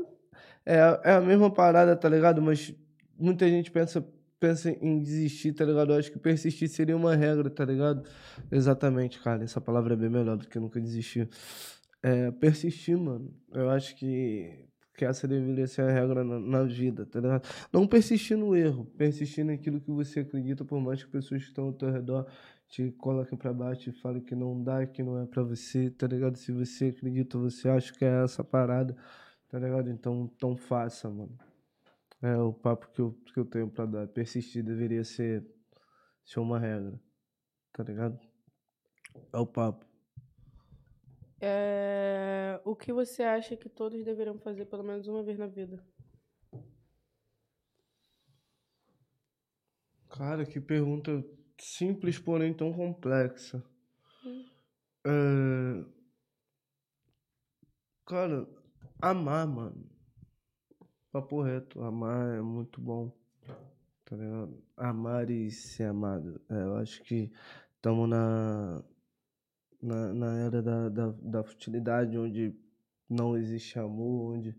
é, 0.65 0.81
a- 0.81 1.01
é 1.03 1.11
a 1.13 1.21
mesma 1.21 1.51
parada, 1.51 1.95
tá 1.95 2.09
ligado? 2.09 2.41
Mas 2.41 2.73
muita 3.17 3.47
gente 3.49 3.71
pensa, 3.71 4.05
pensa 4.39 4.69
em 4.69 4.99
desistir, 4.99 5.53
tá 5.53 5.65
ligado? 5.65 5.93
Eu 5.93 5.99
acho 5.99 6.11
que 6.11 6.19
persistir 6.19 6.69
seria 6.69 6.95
uma 6.95 7.15
regra, 7.15 7.49
tá 7.49 7.65
ligado? 7.65 8.03
Exatamente, 8.51 9.19
cara. 9.21 9.43
Essa 9.43 9.61
palavra 9.61 9.93
é 9.93 9.97
bem 9.97 10.09
melhor 10.09 10.37
do 10.37 10.47
que 10.47 10.59
nunca 10.59 10.79
desistir. 10.79 11.29
É, 12.03 12.31
persistir, 12.31 12.97
mano. 12.97 13.33
Eu 13.53 13.69
acho 13.69 13.95
que 13.95 14.67
que 15.01 15.05
essa 15.05 15.27
deveria 15.27 15.65
ser 15.65 15.81
a 15.81 15.91
regra 15.91 16.23
na, 16.23 16.39
na, 16.39 16.63
vida, 16.63 17.07
tá 17.07 17.19
ligado? 17.19 17.47
Não 17.73 17.87
persistir 17.87 18.37
no 18.37 18.55
erro, 18.55 18.85
persistir 18.97 19.43
naquilo 19.43 19.81
que 19.81 19.89
você 19.89 20.19
acredita, 20.19 20.63
por 20.63 20.79
mais 20.79 21.03
que 21.03 21.09
pessoas 21.09 21.41
que 21.41 21.47
estão 21.47 21.65
ao 21.65 21.73
teu 21.73 21.89
redor 21.91 22.27
te 22.67 22.91
coloquem 22.99 23.37
para 23.37 23.51
baixo 23.51 23.89
e 23.89 23.93
falem 23.93 24.21
que 24.21 24.35
não 24.35 24.61
dá, 24.63 24.85
que 24.85 25.01
não 25.01 25.19
é 25.19 25.25
para 25.25 25.41
você, 25.43 25.89
tá 25.89 26.05
ligado? 26.05 26.37
Se 26.37 26.51
você 26.51 26.85
acredita, 26.87 27.37
você 27.37 27.67
acha 27.67 27.91
que 27.93 28.05
é 28.05 28.23
essa 28.23 28.43
parada, 28.43 28.95
tá 29.51 29.59
ligado? 29.59 29.89
Então, 29.89 30.31
então 30.33 30.55
faça, 30.55 31.09
mano. 31.09 31.37
É 32.21 32.37
o 32.37 32.53
papo 32.53 32.89
que 32.91 33.01
eu, 33.01 33.13
que 33.33 33.37
eu 33.37 33.45
tenho 33.45 33.69
para 33.69 33.85
dar. 33.85 34.07
Persistir 34.07 34.63
deveria 34.63 35.03
ser, 35.03 35.45
ser 36.23 36.39
uma 36.39 36.57
regra, 36.57 36.97
tá 37.73 37.83
ligado? 37.83 38.17
É 39.33 39.37
o 39.37 39.45
papo. 39.45 39.85
É... 41.41 42.61
O 42.63 42.75
que 42.75 42.93
você 42.93 43.23
acha 43.23 43.57
que 43.57 43.67
todos 43.67 44.05
deveriam 44.05 44.39
fazer 44.39 44.65
pelo 44.65 44.83
menos 44.83 45.07
uma 45.07 45.23
vez 45.23 45.37
na 45.37 45.47
vida? 45.47 45.83
Cara, 50.09 50.45
que 50.45 50.61
pergunta 50.61 51.25
simples, 51.59 52.19
porém 52.19 52.53
tão 52.53 52.71
complexa. 52.71 53.63
Hum. 54.23 54.45
É... 55.05 56.01
Cara, 58.05 58.47
amar, 59.01 59.47
mano. 59.47 59.89
Papo 61.11 61.41
reto, 61.41 61.81
amar 61.83 62.37
é 62.37 62.41
muito 62.41 62.79
bom. 62.79 63.11
Tá 64.05 64.15
ligado? 64.15 64.63
Amar 64.77 65.29
e 65.29 65.49
ser 65.51 65.85
amado. 65.85 66.41
É, 66.49 66.63
eu 66.63 66.75
acho 66.75 67.01
que 67.03 67.31
estamos 67.75 68.09
na, 68.09 68.83
na, 69.81 70.13
na 70.13 70.37
era 70.37 70.61
da, 70.61 70.89
da, 70.89 71.07
da 71.21 71.43
futilidade, 71.43 72.17
onde 72.17 72.55
não 73.09 73.35
existe 73.35 73.79
amor, 73.79 74.35
onde 74.35 74.55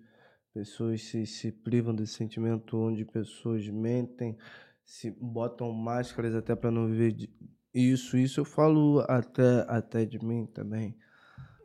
pessoas 0.53 1.03
se, 1.03 1.27
se 1.27 1.53
privam 1.53 1.95
desse 1.95 2.15
sentimento, 2.15 2.77
onde 2.77 3.05
pessoas 3.05 3.67
mentem, 3.69 4.37
se 4.85 5.11
botam 5.11 5.73
máscaras 5.73 6.35
até 6.35 6.55
para 6.55 6.71
não 6.71 6.89
viver 6.89 7.31
isso. 7.73 8.17
Isso 8.17 8.41
eu 8.41 8.45
falo 8.45 9.01
até, 9.09 9.65
até 9.69 10.05
de 10.05 10.19
mim 10.23 10.47
também. 10.47 10.97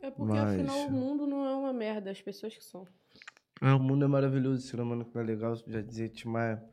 É 0.08 0.10
porque 0.10 0.32
Mas... 0.32 0.54
afinal 0.54 0.86
o 0.86 0.90
mundo 0.90 1.26
não 1.26 1.44
é 1.44 1.54
uma 1.54 1.72
merda, 1.72 2.10
as 2.10 2.20
pessoas 2.20 2.56
que 2.56 2.64
são. 2.64 2.86
É, 3.60 3.72
o 3.72 3.78
mundo 3.78 4.06
é 4.06 4.08
maravilhoso, 4.08 4.66
ser 4.66 4.80
humano 4.80 5.04
que 5.04 5.18
é 5.18 5.22
legal, 5.22 5.54
já 5.66 5.82
dizia 5.82 6.08
Timaya. 6.08 6.64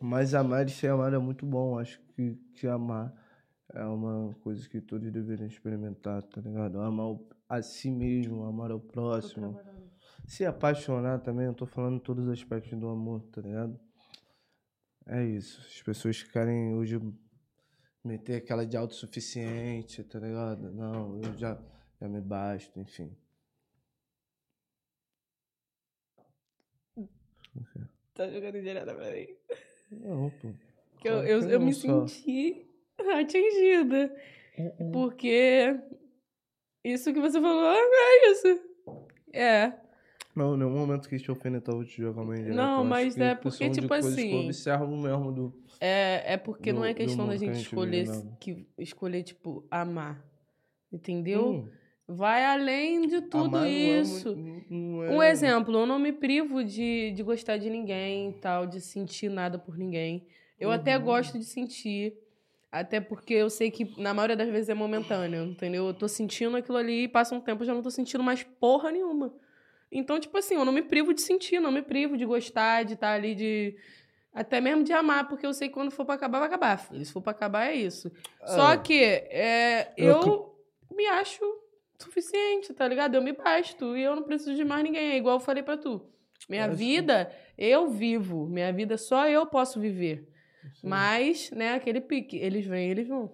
Mas 0.00 0.32
amar 0.32 0.66
e 0.66 0.70
ser 0.70 0.88
amado 0.88 1.16
é 1.16 1.18
muito 1.18 1.44
bom. 1.44 1.76
Acho 1.78 2.00
que, 2.14 2.34
que 2.54 2.68
amar 2.68 3.12
é 3.74 3.84
uma 3.84 4.32
coisa 4.42 4.68
que 4.68 4.80
todos 4.80 5.10
deveriam 5.10 5.48
experimentar, 5.48 6.22
tá 6.22 6.40
ligado? 6.40 6.80
Amar 6.80 7.18
a 7.48 7.60
si 7.62 7.90
mesmo, 7.90 8.44
amar 8.44 8.70
ao 8.70 8.78
próximo. 8.78 9.58
Se 10.26 10.44
apaixonar 10.44 11.18
também, 11.20 11.46
eu 11.46 11.54
tô 11.54 11.66
falando 11.66 11.98
todos 11.98 12.26
os 12.26 12.30
aspectos 12.30 12.78
do 12.78 12.88
amor, 12.88 13.22
tá 13.32 13.40
ligado? 13.40 13.80
É 15.06 15.24
isso. 15.24 15.60
As 15.66 15.82
pessoas 15.82 16.22
querem 16.22 16.74
hoje 16.74 17.00
meter 18.04 18.36
aquela 18.36 18.64
de 18.64 18.76
autossuficiente, 18.76 20.04
tá 20.04 20.20
ligado? 20.20 20.70
Não, 20.72 21.18
eu 21.22 21.32
já, 21.36 21.58
já 22.00 22.08
me 22.08 22.20
basto, 22.20 22.78
enfim. 22.78 23.16
Tá 28.14 28.28
jogando 28.30 28.56
indireta 28.56 28.94
pra 28.94 29.10
mim. 29.10 29.28
Não, 29.90 30.30
pô. 30.30 30.48
Que 31.00 31.08
eu, 31.08 31.22
eu, 31.22 31.40
eu 31.50 31.60
me 31.60 31.72
só. 31.72 32.06
senti 32.06 32.66
atingida. 32.98 34.14
Uh 34.58 34.62
-uh. 34.62 34.92
Porque 34.92 35.78
isso 36.82 37.12
que 37.12 37.20
você 37.20 37.40
falou 37.40 37.72
é 37.72 38.30
isso. 38.30 38.60
É. 39.32 39.72
Não, 40.34 40.54
em 40.54 40.58
nenhum 40.58 40.70
momento 40.70 41.08
quis 41.08 41.22
te 41.22 41.30
alfinetar 41.30 41.74
ou 41.74 41.84
te 41.84 42.00
jogar 42.00 42.22
uma 42.22 42.34
indireta. 42.34 42.56
Não, 42.56 42.84
mas 42.84 43.18
é 43.18 43.34
porque, 43.34 43.70
tipo 43.70 43.92
assim. 43.92 44.28
Que 44.28 44.34
eu 44.34 44.44
observo 44.44 44.96
mesmo 44.96 45.32
do. 45.32 45.62
É, 45.80 46.34
é 46.34 46.36
porque 46.36 46.72
do, 46.72 46.78
não 46.78 46.84
é 46.84 46.94
questão 46.94 47.26
da 47.26 47.36
gente, 47.36 47.54
gente 47.54 47.64
escolher, 47.64 48.06
que, 48.38 48.66
escolher, 48.78 49.22
tipo, 49.22 49.66
amar. 49.70 50.24
Entendeu? 50.92 51.50
Hum. 51.50 51.70
Vai 52.08 52.44
além 52.44 53.08
de 53.08 53.20
tudo 53.22 53.56
Amar 53.56 53.68
isso. 53.68 54.36
Não 54.36 54.54
é, 54.54 54.64
não 54.70 55.04
é... 55.04 55.10
Um 55.10 55.22
exemplo, 55.22 55.76
eu 55.76 55.86
não 55.86 55.98
me 55.98 56.12
privo 56.12 56.62
de, 56.62 57.10
de 57.10 57.22
gostar 57.22 57.56
de 57.56 57.68
ninguém 57.68 58.32
tal, 58.40 58.64
de 58.64 58.80
sentir 58.80 59.28
nada 59.28 59.58
por 59.58 59.76
ninguém. 59.76 60.24
Eu 60.58 60.68
uhum. 60.68 60.74
até 60.74 60.96
gosto 60.98 61.36
de 61.36 61.44
sentir, 61.44 62.14
até 62.70 63.00
porque 63.00 63.34
eu 63.34 63.50
sei 63.50 63.72
que 63.72 64.00
na 64.00 64.14
maioria 64.14 64.36
das 64.36 64.48
vezes 64.48 64.68
é 64.68 64.74
momentâneo, 64.74 65.44
entendeu? 65.46 65.88
Eu 65.88 65.94
tô 65.94 66.06
sentindo 66.06 66.56
aquilo 66.56 66.78
ali 66.78 67.04
e 67.04 67.08
passa 67.08 67.34
um 67.34 67.40
tempo 67.40 67.62
eu 67.62 67.66
já 67.66 67.74
não 67.74 67.82
tô 67.82 67.90
sentindo 67.90 68.22
mais 68.22 68.44
porra 68.44 68.92
nenhuma. 68.92 69.34
Então, 69.90 70.20
tipo 70.20 70.36
assim, 70.38 70.54
eu 70.54 70.64
não 70.64 70.72
me 70.72 70.82
privo 70.82 71.12
de 71.12 71.22
sentir, 71.22 71.60
não 71.60 71.72
me 71.72 71.82
privo 71.82 72.16
de 72.16 72.24
gostar, 72.24 72.84
de 72.84 72.94
estar 72.94 73.08
tá 73.08 73.14
ali, 73.14 73.34
de. 73.34 73.76
Até 74.32 74.60
mesmo 74.60 74.84
de 74.84 74.92
amar, 74.92 75.28
porque 75.28 75.46
eu 75.46 75.54
sei 75.54 75.68
que 75.68 75.74
quando 75.74 75.90
for 75.90 76.04
pra 76.04 76.14
acabar, 76.14 76.40
vai 76.40 76.48
acabar. 76.48 76.78
Se 76.78 77.12
for 77.12 77.22
pra 77.22 77.32
acabar, 77.32 77.68
é 77.68 77.74
isso. 77.74 78.12
Ah. 78.42 78.46
Só 78.48 78.76
que 78.76 79.02
é, 79.02 79.92
eu, 79.96 80.20
eu 80.20 80.56
me 80.94 81.06
acho 81.06 81.42
suficiente, 81.98 82.72
tá 82.74 82.86
ligado? 82.86 83.14
Eu 83.14 83.22
me 83.22 83.32
basto 83.32 83.96
e 83.96 84.02
eu 84.02 84.16
não 84.16 84.22
preciso 84.22 84.54
de 84.54 84.64
mais 84.64 84.84
ninguém. 84.84 85.12
É 85.12 85.16
igual 85.16 85.36
eu 85.36 85.40
falei 85.40 85.62
pra 85.62 85.76
tu. 85.76 86.04
Minha 86.48 86.64
é 86.64 86.68
vida, 86.68 87.32
eu 87.56 87.88
vivo. 87.88 88.46
Minha 88.46 88.72
vida 88.72 88.96
só 88.96 89.28
eu 89.28 89.46
posso 89.46 89.80
viver. 89.80 90.28
Sim. 90.74 90.88
Mas, 90.88 91.50
né, 91.50 91.74
aquele 91.74 92.00
pique. 92.00 92.36
Eles 92.36 92.66
vêm, 92.66 92.90
eles 92.90 93.08
vão. 93.08 93.32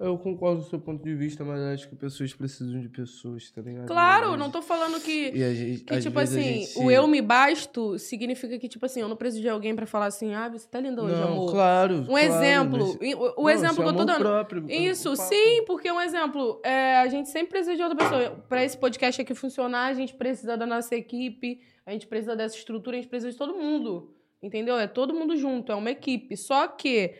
Eu 0.00 0.16
concordo 0.16 0.60
com 0.60 0.66
o 0.66 0.70
seu 0.70 0.78
ponto 0.78 1.02
de 1.02 1.12
vista, 1.12 1.44
mas 1.44 1.60
acho 1.60 1.88
que 1.88 1.96
pessoas 1.96 2.32
precisam 2.32 2.80
de 2.80 2.88
pessoas, 2.88 3.50
tá 3.50 3.60
ligado? 3.60 3.86
Claro, 3.86 4.36
não 4.36 4.48
tô 4.48 4.62
falando 4.62 5.00
que. 5.00 5.32
Gente, 5.36 5.82
que, 5.82 5.98
tipo 5.98 6.18
assim, 6.20 6.66
o 6.76 6.88
eu 6.88 7.06
me 7.08 7.20
basto 7.20 7.98
significa 7.98 8.56
que, 8.60 8.68
tipo 8.68 8.86
assim, 8.86 9.00
eu 9.00 9.08
não 9.08 9.16
preciso 9.16 9.42
de 9.42 9.48
alguém 9.48 9.74
pra 9.74 9.86
falar 9.86 10.06
assim, 10.06 10.34
ah, 10.34 10.48
você 10.48 10.68
tá 10.68 10.78
linda 10.78 11.02
hoje, 11.02 11.16
não, 11.16 11.32
amor. 11.32 11.50
Claro. 11.50 11.94
Um 11.96 12.06
claro, 12.06 12.24
exemplo. 12.24 12.98
Mas... 13.00 13.14
O, 13.14 13.40
o 13.40 13.42
não, 13.42 13.50
exemplo 13.50 13.82
que 13.82 13.88
eu 13.88 13.96
tô 13.96 14.04
dando. 14.04 14.18
Próprio, 14.20 14.70
Isso, 14.70 15.16
sim, 15.16 15.64
porque 15.66 15.90
um 15.90 16.00
exemplo. 16.00 16.60
É, 16.64 16.98
a 16.98 17.08
gente 17.08 17.28
sempre 17.28 17.50
precisa 17.50 17.74
de 17.74 17.82
outra 17.82 17.96
pessoa. 17.96 18.44
Pra 18.48 18.64
esse 18.64 18.78
podcast 18.78 19.20
aqui 19.20 19.34
funcionar, 19.34 19.86
a 19.86 19.94
gente 19.94 20.14
precisa 20.14 20.56
da 20.56 20.64
nossa 20.64 20.94
equipe, 20.94 21.60
a 21.84 21.90
gente 21.90 22.06
precisa 22.06 22.36
dessa 22.36 22.56
estrutura, 22.56 22.96
a 22.96 23.00
gente 23.00 23.10
precisa 23.10 23.32
de 23.32 23.36
todo 23.36 23.52
mundo. 23.52 24.14
Entendeu? 24.40 24.78
É 24.78 24.86
todo 24.86 25.12
mundo 25.12 25.36
junto, 25.36 25.72
é 25.72 25.74
uma 25.74 25.90
equipe. 25.90 26.36
Só 26.36 26.68
que 26.68 27.12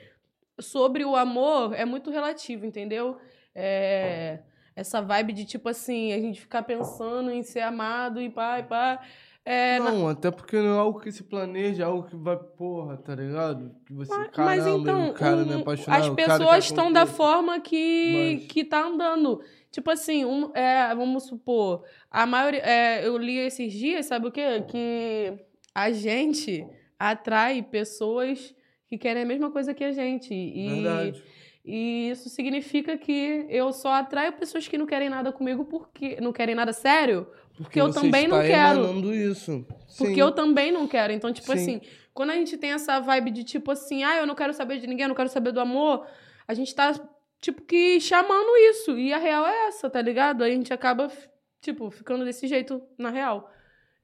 sobre 0.61 1.05
o 1.05 1.17
amor 1.17 1.75
é 1.75 1.85
muito 1.85 2.11
relativo, 2.11 2.67
entendeu? 2.67 3.17
É, 3.55 4.41
essa 4.75 5.01
vibe 5.01 5.33
de 5.33 5.45
tipo 5.45 5.69
assim, 5.69 6.13
a 6.13 6.19
gente 6.19 6.41
ficar 6.41 6.63
pensando 6.63 7.31
em 7.31 7.43
ser 7.43 7.61
amado 7.61 8.21
e 8.21 8.31
pá, 8.31 8.61
e 8.61 8.63
pá. 8.63 9.01
É, 9.45 9.79
não, 9.79 10.05
na... 10.05 10.11
até 10.11 10.31
porque 10.31 10.57
não 10.57 10.77
é 10.77 10.79
algo 10.79 11.01
que 11.01 11.11
se 11.11 11.23
planeja, 11.23 11.83
é 11.83 11.87
algo 11.87 12.07
que 12.07 12.15
vai, 12.15 12.37
porra, 12.37 12.99
tá 12.99 13.15
ligado? 13.15 13.75
Que 13.87 13.95
você, 13.95 14.15
mas, 14.15 14.31
caramba, 14.31 14.57
mas 14.57 14.67
então, 14.67 15.09
o 15.09 15.15
cara 15.15 15.37
um, 15.37 15.47
me 15.47 15.55
apaixonar, 15.55 16.01
As 16.01 16.11
pessoas 16.11 16.65
estão 16.67 16.93
da 16.93 17.07
forma 17.07 17.59
que, 17.59 18.41
mas... 18.41 18.53
que 18.53 18.63
tá 18.63 18.85
andando. 18.85 19.41
Tipo 19.71 19.91
assim, 19.91 20.25
um, 20.25 20.55
é, 20.55 20.95
vamos 20.95 21.25
supor, 21.25 21.83
a 22.11 22.27
maioria. 22.27 22.61
É, 22.61 23.07
eu 23.07 23.17
li 23.17 23.39
esses 23.39 23.73
dias, 23.73 24.07
sabe 24.07 24.29
o 24.29 24.33
quê? 24.33 24.63
Que 24.69 25.39
a 25.75 25.91
gente 25.93 26.67
atrai 26.99 27.63
pessoas 27.63 28.55
que 28.89 28.97
querem 28.97 29.23
a 29.23 29.27
mesma 29.27 29.51
coisa 29.51 29.75
que 29.75 29.85
a 29.85 29.93
gente. 29.93 30.33
E, 30.33 30.83
Verdade. 30.83 31.23
E 31.65 32.11
isso 32.11 32.31
significa 32.31 32.97
que 32.97 33.47
eu 33.51 33.73
só 33.73 33.93
atraio 33.93 34.33
pessoas 34.33 34.67
que 34.67 34.79
não 34.79 34.87
querem 34.87 35.11
nada 35.11 35.31
comigo 35.31 35.67
porque 35.67 36.19
não 36.21 36.33
querem 36.33 36.55
nada 36.55 36.73
sério, 36.73 37.27
porque, 37.57 37.63
porque 37.63 37.81
eu 37.81 37.93
também 37.93 38.27
não 38.27 38.41
quero. 38.41 39.15
isso. 39.15 39.67
Porque 39.99 40.15
Sim. 40.15 40.21
eu 40.21 40.33
também 40.33 40.73
não 40.73 40.89
quero. 40.89 41.13
Então, 41.13 41.31
tipo 41.31 41.47
Sim. 41.49 41.53
assim, 41.53 41.81
quando 42.15 42.31
a 42.31 42.37
gente 42.37 42.57
tem 42.57 42.73
essa 42.73 42.99
vibe 43.01 43.31
de 43.31 43.45
tipo 43.45 43.71
assim, 43.71 44.03
ah, 44.03 44.17
eu 44.17 44.27
não 44.27 44.35
quero 44.35 44.55
saber 44.55 44.79
de 44.81 44.87
ninguém, 44.87 45.05
eu 45.05 45.09
não 45.09 45.15
quero 45.15 45.29
saber 45.29 45.53
do 45.53 45.61
amor, 45.61 46.07
a 46.47 46.55
gente 46.55 46.75
tá 46.75 46.95
tipo 47.41 47.61
que 47.63 48.01
chamando 48.01 48.57
isso. 48.71 48.99
E 48.99 49.13
a 49.13 49.19
real 49.19 49.47
é 49.47 49.69
essa, 49.69 49.91
tá 49.91 50.01
ligado? 50.01 50.43
Aí 50.43 50.53
a 50.53 50.55
gente 50.55 50.73
acaba 50.73 51.13
tipo 51.61 51.91
ficando 51.91 52.25
desse 52.25 52.47
jeito 52.47 52.81
na 52.97 53.11
real. 53.11 53.51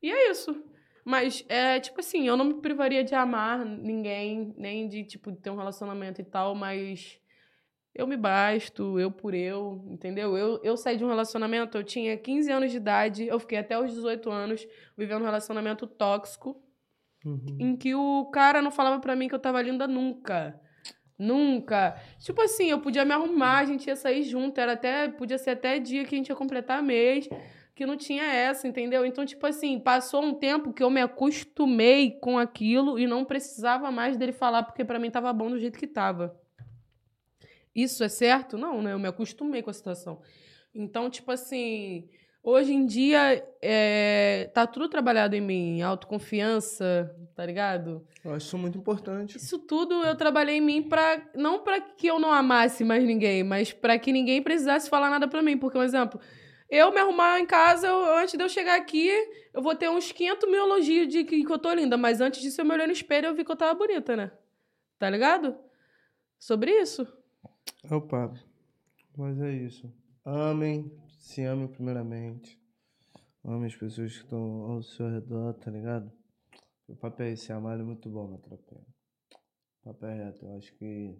E 0.02 0.12
é 0.12 0.30
isso. 0.30 0.54
Mas, 1.04 1.44
é, 1.48 1.78
tipo 1.78 2.00
assim, 2.00 2.26
eu 2.26 2.36
não 2.36 2.46
me 2.46 2.54
privaria 2.54 3.04
de 3.04 3.14
amar 3.14 3.64
ninguém, 3.64 4.54
nem 4.56 4.88
de, 4.88 5.04
tipo, 5.04 5.30
ter 5.32 5.50
um 5.50 5.56
relacionamento 5.56 6.20
e 6.20 6.24
tal, 6.24 6.54
mas 6.54 7.20
eu 7.94 8.06
me 8.06 8.16
basto, 8.16 8.98
eu 8.98 9.10
por 9.10 9.34
eu, 9.34 9.84
entendeu? 9.86 10.36
Eu, 10.36 10.60
eu 10.64 10.76
saí 10.76 10.96
de 10.96 11.04
um 11.04 11.08
relacionamento, 11.08 11.76
eu 11.76 11.84
tinha 11.84 12.16
15 12.16 12.50
anos 12.50 12.70
de 12.70 12.78
idade, 12.78 13.26
eu 13.26 13.38
fiquei 13.38 13.58
até 13.58 13.78
os 13.78 13.92
18 13.92 14.30
anos 14.30 14.66
vivendo 14.96 15.20
um 15.20 15.26
relacionamento 15.26 15.86
tóxico, 15.86 16.60
uhum. 17.24 17.56
em 17.60 17.76
que 17.76 17.94
o 17.94 18.24
cara 18.32 18.62
não 18.62 18.70
falava 18.70 18.98
para 18.98 19.14
mim 19.14 19.28
que 19.28 19.34
eu 19.34 19.38
tava 19.38 19.60
linda 19.60 19.86
nunca. 19.86 20.58
Nunca. 21.16 21.96
Tipo 22.18 22.42
assim, 22.42 22.70
eu 22.70 22.80
podia 22.80 23.04
me 23.04 23.12
arrumar, 23.12 23.58
a 23.58 23.64
gente 23.64 23.86
ia 23.86 23.94
sair 23.94 24.24
junto, 24.24 24.58
era 24.58 24.72
até, 24.72 25.06
podia 25.08 25.38
ser 25.38 25.50
até 25.50 25.78
dia 25.78 26.04
que 26.04 26.14
a 26.14 26.18
gente 26.18 26.30
ia 26.30 26.34
completar 26.34 26.82
mês 26.82 27.28
que 27.74 27.84
não 27.84 27.96
tinha 27.96 28.24
essa, 28.24 28.68
entendeu? 28.68 29.04
Então, 29.04 29.26
tipo 29.26 29.44
assim, 29.46 29.78
passou 29.78 30.22
um 30.22 30.34
tempo 30.34 30.72
que 30.72 30.82
eu 30.82 30.90
me 30.90 31.00
acostumei 31.00 32.12
com 32.12 32.38
aquilo 32.38 32.98
e 32.98 33.06
não 33.06 33.24
precisava 33.24 33.90
mais 33.90 34.16
dele 34.16 34.32
falar, 34.32 34.62
porque 34.62 34.84
para 34.84 34.98
mim 34.98 35.10
tava 35.10 35.32
bom 35.32 35.50
do 35.50 35.58
jeito 35.58 35.78
que 35.78 35.86
tava. 35.86 36.38
Isso 37.74 38.04
é 38.04 38.08
certo? 38.08 38.56
Não, 38.56 38.80
né? 38.80 38.92
Eu 38.92 38.98
me 38.98 39.08
acostumei 39.08 39.62
com 39.62 39.70
a 39.70 39.74
situação. 39.74 40.20
Então, 40.72 41.10
tipo 41.10 41.32
assim, 41.32 42.08
Hoje 42.46 42.74
em 42.74 42.84
dia, 42.84 43.42
é, 43.62 44.50
tá 44.52 44.66
tudo 44.66 44.86
trabalhado 44.86 45.34
em 45.34 45.40
mim. 45.40 45.80
Autoconfiança, 45.80 47.10
tá 47.34 47.46
ligado? 47.46 48.06
Eu 48.22 48.34
acho 48.34 48.48
isso 48.48 48.58
muito 48.58 48.76
importante. 48.76 49.38
Isso 49.38 49.58
tudo 49.60 49.94
eu 50.04 50.14
trabalhei 50.14 50.58
em 50.58 50.60
mim 50.60 50.82
pra. 50.82 51.22
Não 51.34 51.60
pra 51.60 51.80
que 51.80 52.06
eu 52.06 52.20
não 52.20 52.30
amasse 52.30 52.84
mais 52.84 53.02
ninguém, 53.02 53.42
mas 53.42 53.72
pra 53.72 53.98
que 53.98 54.12
ninguém 54.12 54.42
precisasse 54.42 54.90
falar 54.90 55.08
nada 55.08 55.26
pra 55.26 55.40
mim. 55.40 55.56
Porque, 55.56 55.78
um 55.78 55.82
exemplo, 55.82 56.20
eu 56.68 56.90
me 56.92 56.98
arrumar 57.00 57.38
em 57.40 57.46
casa, 57.46 57.86
eu- 57.86 58.16
antes 58.16 58.34
de 58.36 58.42
eu 58.42 58.48
chegar 58.48 58.76
aqui, 58.76 59.08
eu 59.52 59.62
vou 59.62 59.74
ter 59.74 59.88
uns 59.90 60.10
500 60.12 60.48
mil 60.50 60.60
elogios 60.64 61.08
de 61.08 61.24
que, 61.24 61.44
que 61.44 61.52
eu 61.52 61.58
tô 61.58 61.72
linda. 61.72 61.96
Mas 61.96 62.20
antes 62.20 62.40
disso, 62.40 62.60
eu 62.60 62.64
me 62.64 62.72
olhei 62.72 62.86
no 62.86 62.92
espelho 62.92 63.26
e 63.26 63.28
eu 63.28 63.34
vi 63.34 63.44
que 63.44 63.52
eu 63.52 63.56
tava 63.56 63.74
bonita, 63.74 64.16
né? 64.16 64.32
Tá 64.98 65.08
ligado? 65.10 65.56
Sobre 66.38 66.70
isso. 66.80 67.06
O 67.90 68.00
papo. 68.00 68.38
Mas 69.16 69.40
é 69.40 69.52
isso. 69.52 69.92
Amem, 70.24 70.90
se 71.18 71.42
amem 71.44 71.68
primeiramente. 71.68 72.60
Amem 73.44 73.66
as 73.66 73.76
pessoas 73.76 74.12
que 74.12 74.24
estão 74.24 74.62
ao 74.62 74.82
seu 74.82 75.08
redor, 75.10 75.52
tá 75.54 75.70
ligado? 75.70 76.10
O 76.88 76.96
papo 76.96 77.22
é 77.22 77.30
esse, 77.32 77.52
amar 77.52 77.78
é 77.78 77.82
muito 77.82 78.08
bom, 78.08 78.36
tropinha. 78.38 78.80
O 79.82 79.84
papo 79.92 80.06
é 80.06 80.14
reto, 80.24 80.44
eu 80.46 80.56
acho 80.56 80.74
que 80.74 81.14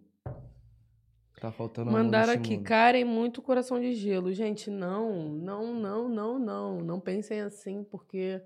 tá 1.44 1.52
faltando 1.52 1.90
Mandaram 1.90 2.32
aqui, 2.32 2.56
mundo. 2.56 2.64
Karen, 2.64 3.04
muito 3.04 3.42
coração 3.42 3.78
de 3.78 3.92
gelo. 3.92 4.32
Gente, 4.32 4.70
não, 4.70 5.28
não, 5.28 5.74
não, 5.74 6.08
não, 6.08 6.38
não. 6.38 6.80
Não 6.80 7.00
pensem 7.00 7.40
assim, 7.40 7.84
porque 7.84 8.40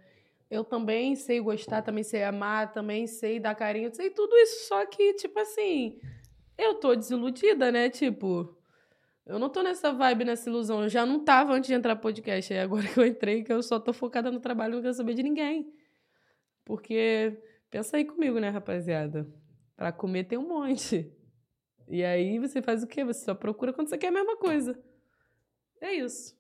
eu 0.51 0.65
também 0.65 1.15
sei 1.15 1.41
gostar, 1.41 1.83
também 1.83 2.03
sei 2.03 2.25
amar, 2.25 2.73
também 2.73 3.07
sei 3.07 3.39
dar 3.39 3.55
carinho, 3.55 3.95
sei 3.95 4.11
tudo 4.11 4.35
isso. 4.37 4.67
Só 4.67 4.85
que, 4.87 5.15
tipo 5.15 5.39
assim, 5.39 6.01
eu 6.57 6.75
tô 6.75 6.95
desiludida, 6.95 7.71
né? 7.71 7.89
Tipo, 7.89 8.57
eu 9.25 9.39
não 9.39 9.49
tô 9.49 9.63
nessa 9.63 9.93
vibe, 9.93 10.25
nessa 10.25 10.49
ilusão. 10.51 10.83
Eu 10.83 10.89
já 10.89 11.07
não 11.07 11.25
tava 11.25 11.53
antes 11.53 11.69
de 11.69 11.75
entrar 11.75 11.95
podcast. 11.97 12.53
É 12.53 12.63
agora 12.63 12.83
que 12.89 12.99
eu 12.99 13.07
entrei, 13.07 13.45
que 13.45 13.53
eu 13.53 13.63
só 13.63 13.79
tô 13.79 13.93
focada 13.93 14.31
no 14.31 14.41
trabalho, 14.41 14.75
não 14.75 14.83
quero 14.83 14.95
saber 14.95 15.15
de 15.15 15.23
ninguém. 15.23 15.73
Porque, 16.65 17.39
pensa 17.71 17.97
aí 17.97 18.05
comigo, 18.05 18.41
né, 18.41 18.49
rapaziada? 18.49 19.27
Pra 19.77 19.93
comer 19.93 20.25
tem 20.25 20.37
um 20.37 20.49
monte. 20.49 21.13
E 21.89 22.05
aí 22.05 22.39
você 22.39 22.61
faz 22.61 22.83
o 22.83 22.87
quê? 22.87 23.05
Você 23.05 23.25
só 23.25 23.35
procura 23.35 23.73
quando 23.73 23.89
você 23.89 23.97
quer 23.99 24.09
a 24.09 24.13
mesma 24.13 24.37
coisa. 24.37 24.79
É 25.81 25.95
isso. 25.95 26.37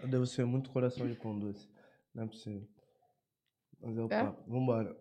Eu 0.00 0.08
devo 0.08 0.26
ser 0.26 0.44
muito 0.44 0.70
coração 0.70 1.08
de 1.08 1.14
pão 1.18 1.38
doce. 1.38 1.68
Não 2.14 2.24
é 2.24 2.26
possível. 2.26 2.68
Mas 3.80 3.96
é 3.96 4.00
o 4.02 4.06
É? 4.06 4.08
papo. 4.24 4.50
Vambora. 4.50 4.96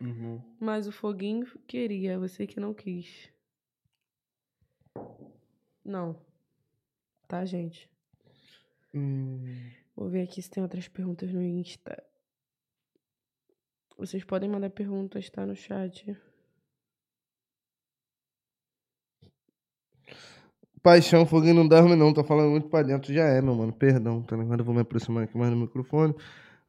Uhum. 0.00 0.42
Mas 0.60 0.86
o 0.86 0.92
foguinho 0.92 1.46
queria, 1.66 2.18
você 2.18 2.46
que 2.46 2.60
não 2.60 2.74
quis. 2.74 3.30
Não. 5.84 6.20
Tá, 7.28 7.44
gente? 7.44 7.90
Hum. 8.94 9.70
Vou 9.94 10.08
ver 10.08 10.22
aqui 10.22 10.40
se 10.42 10.50
tem 10.50 10.62
outras 10.62 10.88
perguntas 10.88 11.32
no 11.32 11.42
Insta. 11.42 12.02
Vocês 13.96 14.22
podem 14.24 14.48
mandar 14.48 14.70
perguntas, 14.70 15.28
tá? 15.30 15.46
No 15.46 15.56
chat. 15.56 16.16
Paixão, 20.82 21.26
foguinho 21.26 21.54
não 21.54 21.66
dorme 21.66 21.96
não, 21.96 22.12
tá 22.12 22.22
falando 22.22 22.50
muito 22.50 22.68
pra 22.68 22.82
dentro. 22.82 23.12
Já 23.12 23.24
é, 23.24 23.40
meu 23.40 23.54
mano, 23.54 23.72
perdão, 23.72 24.22
tá 24.22 24.36
ligado? 24.36 24.60
Eu 24.60 24.64
vou 24.64 24.74
me 24.74 24.82
aproximar 24.82 25.24
aqui 25.24 25.36
mais 25.36 25.50
no 25.50 25.56
microfone. 25.56 26.14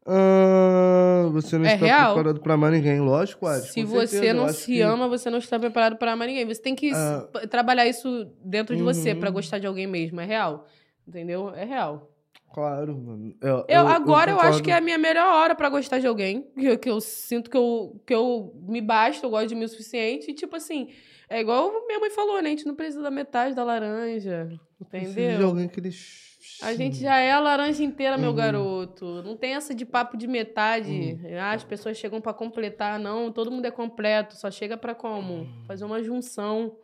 Ah, 0.05 1.27
você 1.33 1.57
não 1.57 1.65
É 1.65 1.73
está 1.75 1.85
real? 1.85 2.13
preparado 2.15 2.39
pra 2.41 2.53
amar 2.53 2.71
ninguém, 2.71 2.99
lógico, 3.01 3.45
Adi, 3.45 3.67
Se 3.67 3.83
você 3.83 4.07
certeza, 4.07 4.33
não 4.33 4.45
acho 4.45 4.53
se 4.61 4.65
que- 4.73 4.81
ama, 4.81 5.07
você 5.07 5.29
não 5.29 5.37
está 5.37 5.59
preparado 5.59 5.97
para 5.97 6.13
amar 6.13 6.27
ninguém. 6.29 6.45
Você 6.47 6.61
tem 6.61 6.73
que 6.73 6.91
Ah. 6.93 7.27
trabalhar 7.49 7.85
isso 7.85 8.25
dentro 8.43 8.75
de 8.75 8.81
você 8.81 9.11
Uhum. 9.11 9.19
pra 9.19 9.29
gostar 9.29 9.59
de 9.59 9.67
alguém 9.67 9.85
mesmo. 9.85 10.19
É 10.21 10.25
real. 10.25 10.65
Entendeu? 11.05 11.49
É 11.53 11.65
real. 11.65 12.09
Claro, 12.53 12.97
mano. 12.97 13.35
Eu, 13.41 13.65
Eu, 13.67 13.87
agora 13.87 14.31
eu, 14.31 14.35
acho 14.35 14.43
concordo. 14.45 14.63
que 14.63 14.71
é 14.71 14.75
a 14.77 14.81
minha 14.81 14.97
melhor 14.97 15.27
hora 15.33 15.53
pra 15.53 15.69
gostar 15.69 15.99
de 15.99 16.07
alguém. 16.07 16.49
Que, 16.57 16.65
eu- 16.65 16.79
que 16.79 16.89
eu 16.89 16.99
sinto 17.01 17.49
que 17.49 17.57
eu, 17.57 18.01
que 18.05 18.13
eu 18.15 18.53
me 18.67 18.81
basto, 18.81 19.25
eu 19.25 19.29
gosto 19.29 19.47
de 19.49 19.55
mim 19.55 19.65
o 19.65 19.69
suficiente. 19.69 20.31
E, 20.31 20.33
tipo 20.33 20.55
assim, 20.55 20.89
é 21.29 21.39
igual 21.41 21.71
minha 21.85 21.99
mãe 21.99 22.09
falou, 22.09 22.41
né? 22.41 22.47
A 22.47 22.51
gente 22.51 22.65
não 22.65 22.73
precisa 22.75 23.01
da 23.03 23.11
metade 23.11 23.53
da 23.53 23.63
laranja. 23.63 24.49
Preciso 24.89 25.13
de 25.13 25.21
Entendeu? 25.21 25.47
alguém 25.49 25.67
que 25.67 25.79
eles... 25.79 26.25
A 26.63 26.73
gente 26.73 26.97
já 26.97 27.17
é 27.19 27.31
a 27.31 27.39
laranja 27.39 27.83
inteira, 27.83 28.17
meu 28.17 28.29
Uhum. 28.29 28.35
garoto. 28.35 29.21
Não 29.21 29.35
tem 29.37 29.53
essa 29.53 29.75
de 29.75 29.85
papo 29.85 30.17
de 30.17 30.25
metade. 30.27 31.19
Ah, 31.39 31.51
as 31.51 31.63
pessoas 31.63 31.97
chegam 31.97 32.19
pra 32.21 32.33
completar. 32.33 32.97
Não, 32.97 33.31
todo 33.31 33.51
mundo 33.51 33.65
é 33.65 33.71
completo. 33.71 34.35
Só 34.35 34.49
chega 34.49 34.75
pra 34.77 34.95
como? 34.95 35.45
Fazer 35.67 35.83
uma 35.85 36.01
junção. 36.01 36.75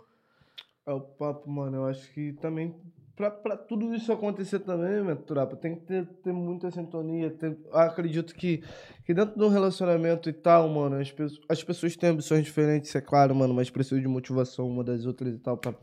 É 0.86 0.92
o 0.92 1.00
papo, 1.02 1.50
mano. 1.50 1.78
Eu 1.78 1.86
acho 1.86 2.12
que 2.14 2.34
também, 2.34 2.76
pra, 3.16 3.30
pra 3.32 3.56
tudo 3.58 3.94
isso 3.94 4.12
acontecer 4.12 4.60
também, 4.60 5.02
minha 5.02 5.16
tropa, 5.16 5.56
tem 5.56 5.76
que 5.76 5.82
ter, 5.82 6.06
ter 6.24 6.32
muita 6.34 6.70
sintonia. 6.72 7.36
acredito 7.72 8.34
que, 8.36 8.64
que 9.06 9.14
dentro 9.14 9.38
de 9.38 9.44
um 9.46 9.50
relacionamento 9.50 10.30
e 10.30 10.34
tal, 10.34 10.68
mano, 10.70 10.98
as, 11.00 11.12
pessoas 11.12 11.42
as 11.50 11.64
pessoas 11.64 11.96
têm 11.96 12.10
ambições 12.10 12.44
diferentes, 12.44 12.94
é 12.96 13.02
claro, 13.02 13.36
mano, 13.36 13.54
mas 13.54 13.70
precisam 13.70 14.02
de 14.02 14.08
motivação 14.08 14.68
uma 14.68 14.84
das 14.84 15.06
outras 15.06 15.34
e 15.36 15.38
tal, 15.40 15.58
pra, 15.58 15.74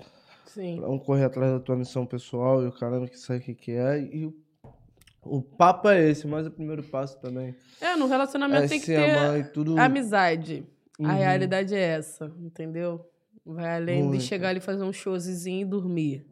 Sim. 0.46 0.76
pra 0.80 0.88
um 0.90 0.98
correr 0.98 1.24
atrás 1.24 1.52
da 1.52 1.60
tua 1.60 1.76
missão 1.76 2.04
pessoal 2.06 2.62
e 2.62 2.66
o 2.66 2.72
caramba 2.72 3.06
que 3.08 3.18
sabe 3.18 3.40
o 3.40 3.42
que, 3.42 3.54
que 3.54 3.72
é. 3.72 4.00
E 4.00 4.26
o, 4.26 4.34
o 5.22 5.42
papo 5.42 5.88
é 5.88 6.08
esse, 6.10 6.26
mas 6.26 6.46
o 6.46 6.50
primeiro 6.50 6.82
passo 6.82 7.18
também 7.20 7.54
É, 7.80 7.94
no 7.96 8.06
relacionamento 8.06 8.64
é 8.64 8.68
tem 8.68 8.80
que 8.80 8.86
ter 8.86 9.50
tudo. 9.52 9.78
amizade. 9.78 10.64
A 10.98 11.02
Uhum. 11.02 11.08
realidade 11.14 11.74
é 11.74 11.80
essa, 11.80 12.30
entendeu? 12.38 13.06
Vai 13.44 13.76
além 13.76 14.02
Muito. 14.02 14.18
de 14.20 14.26
chegar 14.26 14.50
ali 14.50 14.60
fazer 14.60 14.82
um 14.84 14.92
showzinho 14.92 15.62
e 15.62 15.64
dormir. 15.64 16.26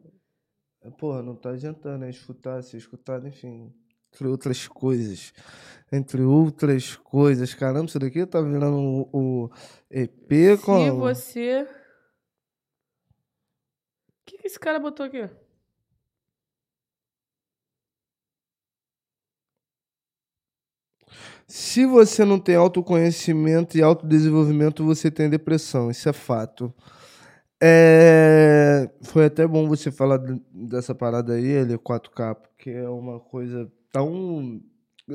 Porra, 0.91 1.21
não 1.21 1.35
tá 1.35 1.51
adiantando, 1.51 1.99
né? 1.99 2.09
Escutar, 2.09 2.61
ser 2.63 2.77
escutado, 2.77 3.27
enfim. 3.27 3.73
Entre 4.13 4.27
outras 4.27 4.67
coisas. 4.67 5.33
Entre 5.91 6.21
outras 6.21 6.95
coisas. 6.95 7.53
Caramba, 7.53 7.85
isso 7.85 7.99
daqui 7.99 8.25
tá 8.25 8.41
virando 8.41 8.77
o, 8.77 9.09
o 9.11 9.49
EP 9.89 10.29
Se 10.29 10.57
com. 10.57 10.99
você. 10.99 11.63
O 11.63 11.67
que, 14.25 14.37
que 14.37 14.47
esse 14.47 14.59
cara 14.59 14.79
botou 14.79 15.05
aqui? 15.05 15.29
Se 21.47 21.83
você 21.83 22.23
não 22.23 22.39
tem 22.39 22.55
autoconhecimento 22.55 23.75
e 23.75 23.81
autodesenvolvimento, 23.81 24.85
você 24.85 25.09
tem 25.09 25.27
depressão. 25.27 25.89
Isso 25.89 26.07
é 26.07 26.13
fato. 26.13 26.71
É, 27.61 28.89
Foi 29.03 29.25
até 29.25 29.45
bom 29.47 29.67
você 29.67 29.91
falar 29.91 30.17
de- 30.17 30.41
dessa 30.51 30.93
parada 30.95 31.33
aí, 31.33 31.45
ele 31.45 31.77
4K, 31.77 32.35
porque 32.35 32.69
é 32.69 32.87
uma 32.87 33.19
coisa 33.19 33.69
tão 33.91 34.61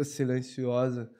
silenciosa 0.03 1.11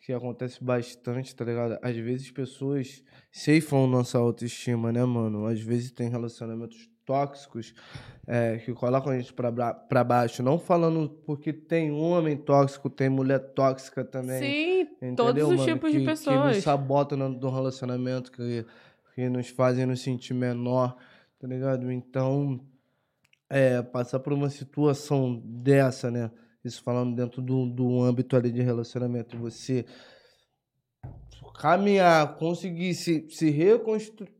que 0.00 0.12
acontece 0.12 0.62
bastante, 0.62 1.34
tá 1.34 1.44
ligado? 1.44 1.78
Às 1.82 1.96
vezes 1.96 2.30
pessoas 2.30 3.02
ceifam 3.30 3.86
nossa 3.86 4.18
autoestima, 4.18 4.92
né, 4.92 5.04
mano? 5.04 5.46
Às 5.46 5.60
vezes 5.60 5.90
tem 5.90 6.08
relacionamentos 6.08 6.88
tóxicos 7.04 7.74
é, 8.26 8.58
que 8.58 8.72
colocam 8.74 9.12
a 9.12 9.18
gente 9.18 9.32
pra, 9.32 9.50
pra 9.74 10.04
baixo. 10.04 10.42
Não 10.42 10.58
falando 10.58 11.08
porque 11.24 11.52
tem 11.52 11.90
homem 11.90 12.36
tóxico, 12.36 12.90
tem 12.90 13.08
mulher 13.08 13.38
tóxica 13.54 14.04
também. 14.04 14.38
Sim, 14.40 14.80
Entendeu, 15.00 15.16
todos 15.16 15.42
os 15.44 15.48
mano? 15.56 15.64
tipos 15.64 15.90
que, 15.90 15.98
de 15.98 16.04
Que 16.04 16.10
nos 16.10 16.20
pessoas. 16.24 16.62
sabotam 16.62 17.16
no, 17.18 17.28
no 17.30 17.50
relacionamento, 17.50 18.30
que, 18.30 18.64
que 19.18 19.28
nos 19.28 19.48
fazem 19.48 19.84
nos 19.84 20.00
sentir 20.00 20.32
menor, 20.32 20.96
tá 21.40 21.48
ligado? 21.48 21.90
Então, 21.90 22.60
é, 23.50 23.82
passar 23.82 24.20
por 24.20 24.32
uma 24.32 24.48
situação 24.48 25.42
dessa, 25.44 26.08
né? 26.08 26.30
Isso 26.64 26.80
falando 26.84 27.16
dentro 27.16 27.42
do, 27.42 27.66
do 27.66 28.00
âmbito 28.00 28.36
ali 28.36 28.52
de 28.52 28.62
relacionamento, 28.62 29.36
você 29.36 29.84
caminhar, 31.60 32.36
conseguir 32.36 32.94
se, 32.94 33.26
se 33.28 33.50
reconstruir. 33.50 34.30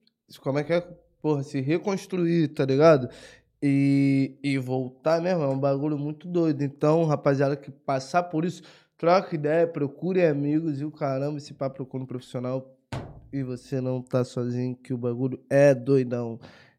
Como 0.41 0.61
é 0.61 0.63
que 0.63 0.73
é? 0.73 0.81
Porra, 1.21 1.43
se 1.43 1.61
reconstruir, 1.61 2.47
tá 2.47 2.65
ligado? 2.65 3.09
E, 3.61 4.39
e 4.45 4.59
voltar 4.59 5.21
mesmo, 5.21 5.43
é 5.43 5.49
um 5.49 5.59
bagulho 5.59 5.99
muito 5.99 6.29
doido. 6.29 6.63
Então, 6.63 7.05
rapaziada, 7.05 7.57
que 7.57 7.73
passar 7.73 8.23
por 8.23 8.45
isso, 8.45 8.63
troca 8.97 9.35
ideia, 9.35 9.67
procure 9.67 10.25
amigos 10.25 10.81
e 10.81 10.85
o 10.85 10.93
caramba, 10.93 11.41
se 11.41 11.53
pá, 11.53 11.69
procura 11.69 12.05
um 12.05 12.07
profissional 12.07 12.78
e 13.33 13.43
você 13.43 13.81
não 13.81 14.01
tá 14.03 14.25
sozinho, 14.25 14.77
que 14.77 14.93
o 14.93 14.99
bagulho 14.99 15.39
é 15.51 15.75
doidão, 15.75 16.39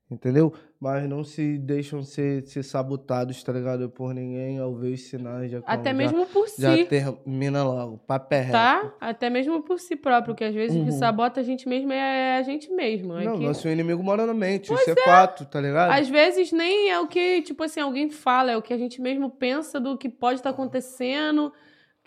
entendeu? 0.10 0.54
Mas 0.80 1.08
não 1.10 1.26
se 1.26 1.58
deixam 1.58 2.02
ser, 2.04 2.42
ser 2.48 2.64
sabotados, 2.64 3.44
tá 3.44 3.52
ligado? 3.52 3.90
Por 3.90 4.14
ninguém 4.14 4.58
ao 4.60 4.74
ver 4.74 4.94
os 4.94 5.02
sinais. 5.02 5.52
Já, 5.52 5.62
Até 5.66 5.92
mesmo 5.92 6.26
por 6.28 6.48
si. 6.48 6.62
Já 6.62 6.86
termina 6.86 7.64
logo, 7.66 8.00
é 8.32 8.40
reto. 8.40 8.52
Tá? 8.54 8.94
Até 9.02 9.30
mesmo 9.30 9.62
por 9.62 9.78
si 9.78 9.98
próprio, 9.98 10.34
que 10.34 10.44
às 10.44 10.56
vezes 10.56 10.78
o 10.78 10.86
que 10.86 10.92
Uhum. 10.92 10.98
sabota 10.98 11.42
a 11.42 11.44
gente 11.44 11.68
mesmo 11.68 11.92
é 11.92 12.38
a 12.38 12.44
gente 12.44 12.72
mesmo. 12.72 13.14
É 13.18 13.26
Não, 13.26 13.38
que- 13.38 13.46
nosso 13.46 13.68
inimigo 13.68 14.02
mora 14.02 14.26
na 14.26 14.34
mente, 14.34 14.74
isso 14.74 14.90
é, 14.90 14.96
fato, 15.04 15.46
tá 15.46 15.60
ligado? 15.60 15.92
Às 15.92 16.08
vezes 16.08 16.54
nem 16.54 16.90
é 16.90 16.98
o 17.00 17.06
que, 17.08 17.42
tipo 17.42 17.62
assim, 17.62 17.82
alguém 17.82 18.10
fala, 18.10 18.52
é 18.52 18.58
o 18.58 18.62
que 18.62 18.74
a 18.74 18.78
gente 18.78 19.02
mesmo 19.02 19.30
pensa 19.30 19.82
do 19.82 19.98
que 19.98 20.08
pode 20.08 20.40
estar 20.40 20.52
acontecendo, 20.52 21.52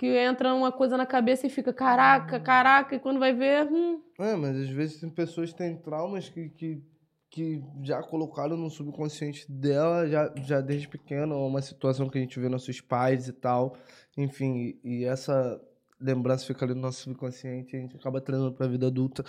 que 0.03 0.19
entra 0.19 0.53
uma 0.53 0.73
coisa 0.73 0.97
na 0.97 1.07
cabeça 1.07 1.47
e 1.47 1.51
fica, 1.51 1.73
caraca, 1.73 2.41
caraca, 2.41 2.97
e 2.97 2.99
quando 2.99 3.21
vai 3.21 3.33
ver, 3.33 3.69
hum, 3.71 4.03
É, 4.19 4.35
mas 4.35 4.57
às 4.57 4.69
vezes 4.69 4.99
tem 4.99 5.09
pessoas 5.09 5.53
que 5.53 5.59
têm 5.59 5.77
traumas 5.77 6.29
que, 6.29 6.49
que 6.49 6.83
que 7.31 7.65
já 7.83 8.03
colocaram 8.03 8.59
no 8.59 8.69
subconsciente 8.69 9.51
dela, 9.51 10.07
já, 10.07 10.31
já 10.45 10.61
desde 10.61 10.87
pequena, 10.87 11.35
uma 11.35 11.63
situação 11.63 12.11
que 12.11 12.19
a 12.19 12.21
gente 12.21 12.39
vê 12.39 12.47
nossos 12.47 12.79
pais 12.79 13.27
e 13.27 13.33
tal. 13.33 13.75
Enfim, 14.19 14.79
e, 14.85 15.05
essa 15.05 15.59
lembrança 15.99 16.45
fica 16.45 16.67
ali 16.67 16.75
no 16.75 16.83
nosso 16.83 17.05
subconsciente, 17.05 17.75
a 17.75 17.79
gente 17.79 17.97
acaba 17.97 18.21
treinando 18.21 18.53
pra 18.53 18.67
vida 18.67 18.89
adulta. 18.89 19.25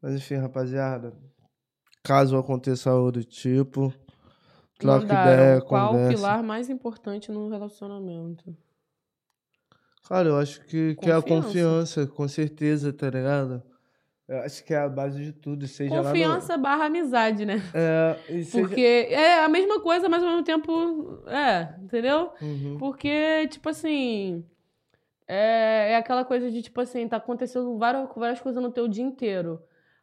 Mas 0.00 0.14
enfim, 0.14 0.36
rapaziada, 0.36 1.12
caso 2.04 2.36
aconteça 2.36 2.90
algo 2.90 3.10
do 3.10 3.24
tipo, 3.24 3.92
troca 4.78 5.00
Mandaram, 5.00 5.32
ideia, 5.32 5.60
Qual 5.62 5.86
o 5.86 5.88
conversa. 5.90 6.16
pilar 6.16 6.42
mais 6.44 6.70
importante 6.70 7.32
no 7.32 7.48
relacionamento? 7.48 8.54
Cara, 10.10 10.28
eu 10.28 10.36
acho 10.36 10.60
que, 10.62 10.96
que 10.96 11.08
é 11.08 11.12
a 11.12 11.22
Confiança. 11.22 11.46
confiança, 11.46 12.06
com 12.08 12.26
certeza, 12.26 12.92
tá 12.92 13.08
ligado? 13.08 13.62
Eu 14.26 14.38
acho 14.40 14.64
que 14.64 14.74
é 14.74 14.78
a 14.78 14.88
base 14.88 15.24
de 15.24 15.30
tudo, 15.32 15.68
seja 15.68 15.94
lá 15.94 16.00
no- 16.02 16.08
Confiança 16.08 16.58
barra 16.58 16.86
amizade, 16.86 17.46
né? 17.46 17.62
É, 17.72 18.16
seja... 18.42 18.50
Porque 18.50 18.80
é 19.08 19.44
a 19.44 19.48
mesma 19.48 19.80
coisa, 19.80 20.08
mas 20.08 20.20
ao 20.20 20.28
mesmo 20.30 20.42
tempo. 20.42 21.22
É, 21.28 21.76
entendeu? 21.80 22.32
Uhum. 22.42 22.76
Porque, 22.76 23.46
tipo 23.48 23.68
assim. 23.68 24.44
É, 25.28 25.92
é 25.92 25.96
aquela 25.96 26.24
coisa 26.24 26.50
de, 26.50 26.60
tipo 26.60 26.80
assim, 26.80 27.06
tá 27.06 27.18
acontecendo 27.18 27.78
várias, 27.78 28.08
várias 28.16 28.40
coisas 28.40 28.60
no 28.60 28.72
teu 28.72 28.88
dia 28.88 29.04
inteiro. 29.04 29.62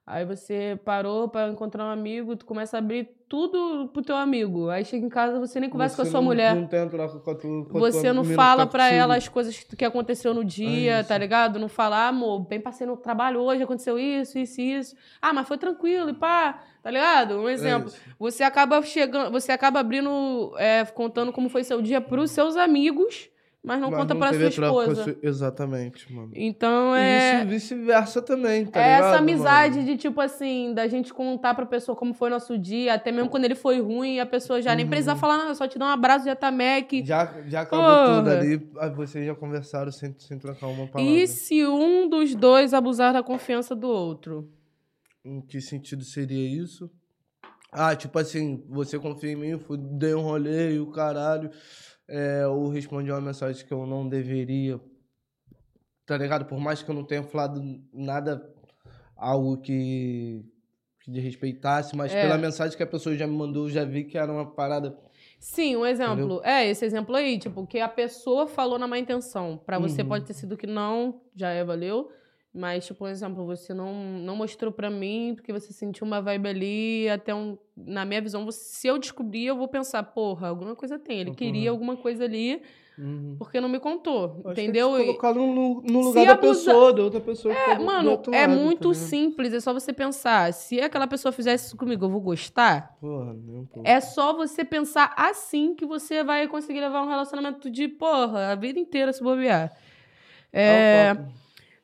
Aí 0.10 0.24
você 0.24 0.80
parou 0.86 1.28
pra 1.28 1.50
encontrar 1.50 1.84
um 1.84 1.90
amigo, 1.90 2.34
tu 2.38 2.46
começa 2.46 2.78
a 2.78 2.80
abrir 2.80 3.10
tudo 3.28 3.90
pro 3.92 4.02
teu 4.02 4.16
amigo. 4.16 4.70
Aí 4.70 4.86
chega 4.86 5.06
em 5.06 5.10
casa, 5.10 5.38
você 5.38 5.60
nem 5.60 5.70
conversa 5.70 5.98
com 5.98 6.02
a 6.02 6.06
Você 6.06 6.12
sua 6.12 6.22
não- 6.22 6.26
mulher. 6.28 6.56
Não 6.56 6.66
com 6.66 7.32
a 7.32 7.36
tua, 7.36 7.66
com 7.66 7.78
Você 7.78 8.14
não 8.14 8.24
fala 8.24 8.66
tá 8.66 8.72
pra 8.72 8.84
contigo. 8.86 9.02
ela 9.02 9.16
as 9.18 9.28
coisas 9.28 9.58
que 9.66 9.84
aconteceu 9.84 10.34
no 10.34 10.46
dia, 10.46 11.02
isso. 11.02 11.10
tá 11.10 11.18
ligado? 11.18 11.60
Não 11.60 11.68
fala, 11.68 12.06
ah, 12.06 12.08
amor, 12.08 12.40
bem 12.40 12.62
passei 12.62 12.88
no 12.88 12.96
trabalho 12.96 13.42
hoje, 13.42 13.64
aconteceu 13.64 14.00
isso, 14.00 14.40
isso 14.40 14.62
e 14.62 14.76
isso. 14.78 14.96
Ah, 15.22 15.34
mas 15.34 15.46
foi 15.46 15.58
tranquilo 15.58 16.10
e 16.10 16.14
pá, 16.14 16.64
tá 16.82 16.90
ligado? 16.90 17.40
Um 17.42 17.50
É 17.50 17.52
exemplo. 17.52 17.90
isso. 17.90 18.00
Você 18.18 18.44
acaba 18.46 18.82
chegando, 18.84 19.30
você 19.30 19.52
acaba 19.52 19.82
abrindo, 19.82 20.54
é, 20.58 20.86
contando 20.86 21.34
como 21.34 21.50
foi 21.50 21.66
seu 21.66 21.82
dia 21.82 22.00
pros 22.00 22.32
seus 22.32 22.56
amigos, 22.56 23.30
mas 23.68 23.80
não 23.82 23.92
Mas 23.92 24.00
conta 24.00 24.16
pra 24.16 24.32
teve 24.32 24.50
sua 24.52 24.66
esposa. 24.66 25.04
sua- 25.04 25.16
Exatamente, 25.22 26.12
mano. 26.14 26.32
Então 26.34 26.96
é. 26.96 27.40
isso 27.42 27.48
vice-versa 27.50 28.22
também, 28.22 28.66
tá 28.66 28.80
é 28.80 28.96
ligado? 28.96 29.10
essa 29.14 29.18
amizade 29.22 29.76
mano? 29.76 29.86
de, 29.88 29.98
tipo 29.98 30.22
assim, 30.22 30.74
da 30.74 30.88
gente 30.88 31.14
contar 31.14 31.54
pra 31.54 31.66
pessoa 31.66 31.96
como 31.96 32.14
foi 32.14 32.30
nosso 32.30 32.58
dia, 32.58 32.94
até 32.94 33.12
mesmo 33.12 33.30
quando 33.30 33.46
ele 33.46 33.56
foi 33.56 33.80
ruim, 33.82 34.20
a 34.20 34.26
pessoa 34.26 34.62
já 34.62 34.74
nem 34.74 34.86
Uhum. 34.86 34.90
precisa 34.90 35.16
falar 35.16 35.38
nada, 35.38 35.54
só 35.54 35.68
te 35.68 35.78
dá 35.78 35.86
um 35.86 35.90
abraço, 35.90 36.26
já 36.26 36.36
tá 36.36 36.50
mec. 36.50 37.04
Já, 37.06 37.42
já 37.48 37.62
acabou 37.62 37.86
Porra. 37.86 38.16
tudo 38.18 38.30
ali, 38.32 38.58
vocês 38.96 39.26
já 39.26 39.36
conversaram 39.36 39.92
sem, 39.92 40.16
sem 40.18 40.40
trocar 40.40 40.68
uma 40.68 40.88
palavra. 40.88 41.02
E 41.14 41.28
se 41.28 41.66
um 41.68 42.08
dos 42.10 42.34
dois 42.34 42.74
abusar 42.74 43.12
da 43.14 43.22
confiança 43.22 43.76
do 43.76 43.88
outro? 43.90 44.50
Em 45.26 45.42
que 45.42 45.60
sentido 45.60 46.04
seria 46.06 46.48
isso? 46.64 46.90
Ah, 47.70 47.94
tipo 47.96 48.18
assim, 48.18 48.64
você 48.70 48.98
confia 48.98 49.32
em 49.34 49.36
mim, 49.36 49.60
fui, 49.60 49.78
dei 49.78 50.16
um 50.16 50.22
rolê 50.22 50.76
e 50.76 50.80
o 50.80 50.88
caralho. 50.90 51.52
É, 52.08 52.48
ou 52.48 52.70
respondi 52.70 53.12
uma 53.12 53.20
mensagem 53.22 53.66
que 53.66 53.72
eu 53.74 53.86
não 53.86 54.08
deveria. 54.08 54.80
Tá 56.06 56.18
ligado? 56.18 56.46
Por 56.46 56.60
mais 56.60 56.82
que 56.82 56.90
eu 56.90 56.96
não 56.96 57.04
tenha 57.04 57.22
falado 57.24 57.62
nada, 57.94 58.50
algo 59.16 59.58
que, 59.58 60.42
que 61.02 61.12
desrespeitasse, 61.12 61.96
mas 61.98 62.14
É. 62.14 62.22
pela 62.22 62.38
mensagem 62.38 62.78
que 62.78 62.84
a 62.84 62.88
pessoa 62.88 63.16
já 63.16 63.28
me 63.28 63.36
mandou, 63.36 63.66
eu 63.66 63.70
já 63.70 63.84
vi 63.84 64.06
que 64.06 64.18
era 64.18 64.32
uma 64.32 64.46
parada. 64.50 64.98
Sim, 65.40 65.76
um 65.76 65.86
exemplo. 65.86 66.42
É, 66.44 66.66
esse 66.68 66.86
exemplo 66.86 67.14
aí, 67.16 67.38
tipo, 67.38 67.68
que 67.68 67.80
a 67.80 67.90
pessoa 67.90 68.48
falou 68.48 68.80
na 68.80 68.88
má 68.88 68.98
intenção. 68.98 69.58
Pra 69.66 69.78
você 69.78 70.02
Uhum. 70.02 70.08
pode 70.08 70.26
ter 70.26 70.34
sido 70.34 70.56
que 70.58 70.66
não, 70.66 71.22
já 71.36 71.50
é, 71.52 71.64
valeu. 71.64 72.10
Mas, 72.58 72.88
tipo, 72.88 73.06
um 73.06 73.08
exemplo, 73.08 73.46
você 73.46 73.72
não, 73.72 73.94
não 73.94 74.36
mostrou 74.36 74.72
pra 74.72 74.90
mim 74.90 75.34
porque 75.36 75.54
você 75.54 75.72
sentiu 75.72 76.08
uma 76.08 76.20
vibe 76.20 76.48
ali, 76.50 77.10
até 77.10 77.34
um. 77.36 77.56
Na 77.76 78.04
minha 78.04 78.20
visão, 78.20 78.44
você- 78.46 78.60
se 78.64 78.88
eu 78.88 78.98
descobrir, 78.98 79.46
eu 79.46 79.56
vou 79.56 79.68
pensar, 79.68 80.02
porra, 80.02 80.48
alguma 80.48 80.76
coisa 80.76 80.98
tem. 80.98 81.20
Ele 81.20 81.30
Uhum. 81.30 81.36
queria 81.36 81.70
alguma 81.70 81.96
coisa 81.96 82.24
ali 82.24 82.60
Uhum. 82.98 83.36
porque 83.38 83.62
não 83.62 83.70
me 83.70 83.80
contou. 83.80 84.42
Acho 84.44 84.54
entendeu? 84.60 84.94
que 84.96 85.04
colocar 85.06 85.36
no, 85.36 85.54
no- 85.54 85.82
no 85.84 86.02
Se 86.02 86.08
lugar 86.08 86.26
da 86.26 86.34
abusa- 86.34 86.66
pessoa, 86.72 86.94
da 86.94 87.04
outra 87.04 87.20
pessoa. 87.20 87.54
que 87.54 87.62
tá 87.64 87.72
É, 87.74 87.76
do 87.76 87.86
mano, 87.86 88.22
é 88.34 88.48
lado, 88.48 88.60
muito 88.60 88.88
tá 88.88 88.96
simples. 88.96 89.54
É 89.54 89.60
só 89.60 89.72
você 89.72 89.94
pensar. 89.94 90.52
Se 90.52 90.82
aquela 90.82 91.06
pessoa 91.06 91.32
fizesse 91.32 91.68
isso 91.68 91.78
comigo, 91.78 92.06
eu 92.06 92.10
vou 92.10 92.22
gostar? 92.22 92.98
Porra, 93.00 93.34
um 93.34 93.68
pouco. 93.72 93.88
É 93.88 94.02
só 94.02 94.34
você 94.36 94.66
pensar 94.66 95.14
assim 95.16 95.76
que 95.76 95.86
você 95.86 96.24
vai 96.24 96.48
conseguir 96.48 96.80
levar 96.80 97.04
um 97.04 97.08
relacionamento 97.08 97.70
de, 97.70 97.88
porra, 97.88 98.48
a 98.52 98.56
vida 98.56 98.80
inteira 98.80 99.14
se 99.14 99.22
bobear. 99.22 99.72
É, 100.52 101.14
É. 101.16 101.18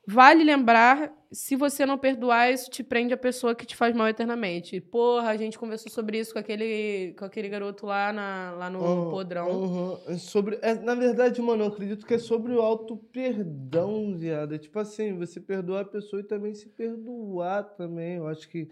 vale 0.08 0.44
lembrar, 0.44 1.12
se 1.32 1.56
você 1.56 1.86
não 1.86 1.98
perdoar, 1.98 2.52
isso 2.52 2.70
te 2.70 2.84
prende 2.84 3.14
a 3.14 3.18
pessoa 3.18 3.56
que 3.56 3.66
te 3.66 3.76
faz 3.76 3.96
mal 3.96 4.08
eternamente. 4.08 4.80
Porra, 4.80 5.30
a 5.30 5.38
gente 5.38 5.58
conversou 5.58 5.92
sobre 5.92 6.20
isso 6.20 6.34
com 6.34 6.40
aquele, 6.40 7.14
com 7.18 7.26
aquele 7.26 7.50
garoto 7.50 7.86
lá, 7.86 8.14
na, 8.14 8.52
lá 8.58 8.70
no 8.70 8.84
Aham, 8.84 9.10
podrão. 9.10 9.50
aham. 9.64 10.00
É 10.08 10.18
sobre, 10.18 10.60
é, 10.62 10.74
na 10.76 10.94
verdade, 10.96 11.42
mano, 11.42 11.64
eu 11.64 11.68
acredito 11.68 12.06
que 12.06 12.14
é 12.14 12.20
sobre 12.20 12.54
o 12.54 12.62
auto-perdão, 12.62 14.16
viado. 14.16 14.54
É 14.54 14.58
tipo 14.58 14.78
assim, 14.78 15.18
você 15.18 15.40
perdoar 15.40 15.82
a 15.82 15.86
pessoa 15.86 16.20
e 16.22 16.26
também 16.26 16.54
se 16.54 16.70
perdoar 16.70 17.64
também. 17.76 18.18
Eu 18.18 18.28
acho 18.28 18.48
que 18.50 18.70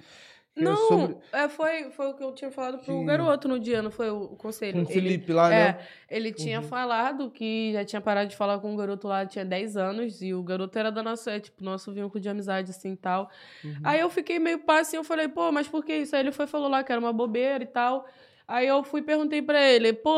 Não, 0.55 0.75
sobre... 0.89 1.17
é, 1.31 1.47
foi, 1.47 1.91
foi 1.91 2.07
o 2.07 2.13
que 2.13 2.21
eu 2.23 2.33
tinha 2.33 2.51
falado 2.51 2.77
pro 2.79 2.99
Que- 2.99 3.05
garoto 3.05 3.47
no 3.47 3.57
dia, 3.57 3.81
não 3.81 3.89
foi 3.89 4.09
o, 4.09 4.23
o 4.23 4.35
conselho? 4.35 4.73
Com 4.73 4.79
o 4.79 4.91
Ele- 4.91 4.93
Felipe 4.93 5.31
lá, 5.31 5.53
É, 5.53 5.57
né? 5.73 5.79
ele 6.09 6.33
tinha 6.33 6.59
Uhum. 6.59 6.67
falado 6.67 7.31
que 7.31 7.71
já 7.71 7.85
tinha 7.85 8.01
parado 8.01 8.29
de 8.29 8.35
falar 8.35 8.59
com 8.59 8.73
o 8.73 8.75
garoto 8.77 9.07
lá, 9.07 9.25
tinha 9.25 9.45
10 9.45 9.77
anos, 9.77 10.21
e 10.21 10.33
o 10.33 10.43
garoto 10.43 10.77
era 10.77 10.91
da 10.91 11.01
nossa, 11.01 11.31
é, 11.31 11.39
tipo, 11.39 11.63
nosso 11.63 11.91
vínculo 11.93 12.19
de 12.19 12.27
amizade, 12.27 12.71
assim, 12.71 12.91
e 12.91 12.97
tal. 12.97 13.29
Uhum. 13.63 13.75
Aí 13.83 14.01
eu 14.01 14.09
fiquei 14.09 14.39
meio 14.39 14.59
pá, 14.59 14.79
assim, 14.81 14.97
eu 14.97 15.03
falei, 15.05 15.29
pô, 15.29 15.51
mas 15.53 15.67
por 15.69 15.85
que 15.85 15.95
isso? 15.95 16.15
Aí 16.15 16.21
ele 16.21 16.33
foi 16.33 16.43
e 16.45 16.49
falou 16.49 16.67
lá 16.67 16.83
que 16.83 16.91
era 16.91 16.99
uma 16.99 17.13
bobeira 17.13 17.63
e 17.63 17.67
tal. 17.67 18.05
Aí 18.53 18.67
eu 18.67 18.83
fui 18.83 18.99
e 18.99 19.03
perguntei 19.03 19.41
pra 19.41 19.61
ele, 19.65 19.93
pô, 19.93 20.13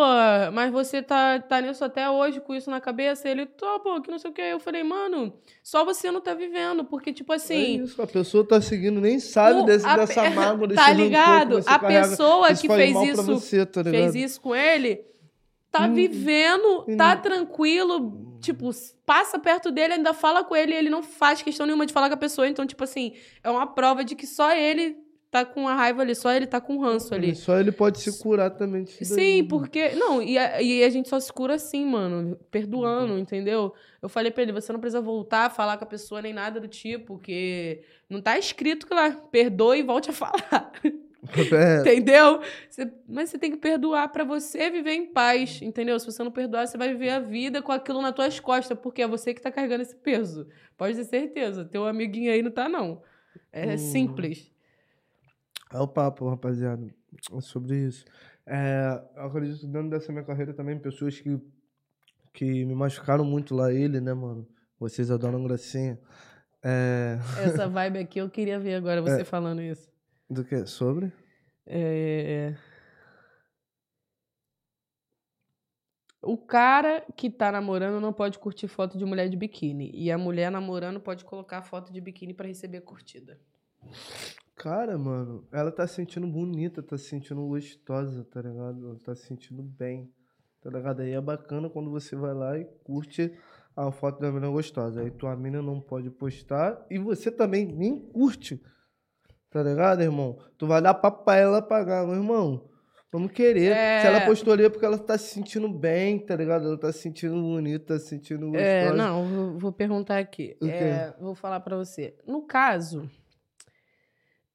mas 0.53 0.71
você 0.71 1.03
tá, 1.03 1.39
tá 1.39 1.61
nisso 1.61 1.85
até 1.85 2.09
hoje, 2.09 2.41
com 2.41 2.55
isso 2.55 2.67
na 2.67 2.81
cabeça? 2.81 3.29
Ele, 3.29 3.45
tô, 3.45 3.79
pô, 3.79 4.01
que 4.01 4.09
não 4.09 4.17
sei 4.17 4.31
o 4.31 4.33
quê. 4.33 4.41
Eu 4.41 4.59
falei, 4.59 4.81
mano, 4.83 5.31
só 5.61 5.85
você 5.85 6.09
não 6.09 6.19
tá 6.19 6.33
vivendo, 6.33 6.83
porque, 6.83 7.13
tipo 7.13 7.31
É 7.31 7.35
assim... 7.35 7.83
isso, 7.83 8.01
a 8.01 8.07
pessoa 8.07 8.43
tá 8.47 8.59
seguindo, 8.59 8.99
nem 8.99 9.19
sabe 9.19 9.59
o- 9.59 9.63
desse, 9.65 9.85
a 9.85 9.95
dessa 9.97 10.27
mágoa, 10.31 10.65
desse 10.67 10.81
Tá 10.83 10.87
que 10.87 10.93
ligado? 11.01 11.57
A 11.59 11.77
carrega. 11.79 12.09
pessoa 12.09 12.47
que 12.55 12.67
fez 12.67 12.97
isso 13.03 13.23
você, 13.23 13.65
tá 13.67 13.83
fez 13.83 14.15
isso 14.15 14.41
com 14.41 14.55
ele, 14.55 15.05
tá 15.71 15.85
Hum. 15.85 15.93
vivendo, 15.93 16.85
Hum. 16.87 16.97
tá 16.97 17.15
tranquilo, 17.15 18.37
tipo, 18.41 18.71
passa 19.05 19.37
perto 19.37 19.69
dele, 19.71 19.93
ainda 19.93 20.11
fala 20.13 20.43
com 20.43 20.55
ele, 20.55 20.73
ele 20.73 20.89
não 20.89 21.03
faz 21.03 21.43
questão 21.43 21.67
nenhuma 21.67 21.85
de 21.85 21.93
falar 21.93 22.07
com 22.09 22.15
a 22.15 22.17
pessoa. 22.17 22.47
Então, 22.47 22.65
tipo 22.65 22.83
assim, 22.83 23.13
é 23.43 23.49
uma 23.51 23.67
prova 23.67 24.03
de 24.03 24.15
que 24.15 24.25
só 24.25 24.51
ele 24.55 24.97
tá 25.33 25.43
com 25.43 25.67
a 25.67 25.73
raiva 25.75 26.01
ali, 26.03 26.13
só 26.15 26.31
ele 26.31 26.45
tá 26.45 26.61
com 26.61 26.77
ranço 26.77 27.13
ali. 27.13 27.35
Só 27.35 27.59
ele 27.59 27.71
pode 27.71 27.99
se 27.99 28.21
curar 28.21 28.51
também 28.51 28.83
disso 28.83 29.15
daí. 29.15 29.25
Sim, 29.41 29.43
porque. 29.45 29.89
Não, 29.95 30.21
e 30.21 30.37
a, 30.37 30.61
e 30.61 30.83
a 30.83 30.89
gente 30.89 31.09
só 31.09 31.19
se 31.19 31.33
cura 31.33 31.55
assim, 31.55 31.83
mano. 31.85 32.37
Perdoando, 32.51 33.17
entendeu? 33.17 33.73
Eu 34.01 34.07
falei 34.07 34.31
pra 34.31 34.43
ele: 34.43 34.51
você 34.51 34.71
não 34.71 34.79
precisa 34.79 35.01
voltar 35.01 35.45
a 35.45 35.49
falar 35.49 35.77
com 35.77 35.83
a 35.83 35.87
pessoa 35.87 36.21
nem 36.21 36.31
nada 36.33 36.59
do 36.59 36.67
tipo, 36.67 37.05
porque 37.17 37.81
não 38.09 38.21
tá 38.21 38.37
escrito 38.37 38.85
que 38.87 38.93
lá, 38.93 39.09
perdoe 39.11 39.79
e 39.79 39.83
volte 39.83 40.09
a 40.09 40.13
falar. 40.13 40.71
É, 41.53 41.79
Entendeu? 41.79 42.41
Você- 42.69 42.91
mas 43.07 43.29
você 43.29 43.39
tem 43.39 43.49
que 43.49 43.55
perdoar 43.55 44.09
pra 44.09 44.25
você 44.25 44.69
viver 44.69 44.91
em 44.91 45.05
paz, 45.05 45.61
entendeu? 45.61 45.97
Se 45.97 46.05
você 46.05 46.21
não 46.21 46.29
perdoar, 46.31 46.67
você 46.67 46.77
vai 46.77 46.89
viver 46.89 47.11
a 47.11 47.19
vida 47.21 47.61
com 47.61 47.71
aquilo 47.71 48.01
nas 48.01 48.13
tuas 48.13 48.41
costas, 48.41 48.77
porque 48.77 49.01
é 49.01 49.07
você 49.07 49.33
que 49.33 49.41
tá 49.41 49.49
carregando 49.49 49.83
esse 49.83 49.95
peso. 49.95 50.45
Pode 50.77 50.97
ter 50.97 51.05
certeza. 51.05 51.63
Teu 51.63 51.85
amiguinho 51.87 52.29
aí 52.29 52.41
não 52.41 52.51
tá, 52.51 52.67
não. 52.67 53.01
É 53.53 53.75
Hum. 53.75 53.77
simples. 53.77 54.51
É 55.73 55.79
o 55.79 55.87
papo, 55.87 56.29
rapaziada. 56.29 56.87
É 57.31 57.41
sobre 57.41 57.75
isso. 57.77 58.05
É, 58.45 59.01
eu 59.15 59.23
acredito 59.23 59.61
que 59.61 59.67
dentro 59.67 59.89
dessa 59.89 60.11
minha 60.11 60.23
carreira 60.23 60.53
também, 60.53 60.77
pessoas 60.77 61.19
que, 61.19 61.39
que 62.33 62.65
me 62.65 62.75
machucaram 62.75 63.25
muito 63.25 63.55
lá, 63.55 63.73
ele, 63.73 63.99
né, 63.99 64.13
mano? 64.13 64.47
Vocês 64.79 65.09
adoram 65.09 65.43
gracinha. 65.43 65.99
É, 66.61 67.17
Essa 67.43 67.67
vibe 67.67 67.99
aqui 67.99 68.19
eu 68.19 68.29
queria 68.29 68.59
ver 68.59 68.75
agora 68.75 69.01
você 69.01 69.23
falando 69.23 69.61
isso. 69.61 69.91
do 70.29 70.43
que? 70.43 70.65
Sobre? 70.65 71.11
É... 71.65 72.55
O 76.21 76.37
cara 76.37 77.05
que 77.17 77.29
tá 77.29 77.51
namorando 77.51 77.99
não 77.99 78.13
pode 78.13 78.39
curtir 78.39 78.69
foto 78.69 78.97
de 78.97 79.03
mulher 79.03 79.27
de 79.27 79.35
biquíni. 79.35 79.91
E 79.93 80.09
a 80.09 80.17
mulher 80.17 80.49
namorando 80.49 80.99
pode 80.99 81.25
colocar 81.25 81.61
foto 81.63 81.91
de 81.91 81.99
biquíni 81.99 82.33
pra 82.33 82.47
receber 82.47 82.81
curtida. 82.81 83.39
Cara, 84.55 84.97
mano, 84.97 85.47
ela 85.51 85.71
tá 85.71 85.85
se 85.87 85.95
sentindo 85.95 86.27
bonita, 86.27 86.81
tá 86.81 86.97
se 86.97 87.05
sentindo 87.05 87.45
gostosa, 87.47 88.23
tá 88.25 88.41
ligado? 88.41 88.89
Ela 88.89 88.99
tá 88.99 89.15
se 89.15 89.25
sentindo 89.25 89.63
bem, 89.63 90.11
tá 90.61 90.69
ligado? 90.69 91.01
Aí 91.01 91.11
é 91.11 91.19
bacana 91.19 91.69
quando 91.69 91.89
você 91.89 92.15
vai 92.15 92.33
lá 92.33 92.57
e 92.57 92.65
curte 92.83 93.35
a 93.75 93.91
foto 93.91 94.19
da 94.19 94.27
menina 94.27 94.49
gostosa. 94.49 95.01
Aí 95.01 95.11
tua 95.11 95.35
mina 95.35 95.61
não 95.61 95.81
pode 95.81 96.09
postar 96.11 96.85
e 96.89 96.99
você 96.99 97.31
também 97.31 97.65
nem 97.65 97.99
curte, 97.99 98.61
tá 99.49 99.63
ligado, 99.63 100.01
irmão? 100.01 100.37
Tu 100.57 100.67
vai 100.67 100.81
dar 100.81 100.93
papo 100.93 101.25
pra 101.25 101.35
ela 101.35 101.61
pagar, 101.61 102.05
meu 102.05 102.15
irmão. 102.15 102.69
Vamos 103.11 103.31
querer. 103.31 103.71
É. 103.71 104.01
Se 104.01 104.07
ela 104.07 104.21
postou 104.21 104.53
ali 104.53 104.65
é 104.65 104.69
porque 104.69 104.85
ela 104.85 104.97
tá 104.97 105.17
se 105.17 105.29
sentindo 105.29 105.69
bem, 105.69 106.17
tá 106.17 106.35
ligado? 106.35 106.65
Ela 106.65 106.77
tá 106.79 106.91
se 106.91 106.99
sentindo 106.99 107.39
bonita, 107.39 107.93
tá 107.93 107.99
se 107.99 108.07
sentindo 108.07 108.47
gostosa. 108.47 108.65
É, 108.65 108.91
não, 108.91 109.23
vou, 109.23 109.59
vou 109.59 109.71
perguntar 109.71 110.17
aqui. 110.17 110.57
É, 110.63 111.13
vou 111.19 111.35
falar 111.35 111.59
pra 111.59 111.77
você. 111.77 112.15
No 112.25 112.41
caso, 112.41 113.07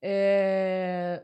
é, 0.03 1.23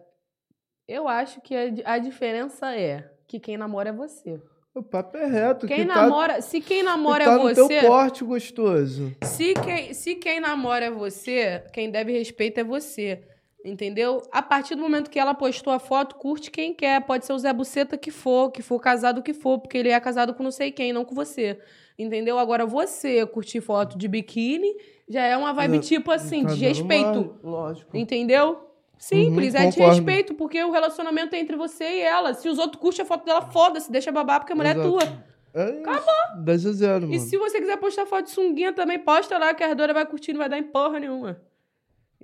Eu 0.86 1.08
acho 1.08 1.40
que 1.40 1.54
a, 1.54 1.94
a 1.94 1.98
diferença 1.98 2.74
é 2.74 3.10
que 3.26 3.38
quem 3.40 3.56
namora 3.56 3.90
é 3.90 3.92
você. 3.92 4.40
O 4.74 4.82
papo 4.82 5.16
é 5.16 5.26
reto. 5.26 5.66
Quem 5.68 5.78
que 5.78 5.84
namora, 5.84 6.42
se 6.42 6.60
quem 6.60 6.82
tá, 6.82 6.90
namora 6.90 7.24
que 7.24 7.30
tá 7.30 7.36
é 7.36 7.38
no 7.38 7.42
você, 7.42 7.80
teu 7.80 7.88
porte 7.88 8.24
gostoso. 8.24 9.16
se 9.22 9.54
quem, 9.54 9.94
se 9.94 10.16
quem 10.16 10.40
namora 10.40 10.86
é 10.86 10.90
você, 10.90 11.62
quem 11.72 11.90
deve 11.90 12.12
respeito 12.12 12.58
é 12.58 12.64
você. 12.64 13.22
Entendeu? 13.64 14.20
A 14.30 14.42
partir 14.42 14.74
do 14.74 14.82
momento 14.82 15.08
que 15.08 15.18
ela 15.18 15.32
postou 15.32 15.72
a 15.72 15.78
foto, 15.78 16.16
curte 16.16 16.50
quem 16.50 16.74
quer. 16.74 17.00
Pode 17.02 17.24
ser 17.24 17.32
o 17.32 17.38
Zé 17.38 17.52
Buceta 17.52 17.96
que 17.96 18.10
for, 18.10 18.50
que 18.50 18.60
for 18.62 18.78
casado 18.80 19.22
que 19.22 19.32
for, 19.32 19.58
porque 19.58 19.78
ele 19.78 19.88
é 19.88 19.98
casado 20.00 20.34
com 20.34 20.42
não 20.42 20.50
sei 20.50 20.70
quem, 20.70 20.92
não 20.92 21.04
com 21.04 21.14
você. 21.14 21.58
Entendeu? 21.98 22.38
Agora, 22.38 22.66
você 22.66 23.24
curtir 23.26 23.60
foto 23.60 23.96
de 23.96 24.08
biquíni 24.08 24.74
já 25.08 25.22
é 25.22 25.36
uma 25.36 25.52
vibe 25.52 25.78
tipo 25.78 26.10
assim, 26.10 26.44
de 26.44 26.54
respeito. 26.54 27.36
Lógico. 27.42 27.96
Entendeu? 27.96 28.68
Simples, 28.98 29.54
Uhum, 29.54 29.60
é 29.60 29.68
de 29.68 29.80
respeito, 29.80 30.34
porque 30.34 30.62
o 30.62 30.70
relacionamento 30.70 31.34
é 31.34 31.38
entre 31.38 31.56
você 31.56 31.84
e 31.84 32.00
ela. 32.00 32.32
Se 32.32 32.48
os 32.48 32.58
outros 32.58 32.80
curtem 32.80 33.04
a 33.04 33.06
foto 33.06 33.24
dela, 33.24 33.42
foda-se, 33.42 33.90
deixa 33.90 34.10
babar, 34.10 34.40
porque 34.40 34.52
a 34.52 34.56
mulher 34.56 34.76
Exato. 34.76 34.88
é 34.88 35.06
tua. 35.06 35.24
É 35.54 35.68
Acabou. 35.80 36.42
10 36.42 36.66
a 36.66 36.72
0, 36.72 37.00
mano. 37.02 37.14
E 37.14 37.20
se 37.20 37.36
você 37.36 37.60
quiser 37.60 37.76
postar 37.76 38.06
foto 38.06 38.24
de 38.24 38.30
sunguinha 38.30 38.72
também, 38.72 38.98
posta 38.98 39.38
lá, 39.38 39.54
que 39.54 39.62
a 39.62 39.68
Ardora 39.68 39.94
vai 39.94 40.06
curtir, 40.06 40.32
não 40.32 40.38
vai 40.38 40.48
dar 40.48 40.58
em 40.58 40.64
porra 40.64 40.98
nenhuma. 40.98 41.40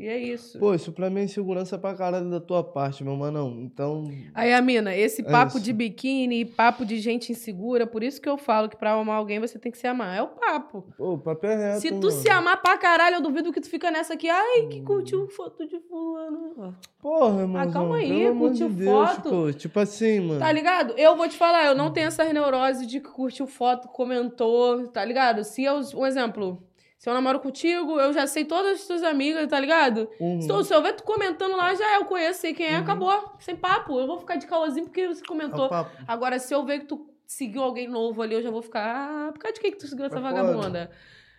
E 0.00 0.08
é 0.08 0.16
isso. 0.18 0.58
Pô, 0.58 0.74
isso 0.74 0.92
pra 0.92 1.10
mim 1.10 1.20
é 1.20 1.24
insegurança 1.24 1.78
pra 1.78 1.94
caralho 1.94 2.30
da 2.30 2.40
tua 2.40 2.64
parte, 2.64 3.04
meu 3.04 3.14
mano. 3.16 3.56
Então, 3.60 4.10
Aí, 4.34 4.52
a 4.52 4.62
mina, 4.62 4.96
esse 4.96 5.20
É 5.20 5.24
papo 5.24 5.56
isso. 5.56 5.60
de 5.64 5.72
biquíni, 5.72 6.44
papo 6.44 6.86
de 6.86 6.98
gente 6.98 7.32
insegura, 7.32 7.86
por 7.86 8.02
isso 8.02 8.20
que 8.20 8.28
eu 8.28 8.38
falo 8.38 8.68
que 8.68 8.76
pra 8.76 8.92
amar 8.92 9.16
alguém 9.16 9.38
você 9.38 9.58
tem 9.58 9.70
que 9.70 9.76
se 9.78 9.86
amar. 9.86 10.16
É 10.16 10.22
o 10.22 10.28
papo. 10.28 10.84
pô, 10.96 11.12
o 11.14 11.18
papo 11.18 11.46
é 11.46 11.56
reto, 11.56 11.80
se 11.80 11.88
tu 11.88 11.94
mano. 11.96 12.10
se 12.10 12.28
amar 12.30 12.62
pra 12.62 12.78
caralho, 12.78 13.16
eu 13.16 13.20
duvido 13.22 13.52
que 13.52 13.60
tu 13.60 13.68
fica 13.68 13.90
nessa 13.90 14.14
aqui. 14.14 14.28
Ai, 14.28 14.68
que 14.70 14.80
curtiu 14.80 15.28
foto 15.28 15.66
de 15.66 15.78
fulano. 15.80 16.74
Porra, 17.00 17.46
mano. 17.46 17.58
Ah, 17.58 17.72
calma 17.72 17.96
aí, 17.96 18.30
de 18.32 18.38
curtiu 18.38 18.68
Deus, 18.68 19.10
foto. 19.10 19.28
pô. 19.30 19.52
Tipo 19.52 19.80
assim, 19.80 20.20
mano. 20.20 20.40
Tá 20.40 20.50
ligado? 20.50 20.94
Eu 20.96 21.16
vou 21.16 21.28
te 21.28 21.36
falar, 21.36 21.66
eu 21.66 21.74
não 21.74 21.90
tenho 21.92 22.08
essas 22.08 22.32
neuroses 22.32 22.86
de 22.86 23.00
que 23.00 23.08
curtiu 23.10 23.46
foto, 23.46 23.88
comentou, 23.88 24.86
tá 24.88 25.04
ligado? 25.04 25.44
Se 25.44 25.62
eu, 25.64 25.80
um 25.94 26.06
exemplo, 26.06 26.62
se 27.00 27.08
eu 27.08 27.14
namoro 27.14 27.40
contigo, 27.40 27.98
eu 27.98 28.12
já 28.12 28.26
sei 28.26 28.44
todas 28.44 28.78
as 28.82 28.86
tuas 28.86 29.02
amigas, 29.02 29.48
tá 29.48 29.58
ligado? 29.58 30.06
Uhum. 30.20 30.38
Se, 30.42 30.50
eu, 30.52 30.62
se 30.62 30.74
eu 30.74 30.82
ver 30.82 30.92
tu 30.92 31.02
comentando 31.02 31.56
lá, 31.56 31.74
já 31.74 31.94
é, 31.94 31.96
eu 31.96 32.04
conheço, 32.04 32.40
sei 32.42 32.52
quem 32.52 32.66
é, 32.66 32.76
acabou. 32.76 33.32
Sem 33.38 33.56
papo. 33.56 33.98
Eu 33.98 34.06
vou 34.06 34.18
ficar 34.18 34.36
de 34.36 34.46
caôzinho 34.46 34.84
porque 34.84 35.08
você 35.08 35.22
É 35.22 35.26
comentou. 35.26 35.70
papo. 35.70 35.90
Agora, 36.06 36.38
se 36.38 36.54
eu 36.54 36.62
ver 36.62 36.80
que 36.80 36.84
tu 36.84 37.08
seguiu 37.26 37.62
alguém 37.62 37.88
novo 37.88 38.20
ali, 38.20 38.34
eu 38.34 38.42
já 38.42 38.50
vou 38.50 38.60
ficar. 38.60 38.84
Ah, 38.84 39.32
por 39.32 39.38
causa 39.38 39.54
de 39.54 39.60
que, 39.60 39.70
que 39.70 39.78
tu 39.78 39.86
seguiu 39.86 40.04
essa 40.04 40.18
É 40.18 40.20
vagabunda? 40.20 40.90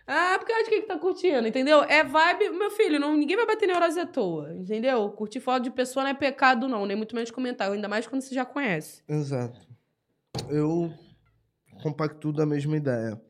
Ah, 0.04 0.34
por 0.36 0.48
causa 0.48 0.64
de 0.64 0.70
que, 0.70 0.80
que 0.80 0.86
tá 0.88 0.98
curtindo, 0.98 1.46
entendeu? 1.46 1.84
É 1.84 2.02
vibe, 2.02 2.50
meu 2.50 2.72
filho, 2.72 2.98
não, 2.98 3.16
ninguém 3.16 3.36
vai 3.36 3.46
bater 3.46 3.68
neurose 3.68 4.00
à 4.00 4.04
toa, 4.04 4.52
entendeu? 4.52 5.08
Curtir 5.10 5.38
foto 5.38 5.62
de 5.62 5.70
pessoa 5.70 6.02
não 6.02 6.10
é 6.10 6.14
pecado, 6.14 6.66
não, 6.66 6.84
nem 6.84 6.96
muito 6.96 7.14
menos 7.14 7.30
comentar, 7.30 7.70
ainda 7.70 7.86
mais 7.88 8.04
quando 8.08 8.20
você 8.20 8.34
já 8.34 8.44
conhece. 8.44 9.00
Exato. 9.08 9.60
Eu 10.50 10.92
compacto 11.84 12.32
da 12.32 12.44
mesma 12.44 12.76
ideia. 12.76 13.20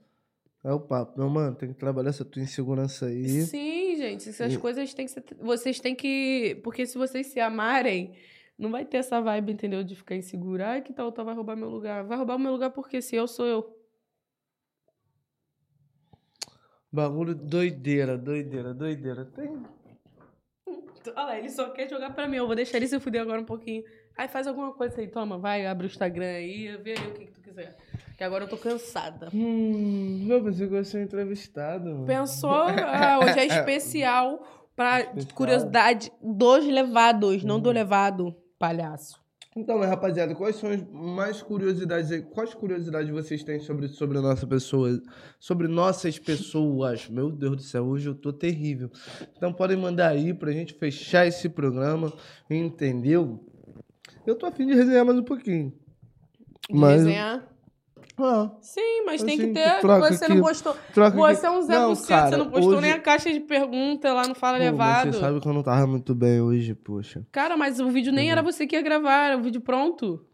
É 0.65 0.73
o 0.73 0.79
papo. 0.81 1.19
Meu 1.19 1.29
mano, 1.29 1.57
tem 1.57 1.69
que 1.73 1.79
trabalhar 1.79 2.11
essa 2.11 2.25
tua 2.25 2.41
insegurança 2.43 3.07
aí. 3.07 3.43
Sim, 3.43 3.97
gente, 3.97 4.29
essas 4.29 4.55
E- 4.55 4.59
coisas 4.59 4.95
têm 4.95 5.07
que 5.07 5.11
ser. 5.13 5.25
Vocês 5.41 5.81
têm 5.81 5.95
que. 5.95 6.61
Porque 6.63 6.87
se 6.87 6.97
vocês 6.97 7.27
se 7.27 7.41
amarem, 7.41 8.15
não 8.57 8.71
vai 8.71 8.85
ter 8.85 8.99
essa 8.99 9.21
vibe, 9.21 9.53
entendeu? 9.53 9.83
De 9.83 9.97
ficar 9.97 10.15
insegura. 10.15 10.69
Ai, 10.69 10.83
que 10.83 10.93
tal 10.93 11.07
outra 11.07 11.25
vai 11.25 11.35
roubar 11.35 11.57
meu 11.57 11.69
lugar? 11.69 12.05
Vai 12.05 12.17
roubar 12.17 12.37
o 12.37 12.39
meu 12.39 12.53
lugar 12.53 12.71
porque 12.71 13.03
se 13.03 13.17
eu 13.17 13.27
sou 13.27 13.47
eu. 13.47 13.77
Bagulho 16.93 17.35
doideira, 17.35 18.17
doideira, 18.19 18.73
doideira. 18.75 19.25
Tem. 19.25 19.63
Olha 21.17 21.25
lá, 21.25 21.39
ele 21.39 21.51
só 21.51 21.71
quer 21.71 21.89
jogar 21.89 22.15
pra 22.15 22.29
mim. 22.29 22.37
Eu 22.37 22.47
vou 22.47 22.55
deixar 22.55 22.77
ele 22.77 22.87
se 22.87 23.01
fuder 23.01 23.23
agora 23.23 23.41
um 23.41 23.45
pouquinho. 23.45 23.83
Aí 24.17 24.29
faz 24.29 24.47
alguma 24.47 24.73
coisa 24.73 25.01
aí, 25.01 25.09
toma, 25.09 25.39
vai, 25.39 25.67
abre 25.67 25.87
o 25.87 25.89
Instagram 25.89 26.27
aí, 26.27 26.77
vê 26.83 26.93
aí 26.93 27.09
o 27.09 27.13
que, 27.13 27.27
que 27.27 27.33
tu 27.33 27.41
quiser. 27.41 27.77
Que 28.17 28.25
agora 28.25 28.45
eu 28.45 28.49
tô 28.49 28.57
cansada. 28.57 29.29
Hum, 29.35 30.27
eu 30.29 30.43
pensei 30.45 30.69
que 30.69 30.75
eu 30.75 30.79
ia 30.79 30.85
ser 30.85 31.03
entrevistado. 31.03 31.87
mano. 31.91 32.07
Pensou? 32.07 32.51
Ah, 32.53 33.19
hoje 33.23 33.39
é 33.39 33.47
especial 33.47 34.47
pra 34.77 35.01
Especial. 35.01 35.35
curiosidade 35.35 36.13
dos 36.23 36.65
levados, 36.67 37.43
não 37.43 37.59
do 37.59 37.71
levado, 37.71 38.35
palhaço. 38.59 39.21
Então, 39.55 39.79
mas, 39.79 39.89
rapaziada, 39.91 40.35
quais 40.35 40.57
são 40.57 40.71
as 40.71 40.83
mais 40.91 41.43
curiosidades 41.43 42.11
aí? 42.11 42.23
Quais 42.23 42.55
curiosidades 42.55 43.11
vocês 43.11 43.45
têm 43.45 43.61
sobre, 43.61 43.87
sobre 43.89 44.17
a 44.17 44.23
nossa 44.23 44.47
pessoa? 44.47 44.99
Sobre 45.39 45.69
nossas 45.69 46.19
pessoas? 46.19 47.07
Meu 47.11 47.31
Deus 47.31 47.57
do 47.57 47.63
céu, 47.63 47.85
hoje 47.85 48.09
eu 48.09 48.15
tô 48.15 48.33
terrível. 48.33 48.91
Então 49.37 49.53
podem 49.53 49.77
mandar 49.77 50.09
aí 50.09 50.33
pra 50.33 50.53
gente 50.53 50.73
fechar 50.73 51.27
esse 51.27 51.51
programa, 51.51 52.11
entendeu? 52.49 53.45
Eu 54.27 54.37
tô 54.37 54.47
afim 54.47 54.67
de 54.67 54.75
resenhar 54.75 55.05
mais 55.05 55.19
um 55.19 55.23
pouquinho. 55.25 55.73
De 56.71 56.77
Mas. 56.79 57.03
resenhar. 57.03 57.49
Ah, 58.19 58.51
Sim, 58.61 59.05
mas 59.07 59.23
tem 59.23 59.37
que 59.37 59.43
Assim, 59.45 59.53
ter. 59.55 59.81
troca 59.81 60.13
Você 60.13 60.25
aqui. 60.27 60.35
não 60.35 60.43
postou. 60.43 60.77
troca 60.93 61.17
Você 61.17 61.47
é 61.47 61.51
um 61.51 61.63
Zé 61.63 61.79
Não, 61.79 61.97
cara, 61.97 62.29
você 62.31 62.37
não 62.37 62.51
postou 62.51 62.73
hoje- 62.75 62.83
nem 62.83 62.93
a 62.93 63.01
caixa 63.01 63.33
de 63.33 63.41
pergunta 63.41 64.13
lá 64.13 64.29
no 64.29 64.35
Fala 64.35 64.59
Pô, 64.59 64.65
Levado. 64.65 65.13
Você 65.13 65.19
sabe 65.21 65.41
que 65.41 65.49
eu 65.49 65.53
não 65.53 65.63
tava 65.63 65.87
muito 65.87 66.15
bem 66.15 66.41
hoje, 66.41 66.75
poxa. 66.75 67.27
Cara, 67.33 67.57
mas 67.57 67.81
o 67.81 67.89
vídeo 67.91 68.13
nem 68.13 68.27
Uhum. 68.27 68.33
era 68.33 68.43
você 68.43 68.67
que 68.67 68.77
ia 68.77 68.83
gravar, 68.83 69.29
era 69.29 69.39
o 69.39 69.43
vídeo 69.43 69.61
pronto. 69.61 70.25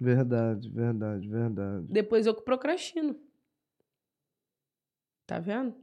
Verdade, 0.00 0.68
verdade, 0.68 1.28
verdade. 1.28 1.86
Depois 1.88 2.26
eu 2.26 2.34
que 2.34 2.42
procrastino. 2.42 3.16
Tá 5.26 5.38
vendo? 5.38 5.74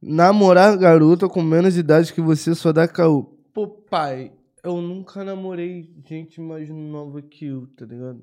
Namorar 0.00 0.76
garota 0.78 1.28
com 1.28 1.42
menos 1.42 1.76
idade 1.76 2.12
que 2.12 2.20
você 2.20 2.54
só 2.54 2.72
dá 2.72 2.86
caô. 2.88 3.24
Pô, 3.52 3.66
pai, 3.68 4.32
eu 4.62 4.80
nunca 4.80 5.24
namorei 5.24 5.92
gente 6.06 6.40
mais 6.40 6.68
nova 6.68 7.20
que 7.22 7.46
eu, 7.46 7.66
tá 7.68 7.84
ligado? 7.84 8.22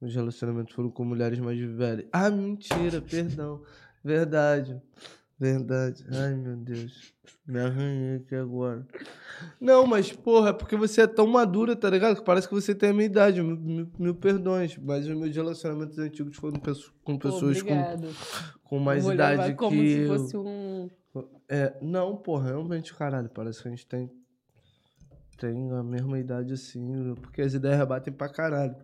Meus 0.00 0.14
relacionamentos 0.14 0.74
foram 0.74 0.90
com 0.90 1.04
mulheres 1.04 1.38
mais 1.38 1.58
velhas. 1.58 2.06
Ah, 2.12 2.30
mentira, 2.30 3.00
perdão. 3.08 3.62
Verdade. 4.04 4.80
Verdade. 5.38 6.04
Ai, 6.10 6.34
meu 6.34 6.56
Deus. 6.56 7.12
Me 7.46 7.60
arranhei 7.60 8.16
aqui 8.16 8.34
agora. 8.34 8.86
Não, 9.60 9.86
mas, 9.86 10.10
porra, 10.12 10.50
é 10.50 10.52
porque 10.52 10.76
você 10.76 11.02
é 11.02 11.06
tão 11.06 11.26
madura, 11.26 11.76
tá 11.76 11.90
ligado? 11.90 12.16
Que 12.16 12.24
parece 12.24 12.48
que 12.48 12.54
você 12.54 12.74
tem 12.74 12.90
a 12.90 12.92
minha 12.92 13.06
idade. 13.06 13.42
Mil, 13.42 13.56
mil, 13.56 13.88
mil 13.98 14.14
perdões. 14.14 14.76
Mas 14.78 15.06
os 15.06 15.14
meus 15.14 15.34
relacionamentos 15.34 15.98
antigos 15.98 16.36
foram 16.36 16.58
com 17.04 17.18
pessoas 17.18 17.62
com, 17.62 17.72
obrigado. 17.72 18.08
com 18.64 18.78
mais 18.78 19.04
Vou 19.04 19.12
idade 19.12 19.32
levar 19.32 19.48
que 19.48 19.54
como 19.54 19.76
se 19.76 20.06
fosse 20.06 20.36
um. 20.36 20.90
É, 21.48 21.76
não, 21.80 22.16
porra, 22.16 22.48
realmente, 22.48 22.94
caralho, 22.94 23.28
parece 23.28 23.62
que 23.62 23.68
a 23.68 23.70
gente 23.70 23.86
tem, 23.86 24.10
tem 25.36 25.70
a 25.72 25.82
mesma 25.82 26.18
idade 26.18 26.52
assim, 26.52 27.14
porque 27.16 27.42
as 27.42 27.54
ideias 27.54 27.78
rebatem 27.78 28.12
pra 28.12 28.28
caralho. 28.28 28.76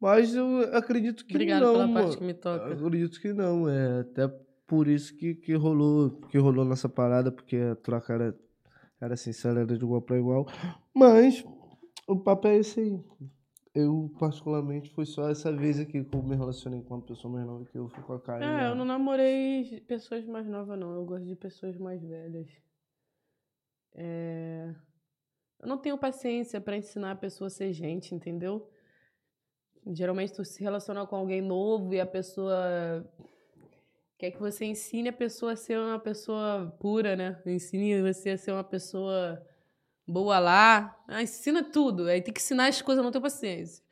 Mas 0.00 0.34
eu 0.34 0.60
acredito 0.76 1.24
que 1.24 1.34
Obrigado 1.34 1.62
não, 1.62 1.72
pela 1.72 1.86
mano. 1.86 2.06
parte 2.06 2.18
que 2.18 2.24
me 2.24 2.34
toca. 2.34 2.72
Acredito 2.72 3.20
que 3.20 3.32
não, 3.32 3.68
é 3.68 4.00
até 4.00 4.28
por 4.66 4.86
isso 4.86 5.16
que, 5.16 5.34
que 5.34 5.54
rolou, 5.54 6.10
que 6.28 6.38
rolou 6.38 6.64
nessa 6.64 6.88
parada, 6.88 7.32
porque 7.32 7.56
a 7.56 7.74
troca 7.74 8.12
era, 8.12 8.38
era 9.00 9.16
sincera, 9.16 9.60
era 9.60 9.76
de 9.76 9.84
igual 9.84 10.02
pra 10.02 10.18
igual. 10.18 10.46
Mas 10.94 11.44
o 12.06 12.16
papo 12.16 12.46
é 12.48 12.56
esse 12.58 12.80
aí. 12.80 13.04
Eu, 13.74 14.12
particularmente, 14.18 14.90
foi 14.90 15.06
só 15.06 15.28
essa 15.28 15.52
vez 15.52 15.78
aqui 15.78 16.02
que 16.02 16.16
eu 16.16 16.22
me 16.22 16.34
relacionei 16.34 16.80
com 16.82 16.94
uma 16.94 17.02
pessoa 17.02 17.32
mais 17.32 17.46
nova 17.46 17.64
que 17.64 17.78
eu 17.78 17.88
fui 17.88 18.02
com 18.02 18.14
a 18.14 18.20
cara. 18.20 18.44
É, 18.44 18.70
eu 18.70 18.74
não 18.74 18.84
namorei 18.84 19.80
pessoas 19.86 20.24
mais 20.26 20.46
novas, 20.46 20.78
não. 20.78 20.94
Eu 20.94 21.04
gosto 21.04 21.26
de 21.26 21.36
pessoas 21.36 21.76
mais 21.76 22.02
velhas. 22.02 22.48
É... 23.94 24.74
Eu 25.60 25.66
não 25.66 25.78
tenho 25.78 25.98
paciência 25.98 26.60
pra 26.60 26.76
ensinar 26.76 27.12
a 27.12 27.16
pessoa 27.16 27.48
a 27.48 27.50
ser 27.50 27.72
gente, 27.72 28.14
entendeu? 28.14 28.70
Geralmente 29.86 30.32
tu 30.32 30.44
se 30.44 30.62
relaciona 30.62 31.06
com 31.06 31.16
alguém 31.16 31.40
novo 31.40 31.94
e 31.94 32.00
a 32.00 32.06
pessoa 32.06 33.04
quer 34.18 34.30
que 34.30 34.38
você 34.38 34.66
ensine 34.66 35.08
a 35.08 35.12
pessoa 35.12 35.52
a 35.52 35.56
ser 35.56 35.78
uma 35.78 35.98
pessoa 35.98 36.76
pura, 36.78 37.16
né? 37.16 37.40
Ensine 37.46 38.02
você 38.02 38.30
a 38.30 38.38
ser 38.38 38.52
uma 38.52 38.64
pessoa 38.64 39.44
boa 40.06 40.38
lá. 40.38 40.96
Ah, 41.08 41.22
ensina 41.22 41.62
tudo. 41.62 42.06
Aí 42.06 42.20
tem 42.20 42.32
que 42.32 42.40
ensinar 42.40 42.68
as 42.68 42.80
coisas, 42.82 42.98
eu 42.98 43.04
não 43.04 43.12
tenho 43.12 43.22
paciência. 43.22 43.82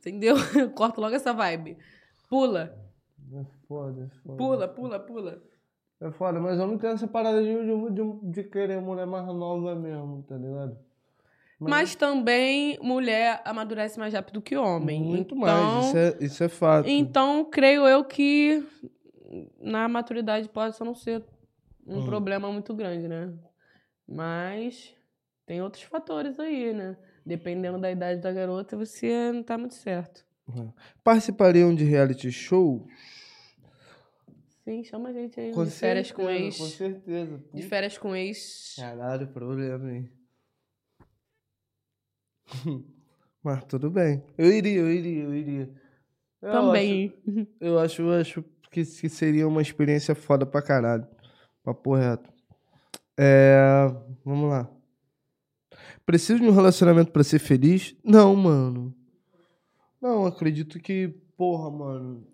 Entendeu? 0.00 0.36
Corta 0.74 1.00
logo 1.00 1.14
essa 1.14 1.32
vibe. 1.32 1.78
Pula. 2.28 2.78
É 3.34 3.44
foda, 3.66 4.04
é 4.04 4.08
foda. 4.18 4.36
Pula, 4.36 4.68
pula, 4.68 5.00
pula. 5.00 5.42
É 6.00 6.10
foda, 6.10 6.40
mas 6.40 6.58
eu 6.58 6.66
não 6.66 6.76
tenho 6.76 6.94
essa 6.94 7.06
parada 7.06 7.42
de, 7.42 7.54
de, 7.54 7.90
de, 7.90 8.30
de 8.32 8.44
querer 8.44 8.80
mulher 8.80 9.06
mais 9.06 9.24
nova 9.26 9.74
mesmo, 9.74 10.24
tá 10.24 10.36
ligado? 10.36 10.76
Mas 11.70 11.94
também 11.94 12.78
mulher 12.80 13.40
amadurece 13.44 13.98
mais 13.98 14.12
rápido 14.14 14.40
que 14.42 14.56
homem. 14.56 15.00
Muito 15.02 15.34
então, 15.34 15.38
mais, 15.38 15.86
isso 15.86 15.96
é, 15.96 16.16
isso 16.20 16.44
é 16.44 16.48
fato. 16.48 16.88
Então, 16.88 17.44
creio 17.44 17.86
eu 17.86 18.04
que 18.04 18.64
na 19.60 19.88
maturidade 19.88 20.48
pode 20.48 20.76
só 20.76 20.84
não 20.84 20.94
ser 20.94 21.24
um 21.86 21.98
Hum. 21.98 22.04
problema 22.04 22.50
muito 22.52 22.74
grande, 22.74 23.08
né? 23.08 23.32
Mas 24.06 24.94
tem 25.46 25.62
outros 25.62 25.82
fatores 25.84 26.38
aí, 26.38 26.72
né? 26.72 26.96
Dependendo 27.24 27.78
da 27.78 27.90
idade 27.90 28.20
da 28.20 28.32
garota, 28.32 28.76
você 28.76 29.32
não 29.32 29.42
tá 29.42 29.56
muito 29.56 29.74
certo. 29.74 30.24
Participariam 31.02 31.74
de 31.74 31.84
reality 31.84 32.30
show? 32.30 32.86
Sim, 34.64 34.84
chama 34.84 35.08
a 35.08 35.12
gente 35.12 35.40
aí 35.40 35.52
Com 35.52 35.64
de 35.64 35.70
férias 35.70 36.12
com 36.12 36.22
certeza, 36.22 36.44
ex. 36.44 36.58
Com 36.58 36.64
certeza. 36.66 37.44
De 37.52 37.62
férias 37.62 37.98
com 37.98 38.14
ex. 38.16 38.74
Caralho, 38.76 39.26
problema, 39.28 39.90
hein? 39.92 40.10
Mas 43.42 43.64
tudo 43.64 43.90
bem. 43.90 44.22
Eu 44.38 44.52
iria, 44.52 44.80
eu 44.80 44.90
iria, 44.92 45.22
eu 45.24 45.34
iria. 45.34 45.70
Eu 46.40 46.52
Também. 46.52 47.12
acho- 47.26 47.46
eu 47.60 47.78
acho, 47.78 48.02
eu 48.02 48.12
acho 48.12 48.42
que, 48.70 48.84
que 48.84 49.08
seria 49.08 49.46
uma 49.48 49.62
experiência 49.62 50.14
foda 50.14 50.46
pra 50.46 50.62
caralho. 50.62 51.06
Papo 51.64 51.94
reto. 51.94 52.32
É. 53.18 53.62
Vamos 54.24 54.48
lá. 54.50 54.68
Preciso 56.06 56.40
de 56.40 56.46
um 56.48 56.52
relacionamento 56.52 57.10
pra 57.12 57.22
ser 57.24 57.38
feliz? 57.38 57.94
Não, 58.04 58.34
mano. 58.34 58.94
Não, 60.00 60.26
acredito 60.26 60.80
que, 60.80 61.08
porra, 61.36 61.70
mano. 61.70 62.26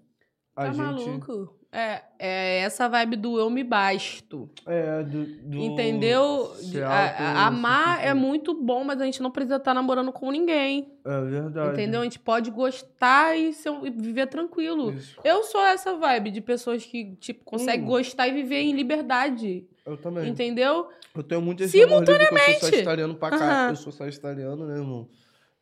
A 0.56 0.64
Tá 0.66 0.72
gente. 0.72 0.78
maluco? 1.08 1.57
É, 1.70 2.00
é 2.18 2.58
essa 2.60 2.88
vibe 2.88 3.16
do 3.16 3.38
eu 3.38 3.50
me 3.50 3.62
basto. 3.62 4.48
É, 4.66 5.02
do. 5.02 5.24
do 5.26 5.58
Entendeu? 5.58 6.50
De- 6.62 6.82
a- 6.82 7.46
amar 7.46 8.02
é 8.02 8.14
muito 8.14 8.54
bom, 8.54 8.84
mas 8.84 8.98
a 9.02 9.04
gente 9.04 9.22
não 9.22 9.30
precisa 9.30 9.56
estar 9.56 9.74
namorando 9.74 10.10
com 10.10 10.30
ninguém. 10.30 10.90
É 11.04 11.20
verdade. 11.20 11.72
Entendeu? 11.72 12.00
A 12.00 12.04
gente 12.04 12.18
pode 12.18 12.50
gostar 12.50 13.36
e, 13.36 13.52
ser 13.52 13.70
e 13.84 13.90
viver 13.90 14.28
tranquilo. 14.28 14.92
Isso. 14.92 15.20
Eu 15.22 15.44
sou 15.44 15.60
essa 15.62 15.94
vibe 15.94 16.30
de 16.30 16.40
pessoas 16.40 16.86
que, 16.86 17.14
tipo, 17.16 17.44
conseguem 17.44 17.84
Hum. 17.84 17.88
gostar 17.88 18.26
e 18.28 18.32
viver 18.32 18.60
em 18.62 18.72
liberdade. 18.72 19.66
Eu 19.84 19.98
também. 19.98 20.26
Entendeu? 20.26 20.88
Eu 21.14 21.22
tenho 21.22 21.42
muito 21.42 21.62
esse 21.62 21.72
que 21.76 21.84
eu 21.84 21.88
sou 21.88 21.98
Simultaneamente. 21.98 22.60
sagitariano 22.64 23.14
pra 23.14 23.30
cá. 23.30 23.36
Aham. 23.36 23.70
Eu 23.70 23.76
sou 23.76 23.92
sagitariano, 23.92 24.66
né, 24.66 24.78
irmão? 24.78 25.06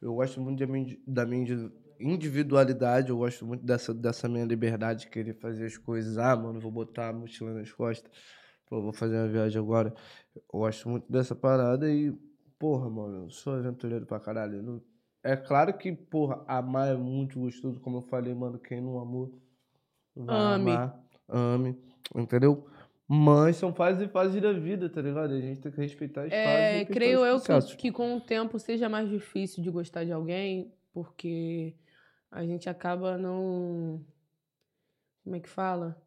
Eu 0.01 0.15
gosto 0.15 0.41
muito 0.41 0.59
da 0.61 0.67
minha, 0.73 0.97
da 1.05 1.27
minha 1.27 1.69
individualidade, 2.01 3.11
eu 3.11 3.19
gosto 3.19 3.45
muito 3.47 3.65
dessa, 3.65 3.93
dessa 3.95 4.29
minha 4.29 4.45
liberdade 4.45 5.01
de 5.01 5.09
querer 5.09 5.35
fazer 5.35 5.67
as 5.67 5.77
coisas. 5.77 6.19
Ah, 6.19 6.37
mano, 6.37 6.61
vou 6.61 6.71
botar 6.71 7.09
a 7.09 7.13
mochila 7.13 7.53
nas 7.53 7.71
costas. 7.73 8.11
Pô, 8.67 8.83
vou 8.83 8.93
fazer 8.93 9.17
uma 9.17 9.29
viagem 9.29 9.61
agora. 9.61 9.95
Eu 10.35 10.43
gosto 10.61 10.89
muito 10.89 11.11
dessa 11.11 11.35
parada 11.35 11.91
e, 11.91 12.13
porra, 12.59 12.91
mano, 12.91 13.25
eu 13.27 13.31
sou 13.31 13.55
aventureiro 13.55 14.07
pra 14.07 14.19
caralho. 14.21 14.63
Não- 14.63 14.83
É 15.23 15.37
claro 15.37 15.73
que, 15.77 15.93
porra, 15.93 16.45
amar 16.47 16.89
é 16.89 16.97
muito 16.97 17.39
gostoso, 17.41 17.81
como 17.81 17.99
eu 17.99 18.03
falei, 18.03 18.35
mano, 18.35 18.59
quem 18.59 18.81
não 18.81 18.99
amou, 18.99 19.41
vai 20.15 20.37
Ame. 20.37 20.71
amar, 20.71 21.05
ame, 21.29 21.77
entendeu? 22.15 22.67
Mas 23.09 23.57
são 23.57 23.73
fases 23.73 24.03
e 24.03 24.09
fases 24.09 24.43
da 24.43 24.53
vida, 24.53 24.89
tá 24.89 25.01
ligado? 25.01 25.33
A 25.33 25.41
gente 25.41 25.61
tem 25.61 25.71
que 25.71 25.81
respeitar 25.81 26.23
as 26.23 26.33
fases. 26.33 26.43
É, 26.45 26.79
respeitar 26.79 26.93
creio 26.93 27.25
eu 27.25 27.41
que, 27.41 27.77
que 27.77 27.93
com 27.93 28.17
o 28.17 28.21
tempo 28.21 28.59
seja 28.59 28.89
mais 28.89 29.09
difícil 29.09 29.63
de 29.63 29.71
gostar 29.71 30.05
de 30.05 30.11
alguém, 30.11 30.73
porque 30.93 31.75
a 32.37 32.45
gente 32.45 32.69
acaba 32.69 33.17
não. 33.17 34.05
Como 35.25 35.37
é 35.37 35.41
que 35.41 35.49
fala? 35.49 36.01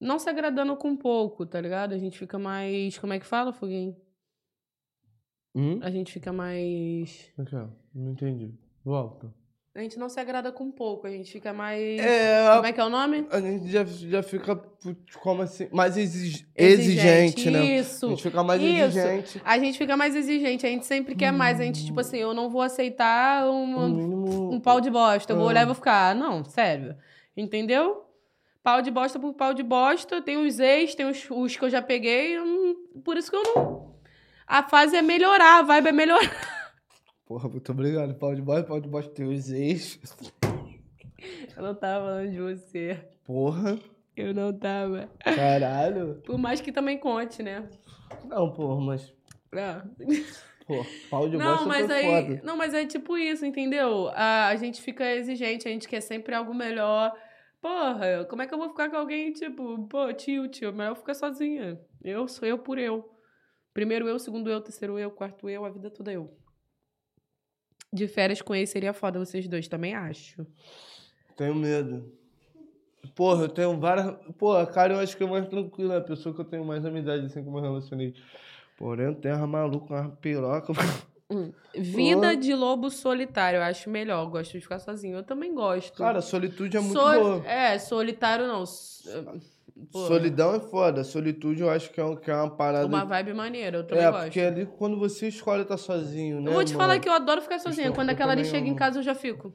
Não 0.00 0.18
se 0.18 0.28
agradando 0.28 0.76
com 0.76 0.96
pouco, 0.96 1.46
tá 1.46 1.60
ligado? 1.60 1.92
A 1.94 1.98
gente 1.98 2.18
fica 2.18 2.36
mais. 2.36 2.98
Como 2.98 3.12
é 3.12 3.20
que 3.20 3.26
fala, 3.26 3.52
Foguinho? 3.52 3.96
Hum? 5.54 5.78
A 5.82 5.88
gente 5.88 6.12
fica 6.12 6.32
mais. 6.32 7.32
Aqui, 7.38 7.54
ó, 7.54 7.68
Não 7.94 8.10
entendi. 8.10 8.52
Volta. 8.84 9.32
A 9.76 9.80
gente 9.80 9.98
não 9.98 10.08
se 10.08 10.20
agrada 10.20 10.52
com 10.52 10.70
pouco, 10.70 11.04
a 11.04 11.10
gente 11.10 11.32
fica 11.32 11.52
mais. 11.52 11.98
É, 11.98 12.48
Como 12.54 12.66
é 12.66 12.72
que 12.72 12.80
é 12.80 12.84
o 12.84 12.88
nome? 12.88 13.26
a 13.28 13.40
gente 13.40 13.68
já, 13.68 13.84
já 13.84 14.22
fica, 14.22 14.54
como 15.20 15.42
assim, 15.42 15.66
mais 15.72 15.96
exig- 15.96 16.46
Exigente, 16.54 17.48
exigente, 17.48 17.50
né? 17.50 17.64
isso. 17.80 18.06
A 18.06 18.08
gente 18.10 18.22
fica 18.22 18.44
mais 18.44 18.62
Isso. 18.62 18.98
exigente. 18.98 19.42
A 19.44 19.58
gente 19.58 19.76
fica 19.78 19.96
mais 19.96 20.14
exigente, 20.14 20.64
a 20.64 20.68
gente 20.70 20.86
sempre 20.86 21.16
quer 21.16 21.32
mais. 21.32 21.58
A 21.60 21.64
gente, 21.64 21.84
tipo 21.84 21.98
assim, 21.98 22.18
eu 22.18 22.32
não 22.32 22.48
vou 22.48 22.62
aceitar 22.62 23.44
No 23.46 23.88
mínimo... 23.88 24.52
um 24.52 24.60
pau 24.60 24.80
de 24.80 24.90
bosta. 24.90 25.32
Eu 25.32 25.36
vou 25.38 25.46
Ah. 25.46 25.48
olhar 25.48 25.62
e 25.62 25.66
vou 25.66 25.74
ficar, 25.74 26.10
ah, 26.10 26.14
não, 26.14 26.44
sério. 26.44 26.94
Entendeu? 27.36 28.04
Pau 28.62 28.80
de 28.80 28.92
bosta 28.92 29.18
por 29.18 29.34
pau 29.34 29.52
de 29.52 29.64
bosta. 29.64 30.22
Tem 30.22 30.36
os 30.36 30.60
ex, 30.60 30.94
tem 30.94 31.04
os, 31.06 31.26
os 31.28 31.56
que 31.56 31.64
eu 31.64 31.68
já 31.70 31.82
peguei. 31.82 32.36
Por 33.04 33.16
isso 33.16 33.28
que 33.28 33.36
eu 33.36 33.42
não. 33.42 33.92
A 34.46 34.62
fase 34.62 34.94
é 34.96 35.02
melhorar, 35.02 35.58
a 35.58 35.62
vibe 35.62 35.88
é 35.88 35.92
melhorar. 35.92 36.20
Porra, 37.26 37.48
muito 37.48 37.72
obrigado. 37.72 38.14
Pau 38.14 38.34
de 38.34 38.42
bosta, 38.42 38.64
pau 38.64 38.80
de 38.80 38.88
bosta 38.88 39.10
tem 39.12 39.26
os 39.26 39.50
ex. 39.50 39.98
Eu 41.56 41.62
não 41.62 41.74
tava 41.74 42.04
falando 42.06 42.30
de 42.30 42.38
você. 42.40 42.98
Porra, 43.24 43.78
Eu 44.16 44.34
não 44.34 44.52
tava. 44.52 45.08
caralho. 45.24 46.20
Por 46.24 46.36
mais 46.38 46.60
que 46.60 46.70
também 46.70 46.98
conte, 46.98 47.42
né? 47.42 47.68
Não, 48.26 48.50
porra, 48.52 48.80
mas... 48.80 49.12
Ah. 49.52 49.84
Porra, 50.66 50.86
pau 51.10 51.28
de 51.28 51.36
Não, 51.36 51.44
bosta 51.52 51.66
mas 51.66 51.90
aí. 51.90 52.04
foda. 52.04 52.40
Não, 52.44 52.56
mas 52.56 52.74
é 52.74 52.84
tipo 52.86 53.16
isso, 53.16 53.44
entendeu? 53.46 54.08
A, 54.14 54.48
a 54.48 54.56
gente 54.56 54.82
fica 54.82 55.04
exigente, 55.14 55.66
a 55.68 55.70
gente 55.70 55.88
quer 55.88 56.00
sempre 56.00 56.34
algo 56.34 56.52
melhor. 56.54 57.12
Porra, 57.60 58.26
como 58.28 58.42
é 58.42 58.46
que 58.46 58.52
eu 58.52 58.58
vou 58.58 58.68
ficar 58.68 58.90
com 58.90 58.96
alguém, 58.96 59.32
tipo, 59.32 59.86
pô, 59.88 60.12
tio, 60.12 60.48
tio, 60.48 60.72
melhor 60.72 60.90
eu 60.90 60.96
ficar 60.96 61.14
sozinha. 61.14 61.80
Eu 62.02 62.28
sou 62.28 62.46
eu 62.46 62.58
por 62.58 62.78
eu. 62.78 63.08
Primeiro 63.72 64.06
eu, 64.08 64.18
segundo 64.18 64.50
eu, 64.50 64.60
terceiro 64.60 64.98
eu, 64.98 65.10
quarto 65.10 65.48
eu, 65.48 65.64
a 65.64 65.70
vida 65.70 65.90
toda 65.90 66.12
eu. 66.12 66.30
De 67.94 68.08
férias 68.08 68.42
com 68.42 68.54
ele 68.54 68.66
seria 68.66 68.92
foda 68.92 69.18
vocês 69.18 69.46
dois, 69.46 69.68
também 69.68 69.94
acho. 69.94 70.44
Tenho 71.36 71.54
medo. 71.54 72.12
Porra, 73.14 73.42
eu 73.44 73.48
tenho 73.48 73.78
várias. 73.78 74.12
Pô, 74.36 74.52
a 74.56 74.66
cara 74.66 74.94
eu 74.94 74.98
acho 74.98 75.16
que 75.16 75.22
é 75.22 75.26
mais 75.26 75.46
tranquila, 75.46 75.94
é 75.94 75.98
a 75.98 76.00
pessoa 76.00 76.34
que 76.34 76.40
eu 76.40 76.44
tenho 76.44 76.64
mais 76.64 76.84
amizade 76.84 77.26
assim 77.26 77.44
como 77.44 77.58
eu 77.58 77.62
relacionei. 77.62 78.14
Porém, 78.76 79.06
eu 79.06 79.14
uma 79.36 79.46
maluca, 79.46 79.94
uma 79.94 80.10
piroca. 80.10 80.72
Vida 81.76 82.30
Pô. 82.34 82.36
de 82.40 82.54
lobo 82.54 82.90
solitário, 82.90 83.58
eu 83.58 83.62
acho 83.62 83.88
melhor. 83.88 84.26
Gosto 84.26 84.52
de 84.52 84.60
ficar 84.60 84.78
sozinho. 84.78 85.18
Eu 85.18 85.22
também 85.22 85.54
gosto. 85.54 85.96
Cara, 85.96 86.20
solitude 86.20 86.76
é 86.76 86.80
muito 86.80 86.98
Sol- 86.98 87.20
boa. 87.20 87.46
É, 87.48 87.78
solitário 87.78 88.46
não. 88.46 88.64
Pô, 89.90 90.06
Solidão 90.06 90.54
é 90.54 90.60
foda. 90.60 91.02
Solitude 91.02 91.60
eu 91.62 91.68
acho 91.68 91.90
que 91.90 92.00
é, 92.00 92.04
um- 92.04 92.14
que 92.16 92.30
é 92.30 92.34
uma 92.34 92.50
parada. 92.50 92.86
Uma 92.86 93.04
vibe 93.04 93.34
maneira, 93.34 93.78
eu 93.78 93.86
também 93.86 94.04
é, 94.04 94.10
gosto. 94.10 94.24
porque 94.24 94.40
ali 94.40 94.66
quando 94.66 94.96
você 94.98 95.26
escolhe 95.28 95.62
estar 95.62 95.76
sozinho, 95.76 96.40
né? 96.40 96.50
Eu 96.50 96.54
vou 96.54 96.64
te 96.64 96.72
falar 96.72 96.88
mano? 96.88 97.00
que 97.00 97.08
eu 97.08 97.12
adoro 97.12 97.42
ficar 97.42 97.58
sozinha. 97.58 97.88
Isso, 97.88 97.94
Quando 97.94 98.10
aquela 98.10 98.32
ali 98.32 98.44
chega 98.44 98.66
em 98.66 98.70
amo. 98.70 98.78
casa, 98.78 99.00
eu 99.00 99.02
já 99.02 99.14
fico. 99.14 99.52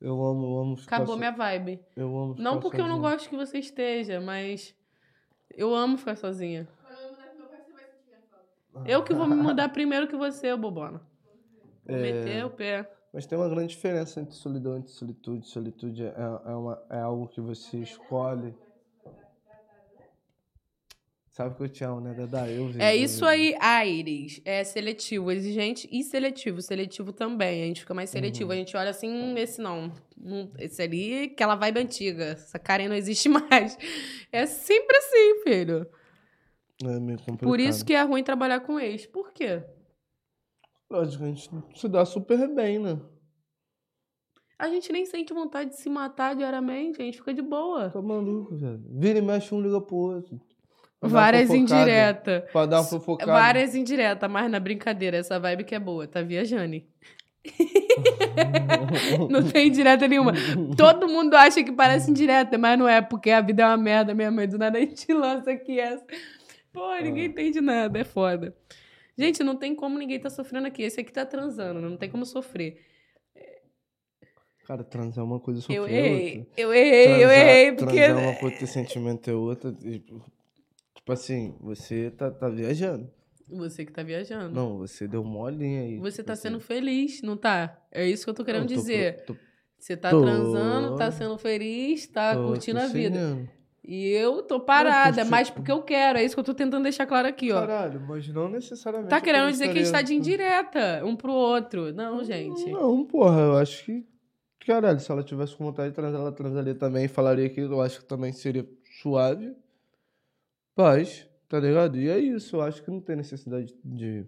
Eu 0.00 0.14
amo, 0.24 0.44
eu 0.46 0.58
amo 0.62 0.76
ficar 0.76 0.96
Acabou 0.96 1.14
so- 1.14 1.18
minha 1.18 1.30
vibe. 1.30 1.78
Eu 1.96 2.08
amo 2.08 2.34
Não 2.38 2.54
ficar 2.54 2.60
porque 2.62 2.80
eu 2.80 2.88
não 2.88 3.00
gosto 3.00 3.28
que 3.28 3.36
você 3.36 3.58
esteja, 3.60 4.20
mas 4.20 4.74
eu 5.54 5.72
amo 5.72 5.96
ficar 5.96 6.16
sozinha. 6.16 6.66
Eu 8.84 9.02
que 9.04 9.14
vou 9.14 9.26
me 9.28 9.36
mudar 9.36 9.68
primeiro 9.70 10.08
que 10.08 10.16
você, 10.16 10.56
bobona. 10.56 11.00
Vou 11.86 11.96
É. 11.96 12.00
meter 12.02 12.44
o 12.44 12.50
pé. 12.50 12.90
Mas 13.12 13.26
tem 13.26 13.38
uma 13.38 13.48
grande 13.48 13.68
diferença 13.68 14.20
entre 14.20 14.34
solidão 14.34 14.78
e 14.78 14.88
solitude. 14.88 15.46
Solitude 15.46 16.02
é, 16.04 16.14
é, 16.46 16.54
uma, 16.54 16.82
é 16.90 16.98
algo 17.00 17.28
que 17.28 17.40
você 17.40 17.78
escolhe. 17.78 18.54
Sabe 21.32 21.56
que 21.56 21.62
eu 21.62 21.68
te 21.70 21.82
amo, 21.82 21.98
né, 21.98 22.12
Dada? 22.12 22.46
Eu 22.50 22.66
vejo, 22.66 22.78
É 22.78 22.94
eu 22.94 23.04
isso 23.04 23.24
aí, 23.24 23.56
Aires. 23.58 24.42
É 24.44 24.62
seletivo, 24.64 25.30
exigente 25.30 25.88
e 25.90 26.04
seletivo. 26.04 26.60
Seletivo 26.60 27.10
também. 27.10 27.62
A 27.62 27.66
gente 27.66 27.80
fica 27.80 27.94
mais 27.94 28.10
seletivo. 28.10 28.50
Uhum. 28.50 28.52
A 28.52 28.56
gente 28.58 28.76
olha 28.76 28.90
assim, 28.90 29.08
hum, 29.08 29.38
esse 29.38 29.58
não. 29.58 29.90
Hum, 30.22 30.50
Esse 30.58 30.82
ali, 30.82 31.24
aquela 31.24 31.54
vibe 31.54 31.80
antiga. 31.80 32.24
Essa 32.24 32.58
Karen 32.58 32.86
não 32.88 32.94
existe 32.94 33.30
mais. 33.32 33.78
É 34.30 34.44
sempre 34.44 34.94
assim, 34.98 35.42
filho. 35.42 35.86
É 36.84 37.00
meio 37.00 37.18
complicado. 37.18 37.48
Por 37.48 37.58
isso 37.58 37.82
que 37.82 37.94
é 37.94 38.02
ruim 38.02 38.22
trabalhar 38.22 38.60
com 38.60 38.78
ex. 38.78 39.06
Por 39.06 39.32
quê? 39.32 39.64
Lógico, 40.90 41.24
a 41.24 41.28
gente 41.28 41.48
se 41.74 41.88
dá 41.88 42.04
super 42.04 42.46
bem, 42.54 42.78
né? 42.78 43.00
A 44.58 44.68
gente 44.68 44.92
nem 44.92 45.06
sente 45.06 45.32
vontade 45.32 45.70
de 45.70 45.76
se 45.76 45.88
matar 45.88 46.36
diariamente, 46.36 47.00
a 47.00 47.04
gente 47.06 47.16
fica 47.16 47.32
de 47.32 47.40
boa. 47.40 47.88
Tá 47.88 48.02
maluco, 48.02 48.54
velho. 48.54 48.84
Vira 48.90 49.18
e 49.18 49.22
mexe, 49.22 49.54
um 49.54 49.62
liga 49.62 49.80
pro 49.80 49.96
outro. 49.96 50.38
Várias 51.02 51.50
indiretas. 51.50 52.44
Pra 52.52 52.64
dar 52.66 52.80
uma 52.80 52.84
fofocada. 52.88 53.32
Várias 53.32 53.74
indiretas, 53.74 54.30
mas 54.30 54.50
na 54.50 54.60
brincadeira, 54.60 55.16
essa 55.16 55.38
vibe 55.40 55.64
que 55.64 55.74
é 55.74 55.78
boa, 55.80 56.06
tá 56.06 56.22
viajando. 56.22 56.80
Não 59.28 59.42
tem 59.42 59.68
indireta 59.68 60.06
nenhuma. 60.06 60.32
Todo 60.76 61.08
mundo 61.08 61.34
acha 61.34 61.62
que 61.62 61.72
parece 61.72 62.10
indireta, 62.10 62.56
mas 62.56 62.78
não 62.78 62.88
é, 62.88 63.00
porque 63.02 63.30
a 63.30 63.40
vida 63.40 63.62
é 63.62 63.66
uma 63.66 63.76
merda 63.76 64.14
mesmo. 64.14 64.40
E 64.40 64.46
do 64.46 64.58
nada 64.58 64.78
a 64.78 64.80
gente 64.80 65.10
lança 65.12 65.50
aqui 65.50 65.78
essa. 65.80 66.04
Pô, 66.72 66.94
ninguém 67.02 67.26
entende 67.26 67.60
nada, 67.60 67.98
é 67.98 68.04
foda. 68.04 68.54
Gente, 69.18 69.42
não 69.42 69.56
tem 69.56 69.74
como 69.74 69.98
ninguém 69.98 70.18
tá 70.20 70.30
sofrendo 70.30 70.66
aqui. 70.68 70.82
Esse 70.82 71.00
aqui 71.00 71.12
tá 71.12 71.26
transando, 71.26 71.80
não 71.80 71.96
tem 71.96 72.08
como 72.08 72.24
sofrer. 72.24 72.78
Cara, 74.66 74.84
transar 74.84 75.22
é 75.24 75.26
uma 75.26 75.40
coisa, 75.40 75.60
sofrer 75.60 75.76
Eu 75.76 75.86
é 75.86 75.92
errei, 75.92 76.38
outra. 76.38 76.52
eu 76.56 76.72
errei, 76.72 77.04
eu 77.04 77.18
Transar- 77.18 77.36
errei, 77.36 77.72
porque. 77.72 77.94
Transar 78.04 78.22
é 78.24 78.26
uma 78.28 78.36
coisa, 78.38 78.56
ter 78.56 78.66
sentimento 78.66 79.28
é 79.30 79.34
outra. 79.34 79.74
Tipo 81.02 81.12
assim, 81.12 81.56
você 81.60 82.10
tá, 82.12 82.30
tá 82.30 82.48
viajando. 82.48 83.10
Você 83.50 83.84
que 83.84 83.92
tá 83.92 84.04
viajando. 84.04 84.54
Não, 84.54 84.78
você 84.78 85.08
deu 85.08 85.24
molinha 85.24 85.82
aí. 85.82 85.98
Você 85.98 86.22
tá 86.22 86.36
Você- 86.36 86.42
sendo 86.42 86.60
feliz, 86.60 87.20
não 87.22 87.36
tá? 87.36 87.76
É 87.90 88.06
isso 88.08 88.22
que 88.24 88.30
eu 88.30 88.34
tô 88.34 88.44
querendo 88.44 88.62
Não, 88.62 88.68
tô- 88.68 88.74
dizer. 88.74 89.24
tô- 89.24 89.36
Você 89.76 89.96
tá 89.96 90.10
tô- 90.10 90.22
transando, 90.22 90.96
tá 90.96 91.10
sendo 91.10 91.36
feliz, 91.36 92.06
tá 92.06 92.36
tô- 92.36 92.46
curtindo 92.46 92.78
tô 92.78 92.84
a 92.86 92.88
vida. 92.88 93.48
E 93.84 94.10
eu 94.10 94.42
tô 94.44 94.60
parada, 94.60 95.16
curti- 95.16 95.30
mas 95.30 95.50
porque 95.50 95.72
eu 95.72 95.82
quero. 95.82 96.18
É 96.20 96.24
isso 96.24 96.36
que 96.36 96.40
eu 96.40 96.44
tô 96.44 96.54
tentando 96.54 96.84
deixar 96.84 97.04
claro 97.04 97.26
aqui, 97.26 97.50
ó. 97.50 97.60
Caralho, 97.66 98.00
mas 98.00 98.28
não 98.28 98.48
necessariamente. 98.48 99.10
Tá 99.10 99.20
querendo 99.20 99.50
dizer 99.50 99.72
que 99.72 99.80
a 99.80 99.82
gente 99.82 99.90
tá 99.92 100.02
de 100.02 100.14
indireta 100.14 101.02
um 101.04 101.16
pro 101.16 101.32
outro. 101.32 101.92
Não, 101.92 102.22
gente. 102.22 102.70
Não, 102.70 103.04
porra, 103.04 103.40
eu 103.40 103.56
acho 103.56 103.84
que. 103.84 104.06
Caralho, 104.64 105.00
se 105.00 105.10
ela 105.10 105.24
tivesse 105.24 105.56
com 105.56 105.64
vontade 105.64 105.88
de 105.88 105.96
transar, 105.96 106.20
ela 106.20 106.30
transaria 106.30 106.76
também. 106.76 107.08
Falaria 107.08 107.48
que 107.50 107.60
eu 107.60 107.80
acho 107.80 107.98
que 108.00 108.06
também 108.06 108.32
seria 108.32 108.64
suave. 109.02 109.52
Paz, 110.74 111.28
tá 111.48 111.60
ligado? 111.60 111.98
E 111.98 112.08
é 112.08 112.18
isso, 112.18 112.56
eu 112.56 112.62
acho 112.62 112.82
que 112.82 112.90
não 112.90 113.00
tem 113.00 113.16
necessidade 113.16 113.74
de. 113.84 114.24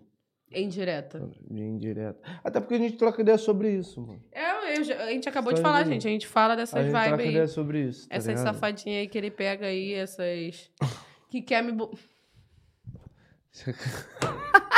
Indireta. 0.53 1.29
De 1.51 1.63
indireta. 1.63 2.21
Até 2.45 2.61
porque 2.61 2.75
a 2.75 2.79
gente 2.79 2.97
troca 2.97 3.21
ideia 3.21 3.39
sobre 3.39 3.73
isso, 3.73 4.01
mano. 4.01 4.23
É, 4.31 4.77
eu 4.77 4.81
a 5.01 5.11
gente 5.11 5.29
acabou 5.29 5.51
Só 5.51 5.57
de 5.57 5.63
falar, 5.63 5.85
gente. 5.85 6.07
A 6.07 6.11
gente 6.11 6.27
fala 6.29 6.53
A 6.53 6.57
dessas 6.57 6.85
gente 6.85 6.93
vibes 6.93 7.09
troca 7.09 7.23
aí. 7.23 7.31
ideia 7.31 7.49
sobre 7.49 7.81
isso. 7.81 8.09
Tá 8.09 8.15
essas 8.17 8.39
ligado? 8.39 8.55
safadinhas 8.55 9.01
aí 9.01 9.09
que 9.09 9.19
ele 9.19 9.31
pega 9.31 9.67
aí, 9.67 9.95
essas. 9.95 10.71
Que 11.31 11.43
quer 11.43 11.63
me. 11.65 11.73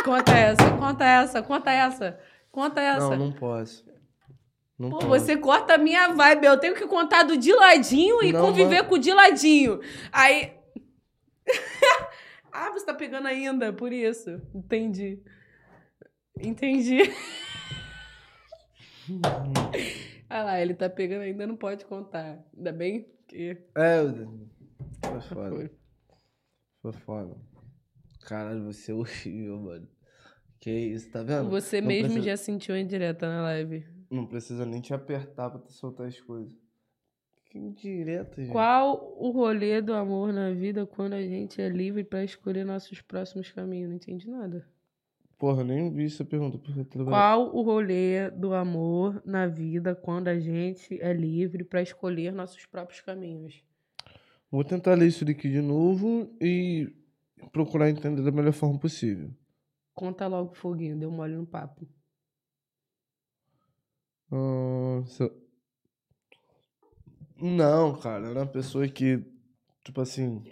Conta 0.04 0.32
essa, 0.32 0.70
conta 0.78 1.04
essa, 1.04 1.42
conta 1.42 1.70
essa. 1.70 2.18
Conta 2.50 2.80
essa. 2.80 3.10
Não, 3.10 3.16
não 3.26 3.32
posso. 3.32 3.84
Não 4.78 4.90
Pô, 4.90 4.98
posso. 4.98 5.08
você 5.08 5.36
corta 5.36 5.74
a 5.74 5.78
minha 5.78 6.08
vibe. 6.14 6.46
Eu 6.46 6.56
tenho 6.58 6.74
que 6.74 6.86
contar 6.86 7.24
do 7.24 7.36
de 7.36 7.52
ladinho 7.52 8.22
e 8.22 8.32
Não, 8.32 8.40
conviver 8.40 8.76
mano. 8.76 8.88
com 8.88 8.94
o 8.94 8.98
de 8.98 9.12
ladinho. 9.12 9.80
Aí. 10.12 10.52
ah, 12.52 12.70
você 12.72 12.84
tá 12.86 12.94
pegando 12.94 13.26
ainda, 13.28 13.72
por 13.72 13.92
isso. 13.92 14.40
Entendi. 14.54 15.22
Entendi. 16.40 16.98
Olha 20.30 20.42
lá, 20.44 20.60
ele 20.60 20.74
tá 20.74 20.88
pegando 20.88 21.22
ainda, 21.22 21.46
não 21.46 21.56
pode 21.56 21.84
contar. 21.84 22.44
Ainda 22.56 22.72
bem 22.72 23.06
que. 23.28 23.56
É, 23.76 24.00
eu- 24.00 24.46
foi 25.02 25.20
foda. 25.20 25.70
Foi 26.82 26.92
foda. 26.92 27.36
Caralho, 28.22 28.64
você 28.64 28.90
é 28.90 28.94
horrível, 28.94 29.58
mano. 29.60 29.88
Que 30.60 30.70
isso, 30.70 31.10
tá 31.10 31.22
vendo? 31.22 31.48
Você 31.50 31.80
Não 31.80 31.88
mesmo 31.88 32.04
precisa- 32.14 32.26
já 32.26 32.36
sentiu 32.36 32.76
indireta 32.76 33.28
na 33.28 33.42
live. 33.42 33.86
Não 34.10 34.26
precisa 34.26 34.64
nem 34.66 34.80
te 34.80 34.92
apertar 34.94 35.50
pra 35.50 35.60
tu 35.60 35.72
soltar 35.72 36.06
as 36.08 36.20
coisas. 36.20 36.52
Que 37.80 38.04
gente. 38.04 38.52
Qual 38.52 39.16
o 39.18 39.30
rolê 39.30 39.80
do 39.80 39.92
amor 39.94 40.32
na 40.32 40.50
vida 40.52 40.86
quando 40.86 41.14
a 41.14 41.22
gente 41.22 41.60
é 41.60 41.68
livre 41.68 42.04
pra 42.04 42.22
escolher 42.24 42.64
nossos 42.64 43.00
próximos 43.00 43.50
caminhos? 43.50 43.88
Não 43.88 43.96
entendi 43.96 44.28
nada. 44.30 44.66
Porra, 45.38 45.62
nem 45.62 45.92
vi 45.92 46.06
essa 46.06 46.24
pergunta. 46.24 46.58
Qual 47.04 47.54
o 47.54 47.60
rolê 47.62 48.30
do 48.30 48.54
amor 48.54 49.20
na 49.24 49.46
vida 49.46 49.94
quando 49.94 50.28
a 50.28 50.38
gente 50.40 50.98
é 51.02 51.12
livre 51.12 51.62
pra 51.62 51.82
escolher 51.82 52.32
nossos 52.32 52.64
próprios 52.64 53.00
caminhos? 53.02 53.62
Vou 54.50 54.64
tentar 54.64 54.94
ler 54.94 55.08
isso 55.08 55.24
daqui 55.24 55.50
de 55.50 55.60
novo 55.60 56.30
e 56.40 56.90
procurar 57.52 57.90
entender 57.90 58.22
da 58.22 58.30
melhor 58.32 58.52
forma 58.52 58.78
possível. 58.78 59.30
Conta 59.94 60.26
logo, 60.26 60.54
foguinho, 60.54 60.98
deu 60.98 61.10
mole 61.10 61.34
no 61.36 61.46
papo. 61.46 61.86
Ah, 64.32 65.02
se- 65.06 65.30
Não, 67.38 67.94
cara, 67.98 68.30
era 68.30 68.40
uma 68.40 68.46
pessoa 68.46 68.88
que, 68.88 69.22
tipo 69.84 70.00
assim, 70.00 70.42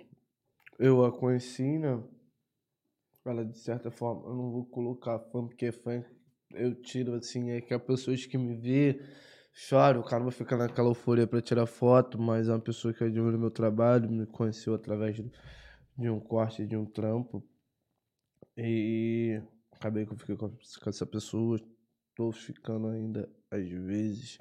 eu 0.79 1.03
a 1.03 1.11
conheci, 1.11 1.79
né? 1.79 2.03
Ela, 3.25 3.43
de 3.43 3.59
certa 3.59 3.91
forma, 3.91 4.29
eu 4.29 4.35
não 4.35 4.51
vou 4.53 4.67
colocar 4.67 5.19
fã, 5.19 5.47
porque 5.47 5.73
fã 5.73 6.05
eu 6.53 6.75
tiro, 6.75 7.15
assim, 7.15 7.53
é 7.53 7.61
que 7.63 7.73
a 7.73 7.79
pessoa 7.79 8.15
que 8.15 8.37
me 8.37 8.55
vê, 8.55 9.01
chora, 9.69 9.99
o 9.99 10.05
cara 10.05 10.23
vai 10.23 10.31
ficar 10.31 10.59
naquela 10.59 10.91
euforia 10.91 11.27
pra 11.27 11.41
tirar 11.41 11.65
foto, 11.65 12.21
mas 12.21 12.49
é 12.49 12.53
uma 12.53 12.61
pessoa 12.61 12.93
que 12.93 13.03
admira 13.03 13.35
o 13.35 13.41
meu 13.41 13.51
trabalho, 13.51 14.11
me 14.11 14.27
conheceu 14.27 14.75
através 14.75 15.17
de, 15.97 16.11
um 16.11 16.21
corte, 16.21 16.67
de 16.67 16.77
um 16.77 16.85
trampo, 16.85 17.43
e 18.59 19.41
acabei 19.73 20.05
que 20.05 20.13
eu 20.13 20.19
fiquei 20.19 20.37
com 20.37 20.53
essa 20.87 21.07
pessoa, 21.07 21.59
tô 22.15 22.31
ficando 22.31 22.89
ainda 22.89 23.27
às 23.51 23.67
vezes. 23.67 24.37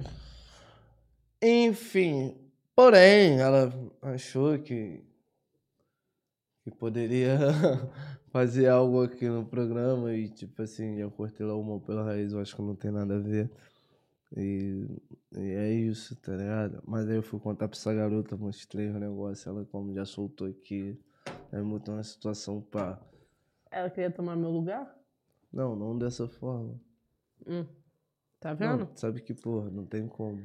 Enfim, 1.45 2.37
porém, 2.73 3.41
ela 3.41 3.69
achou 4.01 4.57
que, 4.59 5.03
que 6.63 6.71
poderia 6.71 7.37
fazer 8.31 8.69
algo 8.69 9.03
aqui 9.03 9.27
no 9.27 9.45
programa 9.45 10.13
e, 10.13 10.29
tipo 10.29 10.61
assim, 10.61 10.95
eu 10.95 11.11
cortei 11.11 11.45
lá 11.45 11.53
uma 11.53 11.81
pela 11.81 12.05
raiz, 12.05 12.31
eu 12.31 12.39
acho 12.39 12.55
que 12.55 12.61
não 12.61 12.77
tem 12.77 12.91
nada 12.91 13.17
a 13.17 13.19
ver. 13.19 13.51
E, 14.37 14.87
e 15.35 15.51
é 15.51 15.69
isso, 15.73 16.15
tá 16.15 16.33
ligado? 16.33 16.81
Mas 16.87 17.09
aí 17.09 17.17
eu 17.17 17.21
fui 17.21 17.41
contar 17.41 17.67
pra 17.67 17.77
essa 17.77 17.93
garota, 17.93 18.37
mostrei 18.37 18.87
o 18.87 18.97
negócio, 18.97 19.49
ela 19.49 19.65
como 19.65 19.93
já 19.93 20.05
soltou 20.05 20.47
aqui, 20.47 20.97
aí 21.51 21.61
botou 21.61 21.93
uma 21.93 22.03
situação 22.03 22.61
pá. 22.61 23.05
Ela 23.69 23.89
queria 23.89 24.09
tomar 24.09 24.37
meu 24.37 24.49
lugar? 24.49 24.97
Não, 25.51 25.75
não 25.75 25.97
dessa 25.97 26.25
forma. 26.25 26.79
Hum. 27.45 27.65
Tá 28.39 28.53
vendo? 28.53 28.85
Não, 28.85 28.95
sabe 28.95 29.21
que, 29.21 29.33
porra, 29.33 29.69
não 29.69 29.85
tem 29.85 30.07
como. 30.07 30.41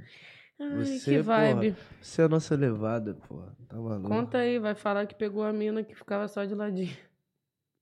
Ai, 0.61 0.85
Você, 0.85 1.11
que 1.17 1.23
vibe. 1.23 1.71
porra, 1.73 1.87
você 2.03 2.23
é 2.23 2.25
a 2.25 2.29
nossa 2.29 2.55
levada, 2.57 3.15
porra. 3.29 3.57
Tá 3.69 3.77
maluco? 3.77 4.09
Conta 4.09 4.39
aí, 4.39 4.59
vai 4.59 4.75
falar 4.75 5.07
que 5.07 5.15
pegou 5.15 5.45
a 5.45 5.53
mina 5.53 5.85
que 5.85 5.95
ficava 5.95 6.27
só 6.27 6.45
de 6.45 6.55
ladinho. 6.55 6.97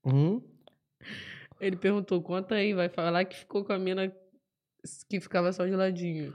Hum? 0.05 0.41
Ele 1.61 1.77
perguntou, 1.77 2.21
conta 2.23 2.55
aí, 2.57 2.75
vai 2.75 2.89
falar 2.89 3.25
que 3.25 3.37
ficou 3.37 3.65
com 3.65 3.73
a 3.73 3.79
mina 3.79 4.13
que 5.09 5.21
ficava 5.21 5.53
só 5.53 5.65
de 5.65 5.75
ladinho. 5.75 6.35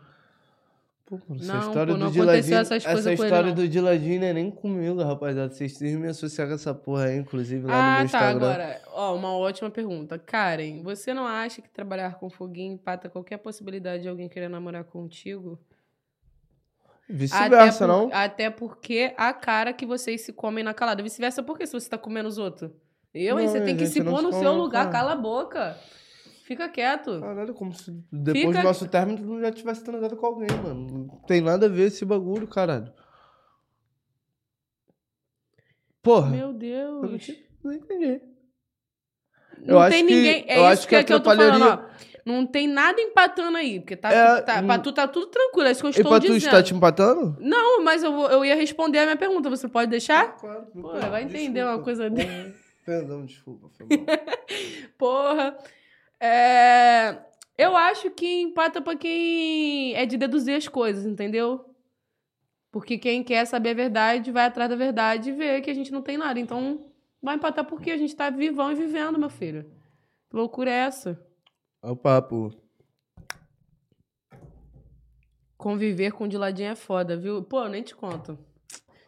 Pô, 1.05 1.19
mano, 1.27 1.41
essa 1.41 1.53
Não, 1.53 1.59
história 1.67 1.93
pô, 1.93 1.99
não 1.99 2.11
do 2.11 2.21
aconteceu 2.21 2.23
Diladinho, 2.23 2.57
essas 2.57 2.83
coisas 2.85 2.99
essa 3.05 3.09
ele, 3.11 3.21
história 3.23 3.47
não. 3.49 3.55
do 3.55 3.67
Diladinho 3.67 4.19
não 4.21 4.27
é 4.27 4.33
nem 4.33 4.49
comigo, 4.49 5.03
rapaziada. 5.03 5.53
Vocês 5.53 5.77
têm 5.77 5.95
me 5.97 6.07
associar 6.07 6.47
com 6.47 6.53
essa 6.55 6.73
porra 6.73 7.05
aí, 7.05 7.17
inclusive, 7.17 7.67
lá 7.67 7.73
no 7.73 7.79
Ah, 7.79 7.89
meu 7.89 7.97
tá, 7.97 8.03
Instagram. 8.05 8.47
agora. 8.47 8.81
Ó, 8.93 9.15
uma 9.15 9.35
ótima 9.37 9.69
pergunta. 9.69 10.17
Karen, 10.17 10.81
você 10.81 11.13
não 11.13 11.27
acha 11.27 11.61
que 11.61 11.69
trabalhar 11.69 12.15
com 12.17 12.29
foguinho 12.29 12.73
empata 12.73 13.09
qualquer 13.09 13.37
possibilidade 13.37 14.03
de 14.03 14.09
alguém 14.09 14.27
querer 14.29 14.47
namorar 14.49 14.85
contigo? 14.85 15.59
Vice-versa, 17.11 17.85
não? 17.85 18.09
Até 18.13 18.49
porque 18.49 19.13
a 19.17 19.33
cara 19.33 19.73
que 19.73 19.85
vocês 19.85 20.21
se 20.21 20.31
comem 20.33 20.63
na 20.63 20.73
calada. 20.73 21.03
Vice-versa, 21.03 21.43
por 21.43 21.57
que 21.57 21.65
se 21.67 21.73
você 21.73 21.89
tá 21.89 21.97
comendo 21.97 22.29
os 22.29 22.37
outros? 22.37 22.71
Eu, 23.13 23.37
hein? 23.39 23.45
Não, 23.45 23.51
Você 23.53 23.61
tem 23.61 23.75
a 23.75 23.77
que 23.77 23.85
se 23.87 24.03
pôr 24.03 24.21
no 24.21 24.31
seu 24.31 24.53
lugar. 24.53 24.85
cara. 24.89 24.91
Cala 25.05 25.11
a 25.13 25.15
boca. 25.15 25.77
Fica 26.45 26.67
quieto. 26.69 27.19
Caralho, 27.19 27.53
como 27.53 27.73
se 27.73 27.91
depois 28.11 28.45
Fica- 28.47 28.59
do 28.59 28.63
nosso 28.63 28.87
término 28.87 29.17
tu 29.19 29.23
não 29.25 29.39
já 29.41 29.51
tivesse 29.51 29.83
transado 29.83 30.15
com 30.17 30.25
alguém, 30.25 30.49
mano. 30.63 30.87
Não 31.07 31.07
tem 31.27 31.39
nada 31.41 31.65
a 31.65 31.69
ver 31.69 31.87
esse 31.87 32.03
bagulho, 32.05 32.47
caralho. 32.47 32.91
Porra, 36.01 36.29
Meu 36.31 36.47
eu 36.47 36.53
Deus. 36.53 37.23
te- 37.23 37.45
não 37.63 37.71
entendi. 37.73 38.21
Não 39.59 39.75
Eu 39.75 39.79
acho 39.79 39.91
tem 39.95 40.05
que- 40.07 40.13
ninguém. 40.15 40.45
É 40.47 40.53
eu 40.57 40.61
isso 40.61 40.65
acho 40.71 40.87
que, 40.87 40.97
que 40.97 41.03
que 41.03 41.13
eu 41.13 41.19
tô 41.19 41.29
falando, 41.29 41.63
ó. 41.63 41.91
Não 42.25 42.45
tem 42.45 42.67
nada 42.67 43.01
empatando 43.01 43.57
aí. 43.57 43.79
Porque 43.79 43.95
tá, 43.95 44.11
É, 44.11 44.41
tá, 44.41 44.59
hum. 44.61 44.67
pra 44.67 44.77
tu 44.79 44.91
tá 44.91 45.07
tudo 45.07 45.27
tranquilo. 45.27 45.67
É 45.67 45.71
isso 45.71 45.81
que 45.81 45.87
eu 45.87 45.89
E 45.89 45.91
estou 45.91 46.09
pra 46.11 46.19
tu 46.19 46.27
dizendo. 46.27 46.37
estar 46.37 46.63
te 46.63 46.73
empatando? 46.73 47.35
Não, 47.39 47.83
mas 47.83 48.03
eu, 48.03 48.11
vou, 48.11 48.29
eu 48.29 48.45
ia 48.45 48.55
responder 48.55 48.99
a 48.99 49.03
minha 49.03 49.17
pergunta. 49.17 49.49
Você 49.49 49.67
pode 49.67 49.89
deixar? 49.89 50.37
Claro. 50.37 50.67
Pô, 50.73 50.91
vai 50.99 51.23
entender 51.23 51.63
uma 51.63 51.79
coisa 51.79 52.09
dele. 52.09 52.53
Perdão, 52.85 53.25
desculpa. 53.25 53.69
Foi 53.69 53.85
mal. 53.87 54.05
Porra. 54.97 55.57
É, 56.19 57.17
Eu 57.57 57.75
acho 57.75 58.09
que 58.11 58.41
empata 58.41 58.81
pra 58.81 58.95
quem 58.95 59.93
é 59.95 60.05
de 60.05 60.17
deduzir 60.17 60.55
as 60.55 60.67
coisas, 60.67 61.05
entendeu? 61.05 61.65
Porque 62.71 62.97
quem 62.97 63.23
quer 63.23 63.45
saber 63.45 63.71
a 63.71 63.73
verdade 63.73 64.31
vai 64.31 64.45
atrás 64.45 64.69
da 64.69 64.75
verdade 64.75 65.29
e 65.29 65.33
vê 65.33 65.59
que 65.61 65.69
a 65.69 65.73
gente 65.73 65.91
não 65.91 66.01
tem 66.01 66.17
nada. 66.17 66.39
Então, 66.39 66.85
vai 67.21 67.35
empatar 67.35 67.65
porque 67.65 67.91
a 67.91 67.97
gente 67.97 68.15
tá 68.15 68.29
vivão 68.29 68.71
e 68.71 68.75
vivendo, 68.75 69.19
meu 69.19 69.29
filho. 69.29 69.65
Que 70.29 70.35
loucura 70.37 70.69
é 70.71 70.85
essa? 70.85 71.19
Olha 71.81 71.93
o 71.93 71.95
papo. 71.95 72.53
Conviver 75.57 76.11
com 76.11 76.23
o 76.23 76.27
de 76.27 76.37
ladinho 76.37 76.71
é 76.71 76.75
foda, 76.75 77.15
viu? 77.15 77.43
Pô, 77.43 77.63
eu 77.63 77.69
nem 77.69 77.83
te 77.83 77.95
conto. 77.95 78.37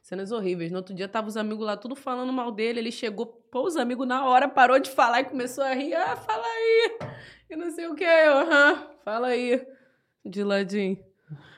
Cenas 0.02 0.32
horríveis. 0.32 0.72
No 0.72 0.78
outro 0.78 0.94
dia 0.94 1.08
tava 1.08 1.28
os 1.28 1.38
amigos 1.38 1.66
lá 1.66 1.76
tudo 1.78 1.95
falando 1.95 2.32
mal 2.34 2.52
dele. 2.52 2.80
Ele 2.80 2.91
chegou, 2.91 3.26
pô, 3.26 3.64
os 3.66 3.76
amigos 3.78 4.08
na 4.08 4.26
hora 4.26 4.48
parou 4.48 4.78
de 4.80 4.90
falar 4.91 5.22
e 5.22 5.26
começou 5.26 5.64
a 5.64 5.74
rir. 5.74 5.94
Ah, 5.95 6.16
fala 6.16 6.45
aí. 6.45 6.98
E 7.50 7.56
não 7.56 7.72
sei 7.72 7.88
o 7.88 7.95
que. 7.95 8.04
Eu, 8.04 8.38
aham, 8.40 8.88
fala 9.04 9.28
aí. 9.28 9.66
De 10.26 10.44
ladinho. 10.44 10.98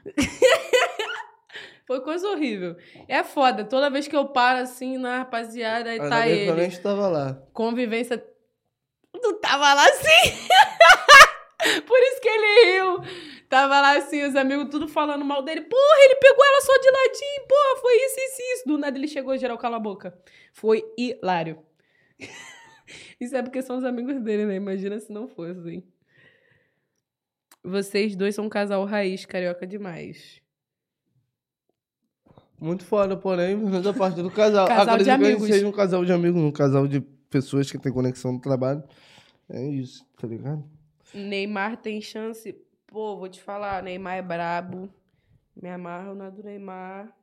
Foi 1.87 2.01
coisa 2.01 2.27
horrível. 2.29 2.75
É 3.07 3.23
foda. 3.23 3.63
Toda 3.63 3.89
vez 3.91 4.07
que 4.07 4.15
eu 4.15 4.25
paro 4.29 4.59
assim 4.59 4.97
na 4.97 5.19
rapaziada, 5.19 5.89
aí 5.89 5.99
Ainda 5.99 6.09
tá 6.09 6.27
eu 6.27 6.35
ele. 6.35 6.51
nem 6.53 6.67
estava 6.67 7.07
lá. 7.07 7.33
Convivência. 7.53 8.23
Tu 9.25 9.33
tava 9.39 9.73
lá 9.73 9.83
assim. 9.85 10.37
Por 11.87 11.97
isso 11.97 12.21
que 12.21 12.27
ele 12.27 12.73
riu. 12.73 12.99
Tava 13.49 13.81
lá 13.81 13.97
assim, 13.97 14.23
os 14.23 14.35
amigos 14.35 14.69
tudo 14.69 14.87
falando 14.87 15.25
mal 15.25 15.41
dele. 15.41 15.61
Porra, 15.61 16.03
ele 16.03 16.15
pegou 16.15 16.45
ela 16.45 16.61
só 16.61 16.77
de 16.77 16.91
ladinho. 16.91 17.47
Porra, 17.47 17.81
foi 17.81 17.95
isso, 18.05 18.15
isso, 18.19 18.41
isso. 18.53 18.67
Do 18.67 18.77
nada 18.77 18.97
ele 18.97 19.07
chegou, 19.07 19.35
geral, 19.35 19.57
cala 19.57 19.77
a 19.77 19.79
boca. 19.79 20.15
Foi 20.53 20.83
hilário. 20.95 21.57
isso 23.19 23.35
é 23.35 23.41
porque 23.41 23.63
são 23.63 23.77
os 23.77 23.83
amigos 23.83 24.21
dele, 24.21 24.45
né? 24.45 24.55
Imagina 24.55 24.99
se 24.99 25.11
não 25.11 25.27
fosse, 25.27 25.59
assim. 25.59 25.83
Vocês 27.63 28.15
dois 28.15 28.35
são 28.35 28.45
um 28.45 28.49
casal 28.49 28.85
raiz, 28.85 29.25
carioca 29.25 29.65
demais. 29.65 30.39
Muito 32.59 32.85
foda, 32.85 33.17
porém, 33.17 33.57
da 33.81 33.91
parte 33.91 34.21
do 34.21 34.29
casal. 34.29 34.67
Casal 34.67 34.97
de 34.99 35.09
Acredito 35.09 35.17
que 35.17 35.25
gente 35.25 35.35
amigos. 35.35 35.47
seja 35.47 35.67
um 35.67 35.71
casal 35.71 36.05
de 36.05 36.11
amigos, 36.11 36.41
um 36.41 36.51
casal 36.51 36.87
de 36.87 37.01
pessoas 37.01 37.71
que 37.71 37.79
tem 37.79 37.91
conexão 37.91 38.33
no 38.33 38.39
trabalho. 38.39 38.83
É 39.49 39.63
isso, 39.63 40.05
tá 40.17 40.27
ligado? 40.27 40.67
Neymar 41.13 41.77
tem 41.77 42.01
chance. 42.01 42.53
Pô, 42.87 43.17
vou 43.17 43.29
te 43.29 43.41
falar, 43.41 43.83
Neymar 43.83 44.17
é 44.17 44.21
brabo. 44.21 44.89
Me 45.55 45.69
amarro 45.69 46.15
na 46.15 46.29
do 46.29 46.43
Neymar. 46.43 47.15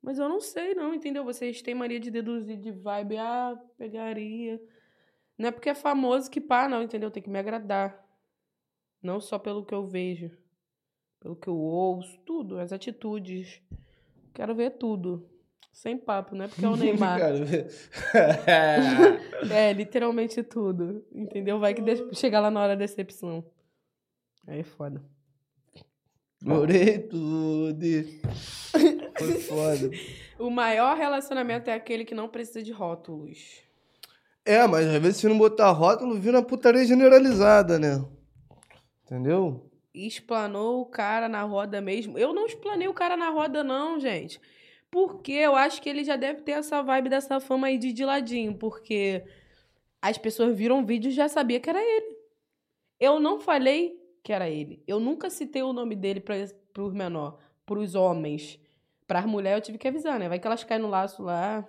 Mas 0.00 0.18
eu 0.18 0.28
não 0.28 0.40
sei, 0.40 0.74
não, 0.74 0.92
entendeu? 0.92 1.24
Vocês 1.24 1.62
têm 1.62 1.74
mania 1.74 2.00
de 2.00 2.10
deduzir 2.10 2.58
de 2.58 2.72
vibe, 2.72 3.16
ah, 3.18 3.56
pegaria. 3.78 4.60
Não 5.38 5.48
é 5.48 5.52
porque 5.52 5.70
é 5.70 5.74
famoso 5.74 6.30
que 6.30 6.40
pá, 6.40 6.68
não, 6.68 6.82
entendeu? 6.82 7.10
Tem 7.10 7.22
que 7.22 7.30
me 7.30 7.38
agradar. 7.38 8.04
Não 9.00 9.20
só 9.20 9.38
pelo 9.38 9.64
que 9.64 9.74
eu 9.74 9.86
vejo, 9.86 10.30
pelo 11.18 11.36
que 11.36 11.48
eu 11.48 11.56
ouço, 11.56 12.18
tudo, 12.26 12.58
as 12.58 12.72
atitudes. 12.72 13.60
Quero 14.34 14.54
ver 14.54 14.72
tudo. 14.72 15.28
Sem 15.72 15.96
papo, 15.96 16.36
não 16.36 16.44
é 16.44 16.48
porque 16.48 16.64
é 16.64 16.68
o 16.68 16.76
Neymar. 16.76 17.18
É, 19.50 19.72
literalmente 19.72 20.42
tudo. 20.42 21.04
Entendeu? 21.12 21.58
Vai 21.58 21.74
que 21.74 21.80
de... 21.80 22.14
chegar 22.14 22.40
lá 22.40 22.50
na 22.50 22.60
hora 22.60 22.76
da 22.76 22.80
decepção. 22.80 23.44
Aí 24.46 24.60
é 24.60 24.62
foda. 24.62 25.02
Chorei 26.44 26.98
tudo. 26.98 27.78
Foi 29.16 29.40
foda. 29.40 29.90
O 30.38 30.50
maior 30.50 30.96
relacionamento 30.96 31.70
é 31.70 31.74
aquele 31.74 32.04
que 32.04 32.14
não 32.14 32.28
precisa 32.28 32.62
de 32.62 32.72
rótulos. 32.72 33.62
É, 34.44 34.66
mas 34.66 34.86
às 34.86 35.00
vezes 35.00 35.18
se 35.18 35.28
não 35.28 35.38
botar 35.38 35.70
rótulo, 35.70 36.18
vira 36.18 36.38
uma 36.38 36.44
putaria 36.44 36.84
generalizada, 36.84 37.78
né? 37.78 38.04
Entendeu? 39.04 39.70
Explanou 39.94 40.80
o 40.80 40.86
cara 40.86 41.28
na 41.28 41.42
roda 41.42 41.80
mesmo. 41.80 42.18
Eu 42.18 42.34
não 42.34 42.46
explanei 42.46 42.88
o 42.88 42.94
cara 42.94 43.16
na 43.16 43.30
roda, 43.30 43.62
não, 43.62 44.00
gente. 44.00 44.40
Porque 44.92 45.32
eu 45.32 45.56
acho 45.56 45.80
que 45.80 45.88
ele 45.88 46.04
já 46.04 46.16
deve 46.16 46.42
ter 46.42 46.52
essa 46.52 46.82
vibe 46.82 47.08
dessa 47.08 47.40
fama 47.40 47.68
aí 47.68 47.78
de 47.78 47.94
de 47.94 48.04
ladinho. 48.04 48.54
Porque 48.58 49.24
as 50.02 50.18
pessoas 50.18 50.54
viram 50.54 50.84
vídeo 50.84 51.08
e 51.08 51.14
já 51.14 51.28
sabia 51.28 51.58
que 51.58 51.70
era 51.70 51.82
ele. 51.82 52.14
Eu 53.00 53.18
não 53.18 53.40
falei 53.40 53.98
que 54.22 54.34
era 54.34 54.50
ele. 54.50 54.84
Eu 54.86 55.00
nunca 55.00 55.30
citei 55.30 55.62
o 55.62 55.72
nome 55.72 55.96
dele 55.96 56.20
para 56.20 56.36
os 56.84 56.92
menor, 56.92 57.38
para 57.64 57.78
os 57.78 57.94
homens. 57.94 58.60
Para 59.06 59.20
as 59.20 59.24
mulheres 59.24 59.60
eu 59.60 59.64
tive 59.64 59.78
que 59.78 59.88
avisar, 59.88 60.18
né? 60.18 60.28
Vai 60.28 60.38
que 60.38 60.46
elas 60.46 60.62
caem 60.62 60.82
no 60.82 60.90
laço 60.90 61.22
lá 61.22 61.66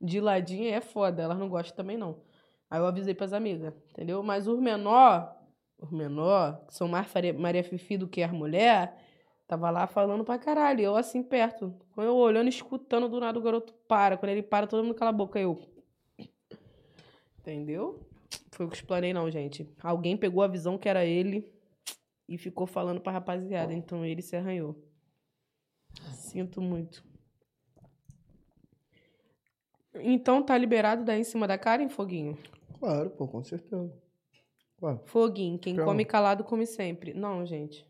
de 0.00 0.20
ladinho 0.20 0.72
é 0.72 0.80
foda. 0.80 1.22
Elas 1.22 1.38
não 1.38 1.48
gostam 1.48 1.76
também, 1.76 1.96
não. 1.96 2.20
Aí 2.70 2.78
eu 2.78 2.86
avisei 2.86 3.14
pras 3.14 3.32
amigas, 3.32 3.74
entendeu? 3.90 4.22
Mas 4.22 4.46
os 4.46 4.60
menor, 4.60 5.36
os 5.76 5.90
menor, 5.90 6.64
que 6.68 6.74
são 6.74 6.86
mais 6.86 7.08
Maria 7.36 7.64
Fifi 7.64 7.96
do 7.96 8.06
que 8.06 8.22
as 8.22 8.32
mulheres, 8.32 8.90
tava 9.46 9.70
lá 9.70 9.86
falando 9.86 10.24
pra 10.24 10.38
caralho. 10.38 10.80
Eu 10.80 10.96
assim 10.96 11.22
perto. 11.22 11.74
Quando 11.94 12.08
eu 12.08 12.16
olhando, 12.16 12.48
escutando, 12.48 13.08
do 13.08 13.20
nada 13.20 13.38
o 13.38 13.42
garoto 13.42 13.72
para. 13.88 14.16
Quando 14.16 14.30
ele 14.30 14.42
para, 14.42 14.66
todo 14.66 14.82
mundo 14.82 14.94
cala 14.94 15.10
a 15.10 15.14
boca. 15.14 15.38
Eu. 15.38 15.60
Entendeu? 17.38 18.06
Foi 18.52 18.66
o 18.66 18.68
que 18.68 18.74
eu 18.74 18.78
explanei, 18.78 19.12
não, 19.12 19.30
gente. 19.30 19.68
Alguém 19.82 20.16
pegou 20.16 20.42
a 20.42 20.48
visão 20.48 20.78
que 20.78 20.88
era 20.88 21.04
ele 21.04 21.52
e 22.28 22.38
ficou 22.38 22.66
falando 22.66 23.00
pra 23.00 23.12
rapaziada. 23.12 23.72
Então 23.72 24.04
ele 24.04 24.22
se 24.22 24.36
arranhou. 24.36 24.76
Sinto 26.12 26.60
muito. 26.60 27.04
Então 29.94 30.42
tá 30.42 30.56
liberado 30.58 31.04
daí 31.04 31.20
em 31.20 31.24
cima 31.24 31.46
da 31.46 31.56
cara, 31.56 31.82
em 31.82 31.88
Foguinho? 31.88 32.36
Claro, 32.80 33.10
pô, 33.10 33.28
com 33.28 33.44
certeza. 33.44 33.92
Claro. 34.78 35.00
Foguinho, 35.04 35.58
quem 35.58 35.76
Calma. 35.76 35.92
come 35.92 36.04
calado 36.04 36.44
come 36.44 36.66
sempre. 36.66 37.14
Não, 37.14 37.46
gente. 37.46 37.86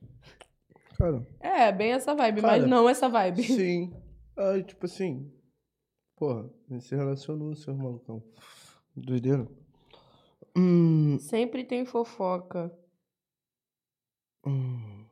Cara. 0.98 1.26
É, 1.40 1.72
bem 1.72 1.92
essa 1.92 2.14
vibe, 2.14 2.40
cara, 2.40 2.58
mas 2.58 2.68
não 2.70 2.88
essa 2.88 3.08
vibe. 3.08 3.42
Sim. 3.44 3.92
Aí, 4.36 4.62
tipo 4.62 4.86
assim. 4.86 5.30
Porra, 6.16 6.48
gente 6.70 6.84
se 6.84 6.94
relacionou, 6.94 7.54
seu 7.54 7.74
malucão. 7.74 8.22
Doideira. 8.96 9.48
Hum. 10.56 11.18
Sempre 11.18 11.64
tem 11.64 11.84
fofoca. 11.84 12.72
Hum. 14.46 15.04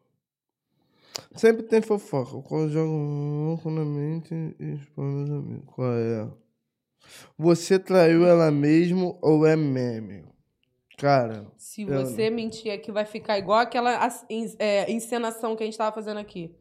Sempre 1.35 1.65
tem 1.65 1.83
fofoca. 1.83 2.41
Quando 2.49 2.71
joga 2.71 2.91
um 2.91 3.47
louco 3.49 3.71
na 3.71 3.85
mente 3.85 4.35
e 4.61 4.75
expõe 4.75 5.25
os 5.25 5.31
amigos. 5.31 5.75
Qual 5.75 5.93
é? 5.93 6.31
Você 7.37 7.79
traiu 7.79 8.25
ela 8.25 8.51
mesmo 8.51 9.19
ou 9.21 9.45
é 9.45 9.57
meme? 9.57 10.25
Cara. 11.03 11.47
Se 11.57 11.85
você 11.85 12.29
eu... 12.29 12.33
mentir 12.33 12.73
aqui, 12.73 12.93
vai 12.93 13.05
ficar 13.05 13.37
igual 13.37 13.59
aquela 13.59 14.09
é, 14.61 14.89
encenação 14.89 15.57
que 15.57 15.65
a 15.65 15.67
gente 15.67 15.77
tava 15.77 15.93
fazendo 15.93 16.19
aqui. 16.19 16.55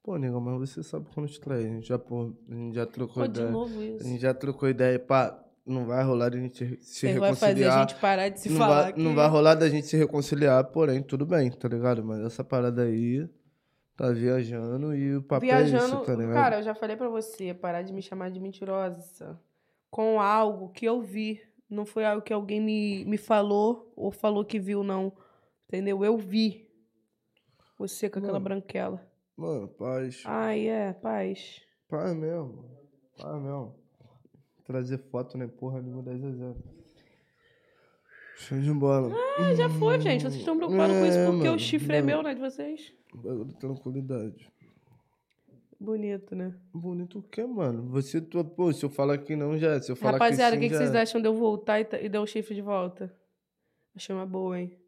Pô, 0.00 0.16
nego, 0.16 0.40
mas 0.40 0.70
você 0.70 0.80
sabe 0.80 1.06
quando 1.12 1.28
te 1.28 1.40
trai. 1.40 1.58
A 1.58 1.68
gente 1.68 1.88
já, 1.88 1.98
pô, 1.98 2.32
a 2.48 2.54
gente 2.54 2.76
já 2.76 2.86
trocou 2.86 3.24
pô, 3.24 3.24
ideia. 3.24 3.48
De 3.48 3.52
novo 3.52 3.82
isso. 3.82 4.06
A 4.06 4.08
gente 4.08 4.20
já 4.20 4.32
trocou 4.32 4.68
ideia, 4.68 4.96
pá. 4.96 5.36
Não 5.66 5.86
vai 5.86 6.04
rolar 6.04 6.28
da 6.28 6.38
gente 6.38 6.56
se 6.56 6.76
Você 6.76 7.06
reconciliar. 7.08 7.18
vai 7.18 7.34
fazer 7.34 7.68
a 7.68 7.80
gente 7.80 7.94
parar 8.00 8.28
de 8.28 8.40
se 8.40 8.48
não 8.48 8.58
falar. 8.58 8.80
Vai, 8.82 8.90
aqui. 8.90 9.02
Não 9.02 9.14
vai 9.14 9.28
rolar 9.28 9.54
da 9.56 9.68
gente 9.68 9.86
se 9.88 9.96
reconciliar, 9.96 10.64
porém, 10.66 11.02
tudo 11.02 11.26
bem, 11.26 11.50
tá 11.50 11.66
ligado? 11.66 12.04
Mas 12.04 12.20
essa 12.20 12.44
parada 12.44 12.82
aí 12.82 13.28
tá 13.96 14.10
viajando 14.12 14.94
e 14.94 15.16
o 15.16 15.22
papel 15.22 15.48
viajando, 15.48 15.82
é 15.82 15.86
isso, 15.86 16.04
tá 16.04 16.14
ligado? 16.14 16.34
Cara, 16.34 16.56
eu 16.58 16.62
já 16.62 16.74
falei 16.76 16.96
pra 16.96 17.08
você, 17.08 17.52
parar 17.54 17.82
de 17.82 17.92
me 17.92 18.02
chamar 18.02 18.30
de 18.30 18.38
mentirosa 18.38 19.36
com 19.90 20.20
algo 20.20 20.68
que 20.68 20.84
eu 20.84 21.00
vi. 21.00 21.40
Não 21.72 21.86
foi 21.86 22.04
algo 22.04 22.22
que 22.22 22.32
alguém 22.32 22.60
me, 22.60 23.02
me 23.06 23.16
falou 23.16 23.90
ou 23.96 24.12
falou 24.12 24.44
que 24.44 24.60
viu, 24.60 24.84
não. 24.84 25.10
Entendeu? 25.66 26.04
Eu 26.04 26.18
vi. 26.18 26.68
Você 27.78 28.10
com 28.10 28.18
aquela 28.18 28.34
mano, 28.34 28.44
branquela. 28.44 29.02
Mano, 29.34 29.68
paz. 29.68 30.22
Ai, 30.26 30.68
é, 30.68 30.92
paz. 30.92 31.62
Paz 31.88 32.14
mesmo. 32.14 32.62
Paz 33.16 33.42
mesmo. 33.42 33.74
Trazer 34.64 34.98
foto, 34.98 35.38
né? 35.38 35.46
Porra, 35.46 35.80
nenhuma 35.80 36.02
10 36.02 36.24
a 36.24 36.30
0. 36.30 36.56
Show 38.36 38.60
de 38.60 38.72
bola. 38.72 39.14
Ah, 39.38 39.54
já 39.54 39.70
foi, 39.70 39.98
gente. 39.98 40.22
Vocês 40.22 40.36
estão 40.36 40.56
preocupados 40.58 40.94
é, 40.94 41.00
com 41.00 41.06
isso 41.06 41.18
porque 41.24 41.44
mano, 41.44 41.56
o 41.56 41.58
chifre 41.58 41.96
é 41.96 42.02
meu, 42.02 42.22
né? 42.22 42.34
De 42.34 42.40
vocês. 42.40 42.92
Bagulho 43.14 43.46
de 43.46 43.56
tranquilidade. 43.58 44.51
Bonito, 45.82 46.36
né? 46.36 46.54
Bonito 46.72 47.18
o 47.18 47.22
quê, 47.24 47.44
mano? 47.44 47.82
Você, 47.90 48.20
tu, 48.20 48.44
pô, 48.44 48.72
se 48.72 48.84
eu 48.84 48.88
falar 48.88 49.18
que 49.18 49.34
não, 49.34 49.58
já. 49.58 49.82
Se 49.82 49.90
eu 49.90 49.96
falar 49.96 50.12
Rapaziada, 50.12 50.54
o 50.54 50.60
que, 50.60 50.68
que 50.68 50.76
vocês 50.76 50.94
acham 50.94 51.20
de 51.20 51.26
eu 51.26 51.34
voltar 51.34 51.80
e, 51.80 51.88
e 52.02 52.08
dar 52.08 52.20
o 52.20 52.26
chifre 52.26 52.54
de 52.54 52.62
volta? 52.62 53.12
Achei 53.92 54.14
uma 54.14 54.24
boa, 54.24 54.60
hein? 54.60 54.78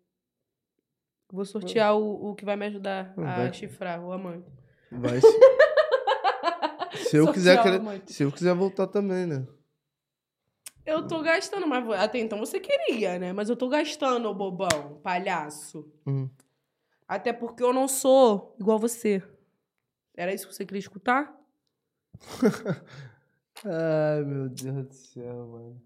Vou 1.33 1.45
sortear 1.45 1.97
o, 1.97 2.31
o 2.31 2.35
que 2.37 2.45
vai 2.45 2.55
me 2.55 2.66
ajudar 2.66 3.12
vai. 3.16 3.49
a 3.49 3.53
chifrar, 3.53 4.01
o 4.01 4.12
amante. 4.12 4.47
Vai 4.93 5.19
se... 6.95 7.09
se 7.11 7.16
eu 7.16 7.33
quiser 7.33 7.59
Se 8.07 8.23
eu 8.23 8.31
quiser 8.31 8.55
voltar 8.55 8.87
também, 8.87 9.27
né? 9.27 9.45
Eu 10.87 11.09
tô 11.09 11.21
gastando, 11.23 11.66
mas 11.66 11.91
até 11.91 12.21
então 12.21 12.39
você 12.39 12.61
queria, 12.61 13.19
né? 13.19 13.33
Mas 13.33 13.51
eu 13.51 13.57
tô 13.57 13.69
gastando, 13.69 14.33
bobão, 14.33 15.01
palhaço. 15.03 15.91
Uhum. 16.07 16.31
Até 17.09 17.33
porque 17.33 17.65
eu 17.65 17.73
não 17.73 17.89
sou 17.89 18.55
igual 18.61 18.79
você. 18.79 19.21
Era 20.16 20.32
isso 20.32 20.47
que 20.47 20.55
você 20.55 20.65
queria 20.65 20.81
escutar? 20.81 21.35
Ai, 23.65 24.24
meu 24.24 24.49
Deus 24.49 24.86
do 24.86 24.95
céu, 24.95 25.47
mano. 25.47 25.82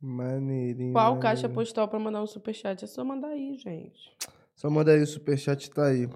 Maneirinho. 0.00 0.92
Qual 0.92 1.14
maneirinho. 1.14 1.22
caixa 1.22 1.48
postal 1.48 1.88
pra 1.88 1.98
mandar 1.98 2.22
um 2.22 2.26
superchat? 2.26 2.84
É 2.84 2.86
só 2.86 3.04
mandar 3.04 3.28
aí, 3.28 3.56
gente. 3.56 4.14
Só 4.54 4.68
manda 4.70 4.92
aí, 4.92 5.00
o 5.00 5.06
superchat 5.06 5.70
tá 5.70 5.86
aí. 5.86 6.08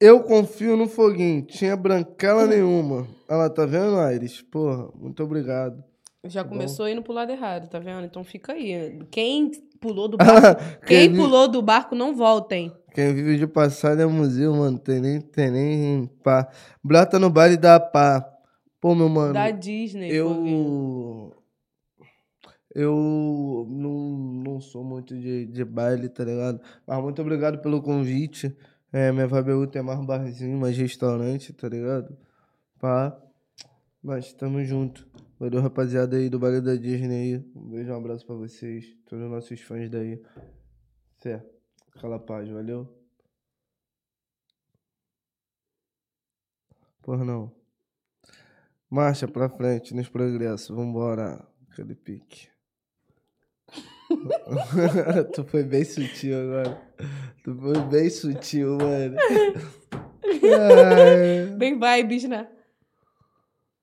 Eu 0.00 0.22
confio 0.22 0.76
no 0.76 0.88
Foguinho. 0.88 1.42
Tinha 1.46 1.76
branquela 1.76 2.46
nenhuma. 2.46 3.06
Olha 3.28 3.38
lá, 3.38 3.50
tá 3.50 3.64
vendo, 3.64 3.96
Aires? 3.98 4.42
Porra, 4.42 4.90
muito 4.94 5.22
obrigado. 5.22 5.82
Já 6.24 6.42
tá 6.42 6.48
começou 6.48 6.86
bom? 6.86 6.92
indo 6.92 7.02
pro 7.02 7.12
lado 7.12 7.30
errado, 7.30 7.68
tá 7.68 7.78
vendo? 7.78 8.04
Então 8.04 8.24
fica 8.24 8.52
aí. 8.52 8.98
Quem 9.10 9.50
pulou 9.84 10.08
do 10.08 10.16
barco, 10.16 10.62
quem, 10.86 11.10
quem 11.10 11.14
pulou 11.14 11.46
do 11.46 11.60
barco 11.60 11.94
não 11.94 12.16
voltem. 12.16 12.72
Quem 12.94 13.12
vive 13.12 13.36
de 13.36 13.46
passado 13.46 14.00
é 14.00 14.06
museu, 14.06 14.54
mano. 14.54 14.78
Tem 14.78 14.98
nem, 14.98 15.20
tem 15.20 15.50
nem 15.50 16.06
pá. 16.22 16.48
Brota 16.82 17.18
no 17.18 17.28
baile 17.28 17.58
da 17.58 17.78
pá. 17.78 18.26
Pô, 18.80 18.94
meu 18.94 19.10
mano. 19.10 19.34
Da 19.34 19.50
Disney. 19.50 20.10
Eu. 20.10 21.34
Eu 22.74 23.66
não, 23.68 23.92
não 24.44 24.60
sou 24.60 24.82
muito 24.82 25.16
de, 25.16 25.46
de 25.46 25.64
baile, 25.64 26.08
tá 26.08 26.24
ligado? 26.24 26.60
Mas 26.84 27.02
muito 27.02 27.20
obrigado 27.20 27.58
pelo 27.58 27.80
convite. 27.82 28.56
É, 28.92 29.12
minha 29.12 29.28
Vabeú 29.28 29.66
tem 29.66 29.82
mais 29.82 30.04
barzinho, 30.04 30.58
mais 30.58 30.76
restaurante, 30.76 31.52
tá 31.52 31.68
ligado? 31.68 32.16
Pá. 32.80 33.16
Mas 34.02 34.32
tamo 34.32 34.64
junto. 34.64 35.06
Valeu, 35.38 35.60
rapaziada 35.60 36.16
aí 36.16 36.30
do 36.30 36.38
baile 36.38 36.60
da 36.60 36.76
Disney 36.76 37.34
aí. 37.34 37.44
Um 37.56 37.70
beijo, 37.70 37.92
um 37.92 37.96
abraço 37.96 38.24
pra 38.24 38.36
vocês. 38.36 38.96
Todos 39.04 39.24
os 39.24 39.30
nossos 39.30 39.60
fãs 39.60 39.90
daí. 39.90 40.22
Certo. 41.18 41.52
Aquela 41.94 42.18
paz, 42.18 42.48
valeu? 42.48 42.88
Por 47.02 47.24
não. 47.24 47.52
Marcha 48.88 49.26
pra 49.26 49.48
frente 49.48 49.94
nos 49.94 50.08
progressos. 50.08 50.68
Vambora. 50.68 51.44
Aquele 51.70 51.94
pique. 51.94 52.48
tu 55.34 55.44
foi 55.44 55.64
bem 55.64 55.84
sutil 55.84 56.40
agora. 56.40 56.80
Tu 57.42 57.54
foi 57.56 57.80
bem 57.90 58.08
sutil, 58.08 58.78
mano. 58.78 59.16
Bem 61.58 61.78
vibes, 61.78 62.24
né? 62.24 62.48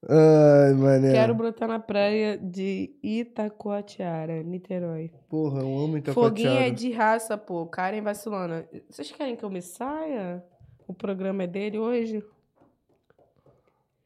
Ai, 0.09 0.73
mané. 0.73 1.11
Quero 1.11 1.35
brotar 1.35 1.67
na 1.67 1.79
praia 1.79 2.37
de 2.37 2.95
Itacoatiara, 3.03 4.41
Niterói. 4.41 5.11
Porra, 5.29 5.61
eu 5.61 5.77
amo 5.77 5.97
Itacoatiara. 5.97 6.13
Foguinho 6.13 6.57
é 6.57 6.71
de 6.71 6.91
raça, 6.91 7.37
pô. 7.37 7.67
Karen 7.67 8.01
vacilona. 8.01 8.67
Vocês 8.89 9.11
querem 9.11 9.35
que 9.35 9.45
eu 9.45 9.49
me 9.49 9.61
saia? 9.61 10.43
O 10.87 10.93
programa 10.93 11.43
é 11.43 11.47
dele 11.47 11.77
hoje? 11.77 12.23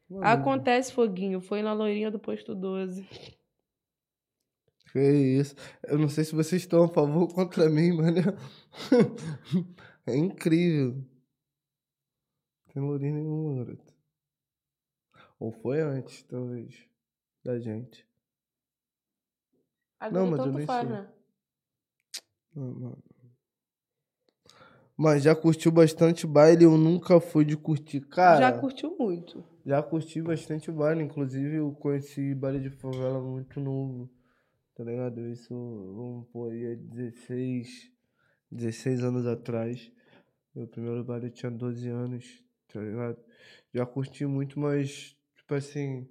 Mano. 0.08 0.24
Acontece, 0.24 0.92
Foguinho. 0.92 1.40
Foi 1.40 1.62
na 1.62 1.72
loirinha 1.72 2.10
do 2.10 2.18
posto 2.18 2.54
12. 2.54 3.08
Que 4.92 5.00
isso. 5.00 5.54
Eu 5.82 5.98
não 5.98 6.08
sei 6.08 6.24
se 6.24 6.34
vocês 6.34 6.62
estão 6.62 6.84
a 6.84 6.88
favor 6.88 7.22
ou 7.22 7.28
contra 7.28 7.68
mim, 7.70 7.92
mano. 7.92 8.16
É 10.08 10.14
incrível. 10.16 11.04
Tem 12.72 12.80
lourinho 12.80 13.14
nenhuma, 13.14 13.64
garoto. 13.64 13.95
Ou 15.38 15.52
foi 15.52 15.80
antes, 15.80 16.22
talvez, 16.22 16.74
da 17.44 17.58
gente. 17.58 18.06
Agora 20.00 20.24
Não, 20.24 20.30
mas 20.30 20.46
eu 20.46 20.52
nem 20.52 20.66
faz, 20.66 20.88
sei. 20.88 20.96
né? 20.96 21.12
Não, 22.54 22.72
não. 22.72 22.98
Mas 24.96 25.22
já 25.22 25.34
curtiu 25.36 25.70
bastante 25.70 26.26
baile, 26.26 26.64
eu 26.64 26.78
nunca 26.78 27.20
fui 27.20 27.44
de 27.44 27.54
curtir. 27.56 28.00
Cara, 28.00 28.38
Já 28.38 28.58
curtiu 28.58 28.96
muito. 28.98 29.44
Já 29.64 29.82
curti 29.82 30.22
bastante 30.22 30.70
baile, 30.70 31.02
inclusive 31.02 31.56
eu 31.56 31.72
conheci 31.72 32.34
baile 32.34 32.60
de 32.60 32.70
favela 32.70 33.20
muito 33.20 33.60
novo, 33.60 34.08
tá 34.74 34.84
ligado? 34.84 35.20
Isso, 35.26 35.52
vamos 35.52 36.26
pôr 36.28 36.52
aí, 36.52 36.72
há 36.72 36.74
16, 36.76 37.92
16 38.50 39.02
anos 39.02 39.26
atrás. 39.26 39.92
Meu 40.54 40.66
primeiro 40.66 41.04
baile 41.04 41.30
tinha 41.30 41.50
12 41.50 41.88
anos, 41.88 42.42
tá 42.72 42.80
ligado? 42.80 43.18
Já 43.74 43.84
curti 43.84 44.24
muito, 44.24 44.58
mas, 44.58 45.15
tipo 45.46 45.54
assim. 45.54 46.08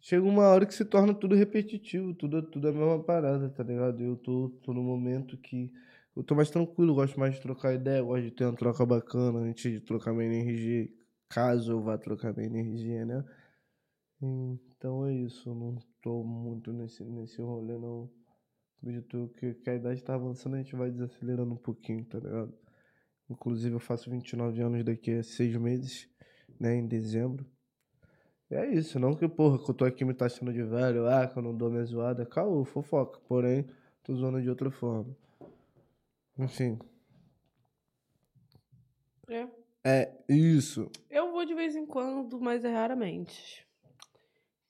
Chega 0.00 0.26
uma 0.26 0.48
hora 0.48 0.66
que 0.66 0.74
se 0.74 0.84
torna 0.84 1.14
tudo 1.14 1.36
repetitivo, 1.36 2.12
tudo, 2.12 2.42
tudo 2.42 2.68
a 2.68 2.72
mesma 2.72 3.02
parada, 3.04 3.48
tá 3.50 3.62
ligado? 3.62 4.02
Eu 4.02 4.16
tô, 4.16 4.50
tô 4.64 4.72
num 4.74 4.82
momento 4.82 5.38
que 5.38 5.72
eu 6.16 6.24
tô 6.24 6.34
mais 6.34 6.50
tranquilo, 6.50 6.94
gosto 6.94 7.18
mais 7.20 7.36
de 7.36 7.40
trocar 7.40 7.72
ideia, 7.72 8.02
gosto 8.02 8.24
de 8.24 8.32
ter 8.32 8.44
uma 8.44 8.56
troca 8.56 8.84
bacana 8.84 9.38
antes 9.38 9.70
de 9.70 9.80
trocar 9.80 10.12
minha 10.12 10.26
energia, 10.26 10.88
caso 11.28 11.72
eu 11.72 11.80
vá 11.80 11.96
trocar 11.96 12.34
minha 12.36 12.48
energia, 12.48 13.04
né? 13.06 13.24
Então 14.20 15.06
é 15.06 15.14
isso, 15.14 15.48
eu 15.48 15.54
não 15.54 15.78
tô 16.02 16.24
muito 16.24 16.72
nesse, 16.72 17.04
nesse 17.04 17.40
rolê, 17.40 17.78
não. 17.78 18.10
Acredito 18.78 19.32
que, 19.38 19.54
que 19.54 19.70
a 19.70 19.76
idade 19.76 20.02
tá 20.02 20.14
avançando, 20.14 20.56
a 20.56 20.58
gente 20.58 20.74
vai 20.74 20.90
desacelerando 20.90 21.54
um 21.54 21.56
pouquinho, 21.56 22.04
tá 22.06 22.18
ligado? 22.18 22.52
Inclusive 23.30 23.74
eu 23.74 23.80
faço 23.80 24.10
29 24.10 24.60
anos 24.62 24.84
daqui 24.84 25.12
a 25.12 25.22
seis 25.22 25.56
meses, 25.56 26.11
né, 26.58 26.74
em 26.76 26.86
dezembro. 26.86 27.46
E 28.50 28.54
é 28.54 28.66
isso, 28.72 28.98
não 28.98 29.14
que, 29.14 29.26
porra, 29.28 29.58
que 29.58 29.70
eu 29.70 29.74
tô 29.74 29.84
aqui 29.84 30.04
me 30.04 30.12
taxando 30.12 30.52
de 30.52 30.62
velho, 30.62 31.06
ah, 31.08 31.26
que 31.26 31.38
eu 31.38 31.42
não 31.42 31.56
dou 31.56 31.70
minha 31.70 31.84
zoada, 31.84 32.26
caô, 32.26 32.64
fofoca, 32.64 33.18
porém, 33.26 33.66
tô 34.02 34.14
zoando 34.14 34.42
de 34.42 34.50
outra 34.50 34.70
forma. 34.70 35.16
Enfim, 36.38 36.78
É. 39.28 39.48
é 39.84 40.24
isso. 40.28 40.90
Eu 41.08 41.32
vou 41.32 41.44
de 41.46 41.54
vez 41.54 41.74
em 41.74 41.86
quando, 41.86 42.38
mas 42.40 42.64
é 42.64 42.72
raramente. 42.72 43.66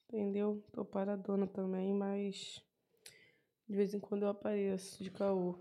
Entendeu? 0.08 0.62
Tô 0.72 0.84
paradona 0.84 1.46
também, 1.46 1.92
mas 1.92 2.62
de 3.68 3.74
vez 3.74 3.94
em 3.94 3.98
quando 3.98 4.22
eu 4.22 4.28
apareço 4.28 5.02
de 5.02 5.10
caô. 5.10 5.58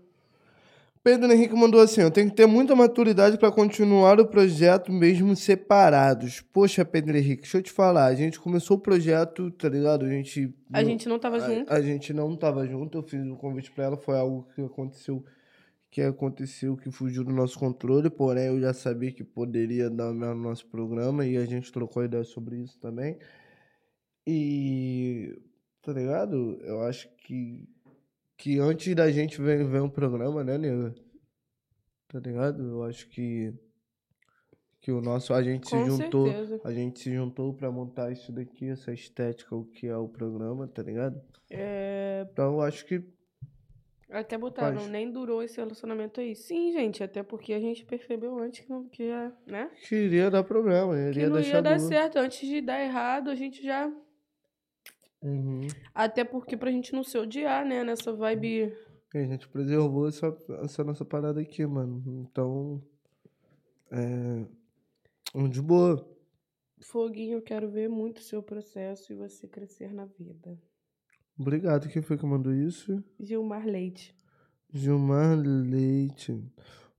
Pedro 1.04 1.32
Henrique 1.32 1.54
mandou 1.54 1.80
assim: 1.80 2.00
Eu 2.00 2.10
tenho 2.12 2.30
que 2.30 2.36
ter 2.36 2.46
muita 2.46 2.76
maturidade 2.76 3.36
para 3.36 3.50
continuar 3.50 4.20
o 4.20 4.26
projeto 4.26 4.92
mesmo 4.92 5.34
separados. 5.34 6.40
Poxa, 6.52 6.84
Pedro 6.84 7.16
Henrique, 7.16 7.42
deixa 7.42 7.58
eu 7.58 7.62
te 7.62 7.72
falar. 7.72 8.06
A 8.06 8.14
gente 8.14 8.38
começou 8.38 8.76
o 8.76 8.80
projeto, 8.80 9.50
tá 9.50 9.68
ligado? 9.68 10.04
A 10.04 10.08
gente. 10.08 10.54
A 10.72 10.84
gente 10.84 11.08
não 11.08 11.18
tava 11.18 11.36
a, 11.36 11.40
junto. 11.40 11.72
A 11.72 11.82
gente 11.82 12.12
não 12.12 12.36
tava 12.36 12.66
junto. 12.68 12.98
Eu 12.98 13.02
fiz 13.02 13.26
o 13.26 13.36
convite 13.36 13.72
para 13.72 13.84
ela. 13.84 13.96
Foi 13.96 14.16
algo 14.16 14.46
que 14.54 14.62
aconteceu. 14.62 15.24
Que 15.90 16.00
aconteceu, 16.02 16.76
que 16.76 16.90
fugiu 16.90 17.24
do 17.24 17.32
nosso 17.32 17.58
controle. 17.58 18.08
Porém, 18.08 18.46
eu 18.46 18.60
já 18.60 18.72
sabia 18.72 19.10
que 19.12 19.24
poderia 19.24 19.90
dar 19.90 20.12
no 20.12 20.34
nosso 20.36 20.66
programa. 20.68 21.26
E 21.26 21.36
a 21.36 21.44
gente 21.44 21.72
trocou 21.72 22.04
ideia 22.04 22.22
sobre 22.22 22.58
isso 22.58 22.78
também. 22.78 23.18
E. 24.24 25.36
Tá 25.82 25.92
ligado? 25.92 26.60
Eu 26.62 26.80
acho 26.82 27.08
que 27.16 27.68
que 28.42 28.58
antes 28.58 28.92
da 28.94 29.10
gente 29.10 29.40
ver, 29.40 29.64
ver 29.64 29.80
um 29.82 29.88
programa, 29.88 30.42
né, 30.42 30.58
nego? 30.58 30.92
Tá 32.08 32.18
ligado? 32.18 32.62
Eu 32.62 32.82
acho 32.82 33.08
que 33.08 33.54
que 34.80 34.90
o 34.90 35.00
nosso 35.00 35.32
a 35.32 35.40
gente 35.40 35.70
Com 35.70 35.84
se 35.84 35.90
juntou, 35.90 36.26
certeza. 36.26 36.60
a 36.64 36.72
gente 36.72 36.98
se 36.98 37.14
juntou 37.14 37.54
pra 37.54 37.70
montar 37.70 38.10
isso 38.10 38.32
daqui, 38.32 38.68
essa 38.68 38.92
estética, 38.92 39.54
o 39.54 39.64
que 39.64 39.86
é 39.86 39.96
o 39.96 40.08
programa, 40.08 40.66
tá 40.66 40.82
ligado? 40.82 41.22
É, 41.48 42.26
Então 42.32 42.54
eu 42.54 42.60
acho 42.62 42.84
que 42.86 43.00
até 44.10 44.36
botaram, 44.36 44.78
Faz. 44.78 44.90
nem 44.90 45.10
durou 45.10 45.40
esse 45.40 45.56
relacionamento 45.58 46.20
aí. 46.20 46.34
Sim, 46.34 46.72
gente, 46.72 47.02
até 47.02 47.22
porque 47.22 47.52
a 47.54 47.60
gente 47.60 47.84
percebeu 47.84 48.36
antes 48.40 48.64
que 48.64 48.68
não 48.70 48.88
que 48.88 49.04
ia, 49.04 49.32
né? 49.46 49.70
que 49.88 49.94
iria 49.94 50.28
dar 50.30 50.42
problema, 50.42 50.94
Que 50.94 51.08
iria 51.10 51.28
não 51.28 51.36
deixar 51.36 51.56
ia 51.58 51.62
dar 51.62 51.76
duro. 51.76 51.88
certo. 51.88 52.16
Antes 52.18 52.40
de 52.46 52.60
dar 52.60 52.82
errado, 52.82 53.30
a 53.30 53.34
gente 53.36 53.62
já. 53.62 53.88
Uhum. 55.22 55.68
Até 55.94 56.24
porque 56.24 56.56
pra 56.56 56.70
gente 56.70 56.92
não 56.92 57.04
se 57.04 57.16
odiar, 57.16 57.64
né? 57.64 57.84
Nessa 57.84 58.12
vibe. 58.12 58.74
E 59.14 59.18
a 59.18 59.24
gente 59.26 59.48
preservou 59.48 60.08
essa, 60.08 60.36
essa 60.62 60.82
nossa 60.82 61.04
parada 61.04 61.40
aqui, 61.40 61.64
mano. 61.66 62.02
Então, 62.06 62.82
é, 63.90 64.46
de 65.48 65.60
boa. 65.60 66.08
Foguinho, 66.80 67.38
eu 67.38 67.42
quero 67.42 67.70
ver 67.70 67.88
muito 67.88 68.18
o 68.18 68.22
seu 68.22 68.42
processo 68.42 69.12
e 69.12 69.16
você 69.16 69.46
crescer 69.46 69.92
na 69.92 70.06
vida. 70.06 70.58
Obrigado. 71.38 71.88
Quem 71.88 72.02
foi 72.02 72.18
que 72.18 72.26
mandou 72.26 72.52
isso? 72.52 73.02
Gilmar 73.20 73.64
Leite. 73.66 74.14
Gilmar 74.72 75.38
Leite. 75.38 76.42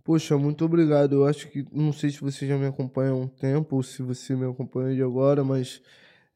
Poxa, 0.03 0.37
muito 0.37 0.63
obrigado. 0.63 1.15
Eu 1.15 1.25
acho 1.25 1.49
que. 1.49 1.65
Não 1.71 1.91
sei 1.91 2.09
se 2.11 2.21
você 2.21 2.47
já 2.47 2.57
me 2.57 2.65
acompanha 2.65 3.11
há 3.11 3.15
um 3.15 3.27
tempo 3.27 3.75
ou 3.75 3.83
se 3.83 4.01
você 4.01 4.35
me 4.35 4.45
acompanha 4.45 4.95
de 4.95 5.01
agora, 5.01 5.43
mas. 5.43 5.81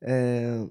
é, 0.02 0.68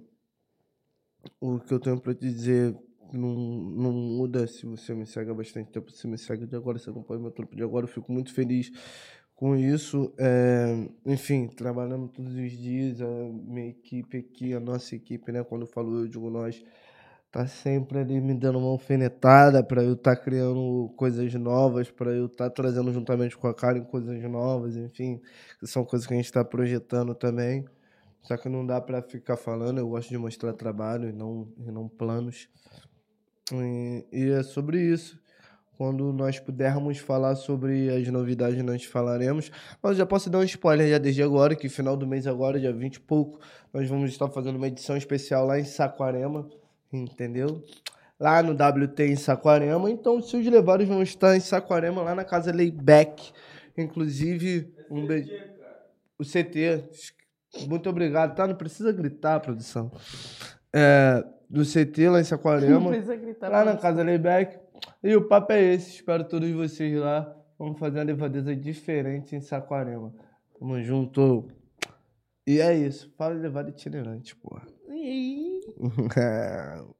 o 1.41 1.59
que 1.61 1.73
eu 1.73 1.81
tenho 1.81 2.01
pra 2.01 2.15
te 2.15 2.21
dizer 2.31 2.77
não, 3.13 3.35
não 3.35 3.93
muda 3.93 4.47
se 4.47 4.67
você 4.67 4.95
me 4.95 5.07
segue 5.07 5.31
há 5.31 5.35
bastante 5.35 5.71
tempo. 5.71 5.91
Se 5.91 6.07
me 6.07 6.19
segue 6.19 6.47
de 6.47 6.57
agora, 6.57 6.79
se 6.79 6.91
acompanha 6.91 7.21
meu 7.21 7.31
trampo 7.31 7.57
de 7.57 7.63
agora, 7.63 7.85
eu 7.85 7.89
fico 7.89 8.13
muito 8.13 8.33
feliz 8.33 8.71
com 9.35 9.57
isso. 9.57 10.13
É, 10.19 10.89
enfim, 11.05 11.49
trabalhando 11.49 12.09
todos 12.09 12.35
os 12.35 12.53
dias, 12.53 13.01
a 13.01 13.07
minha 13.07 13.69
equipe 13.69 14.19
aqui, 14.19 14.55
a 14.55 14.61
nossa 14.61 14.95
equipe, 14.97 15.31
né? 15.33 15.45
Quando 15.45 15.63
eu 15.63 15.69
falo 15.69 16.01
eu, 16.01 16.09
digo 16.09 16.31
nós 16.31 16.63
tá 17.31 17.47
sempre 17.47 17.99
ali 17.99 18.21
me 18.21 18.33
dando 18.35 18.59
uma 18.59 18.71
alfinetada 18.71 19.63
para 19.63 19.83
eu 19.83 19.93
estar 19.95 20.17
criando 20.17 20.89
coisas 20.97 21.33
novas, 21.35 21.91
para 21.91 22.11
eu 22.13 22.27
estar 22.27 22.49
trazendo 22.51 22.93
juntamente 22.93 23.37
com 23.37 23.47
a 23.49 23.55
Karen 23.55 23.85
coisas 23.85 24.23
novas, 24.23 24.77
enfim, 24.77 25.21
são 25.65 25.85
coisas 25.85 26.07
que 26.07 26.15
a 26.15 26.17
gente 26.17 26.27
está 26.27 26.45
projetando 26.45 27.15
também. 27.15 27.65
Só 28.27 28.37
que 28.37 28.49
não 28.49 28.67
dá 28.67 28.81
para 28.81 29.01
ficar 29.01 29.37
falando, 29.37 29.79
eu 29.79 29.89
gosto 29.89 30.09
de 30.09 30.19
mostrar 30.19 30.53
trabalho 30.53 31.09
e 31.09 31.13
não, 31.13 31.49
e 31.65 31.71
não 31.71 31.89
planos. 31.89 32.49
E, 33.53 34.05
e 34.13 34.31
é 34.31 34.43
sobre 34.43 34.81
isso. 34.81 35.17
Quando 35.79 36.13
nós 36.13 36.41
pudermos 36.41 36.99
falar 36.99 37.37
sobre 37.37 37.89
as 37.89 38.09
novidades, 38.09 38.61
nós 38.65 38.83
falaremos. 38.83 39.53
Mas 39.81 39.97
já 39.97 40.05
posso 40.05 40.29
dar 40.29 40.39
um 40.39 40.43
spoiler 40.43 40.91
já 40.91 40.99
desde 40.99 41.23
agora, 41.23 41.55
que 41.55 41.69
final 41.69 41.97
do 41.97 42.05
mês 42.05 42.27
agora, 42.27 42.59
dia 42.59 42.73
20 42.73 42.97
e 42.97 43.01
pouco, 43.01 43.39
nós 43.73 43.89
vamos 43.89 44.11
estar 44.11 44.29
fazendo 44.29 44.57
uma 44.57 44.67
edição 44.67 44.97
especial 44.97 45.47
lá 45.47 45.61
em 45.61 45.65
Saquarema, 45.65 46.49
entendeu? 46.93 47.63
Lá 48.19 48.43
no 48.43 48.55
WT 48.55 49.03
em 49.05 49.17
Saquarema. 49.17 49.89
Então, 49.89 50.17
os 50.17 50.31
seus 50.31 50.45
levados 50.47 50.89
vão 50.89 51.01
estar 51.01 51.37
em 51.37 51.41
Saquarema, 51.41 52.03
lá 52.03 52.15
na 52.15 52.25
casa 52.25 52.53
Layback. 52.53 53.31
Inclusive, 53.79 54.75
um 54.91 55.07
beijo. 55.07 55.31
O 56.19 56.25
CT. 56.25 56.89
Muito 57.69 57.89
obrigado, 57.89 58.35
tá? 58.35 58.47
Não 58.47 58.55
precisa 58.55 58.93
gritar, 58.93 59.41
produção. 59.41 59.91
É, 60.73 61.25
do 61.49 61.65
CT 61.65 62.09
lá 62.09 62.19
em 62.19 62.23
Não 62.23 62.25
Saquarema. 62.25 62.91
precisa 62.91 63.17
gritar. 63.17 63.51
Lá 63.51 63.65
na 63.65 63.77
casa 63.77 64.03
Layback. 64.03 64.59
E 65.03 65.15
o 65.17 65.27
papo 65.27 65.53
é 65.53 65.75
esse. 65.75 65.91
Espero 65.91 66.25
todos 66.25 66.51
vocês 66.51 66.97
lá. 66.99 67.33
Vamos 67.59 67.79
fazer 67.79 67.99
uma 67.99 68.05
levadeza 68.05 68.55
diferente 68.55 69.35
em 69.35 69.41
Saquarema. 69.41 70.13
Tamo 70.59 70.81
junto. 70.83 71.49
E 72.47 72.61
é 72.61 72.75
isso. 72.75 73.13
Fala 73.17 73.35
levada 73.35 73.71
itinerante, 73.71 74.37
porra. 74.37 74.63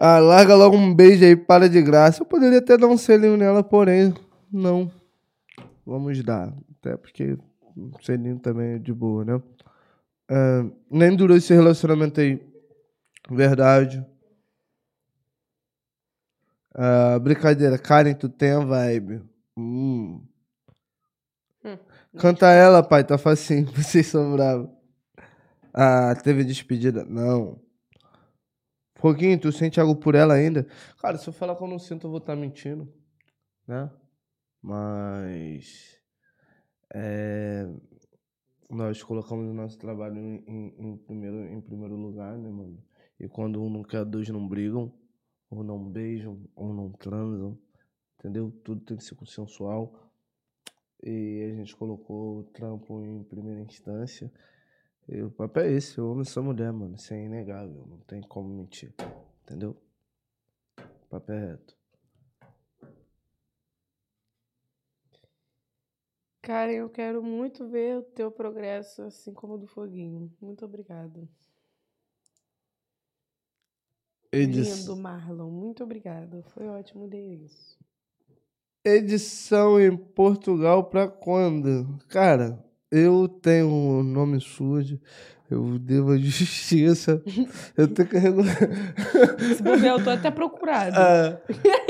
Ah, 0.00 0.20
larga 0.20 0.54
logo 0.54 0.76
um 0.76 0.94
beijo 0.94 1.24
aí, 1.24 1.34
para 1.34 1.68
de 1.68 1.82
graça. 1.82 2.22
Eu 2.22 2.26
poderia 2.26 2.60
até 2.60 2.78
dar 2.78 2.86
um 2.86 2.96
selinho 2.96 3.36
nela, 3.36 3.64
porém, 3.64 4.14
não. 4.52 4.88
Vamos 5.84 6.22
dar. 6.22 6.52
Até 6.88 6.96
porque 6.96 7.36
um 7.76 7.92
selinho 8.00 8.38
também 8.38 8.76
é 8.76 8.78
de 8.78 8.94
boa, 8.94 9.22
né? 9.22 9.42
Ah, 10.30 10.64
nem 10.90 11.14
durou 11.14 11.36
esse 11.36 11.52
relacionamento 11.52 12.18
aí. 12.18 12.40
Verdade. 13.30 14.04
Ah, 16.74 17.18
brincadeira. 17.18 17.78
Karen, 17.78 18.14
tu 18.14 18.28
tem 18.28 18.52
a 18.52 18.60
vibe. 18.60 19.22
Hum. 19.54 20.26
Hum. 21.62 21.78
Canta 22.18 22.46
ela, 22.50 22.82
pai, 22.82 23.04
tá 23.04 23.18
facinho. 23.18 23.66
Vocês 23.76 24.06
são 24.06 24.32
bravos. 24.32 24.70
Ah, 25.74 26.14
teve 26.14 26.42
despedida? 26.42 27.04
Não. 27.04 27.60
Foguinho, 28.96 29.38
tu 29.38 29.52
sente 29.52 29.78
algo 29.78 29.94
por 29.94 30.14
ela 30.14 30.34
ainda? 30.34 30.66
Cara, 31.00 31.18
se 31.18 31.28
eu 31.28 31.32
falar 31.34 31.54
que 31.54 31.62
eu 31.62 31.68
não 31.68 31.78
sinto, 31.78 32.06
eu 32.06 32.10
vou 32.10 32.18
estar 32.18 32.34
mentindo. 32.34 32.90
Né? 33.66 33.90
Mas. 34.62 35.97
É. 36.94 37.68
nós 38.70 39.02
colocamos 39.02 39.46
o 39.48 39.54
nosso 39.54 39.78
trabalho 39.78 40.18
em, 40.18 40.74
em, 40.78 40.96
primeiro, 40.96 41.44
em 41.46 41.60
primeiro 41.60 41.96
lugar, 41.96 42.36
né, 42.36 42.48
mano? 42.50 42.82
E 43.20 43.28
quando 43.28 43.62
um 43.62 43.70
não 43.70 43.82
quer, 43.82 44.04
dois 44.04 44.28
não 44.28 44.46
brigam, 44.46 44.92
ou 45.50 45.64
não 45.64 45.82
beijam, 45.82 46.40
ou 46.54 46.72
não 46.72 46.90
transam, 46.92 47.58
entendeu? 48.18 48.50
Tudo 48.64 48.80
tem 48.82 48.96
que 48.96 49.04
ser 49.04 49.14
consensual. 49.14 50.12
E 51.02 51.50
a 51.50 51.54
gente 51.54 51.76
colocou 51.76 52.40
o 52.40 52.44
trampo 52.44 53.02
em 53.04 53.22
primeira 53.24 53.60
instância. 53.60 54.30
E 55.08 55.22
o 55.22 55.30
papo 55.30 55.60
é 55.60 55.72
esse, 55.72 55.98
eu 55.98 56.10
amo 56.10 56.20
essa 56.22 56.42
mulher, 56.42 56.72
mano. 56.72 56.96
Isso 56.96 57.14
é 57.14 57.24
inegável, 57.24 57.86
não 57.86 57.98
tem 58.00 58.20
como 58.20 58.48
mentir. 58.48 58.94
Entendeu? 59.42 59.76
Papo 61.08 61.32
é 61.32 61.46
reto. 61.52 61.77
Cara, 66.40 66.72
eu 66.72 66.88
quero 66.88 67.22
muito 67.22 67.66
ver 67.68 67.98
o 67.98 68.02
teu 68.02 68.30
progresso, 68.30 69.02
assim 69.02 69.32
como 69.34 69.54
o 69.54 69.58
do 69.58 69.66
Foguinho. 69.66 70.30
Muito 70.40 70.64
obrigada. 70.64 71.28
Edi- 74.32 74.62
Lindo, 74.62 74.96
Marlon. 74.96 75.50
Muito 75.50 75.82
obrigada. 75.82 76.42
Foi 76.54 76.68
ótimo 76.68 77.06
ler 77.06 77.44
isso. 77.44 77.76
Edição 78.84 79.80
em 79.80 79.94
Portugal 79.96 80.84
pra 80.84 81.08
quando? 81.08 81.98
Cara, 82.08 82.64
eu 82.90 83.28
tenho 83.28 83.66
um 83.68 84.02
nome 84.02 84.40
sujo, 84.40 84.98
eu 85.50 85.78
devo 85.78 86.12
a 86.12 86.16
justiça, 86.18 87.22
eu 87.76 87.92
tenho 87.92 88.08
que 88.08 88.16
regular. 88.16 88.56
Se 89.56 89.62
bobear, 89.62 89.98
eu 89.98 90.04
tô 90.04 90.10
até 90.10 90.30
procurado. 90.30 90.96
Ah, 90.96 91.40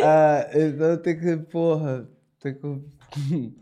ah, 0.03 0.49
então 0.55 0.87
eu 0.87 0.99
tenho 1.03 1.21
que, 1.21 1.37
porra, 1.51 2.09
tenho 2.41 2.59
que 2.59 3.55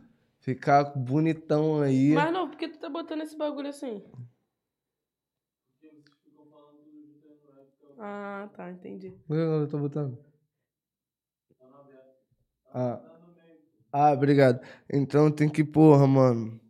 ficar 0.46 0.84
bonitão 0.94 1.82
aí. 1.82 2.12
Mas 2.14 2.32
não, 2.32 2.48
por 2.48 2.56
que 2.56 2.68
tu 2.68 2.78
tá 2.78 2.88
botando 2.88 3.22
esse 3.22 3.36
bagulho 3.36 3.68
assim? 3.68 4.00
Ah, 7.98 8.48
tá, 8.54 8.70
entendi. 8.70 9.10
Por 9.26 9.34
que 9.34 9.42
eu 9.42 9.68
tô 9.68 9.78
botando? 9.78 10.16
Ah. 12.72 13.00
ah, 13.90 14.12
obrigado. 14.12 14.60
Então 14.92 15.32
tem 15.32 15.48
que, 15.48 15.64
porra, 15.64 16.06
mano, 16.06 16.60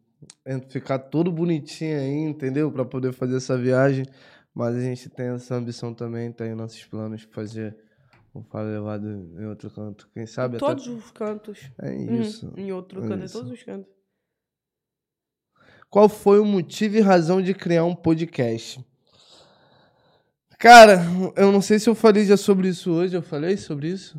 ficar 0.70 0.98
todo 0.98 1.30
bonitinho 1.30 1.98
aí, 1.98 2.14
entendeu? 2.14 2.72
Pra 2.72 2.84
poder 2.84 3.12
fazer 3.12 3.36
essa 3.36 3.58
viagem. 3.58 4.06
Mas 4.54 4.74
a 4.74 4.80
gente 4.80 5.10
tem 5.10 5.26
essa 5.26 5.54
ambição 5.54 5.92
também, 5.92 6.34
aí 6.40 6.54
nossos 6.54 6.82
planos 6.86 7.20
de 7.20 7.26
fazer 7.26 7.76
o 8.40 8.44
Fala 8.50 8.68
Levado 8.70 9.06
em 9.08 9.46
outro 9.46 9.70
canto. 9.70 10.08
Quem 10.12 10.26
sabe 10.26 10.56
até- 10.56 10.66
Todos 10.66 10.86
os 10.86 11.10
cantos. 11.10 11.70
É 11.78 11.90
Uhum, 11.90 12.20
isso. 12.20 12.52
Em 12.56 12.72
outro 12.72 13.04
é 13.04 13.08
canto, 13.08 13.22
em 13.22 13.24
isso. 13.24 13.38
todos 13.38 13.52
os 13.52 13.62
cantos. 13.62 13.92
Qual 15.88 16.08
foi 16.08 16.38
o 16.40 16.44
motivo 16.44 16.96
e 16.96 17.00
razão 17.00 17.40
de 17.40 17.54
criar 17.54 17.84
um 17.84 17.94
podcast? 17.94 18.84
Cara, 20.58 20.98
eu 21.36 21.52
não 21.52 21.60
sei 21.60 21.78
se 21.78 21.88
eu 21.88 21.94
falei 21.94 22.24
já 22.24 22.36
sobre 22.36 22.68
isso 22.68 22.90
hoje. 22.92 23.14
Eu 23.16 23.22
falei 23.22 23.56
sobre 23.56 23.88
isso? 23.88 24.18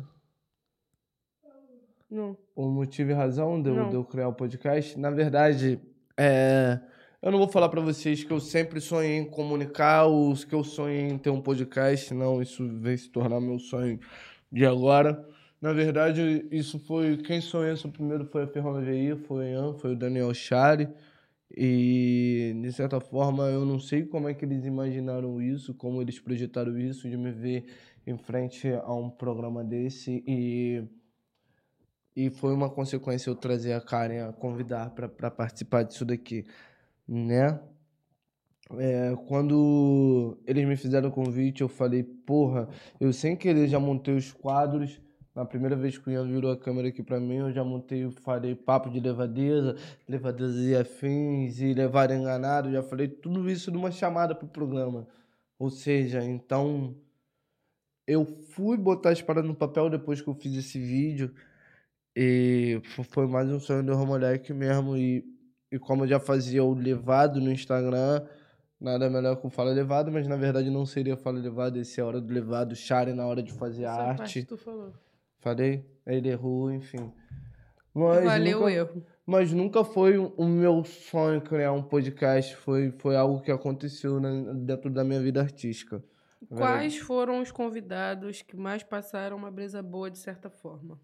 Não. 2.10 2.36
O 2.56 2.68
motivo 2.70 3.10
e 3.10 3.14
razão 3.14 3.60
de 3.60 3.68
eu, 3.68 3.88
de 3.90 3.94
eu 3.96 4.04
criar 4.04 4.28
o 4.28 4.32
podcast? 4.32 4.98
Na 4.98 5.10
verdade, 5.10 5.80
é, 6.16 6.80
eu 7.22 7.30
não 7.32 7.38
vou 7.38 7.48
falar 7.48 7.68
pra 7.68 7.80
vocês 7.80 8.22
que 8.22 8.30
eu 8.32 8.40
sempre 8.40 8.80
sonhei 8.80 9.18
em 9.18 9.24
comunicar, 9.24 10.06
ou 10.06 10.34
que 10.34 10.54
eu 10.54 10.62
sonhei 10.62 11.08
em 11.08 11.18
ter 11.18 11.30
um 11.30 11.40
podcast. 11.40 12.14
Não, 12.14 12.40
isso 12.40 12.66
veio 12.68 12.98
se 12.98 13.10
tornar 13.10 13.40
meu 13.40 13.58
sonho 13.58 13.98
de 14.50 14.64
agora. 14.64 15.26
Na 15.60 15.72
verdade, 15.72 16.46
isso 16.50 16.78
foi. 16.78 17.16
Quem 17.16 17.40
sonhou 17.40 17.74
isso 17.74 17.88
primeiro 17.88 18.24
foi 18.26 18.44
a 18.44 18.46
Fernanda 18.46 18.80
VI, 18.80 19.16
foi 19.26 19.46
o 19.46 19.48
Ian, 19.48 19.74
foi 19.74 19.92
o 19.92 19.96
Daniel 19.96 20.32
Chari. 20.32 20.88
E, 21.56 22.54
de 22.62 22.72
certa 22.72 23.00
forma, 23.00 23.44
eu 23.48 23.64
não 23.64 23.80
sei 23.80 24.04
como 24.04 24.28
é 24.28 24.34
que 24.34 24.44
eles 24.44 24.64
imaginaram 24.64 25.40
isso, 25.40 25.74
como 25.74 26.00
eles 26.00 26.20
projetaram 26.20 26.78
isso, 26.78 27.08
de 27.08 27.16
me 27.16 27.32
ver 27.32 27.64
em 28.06 28.16
frente 28.16 28.68
a 28.68 28.94
um 28.94 29.10
programa 29.10 29.64
desse. 29.64 30.22
E, 30.26 30.84
e 32.14 32.30
foi 32.30 32.52
uma 32.52 32.70
consequência 32.70 33.30
eu 33.30 33.34
trazer 33.34 33.72
a 33.72 33.80
Karen 33.80 34.28
a 34.28 34.32
convidar 34.32 34.90
para 34.90 35.30
participar 35.30 35.82
disso 35.84 36.04
daqui, 36.04 36.44
né? 37.08 37.60
É, 38.78 39.16
quando 39.26 40.36
eles 40.46 40.66
me 40.66 40.76
fizeram 40.76 41.08
o 41.08 41.12
convite, 41.12 41.62
eu 41.62 41.68
falei, 41.68 42.02
porra, 42.02 42.68
eu 43.00 43.12
sem 43.12 43.34
querer 43.36 43.66
já 43.68 43.80
montei 43.80 44.14
os 44.14 44.32
quadros. 44.32 45.00
Na 45.34 45.44
primeira 45.44 45.76
vez 45.76 45.96
que 45.96 46.08
o 46.08 46.12
Ian 46.12 46.26
virou 46.26 46.50
a 46.50 46.56
câmera 46.58 46.88
aqui 46.88 47.02
pra 47.02 47.18
mim, 47.20 47.36
eu 47.36 47.52
já 47.52 47.64
montei, 47.64 48.10
falei 48.10 48.54
papo 48.56 48.90
de 48.90 48.98
levadeza, 49.00 49.76
levadeza 50.08 50.60
e 50.60 50.76
afins, 50.76 51.60
e 51.60 51.72
levar 51.74 52.10
enganado, 52.10 52.70
já 52.72 52.82
falei 52.82 53.06
tudo 53.08 53.48
isso 53.48 53.70
numa 53.70 53.90
chamada 53.90 54.34
pro 54.34 54.48
programa. 54.48 55.06
Ou 55.58 55.70
seja, 55.70 56.22
então 56.24 56.94
eu 58.06 58.24
fui 58.24 58.76
botar 58.76 59.10
as 59.10 59.22
paradas 59.22 59.48
no 59.48 59.54
papel 59.56 59.90
depois 59.90 60.20
que 60.20 60.28
eu 60.28 60.34
fiz 60.34 60.54
esse 60.56 60.78
vídeo. 60.78 61.34
E 62.16 62.80
fo- 62.84 63.04
foi 63.04 63.26
mais 63.28 63.50
um 63.50 63.60
sonho 63.60 63.84
do 63.84 63.94
Romoleque 63.94 64.52
mesmo. 64.54 64.96
E, 64.96 65.24
e 65.70 65.78
como 65.78 66.04
eu 66.04 66.08
já 66.08 66.18
fazia 66.20 66.62
o 66.64 66.72
levado 66.74 67.40
no 67.40 67.50
Instagram, 67.50 68.26
nada 68.80 69.08
melhor 69.10 69.36
que 69.36 69.46
o 69.46 69.50
Fala 69.50 69.70
Levado, 69.72 70.10
mas 70.10 70.26
na 70.26 70.36
verdade 70.36 70.70
não 70.70 70.86
seria 70.86 71.16
Fala 71.16 71.38
Levado, 71.38 71.78
esse 71.78 72.00
é 72.00 72.02
a 72.02 72.06
hora 72.06 72.20
do 72.20 72.32
levado, 72.32 72.74
Share 72.74 73.12
na 73.12 73.26
hora 73.26 73.42
de 73.42 73.52
fazer 73.52 73.84
a 73.84 73.90
Essa 73.92 74.00
arte. 74.02 74.18
parte 74.18 74.44
tu 74.44 74.56
falou. 74.56 74.92
Falei? 75.38 75.84
Ele 76.06 76.28
errou, 76.30 76.70
enfim. 76.72 77.12
Mas 77.94 78.24
Valeu 78.24 78.58
o 78.58 78.60
nunca, 78.60 78.72
erro. 78.72 79.02
mas 79.26 79.52
nunca 79.52 79.84
foi 79.84 80.16
o 80.18 80.44
meu 80.46 80.84
sonho 80.84 81.40
criar 81.40 81.72
um 81.72 81.82
podcast. 81.82 82.54
Foi, 82.56 82.90
foi 82.92 83.16
algo 83.16 83.40
que 83.40 83.50
aconteceu 83.50 84.20
na- 84.20 84.52
dentro 84.52 84.90
da 84.90 85.02
minha 85.04 85.20
vida 85.20 85.40
artística. 85.40 86.02
Verdade. 86.40 86.60
Quais 86.72 86.98
foram 86.98 87.40
os 87.40 87.50
convidados 87.50 88.42
que 88.42 88.56
mais 88.56 88.82
passaram 88.84 89.36
uma 89.36 89.50
brisa 89.50 89.82
boa 89.82 90.08
de 90.10 90.18
certa 90.18 90.48
forma? 90.48 90.98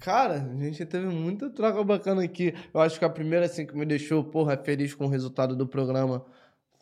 Cara, 0.00 0.42
a 0.42 0.56
gente 0.64 0.84
teve 0.86 1.06
muita 1.06 1.50
troca 1.50 1.82
bacana 1.82 2.22
aqui. 2.22 2.54
Eu 2.72 2.80
acho 2.80 2.98
que 2.98 3.04
a 3.04 3.10
primeira, 3.10 3.46
assim, 3.46 3.66
que 3.66 3.76
me 3.76 3.86
deixou, 3.86 4.22
porra, 4.24 4.56
feliz 4.56 4.94
com 4.94 5.06
o 5.06 5.08
resultado 5.08 5.56
do 5.56 5.66
programa 5.66 6.24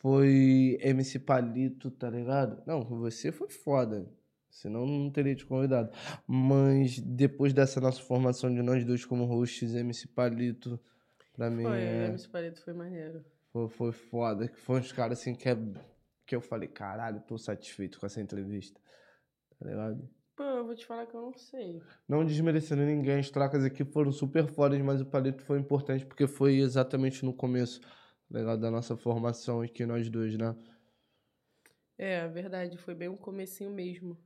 foi 0.00 0.78
MC 0.80 1.18
Palito, 1.20 1.90
tá 1.90 2.10
ligado? 2.10 2.62
Não, 2.66 2.82
você 2.82 3.30
foi 3.30 3.48
foda. 3.48 4.10
Senão 4.50 4.84
não 4.84 5.10
teria 5.10 5.34
te 5.34 5.46
convidado. 5.46 5.90
Mas 6.26 6.98
depois 6.98 7.52
dessa 7.52 7.80
nossa 7.80 8.02
formação 8.02 8.52
de 8.52 8.60
nós 8.62 8.84
dois 8.84 9.04
como 9.04 9.24
hosts, 9.24 9.74
MC 9.74 10.08
Palito, 10.08 10.78
pra 11.34 11.48
mim, 11.48 11.62
Foi, 11.62 11.80
é, 11.80 12.06
MC 12.08 12.28
Pareto 12.28 12.62
foi 12.62 12.74
maneiro. 12.74 13.24
foi, 13.52 13.68
foi 13.68 13.92
foda. 13.92 14.48
Que 14.48 14.58
foi 14.60 14.80
uns 14.80 14.92
caras, 14.92 15.20
assim, 15.20 15.34
que, 15.34 15.48
é, 15.48 15.56
que 16.26 16.36
eu 16.36 16.40
falei, 16.40 16.68
caralho, 16.68 17.20
tô 17.20 17.38
satisfeito 17.38 17.98
com 17.98 18.06
essa 18.06 18.20
entrevista. 18.20 18.78
Tá 19.58 19.66
ligado? 19.68 20.08
Pô, 20.42 20.48
eu 20.58 20.66
vou 20.66 20.74
te 20.74 20.84
falar 20.84 21.06
que 21.06 21.14
eu 21.14 21.22
não 21.22 21.32
sei. 21.34 21.80
Não 22.08 22.24
desmerecendo 22.24 22.82
ninguém, 22.82 23.20
as 23.20 23.30
trocas 23.30 23.64
aqui 23.64 23.84
foram 23.84 24.10
super 24.10 24.44
fodas, 24.48 24.80
mas 24.80 25.00
o 25.00 25.06
palito 25.06 25.40
foi 25.44 25.56
importante 25.56 26.04
porque 26.04 26.26
foi 26.26 26.56
exatamente 26.56 27.24
no 27.24 27.32
começo 27.32 27.80
legal, 28.28 28.56
da 28.58 28.68
nossa 28.68 28.96
formação 28.96 29.60
aqui, 29.60 29.86
nós 29.86 30.10
dois, 30.10 30.36
né? 30.36 30.56
É, 31.96 32.26
verdade, 32.26 32.76
foi 32.76 32.92
bem 32.92 33.08
um 33.08 33.16
comecinho 33.16 33.70
mesmo. 33.70 34.18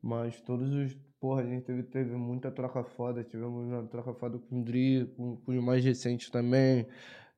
Mas 0.00 0.40
todos 0.40 0.72
os. 0.72 0.96
Porra, 1.18 1.42
a 1.42 1.46
gente 1.46 1.64
teve, 1.64 1.82
teve 1.82 2.14
muita 2.14 2.52
troca 2.52 2.84
foda. 2.84 3.24
Tivemos 3.24 3.66
uma 3.66 3.86
troca 3.88 4.14
foda 4.14 4.38
com 4.38 4.60
o 4.60 4.64
Dri, 4.64 5.12
com, 5.16 5.36
com 5.36 5.52
os 5.52 5.62
mais 5.62 5.84
recentes 5.84 6.30
também. 6.30 6.86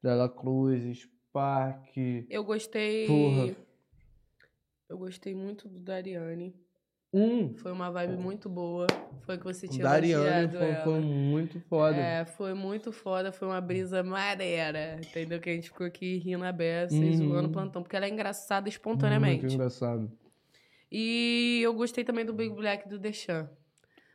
Dela 0.03 0.29
Cruz, 0.29 0.99
Spark. 0.99 1.97
Eu 2.29 2.45
gostei. 2.45 3.07
Porra. 3.07 3.57
Eu 4.87 4.99
gostei 4.99 5.35
muito 5.35 5.67
do 5.67 5.81
Dariane. 5.81 6.55
Um! 7.15 7.55
Foi 7.59 7.71
uma 7.73 7.91
vibe 7.91 8.17
muito 8.17 8.49
boa. 8.49 8.87
Foi 9.27 9.37
que 9.37 9.45
você 9.45 9.69
tinha 9.69 9.83
Dariane 9.85 10.51
foi, 10.51 10.75
foi 10.77 11.01
muito 11.01 11.61
foda. 11.61 11.97
É, 11.97 12.25
foi 12.25 12.55
muito 12.55 12.91
foda, 12.91 13.31
foi 13.31 13.47
uma 13.49 13.61
brisa 13.61 14.03
maneira, 14.03 14.97
entendeu? 14.99 15.39
Que 15.39 15.51
a 15.51 15.53
gente 15.55 15.69
ficou 15.69 15.87
aqui 15.87 16.17
rindo 16.19 16.43
a 16.45 16.51
beça 16.53 16.97
e 16.97 17.11
Uhum. 17.11 17.17
zoando 17.29 17.49
o 17.49 17.53
plantão, 17.53 17.83
porque 17.83 17.95
ela 17.97 18.07
é 18.07 18.09
engraçada 18.09 18.63
Muito 18.63 18.73
espontaneamente. 18.73 19.45
engraçado. 19.55 20.11
E 20.91 21.61
eu 21.63 21.75
gostei 21.75 22.03
também 22.03 22.25
do 22.25 22.33
Big 22.33 22.55
Black 22.55 22.89
do 22.89 22.99
Deschamps 22.99 23.51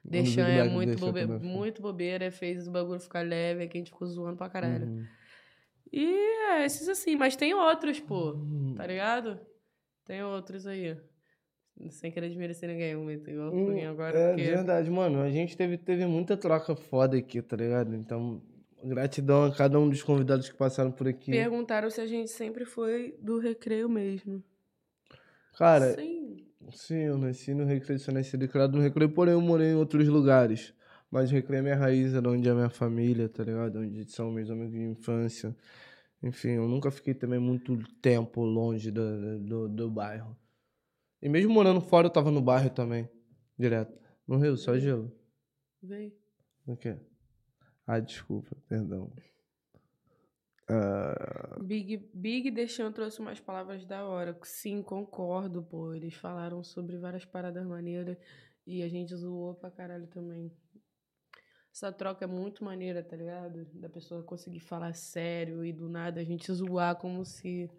Big 0.03 0.39
é 0.39 0.63
muito, 0.63 0.97
bobe... 0.99 1.25
muito 1.27 1.81
bobeira, 1.81 2.31
fez 2.31 2.67
o 2.67 2.71
bagulho 2.71 2.99
ficar 2.99 3.25
leve, 3.25 3.63
aqui 3.63 3.77
a 3.77 3.81
gente 3.81 3.91
ficou 3.91 4.07
zoando 4.07 4.37
pra 4.37 4.49
caralho. 4.49 4.87
Uhum. 4.87 5.05
E 5.91 6.05
é, 6.51 6.65
esses 6.65 6.87
assim, 6.87 7.15
mas 7.15 7.35
tem 7.35 7.53
outros, 7.53 7.99
pô, 7.99 8.31
Uhum. 8.31 8.73
tá 8.75 8.87
ligado? 8.87 9.39
Tem 10.05 10.23
outros 10.23 10.65
aí. 10.65 10.97
Sem 11.89 12.11
querer 12.11 12.29
desmerecer 12.29 12.67
ninguém, 12.67 12.95
muito 12.95 13.29
igual 13.29 13.53
Hum, 13.53 13.67
fui 13.67 13.85
agora, 13.85 14.17
é 14.17 14.27
porque... 14.29 14.43
verdade, 14.43 14.89
mano. 14.89 15.21
A 15.21 15.29
gente 15.29 15.55
teve, 15.55 15.77
teve 15.77 16.05
muita 16.05 16.35
troca 16.35 16.75
foda 16.75 17.17
aqui, 17.17 17.41
tá 17.41 17.55
ligado? 17.55 17.95
Então, 17.95 18.41
gratidão 18.83 19.45
a 19.45 19.55
cada 19.55 19.79
um 19.79 19.87
dos 19.87 20.01
convidados 20.01 20.49
que 20.49 20.55
passaram 20.55 20.91
por 20.91 21.07
aqui. 21.07 21.31
Perguntaram 21.31 21.89
se 21.89 22.01
a 22.01 22.07
gente 22.07 22.31
sempre 22.31 22.65
foi 22.65 23.15
do 23.21 23.39
recreio 23.39 23.87
mesmo. 23.87 24.43
Cara, 25.57 25.95
Sim. 25.95 26.45
sim, 26.71 26.99
eu 26.99 27.17
nasci 27.17 27.53
no 27.53 27.65
Recreio, 27.65 27.99
sou 27.99 28.13
nascido 28.13 28.45
e 28.45 28.47
criado 28.47 28.77
no 28.77 28.83
Recreio, 28.83 29.09
porém 29.09 29.33
eu 29.33 29.41
morei 29.41 29.69
em 29.69 29.75
outros 29.75 30.07
lugares. 30.07 30.71
Mas 31.09 31.31
o 31.31 31.33
Recreio 31.33 31.59
é 31.59 31.63
minha 31.63 31.75
raiz, 31.75 32.13
é 32.13 32.21
de 32.21 32.27
onde 32.27 32.47
é 32.47 32.53
minha 32.53 32.69
família, 32.69 33.27
tá 33.27 33.43
ligado? 33.43 33.79
Onde 33.79 34.05
são 34.11 34.31
meus 34.31 34.51
amigos 34.51 34.73
de 34.73 34.83
infância. 34.83 35.55
Enfim, 36.21 36.49
eu 36.49 36.67
nunca 36.67 36.91
fiquei 36.91 37.13
também 37.13 37.39
muito 37.39 37.77
tempo 38.01 38.43
longe 38.43 38.91
do, 38.91 39.39
do, 39.39 39.69
do 39.69 39.89
bairro. 39.89 40.35
E 41.21 41.29
mesmo 41.29 41.53
morando 41.53 41.81
fora, 41.81 42.07
eu 42.07 42.11
tava 42.11 42.31
no 42.31 42.41
bairro 42.41 42.69
também, 42.69 43.09
direto. 43.57 43.97
No 44.27 44.37
Rio, 44.37 44.55
só 44.57 44.77
gelo. 44.77 45.11
Vem. 45.81 46.13
O 46.65 46.75
quê? 46.75 46.97
Ah, 47.85 47.99
desculpa, 47.99 48.55
perdão. 48.67 49.11
Ah, 50.69 51.57
Big, 51.61 52.09
Big 52.13 52.51
Deixan 52.51 52.91
trouxe 52.91 53.19
umas 53.19 53.39
palavras 53.39 53.85
da 53.85 54.05
hora. 54.05 54.37
Sim, 54.43 54.81
concordo, 54.83 55.63
pô. 55.63 55.93
Eles 55.93 56.13
falaram 56.13 56.61
sobre 56.63 56.97
várias 56.97 57.23
paradas 57.23 57.65
maneiras 57.65 58.17
e 58.65 58.83
a 58.83 58.89
gente 58.89 59.15
zoou 59.15 59.55
pra 59.55 59.71
caralho 59.71 60.07
também. 60.07 60.51
Essa 61.73 61.91
troca 61.91 62.25
é 62.25 62.27
muito 62.27 62.65
maneira, 62.65 63.01
tá 63.03 63.15
ligado? 63.15 63.65
Da 63.73 63.87
pessoa 63.87 64.23
conseguir 64.23 64.59
falar 64.59 64.93
sério 64.93 65.63
e 65.63 65.71
do 65.71 65.87
nada 65.87 66.19
a 66.19 66.23
gente 66.23 66.51
zoar 66.51 66.95
como 66.97 67.23
se. 67.23 67.69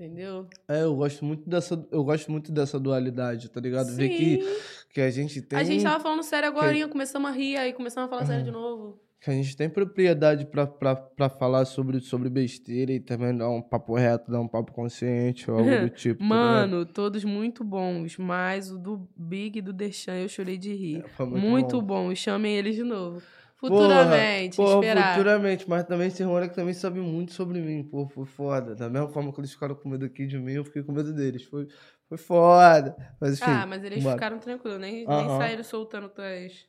Entendeu? 0.00 0.46
é, 0.66 0.82
eu 0.84 0.96
gosto 0.96 1.22
muito 1.26 1.46
dessa, 1.48 1.86
eu 1.92 2.02
gosto 2.02 2.32
muito 2.32 2.50
dessa 2.50 2.80
dualidade, 2.80 3.50
tá 3.50 3.60
ligado? 3.60 3.94
Ver 3.94 4.08
que, 4.08 4.42
Sim. 4.42 4.60
que 4.94 5.00
a 5.02 5.10
gente 5.10 5.42
tem 5.42 5.58
A 5.58 5.62
gente 5.62 5.84
tava 5.84 6.02
falando 6.02 6.22
sério 6.22 6.48
agora, 6.48 6.88
começamos 6.88 7.30
a 7.30 7.34
rir, 7.34 7.58
aí 7.58 7.74
começamos 7.74 8.06
a 8.06 8.10
falar 8.10 8.24
sério 8.24 8.42
de 8.42 8.50
novo. 8.50 8.98
que 9.20 9.28
a 9.28 9.34
gente 9.34 9.54
tem 9.54 9.68
propriedade 9.68 10.46
pra 10.46 11.28
falar 11.28 11.66
sobre, 11.66 12.00
sobre 12.00 12.30
besteira 12.30 12.92
e 12.92 12.98
também 12.98 13.36
dar 13.36 13.50
um 13.50 13.60
papo 13.60 13.94
reto, 13.94 14.30
dar 14.30 14.40
um 14.40 14.48
papo 14.48 14.72
consciente 14.72 15.50
ou 15.50 15.58
algo 15.58 15.70
do 15.82 15.90
tipo. 15.94 16.20
tá? 16.20 16.24
Mano, 16.24 16.86
todos 16.86 17.22
muito 17.22 17.62
bons, 17.62 18.16
mas 18.16 18.70
o 18.72 18.78
do 18.78 19.06
Big 19.14 19.58
e 19.58 19.62
do 19.62 19.70
Deixan 19.74 20.14
eu 20.14 20.28
chorei 20.30 20.56
de 20.56 20.72
rir. 20.74 21.04
Foi 21.14 21.26
Muito, 21.26 21.82
bom. 21.82 22.08
bom. 22.08 22.14
chamem 22.14 22.56
eles 22.56 22.74
de 22.74 22.84
novo. 22.84 23.20
Porra, 23.60 23.82
Futuramente, 23.82 24.56
porra, 24.56 24.74
esperar. 24.74 25.12
futuramente, 25.14 25.68
mas 25.68 25.84
também 25.84 26.08
esse 26.08 26.24
moleque 26.24 26.54
também 26.54 26.72
sabe 26.72 26.98
muito 26.98 27.32
sobre 27.34 27.60
mim, 27.60 27.84
pô, 27.84 28.08
foi 28.08 28.24
foda. 28.24 28.74
Da 28.74 28.88
mesma 28.88 29.08
forma 29.08 29.30
que 29.32 29.40
eles 29.40 29.52
ficaram 29.52 29.74
com 29.74 29.86
medo 29.88 30.06
aqui 30.06 30.26
de 30.26 30.38
mim, 30.38 30.52
eu 30.54 30.64
fiquei 30.64 30.82
com 30.82 30.92
medo 30.92 31.12
deles. 31.12 31.44
Foi, 31.44 31.68
foi 32.08 32.16
foda. 32.16 32.96
Mas 33.20 33.34
enfim. 33.34 33.50
Ah, 33.50 33.66
mas 33.66 33.84
eles 33.84 34.02
bora. 34.02 34.14
ficaram 34.16 34.38
tranquilos, 34.38 34.80
nem, 34.80 35.06
nem 35.06 35.06
Aham. 35.06 35.38
saíram 35.38 35.62
soltando 35.62 36.08
tuas. 36.08 36.66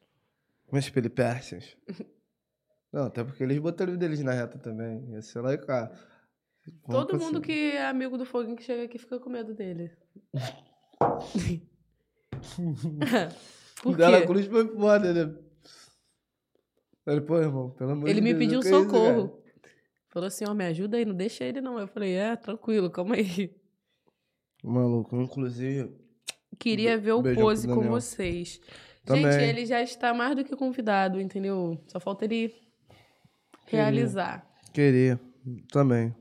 Mas 0.70 0.90
peripécias. 0.90 1.78
Não, 2.92 3.06
até 3.06 3.24
porque 3.24 3.42
eles 3.42 3.58
botaram 3.58 3.94
o 3.94 3.98
deles 3.98 4.22
na 4.22 4.34
reta 4.34 4.60
também. 4.60 5.12
Ia 5.12 5.22
ser 5.22 5.40
lá 5.40 5.54
e 5.54 5.58
cá. 5.58 5.90
Vamos 6.86 7.08
Todo 7.08 7.18
mundo 7.18 7.36
cima. 7.36 7.42
que 7.42 7.72
é 7.72 7.88
amigo 7.88 8.18
do 8.18 8.26
Foguinho 8.26 8.58
que 8.58 8.64
chega 8.64 8.84
aqui 8.84 8.98
fica 8.98 9.18
com 9.18 9.30
medo 9.30 9.54
dele. 9.54 9.92
Por 13.82 13.96
Dela 13.96 14.20
quê? 14.22 14.28
Cruz 14.28 14.46
foi 14.46 14.68
foda, 14.68 15.14
né? 15.14 15.34
Ele, 17.08 17.22
pô, 17.22 17.40
irmão, 17.40 17.72
pelo 17.72 17.92
amor 17.92 18.08
Ele 18.08 18.16
de 18.16 18.22
me 18.22 18.34
Deus, 18.34 18.40
pediu 18.40 18.60
o 18.60 18.62
que 18.62 18.68
é 18.68 18.72
isso, 18.72 18.84
socorro. 18.84 19.42
Falou 20.10 20.28
assim, 20.28 20.46
ó, 20.48 20.54
me 20.54 20.66
ajuda 20.66 20.98
aí, 20.98 21.06
não 21.06 21.16
deixa 21.16 21.44
ele 21.44 21.62
não. 21.62 21.80
Eu 21.80 21.88
falei, 21.88 22.14
é, 22.14 22.36
tranquilo, 22.36 22.90
calma 22.90 23.16
aí. 23.16 23.56
Maluco, 24.64 25.16
inclusive. 25.16 25.92
Queria 26.60 26.98
ver 26.98 27.14
o 27.14 27.24
pose 27.24 27.68
com 27.68 27.82
vocês. 27.88 28.60
Também. 29.06 29.32
Gente, 29.32 29.44
ele 29.44 29.66
já 29.66 29.82
está 29.82 30.14
mais 30.14 30.36
do 30.36 30.44
que 30.44 30.56
convidado, 30.56 31.20
entendeu? 31.20 31.82
Só 31.88 32.00
falta 32.00 32.26
ele 32.26 32.54
realizar. 33.66 34.46
Queria. 34.74 35.20
Também. 35.72 36.16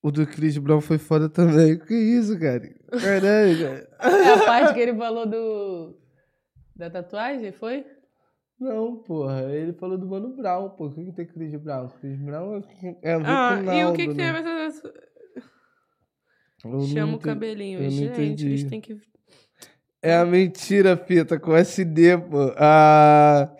O 0.00 0.12
do 0.12 0.24
Chris 0.26 0.56
Brown 0.56 0.80
foi 0.80 0.98
foda 0.98 1.28
também. 1.28 1.78
Que 1.78 1.94
isso, 1.94 2.38
cara? 2.38 2.72
Caralho, 2.90 3.58
cara. 3.58 3.88
É 4.00 4.32
a 4.32 4.44
parte 4.44 4.74
que 4.74 4.80
ele 4.80 4.94
falou 4.94 5.26
do. 5.26 5.98
Da 6.76 6.88
tatuagem, 6.88 7.50
foi? 7.50 7.84
Não, 8.58 8.96
porra. 8.96 9.42
Ele 9.52 9.72
falou 9.72 9.96
do 9.96 10.06
Mano 10.06 10.34
Brown, 10.34 10.70
pô. 10.70 10.86
O 10.86 10.92
que, 10.94 11.04
que 11.04 11.12
tem 11.12 11.26
Chris 11.26 11.54
Brown? 11.60 11.88
Chris 11.88 12.18
Brown 12.18 12.56
é- 12.56 12.96
é 13.02 13.12
a 13.14 13.18
ver 13.18 13.26
Ah, 13.26 13.62
com 13.64 13.72
e 13.72 13.84
o 13.84 13.92
que, 13.92 14.08
que 14.08 14.14
tem 14.14 14.26
a 14.28 14.32
né? 14.32 14.42
ver 14.42 14.44
com 16.62 16.80
Chama 16.86 17.16
o 17.16 17.20
cabelinho. 17.20 17.80
eu 17.80 17.90
Gente, 17.90 18.44
eles 18.46 18.64
têm 18.64 18.80
que. 18.80 19.00
É 20.02 20.16
a 20.16 20.24
mentira, 20.24 20.96
fita, 20.96 21.38
com 21.38 21.54
SD, 21.54 22.18
pô. 22.18 22.52
Ah. 22.56 23.54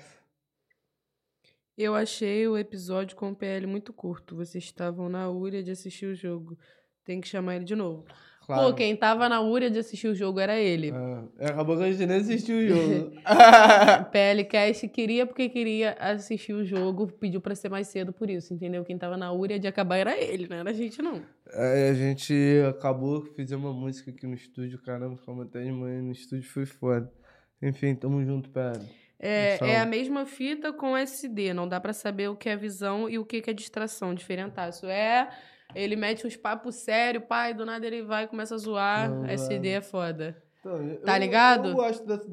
Eu 1.76 1.94
achei 1.94 2.46
o 2.48 2.58
episódio 2.58 3.16
com 3.16 3.30
o 3.30 3.36
PL 3.36 3.66
muito 3.66 3.92
curto. 3.92 4.34
Vocês 4.34 4.64
estavam 4.64 5.08
na 5.08 5.28
úria 5.30 5.62
de 5.62 5.70
assistir 5.70 6.06
o 6.06 6.14
jogo. 6.14 6.58
Tem 7.04 7.20
que 7.20 7.28
chamar 7.28 7.54
ele 7.56 7.64
de 7.64 7.76
novo. 7.76 8.04
Claro. 8.48 8.68
Pô, 8.68 8.74
quem 8.74 8.96
tava 8.96 9.28
na 9.28 9.42
úria 9.42 9.70
de 9.70 9.78
assistir 9.78 10.08
o 10.08 10.14
jogo 10.14 10.40
era 10.40 10.58
ele. 10.58 10.90
É, 11.38 11.48
acabou 11.48 11.76
que 11.76 11.82
a 11.82 11.92
gente 11.92 12.06
nem 12.06 12.16
assistiu 12.16 12.56
o 12.56 12.66
jogo. 12.66 13.12
PLCast 14.10 14.88
queria 14.88 15.26
porque 15.26 15.50
queria 15.50 15.92
assistir 16.00 16.54
o 16.54 16.64
jogo, 16.64 17.08
pediu 17.08 17.42
pra 17.42 17.54
ser 17.54 17.68
mais 17.68 17.88
cedo 17.88 18.10
por 18.10 18.30
isso, 18.30 18.54
entendeu? 18.54 18.82
Quem 18.86 18.96
tava 18.96 19.18
na 19.18 19.30
úria 19.32 19.58
de 19.58 19.66
acabar 19.66 19.98
era 19.98 20.18
ele, 20.18 20.48
não 20.48 20.56
era 20.56 20.70
a 20.70 20.72
gente, 20.72 21.02
não. 21.02 21.20
Aí 21.52 21.90
a 21.90 21.92
gente 21.92 22.34
acabou, 22.70 23.20
fizemos 23.36 23.66
uma 23.66 23.78
música 23.78 24.10
aqui 24.10 24.26
no 24.26 24.34
estúdio, 24.34 24.80
caramba, 24.80 25.18
ficamos 25.18 25.46
até 25.46 25.62
de 25.62 25.70
manhã 25.70 26.00
no 26.00 26.12
estúdio, 26.12 26.48
foi 26.48 26.64
foda. 26.64 27.12
Enfim, 27.60 27.94
tamo 27.94 28.24
junto, 28.24 28.48
pera. 28.48 28.80
É, 29.18 29.58
é 29.60 29.78
a 29.78 29.84
mesma 29.84 30.24
fita 30.24 30.72
com 30.72 30.96
SD, 30.96 31.52
não 31.52 31.68
dá 31.68 31.78
pra 31.78 31.92
saber 31.92 32.28
o 32.30 32.36
que 32.36 32.48
é 32.48 32.56
visão 32.56 33.10
e 33.10 33.18
o 33.18 33.26
que 33.26 33.42
que 33.42 33.50
é 33.50 33.52
distração, 33.52 34.14
diferentaço. 34.14 34.86
É, 34.86 35.28
ele 35.74 35.96
mete 35.96 36.26
uns 36.26 36.36
papos 36.36 36.76
sérios, 36.76 37.24
pai, 37.28 37.52
do 37.54 37.64
nada 37.66 37.86
ele 37.86 38.02
vai 38.02 38.24
e 38.24 38.28
começa 38.28 38.54
a 38.54 38.58
zoar, 38.58 39.10
Não, 39.10 39.26
SD 39.26 39.68
é 39.68 39.80
foda. 39.80 40.36
Então, 40.60 40.96
Tá 41.04 41.16
eu- 41.16 41.20
ligado? 41.20 41.68
Eu, 41.68 41.74
gosto 41.74 42.06
dessa, 42.06 42.26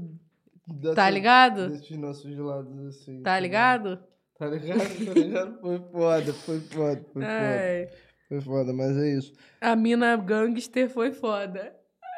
dessa, 0.67 0.95
Tá 0.95 1.09
ligado? 1.09 1.69
desses 1.69 1.97
nossos 1.97 2.37
lados 2.37 2.87
assim. 2.87 3.21
Tá 3.21 3.39
ligado? 3.39 3.99
Tá 4.37 4.47
ligado? 4.47 5.05
Tá 5.05 5.13
ligado? 5.13 5.59
Foi 5.61 5.79
foda, 5.91 6.33
foi 6.33 6.59
foda, 6.59 7.05
foi 7.13 7.21
foda. 7.21 7.27
Ai, 7.27 7.87
Foi 8.27 8.41
foda, 8.41 8.73
mas 8.73 8.97
é 8.97 9.09
isso. 9.17 9.33
a 9.61 9.75
mina 9.75 10.15
gangster 10.17 10.89
foi 10.89 11.11
foda. 11.11 11.73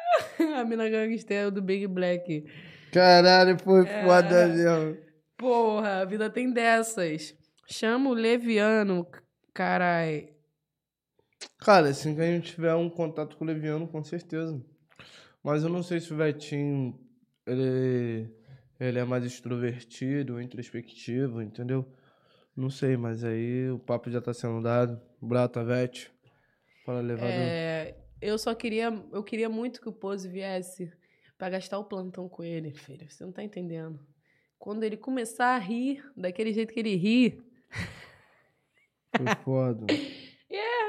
A 0.56 0.64
mina 0.64 0.88
gangster 0.88 1.36
é 1.36 1.46
o 1.46 1.50
do 1.50 1.60
Big 1.60 1.86
Black. 1.86 2.44
Caralho, 2.92 3.58
foi 3.62 3.86
É. 3.86 4.04
foda 4.04 4.48
mesmo. 4.48 4.96
Porra, 5.36 6.00
a 6.00 6.04
vida 6.06 6.30
tem 6.30 6.50
dessas. 6.50 7.34
Chama 7.68 8.08
o 8.10 8.14
Leviano, 8.14 9.06
carai. 9.54 10.30
Cara, 11.58 11.88
assim 11.88 12.14
que 12.14 12.20
a 12.20 12.26
gente 12.26 12.52
tiver 12.52 12.74
um 12.74 12.88
contato 12.88 13.36
com 13.36 13.44
o 13.44 13.46
Leviano, 13.46 13.86
com 13.88 14.02
certeza. 14.02 14.60
Mas 15.42 15.62
eu 15.62 15.68
não 15.68 15.82
sei 15.82 16.00
se 16.00 16.12
o 16.12 16.16
Vetinho, 16.16 16.98
ele, 17.46 18.30
ele 18.78 18.98
é 18.98 19.04
mais 19.04 19.24
extrovertido, 19.24 20.40
introspectivo, 20.40 21.42
entendeu? 21.42 21.84
Não 22.56 22.70
sei, 22.70 22.96
mas 22.96 23.24
aí 23.24 23.70
o 23.70 23.78
papo 23.78 24.10
já 24.10 24.20
tá 24.20 24.32
sendo 24.32 24.62
dado. 24.62 25.00
Brata, 25.20 25.64
Vete. 25.64 26.10
Fala, 26.84 27.00
levador. 27.00 27.30
É, 27.30 27.94
eu 28.20 28.38
só 28.38 28.54
queria, 28.54 28.86
eu 29.12 29.22
queria 29.22 29.48
muito 29.48 29.80
que 29.80 29.88
o 29.88 29.92
Pose 29.92 30.28
viesse 30.28 30.92
pra 31.36 31.50
gastar 31.50 31.78
o 31.78 31.84
plantão 31.84 32.28
com 32.28 32.42
ele, 32.42 32.72
filho. 32.72 33.08
Você 33.08 33.24
não 33.24 33.32
tá 33.32 33.42
entendendo. 33.42 34.00
Quando 34.58 34.82
ele 34.82 34.96
começar 34.96 35.54
a 35.54 35.58
rir, 35.58 36.04
daquele 36.16 36.52
jeito 36.52 36.72
que 36.72 36.80
ele 36.80 36.96
ri, 36.96 37.40
Foi 39.16 39.26
foda. 39.44 39.86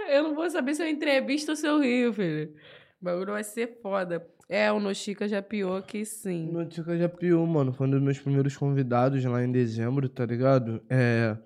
eu 0.10 0.24
não 0.24 0.36
vou 0.36 0.50
saber 0.50 0.76
se 0.76 0.84
eu 0.84 0.88
entrevisto 0.88 1.52
ou 1.52 1.56
se 1.56 1.68
eu 1.68 1.80
rio, 1.80 2.14
filho. 2.14 2.54
O 3.02 3.06
bagulho 3.06 3.34
vai 3.34 3.44
ser 3.44 3.80
foda. 3.82 4.26
É, 4.50 4.72
o 4.72 4.80
Nochica 4.80 5.28
já 5.28 5.42
pior 5.42 5.84
que 5.84 6.04
sim. 6.04 6.52
Notica 6.52 6.98
já 6.98 7.08
piou, 7.08 7.46
mano. 7.46 7.72
Foi 7.72 7.88
um 7.88 7.92
dos 7.92 8.02
meus 8.02 8.18
primeiros 8.20 8.58
convidados 8.58 9.24
lá 9.24 9.44
em 9.44 9.52
dezembro, 9.52 10.10
tá 10.10 10.26
ligado? 10.26 10.84
É. 10.90 11.38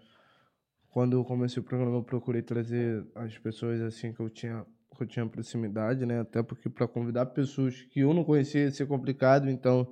Quando 0.89 1.17
eu 1.17 1.25
comecei 1.25 1.59
o 1.61 1.65
programa, 1.65 1.97
eu 1.97 2.03
procurei 2.03 2.41
trazer 2.41 3.05
as 3.15 3.37
pessoas 3.37 3.81
assim 3.81 4.13
que 4.13 4.19
eu 4.19 4.29
tinha, 4.29 4.65
que 4.95 5.03
eu 5.03 5.07
tinha 5.07 5.25
proximidade, 5.25 6.05
né? 6.05 6.21
Até 6.21 6.41
porque 6.41 6.69
pra 6.69 6.87
convidar 6.87 7.25
pessoas 7.27 7.81
que 7.81 8.01
eu 8.01 8.13
não 8.13 8.23
conhecia 8.23 8.61
ia 8.61 8.71
ser 8.71 8.85
complicado, 8.85 9.49
então 9.49 9.91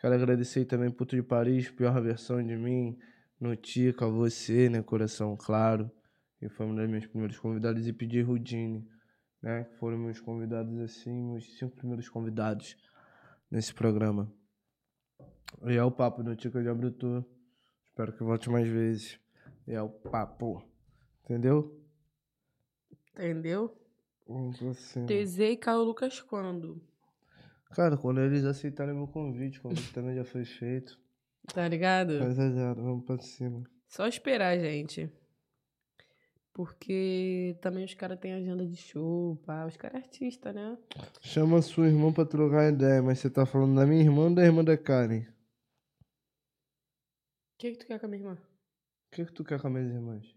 quero 0.00 0.14
agradecer 0.14 0.64
também 0.64 0.90
Puto 0.90 1.14
de 1.14 1.22
Paris, 1.22 1.70
pior 1.70 2.00
versão 2.02 2.42
de 2.42 2.56
mim, 2.56 2.98
Notica, 3.40 4.06
você, 4.08 4.68
né? 4.68 4.82
Coração 4.82 5.36
Claro, 5.36 5.90
que 6.38 6.48
foi 6.48 6.66
um 6.66 6.74
dos 6.74 6.88
meus 6.88 7.06
primeiros 7.06 7.38
convidados, 7.38 7.86
e 7.86 7.92
pedir 7.92 8.22
Rudine, 8.22 8.86
né? 9.42 9.64
Que 9.64 9.74
foram 9.76 9.98
meus 9.98 10.20
convidados 10.20 10.78
assim, 10.80 11.32
meus 11.32 11.58
cinco 11.58 11.76
primeiros 11.76 12.08
convidados 12.08 12.76
nesse 13.50 13.74
programa. 13.74 14.32
E 15.66 15.76
é 15.76 15.82
o 15.82 15.90
papo 15.90 16.22
do 16.22 16.36
Tica 16.36 16.62
de 16.62 16.68
Abrutu. 16.68 17.24
Espero 17.84 18.12
que 18.12 18.22
volte 18.22 18.50
mais 18.50 18.68
vezes. 18.68 19.18
E 19.66 19.72
é 19.72 19.82
o 19.82 19.88
papo. 19.88 20.62
Entendeu? 21.24 21.82
Entendeu? 23.12 23.76
Cima. 24.74 25.06
TZ 25.06 25.38
e 25.38 25.56
Caio 25.56 25.82
Lucas 25.82 26.20
quando? 26.20 26.80
Cara, 27.70 27.96
quando 27.96 28.20
eles 28.20 28.44
aceitarem 28.44 28.94
meu 28.94 29.08
convite, 29.08 29.58
o 29.58 29.62
convite 29.62 29.92
também 29.92 30.14
já 30.14 30.24
foi 30.24 30.44
feito. 30.44 30.98
Tá 31.52 31.66
ligado? 31.66 32.18
Mas 32.20 32.38
é 32.38 32.50
zero, 32.50 32.82
vamos 32.82 33.04
pra 33.04 33.18
cima. 33.18 33.64
Só 33.86 34.06
esperar, 34.06 34.58
gente. 34.58 35.10
Porque 36.58 37.56
também 37.60 37.84
os 37.84 37.94
caras 37.94 38.18
têm 38.18 38.34
agenda 38.34 38.66
de 38.66 38.74
show, 38.74 39.36
pá. 39.46 39.64
Os 39.64 39.76
caras 39.76 39.94
é 39.94 40.04
artista, 40.04 40.52
né? 40.52 40.76
Chama 41.20 41.62
sua 41.62 41.86
irmã 41.86 42.12
pra 42.12 42.26
trocar 42.26 42.72
ideia, 42.72 43.00
mas 43.00 43.20
você 43.20 43.30
tá 43.30 43.46
falando 43.46 43.76
da 43.76 43.86
minha 43.86 44.02
irmã 44.02 44.24
ou 44.24 44.34
da 44.34 44.44
irmã 44.44 44.64
da 44.64 44.76
Karen? 44.76 45.20
O 45.20 45.24
que, 47.58 47.70
que 47.70 47.78
tu 47.78 47.86
quer 47.86 48.00
com 48.00 48.06
a 48.06 48.08
minha 48.08 48.22
irmã? 48.22 48.34
O 48.34 49.14
que, 49.14 49.24
que 49.24 49.32
tu 49.32 49.44
quer 49.44 49.60
com 49.60 49.68
as 49.68 49.72
minhas 49.72 49.92
irmãs? 49.92 50.34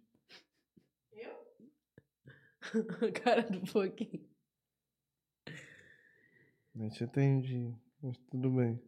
Cara 3.24 3.42
do 3.42 3.62
pouquinho. 3.62 4.24
Não 6.76 6.88
te 6.92 7.04
entendi. 7.04 7.74
Mas 8.00 8.16
tudo 8.30 8.52
bem. 8.52 8.80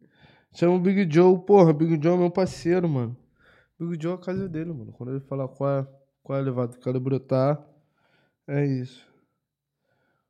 Chama 0.52 0.76
o 0.76 0.80
Big 0.80 1.12
Joe. 1.12 1.36
Porra, 1.44 1.72
Big 1.72 2.00
Joe 2.00 2.14
é 2.14 2.16
meu 2.16 2.30
parceiro, 2.30 2.88
mano. 2.88 3.16
Big 3.76 4.00
Joe 4.00 4.12
é 4.12 4.14
a 4.14 4.18
casa 4.20 4.48
dele, 4.48 4.72
mano. 4.72 4.92
Quando 4.92 5.10
ele 5.10 5.20
fala 5.20 5.48
qual 5.48 5.80
é, 5.80 6.03
qual 6.24 6.38
é 6.38 6.42
levado, 6.42 6.76
quero 6.80 6.98
brotar. 6.98 7.64
É 8.48 8.64
isso. 8.66 9.06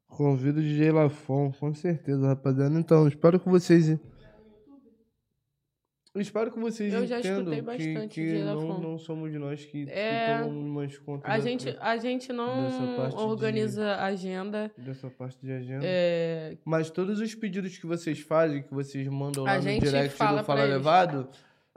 Convido 0.07 0.61
o 0.61 0.63
DJ 0.63 0.93
Lafon, 0.93 1.51
com 1.59 1.73
certeza, 1.73 2.27
rapaziada. 2.29 2.79
Então, 2.79 3.09
espero 3.09 3.41
que 3.41 3.49
vocês. 3.49 3.99
Espero 6.17 6.53
que 6.53 6.61
vocês 6.61 6.93
Eu 6.95 7.05
já 7.09 7.19
entendam 7.19 7.53
escutei 7.53 7.59
que, 7.59 7.63
bastante 7.95 8.15
que 8.15 8.21
DJ 8.25 8.45
não, 8.45 8.55
Lafon. 8.69 8.81
não 8.81 8.99
somos 8.99 9.33
nós 9.35 9.65
que, 9.65 9.85
É, 9.91 10.37
que 10.39 10.43
tomamos 10.45 10.65
umas 10.71 10.99
contas 10.99 11.29
A 11.29 11.35
dessa- 11.35 11.49
gente, 11.49 11.77
a 11.81 11.97
gente 11.97 12.33
não 12.33 12.97
parte 12.97 13.17
de- 13.17 13.23
organiza 13.23 13.97
agenda. 13.97 14.71
dessa 14.79 15.11
parte 15.11 15.39
de 15.45 15.51
agenda. 15.51 15.81
É, 15.85 16.57
Mas 16.65 16.89
todos 16.89 17.19
os 17.19 17.35
pedidos 17.35 17.77
que 17.79 17.87
vocês 17.87 18.21
fazem, 18.21 18.63
que 18.63 18.73
vocês 18.73 19.09
mandam 19.09 19.43
lá 19.43 19.55
A 19.55 19.57
no 19.57 19.63
direct 19.63 20.11
fala 20.17 20.43
do 20.43 20.45
Fala 20.45 20.61
pra 20.61 20.69
eles. 20.69 20.85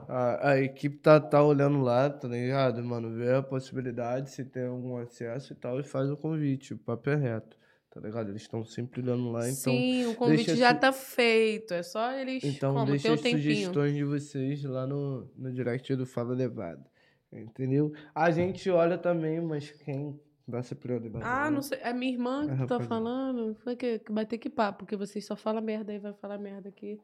A, 0.06 0.50
a 0.50 0.60
equipe 0.60 0.96
tá, 0.98 1.20
tá 1.20 1.42
olhando 1.42 1.80
lá, 1.80 2.08
tá 2.08 2.28
ligado? 2.28 2.82
Mano, 2.84 3.10
vê 3.10 3.34
a 3.34 3.42
possibilidade, 3.42 4.30
se 4.30 4.44
tem 4.44 4.66
algum 4.66 4.96
acesso 4.96 5.52
e 5.52 5.56
tal, 5.56 5.80
e 5.80 5.82
faz 5.82 6.10
o 6.10 6.16
convite. 6.16 6.72
O 6.74 6.78
papo 6.78 7.10
é 7.10 7.16
reto, 7.16 7.56
tá 7.90 8.00
ligado? 8.00 8.30
Eles 8.30 8.42
estão 8.42 8.64
sempre 8.64 9.00
olhando 9.00 9.30
lá, 9.30 9.40
então. 9.48 9.54
sim, 9.72 10.06
o 10.06 10.14
convite 10.14 10.54
já 10.54 10.72
su- 10.72 10.80
tá 10.80 10.92
feito. 10.92 11.74
É 11.74 11.82
só 11.82 12.12
eles 12.12 12.44
Então 12.44 12.74
como, 12.74 12.86
deixa 12.86 13.12
as 13.12 13.20
tempinho. 13.20 13.42
sugestões 13.42 13.94
de 13.94 14.04
vocês 14.04 14.62
lá 14.64 14.86
no, 14.86 15.28
no 15.36 15.52
direct 15.52 15.94
do 15.96 16.06
Fala 16.06 16.32
Levado. 16.32 16.84
Entendeu? 17.30 17.92
A 18.14 18.30
gente 18.30 18.70
olha 18.70 18.96
também, 18.96 19.40
mas 19.40 19.70
quem 19.70 20.18
dá 20.46 20.58
essa 20.58 20.74
prioridade? 20.74 21.24
Ah, 21.26 21.50
né? 21.50 21.56
não 21.56 21.60
sei. 21.60 21.78
É 21.82 21.92
minha 21.92 22.12
irmã 22.12 22.46
que 22.56 22.62
É, 22.62 22.66
tá 22.66 22.80
falando. 22.80 23.54
Foi 23.56 23.76
que, 23.76 23.98
que 23.98 24.10
bater 24.12 24.38
que 24.38 24.48
papo, 24.48 24.78
porque 24.78 24.96
vocês 24.96 25.26
só 25.26 25.36
falam 25.36 25.60
merda 25.60 25.92
aí, 25.92 25.98
vai 25.98 26.14
falar 26.14 26.38
merda 26.38 26.68
aqui. 26.70 26.98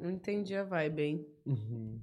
Não 0.00 0.10
entendi 0.10 0.54
a 0.54 0.64
vibe, 0.64 1.02
hein? 1.02 1.26
Uhum. 1.46 2.00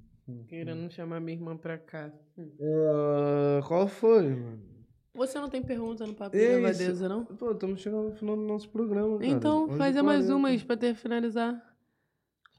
Querendo 0.47 0.91
chamar 0.91 1.19
minha 1.19 1.37
irmã 1.37 1.55
pra 1.55 1.77
cá. 1.77 2.11
Ah, 2.59 3.61
qual 3.67 3.87
foi, 3.87 4.35
mano? 4.35 4.77
Você 5.13 5.39
não 5.39 5.49
tem 5.49 5.63
pergunta 5.63 6.05
no 6.05 6.13
papo 6.13 6.35
É 6.35 6.39
de 6.39 6.47
levadeza, 6.55 7.09
não? 7.09 7.25
Pô, 7.25 7.51
estamos 7.51 7.81
chegando 7.81 8.09
no 8.09 8.15
final 8.15 8.35
do 8.35 8.43
nosso 8.43 8.69
programa, 8.69 9.17
cara. 9.17 9.31
Então, 9.31 9.67
11h40. 9.67 9.77
fazer 9.77 10.01
mais 10.03 10.29
umas 10.29 10.63
pra 10.63 10.77
ter 10.77 10.93
finalizar. 10.93 11.75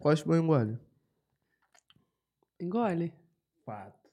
Quais 0.01 0.21
foi 0.21 0.39
engole? 0.39 0.79
Engole. 2.59 3.13
Quatro. 3.65 4.11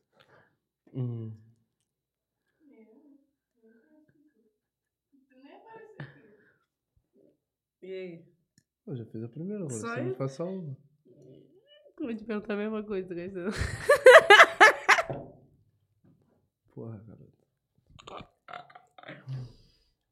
Hum. 0.93 1.31
E 7.81 7.93
aí? 7.93 8.34
Eu 8.87 8.95
já 8.95 9.05
fiz 9.05 9.23
a 9.23 9.27
primeira, 9.27 9.63
agora 9.63 9.79
Só 9.79 9.87
você 9.87 10.01
me 10.01 10.13
faça 10.13 10.43
uma. 10.43 10.77
Vou 11.99 12.15
te 12.15 12.23
perguntar 12.23 12.53
a 12.53 12.57
mesma 12.57 12.83
coisa, 12.83 13.15
Gastão. 13.15 13.49
Porra, 16.73 17.03
garoto. 17.07 17.35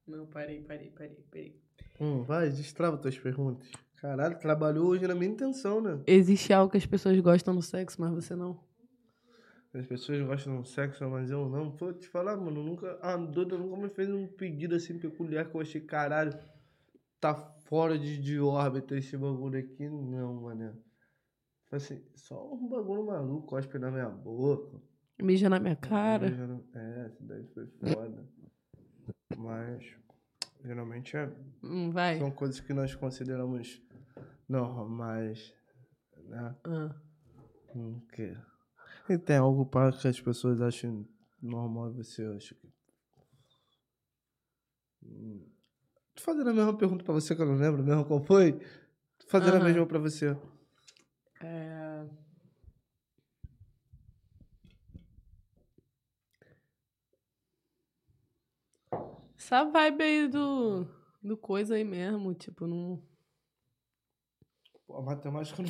Não, 0.07 0.25
parei, 0.25 0.63
parei, 0.63 0.89
parei, 0.89 1.23
parei. 1.29 1.61
Hum, 1.99 2.23
vai, 2.23 2.49
destrava 2.49 2.97
tuas 2.97 3.19
perguntas. 3.19 3.69
Caralho, 3.97 4.39
trabalhou 4.39 4.87
hoje 4.87 5.07
na 5.07 5.13
minha 5.13 5.31
intenção, 5.31 5.79
né? 5.79 6.01
Existe 6.07 6.51
algo 6.51 6.71
que 6.71 6.77
as 6.77 6.85
pessoas 6.85 7.19
gostam 7.19 7.53
no 7.53 7.61
sexo, 7.61 8.01
mas 8.01 8.11
você 8.11 8.35
não? 8.35 8.59
As 9.73 9.85
pessoas 9.85 10.21
gostam 10.25 10.61
do 10.61 10.67
sexo, 10.67 11.07
mas 11.09 11.29
eu 11.29 11.47
não. 11.47 11.71
Pô, 11.71 11.93
te 11.93 12.07
falar, 12.07 12.37
mano, 12.37 12.63
nunca. 12.63 12.97
A 13.01 13.15
Duda 13.17 13.57
nunca 13.57 13.77
me 13.77 13.89
fez 13.89 14.09
um 14.09 14.27
pedido 14.27 14.75
assim 14.75 14.97
peculiar 14.97 15.49
que 15.49 15.55
eu 15.55 15.61
achei, 15.61 15.81
caralho, 15.81 16.37
tá 17.19 17.52
fora 17.63 17.97
de, 17.97 18.17
de 18.21 18.39
órbita 18.39 18.95
esse 18.97 19.17
bagulho 19.17 19.59
aqui. 19.59 19.87
Não, 19.89 20.33
mano. 20.41 20.77
Foi 21.65 21.77
assim, 21.77 22.03
só 22.15 22.53
um 22.53 22.67
bagulho 22.67 23.05
maluco, 23.05 23.47
cospe 23.47 23.79
na 23.79 23.89
minha 23.91 24.09
boca. 24.09 24.79
Mija 25.21 25.49
na 25.49 25.59
minha 25.59 25.75
cara. 25.75 26.29
Não- 26.29 26.63
É, 26.73 27.07
isso 27.07 27.23
daí 27.23 27.45
foi 27.47 27.67
foda. 27.67 28.23
Mas, 29.37 29.95
geralmente 30.63 31.17
é, 31.17 31.31
Hum, 31.63 31.91
vai. 31.91 32.19
são 32.19 32.31
coisas 32.31 32.59
que 32.59 32.73
nós 32.73 32.93
consideramos 32.95 33.81
normais, 34.47 35.53
né? 36.25 36.55
Ah. 36.63 36.95
Hum, 37.75 37.99
que... 38.13 38.35
E 39.09 39.17
tem 39.17 39.37
algo 39.37 39.65
para 39.65 39.91
que 39.91 40.07
as 40.07 40.21
pessoas 40.21 40.61
achem 40.61 41.07
normal 41.41 41.89
e 41.91 41.93
você 42.03 42.23
acha 42.25 42.53
que... 42.55 42.71
Hum. 45.03 45.45
Tô 46.23 46.31
fazendo 46.31 46.51
a 46.51 46.53
mesma 46.53 46.73
pergunta 46.73 47.03
pra 47.03 47.13
você 47.13 47.35
que 47.35 47.41
eu 47.41 47.45
não 47.45 47.55
lembro 47.55 47.83
mesmo 47.83 48.05
qual 48.05 48.21
foi. 48.23 48.53
Tô 48.53 49.27
fazendo 49.27 49.55
a 49.55 49.57
Aham. 49.57 49.65
mesma 49.65 49.85
pra 49.85 49.99
você. 49.99 50.37
É... 51.41 52.05
Essa 59.37 59.65
vibe 59.65 60.01
aí 60.01 60.27
do, 60.29 60.87
do 61.21 61.35
coisa 61.35 61.75
aí 61.75 61.83
mesmo, 61.83 62.33
tipo, 62.33 62.65
não, 62.65 63.03
Pô, 64.87 64.95
a 64.95 65.01
matemática 65.01 65.61
não... 65.61 65.69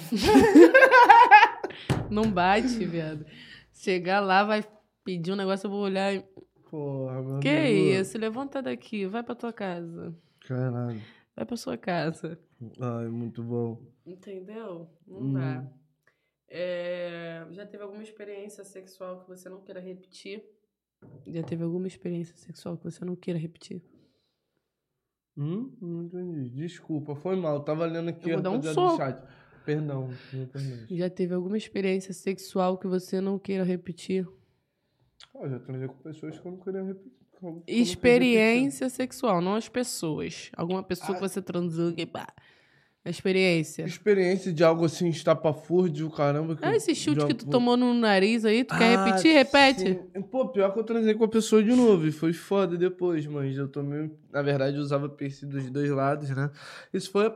não 2.26 2.32
bate, 2.32 2.86
viado. 2.86 3.26
Chegar 3.74 4.20
lá, 4.20 4.44
vai 4.44 4.64
pedir 5.04 5.32
um 5.32 5.36
negócio, 5.36 5.66
eu 5.66 5.72
vou 5.72 5.82
olhar 5.82 6.14
e... 6.14 6.22
Porra, 6.70 7.24
meu 7.24 7.40
Que 7.40 7.50
amigo. 7.50 8.00
isso? 8.00 8.16
Levanta 8.20 8.62
daqui, 8.62 9.08
vai 9.08 9.24
pra 9.24 9.34
tua 9.34 9.52
casa. 9.52 10.16
Caralho. 10.48 11.02
Vai 11.36 11.46
pra 11.46 11.58
sua 11.58 11.78
casa. 11.78 12.38
Ai, 12.80 13.08
muito 13.08 13.44
bom. 13.44 13.82
Entendeu? 14.06 14.90
Não 15.08 15.20
Hum. 15.22 15.34
dá. 15.34 15.68
É, 16.48 17.46
Já 17.52 17.66
teve 17.66 17.84
alguma 17.84 18.04
experiência 18.04 18.64
sexual 18.64 19.22
que 19.22 19.28
você 19.28 19.50
não 19.50 19.62
queira 19.62 19.80
repetir? 19.80 20.44
Já 21.28 21.44
teve 21.44 21.64
alguma 21.64 21.88
experiência 21.88 22.36
sexual 22.38 22.78
que 22.78 22.84
você 22.84 23.04
não 23.04 23.16
queira 23.16 23.40
repetir? 23.40 23.82
Hum? 25.36 25.76
Não 25.82 26.04
entendi. 26.04 26.50
Desculpa, 26.50 27.16
foi 27.16 27.36
mal. 27.36 27.64
Tava 27.64 27.86
lendo 27.86 28.10
aqui 28.10 28.30
Eu 28.30 28.36
vou 28.36 28.44
dar 28.44 28.52
um 28.52 28.60
do 28.60 28.98
chat. 28.98 29.20
Perdão. 29.66 30.10
Já 30.90 31.10
teve 31.10 31.34
alguma 31.34 31.58
experiência 31.58 32.14
sexual 32.14 32.78
que 32.78 32.86
você 32.88 33.20
não 33.20 33.40
queira 33.40 33.64
repetir? 33.64 34.28
Ah, 35.36 35.48
já 35.48 35.60
transei 35.60 35.88
com 35.88 35.96
pessoas 35.96 36.38
que 36.40 36.46
eu 36.48 36.52
não 36.52 36.60
queria 36.60 36.84
repetir. 36.84 37.23
Quis 37.66 37.90
Experiência 37.90 38.90
sexual, 38.90 39.42
não 39.42 39.56
as 39.56 39.68
pessoas. 39.70 40.50
Alguma 40.56 40.82
pessoa 40.84 41.12
Ah. 41.12 41.14
que 41.16 41.22
você 41.22 41.42
transou, 41.42 41.92
que 41.94 42.06
pá. 42.06 42.28
A 43.06 43.10
experiência. 43.10 43.84
Experiência 43.84 44.54
de 44.54 44.64
algo 44.64 44.86
assim, 44.86 45.10
estapafúrdio, 45.10 46.10
caramba. 46.10 46.56
Que 46.56 46.64
Ah, 46.66 46.74
esse 46.74 46.96
chute 46.96 47.26
que 47.26 47.34
tu 47.34 47.46
tomou 47.50 47.76
no 47.76 47.94
nariz 47.94 48.46
aí, 48.46 48.64
tu 48.64 48.74
quer 48.78 48.96
Ah, 48.98 49.04
repetir? 49.06 49.34
Repete. 49.34 50.00
sim. 50.16 50.22
Pô, 50.22 50.48
pior 50.48 50.72
que 50.72 50.80
eu 50.80 50.86
transei 50.86 51.14
com 51.14 51.26
a 51.26 51.28
pessoa 51.28 51.62
de 51.62 51.72
novo. 51.76 52.08
E 52.08 52.14
foi 52.14 52.32
foda 52.32 52.78
depois, 52.78 53.26
mas 53.26 53.58
eu 53.58 53.68
tomei. 53.68 54.10
Na 54.32 54.42
verdade, 54.42 54.78
eu 54.78 54.82
usava 54.82 55.10
piercing 55.10 55.50
dos 55.50 55.70
dois 55.70 55.90
lados, 55.92 56.30
né? 56.30 56.50
Isso 56.94 57.12
foi. 57.12 57.26
a 57.26 57.34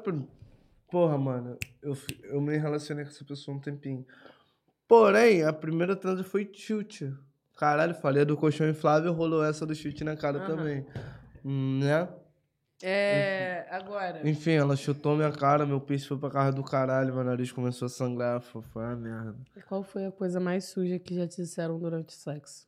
Porra, 0.89 1.17
mano. 1.17 1.57
Eu, 1.83 1.97
eu 2.23 2.39
me 2.39 2.57
relacionei 2.57 3.03
com 3.03 3.11
essa 3.11 3.25
pessoa 3.25 3.57
um 3.57 3.59
tempinho. 3.59 4.05
Porém, 4.87 5.43
a 5.43 5.51
primeira 5.51 5.97
transa 5.97 6.23
foi 6.23 6.45
tilt. 6.45 7.01
Caralho, 7.57 7.95
falei 7.95 8.23
do 8.23 8.37
colchão 8.37 8.69
inflável, 8.69 9.11
rolou 9.13 9.43
essa 9.43 9.65
do 9.65 9.73
chute 9.73 10.03
na 10.03 10.15
cara 10.15 10.37
Aham. 10.37 10.47
também. 10.47 10.85
Hum, 11.43 11.79
né? 11.81 12.07
É. 12.83 13.65
Agora. 13.71 14.27
Enfim, 14.29 14.51
ela 14.51 14.75
chutou 14.75 15.15
minha 15.15 15.31
cara, 15.31 15.65
meu 15.65 15.81
piercing 15.81 16.07
foi 16.07 16.17
pra 16.19 16.29
casa 16.29 16.51
do 16.51 16.63
caralho, 16.63 17.15
meu 17.15 17.23
nariz 17.23 17.51
começou 17.51 17.87
a 17.87 17.89
sangrar. 17.89 18.39
Foi, 18.41 18.61
foi 18.61 18.83
uma 18.83 18.95
merda. 18.95 19.35
Qual 19.67 19.81
foi 19.81 20.05
a 20.05 20.11
coisa 20.11 20.39
mais 20.39 20.65
suja 20.65 20.99
que 20.99 21.15
já 21.15 21.27
te 21.27 21.37
disseram 21.41 21.79
durante 21.79 22.09
o 22.09 22.11
sexo? 22.11 22.67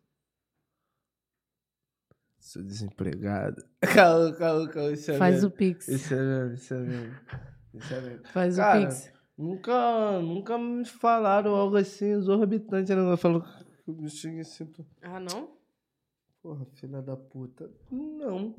Sou 2.40 2.64
desempregado. 2.64 3.64
Calma, 3.94 4.34
calma, 4.34 4.68
calma. 4.70 4.92
Isso 4.92 5.12
é 5.12 5.18
Faz 5.18 5.36
mesmo. 5.36 5.50
o 5.50 5.52
pix. 5.52 5.88
Isso 5.88 6.14
é 6.16 6.18
mesmo, 6.18 6.54
isso 6.56 6.74
é 6.74 6.78
mesmo. 6.80 7.16
Isso 7.76 7.94
é 7.94 8.02
mesmo. 8.02 8.28
Faz 8.28 8.56
Cara, 8.56 8.80
o 8.80 8.82
pix. 8.88 9.14
Nunca, 9.38 10.20
nunca 10.20 10.58
me 10.58 10.84
falaram 10.86 11.54
algo 11.54 11.78
assim 11.78 12.12
exorbitante, 12.12 12.94
né? 12.96 13.12
Eu 13.12 13.18
falo 13.18 13.46
que 13.94 14.28
eu 14.28 14.32
me 14.34 14.42
assim, 14.42 14.66
tô... 14.66 14.84
Ah, 15.02 15.20
não? 15.20 15.50
Porra, 16.42 16.66
filha 16.74 17.02
da 17.02 17.16
puta. 17.18 17.70
Não. 17.92 18.56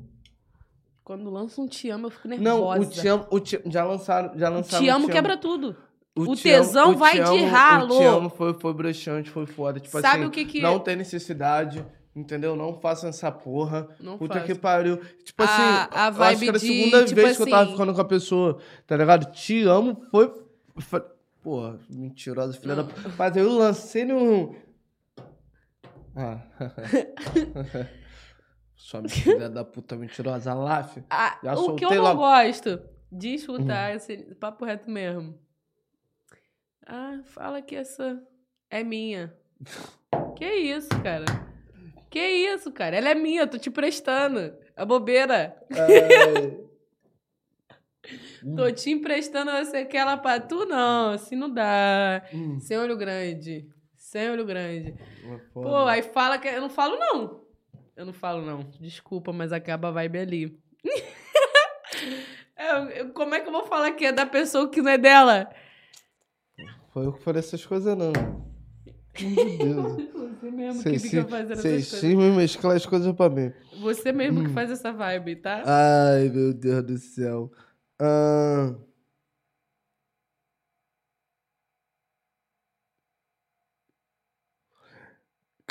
Quando 1.03 1.29
lança 1.29 1.59
um 1.59 1.67
te 1.67 1.89
amo, 1.89 2.07
eu 2.07 2.11
fico 2.11 2.27
Não, 2.27 2.37
nervosa. 2.37 2.81
o 2.81 2.89
te 2.89 3.07
amo, 3.07 3.27
o 3.31 3.39
te, 3.39 3.61
já 3.65 3.83
lançaram, 3.83 4.37
já 4.37 4.49
O 4.49 4.53
lançaram 4.53 4.83
te 4.83 4.89
amo 4.89 5.09
quebra 5.09 5.35
tudo. 5.35 5.75
o 6.15 6.35
Te 6.35 6.43
tesão 6.43 6.85
Amo- 6.89 6.93
o 6.93 6.97
vai 6.97 7.13
Te 7.23 7.31
de 7.31 7.43
ralo. 7.45 7.95
O 7.95 7.97
te 7.97 8.03
amo 8.03 8.29
foi, 8.29 8.53
foi 8.53 8.73
broxante, 8.73 9.29
foi 9.29 9.45
foda. 9.47 9.79
Tipo 9.79 9.99
Sabe 9.99 10.19
assim, 10.19 10.25
o 10.25 10.31
que 10.31 10.45
que... 10.45 10.61
não 10.61 10.79
tem 10.79 10.95
necessidade, 10.95 11.83
entendeu? 12.15 12.55
Não 12.55 12.79
façam 12.79 13.09
essa 13.09 13.31
porra. 13.31 13.89
Não 13.99 14.17
Puta 14.17 14.35
faço. 14.35 14.45
que 14.45 14.55
pariu. 14.55 14.97
Tipo 15.23 15.41
A- 15.41 15.45
assim, 15.45 15.61
a 15.63 15.87
eu 15.95 15.99
acho 16.07 16.17
vibe 16.17 16.39
que 16.39 16.47
era 16.49 16.57
a 16.57 16.59
de, 16.59 16.67
segunda 16.67 17.05
tipo 17.05 17.21
vez 17.21 17.37
que 17.37 17.43
eu 17.43 17.49
tava 17.49 17.63
assim- 17.63 17.71
ficando 17.71 17.93
com 17.95 18.01
a 18.01 18.05
pessoa, 18.05 18.59
tá 18.85 18.95
ligado? 18.95 19.31
Te 19.31 19.63
amo 19.63 20.05
foi. 20.11 20.31
Porra, 21.41 21.79
mentirosa, 21.89 22.53
filha 22.53 22.75
Não. 22.75 22.83
da. 22.85 22.93
Mas 23.17 23.35
eu 23.35 23.51
lancei 23.51 24.05
no. 24.05 24.55
Ah. 26.15 26.41
Sua 28.75 29.07
filha 29.07 29.49
da 29.49 29.63
puta 29.63 29.95
mentirosa 29.95 30.53
lá, 30.53 30.83
filho. 30.83 31.05
Ah, 31.09 31.39
Já 31.43 31.53
o 31.55 31.75
que 31.75 31.85
eu 31.85 31.89
não 31.91 32.03
lá. 32.03 32.13
gosto 32.13 32.81
de 33.11 33.35
escutar 33.35 33.95
esse 33.95 34.17
papo 34.35 34.65
reto 34.65 34.89
mesmo. 34.89 35.37
Ah, 36.85 37.19
fala 37.25 37.61
que 37.61 37.75
essa 37.75 38.21
é 38.69 38.83
minha. 38.83 39.33
Que 40.35 40.45
isso, 40.45 40.89
cara? 41.03 41.25
Que 42.09 42.19
isso, 42.19 42.71
cara? 42.71 42.95
Ela 42.97 43.09
é 43.09 43.15
minha, 43.15 43.41
eu 43.43 43.47
tô 43.47 43.57
te 43.57 43.69
prestando. 43.69 44.53
A 44.75 44.83
bobeira. 44.85 45.55
Ai. 45.71 46.59
Tô 48.55 48.71
te 48.71 48.89
emprestando, 48.89 49.51
você 49.51 49.85
quer 49.85 49.99
ela 49.99 50.17
pra 50.17 50.39
tu? 50.39 50.65
Não, 50.65 51.11
assim 51.11 51.35
não 51.35 51.47
dá. 51.53 52.23
Hum, 52.33 52.59
Sem 52.59 52.75
olho 52.75 52.97
grande. 52.97 53.69
Sem 54.11 54.29
olho 54.29 54.45
grande. 54.45 54.93
Pô, 55.53 55.63
foda. 55.63 55.91
aí 55.91 56.01
fala 56.01 56.37
que. 56.37 56.45
Eu 56.45 56.59
não 56.59 56.69
falo, 56.69 56.97
não. 56.97 57.41
Eu 57.95 58.05
não 58.05 58.11
falo, 58.11 58.41
não. 58.41 58.59
Desculpa, 58.77 59.31
mas 59.31 59.53
acaba 59.53 59.87
a 59.87 59.91
vibe 59.91 60.19
ali. 60.19 60.59
Eu- 62.57 62.89
eu- 62.89 63.09
como 63.13 63.33
é 63.33 63.39
que 63.39 63.47
eu 63.47 63.51
vou 63.51 63.65
falar 63.65 63.91
que 63.93 64.05
é 64.05 64.11
da 64.11 64.25
pessoa 64.25 64.69
que 64.69 64.81
não 64.81 64.91
é 64.91 64.97
dela? 64.97 65.49
Foi 66.93 67.05
eu 67.07 67.13
que 67.13 67.23
falei 67.23 67.39
essas 67.39 67.65
coisas, 67.65 67.97
não. 67.97 68.11
Meu 69.19 69.57
Deus. 69.57 70.11
Você 70.41 70.51
mesmo 70.51 70.81
Vocês 70.81 71.01
que 71.01 71.09
fica 71.09 71.23
fazendo 71.27 71.51
essas 71.53 71.63
vocês 71.63 72.01
coisas. 72.01 72.35
mesclar 72.37 72.75
as 72.75 72.85
coisas 72.85 73.13
pra 73.15 73.29
mim. 73.29 73.51
Você 73.79 74.11
mesmo 74.11 74.41
Hum. 74.41 74.43
que 74.45 74.53
faz 74.53 74.69
essa 74.71 74.91
vibe, 74.91 75.37
tá? 75.37 75.63
Ai, 75.65 76.29
meu 76.29 76.53
Deus 76.53 76.83
do 76.83 76.97
céu. 76.97 77.51
Ah, 77.99 78.73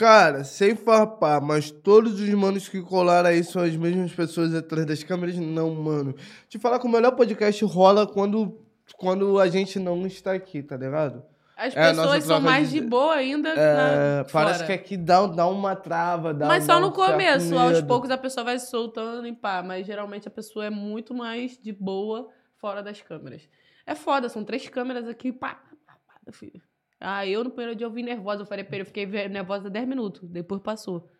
Cara, 0.01 0.45
sem 0.45 0.75
farpar, 0.75 1.43
mas 1.43 1.71
todos 1.71 2.19
os 2.19 2.29
manos 2.31 2.67
que 2.67 2.81
colaram 2.81 3.29
aí 3.29 3.45
são 3.45 3.61
as 3.63 3.77
mesmas 3.77 4.11
pessoas 4.13 4.55
atrás 4.55 4.87
das 4.87 5.03
câmeras? 5.05 5.37
Não, 5.37 5.75
mano. 5.75 6.15
Te 6.49 6.59
falar 6.59 6.79
que 6.79 6.87
o 6.87 6.91
melhor 6.91 7.11
podcast 7.13 7.63
rola 7.67 8.07
quando, 8.07 8.59
quando 8.97 9.39
a 9.39 9.47
gente 9.49 9.79
não 9.79 10.07
está 10.07 10.33
aqui, 10.33 10.63
tá 10.63 10.75
ligado? 10.75 11.23
As 11.55 11.77
É, 11.77 11.91
pessoas 11.91 12.25
são 12.25 12.41
mais 12.41 12.71
de- 12.71 12.81
de 12.81 12.87
boa 12.87 13.13
ainda 13.15 13.51
É, 13.51 14.17
na, 14.21 14.25
parece 14.33 14.61
fora. 14.61 14.67
que 14.69 14.73
aqui 14.73 14.97
dá, 14.97 15.27
dá 15.27 15.47
uma 15.47 15.77
trava, 15.77 16.33
dá 16.33 16.47
Mas 16.47 16.67
dá 16.67 16.73
só 16.77 16.81
no 16.81 16.87
um 16.87 16.93
começo, 16.93 17.59
aos 17.59 17.83
poucos 17.83 18.11
a 18.11 18.17
pessoa 18.17 18.43
vai 18.45 18.59
se 18.59 18.71
soltando 18.71 19.27
e 19.27 19.35
pá. 19.35 19.63
Mas 19.63 19.85
geralmente 19.87 20.27
a 20.27 20.31
pessoa 20.31 20.65
é 20.65 20.71
muito 20.71 21.13
mais 21.13 21.59
de 21.59 21.73
boa 21.75 22.27
fora 22.57 22.83
das 22.83 23.03
câmeras. 23.03 23.43
É 23.87 23.95
foda, 23.95 24.31
são 24.31 24.43
três 24.45 24.67
câmeras 24.67 25.07
aqui, 25.07 25.31
pá, 25.31 25.61
pá, 25.87 25.95
pá, 26.25 26.33
filho. 26.33 26.63
Ah, 27.01 27.27
eu 27.27 27.43
no 27.43 27.51
primeiro 27.51 27.75
dia 27.75 27.87
eu 27.87 27.91
vim 27.91 28.03
nervosa. 28.03 28.43
Eu 28.43 28.47
falei, 28.47 28.63
pera, 28.65 28.83
eu 28.83 28.87
fiquei 28.87 29.07
nervosa 29.07 29.71
10 29.71 29.89
minutos, 29.89 30.29
depois 30.29 30.61
passou. 30.61 31.11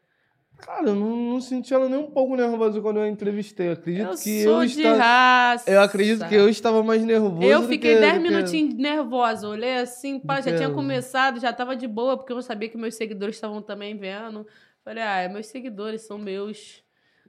Cara, 0.59 0.89
eu 0.91 0.95
não, 0.95 1.17
não 1.17 1.41
senti 1.41 1.73
ela 1.73 1.89
nem 1.89 1.99
um 1.99 2.11
pouco 2.11 2.37
nervosa 2.37 2.83
quando 2.83 2.99
eu 2.99 3.07
entrevistei. 3.07 3.69
Eu 3.69 3.73
acredito 3.73 4.09
Eu 4.11 4.17
que 4.19 4.43
sou 4.43 4.61
eu 4.63 4.67
de 4.69 4.77
estava. 4.83 4.97
raça. 4.99 5.71
Eu 5.71 5.81
acredito 5.81 6.29
que 6.29 6.35
eu 6.35 6.49
estava 6.51 6.83
mais 6.83 7.03
nervoso. 7.03 7.43
Eu 7.43 7.63
fiquei 7.63 7.95
que- 7.95 8.01
10 8.01 8.19
do 8.19 8.23
que- 8.23 8.29
minutinhos 8.31 8.75
nervosa. 8.75 9.49
Olhei 9.49 9.77
assim, 9.79 10.21
pá, 10.21 10.39
já 10.43 10.51
que 10.51 10.59
tinha 10.59 10.69
começado, 10.69 11.41
já 11.41 11.51
tava 11.51 11.75
de 11.75 11.89
boa, 11.89 12.19
porque 12.19 12.31
eu 12.35 12.43
sabia 12.43 12.69
que 12.69 12.77
meus 12.77 12.95
seguidores 12.95 13.37
estavam 13.37 13.63
também 13.63 13.97
vendo. 13.97 14.47
Falei, 14.85 15.03
ah, 15.03 15.27
meus 15.33 15.47
seguidores 15.47 16.03
são 16.03 16.19
meus. 16.19 16.85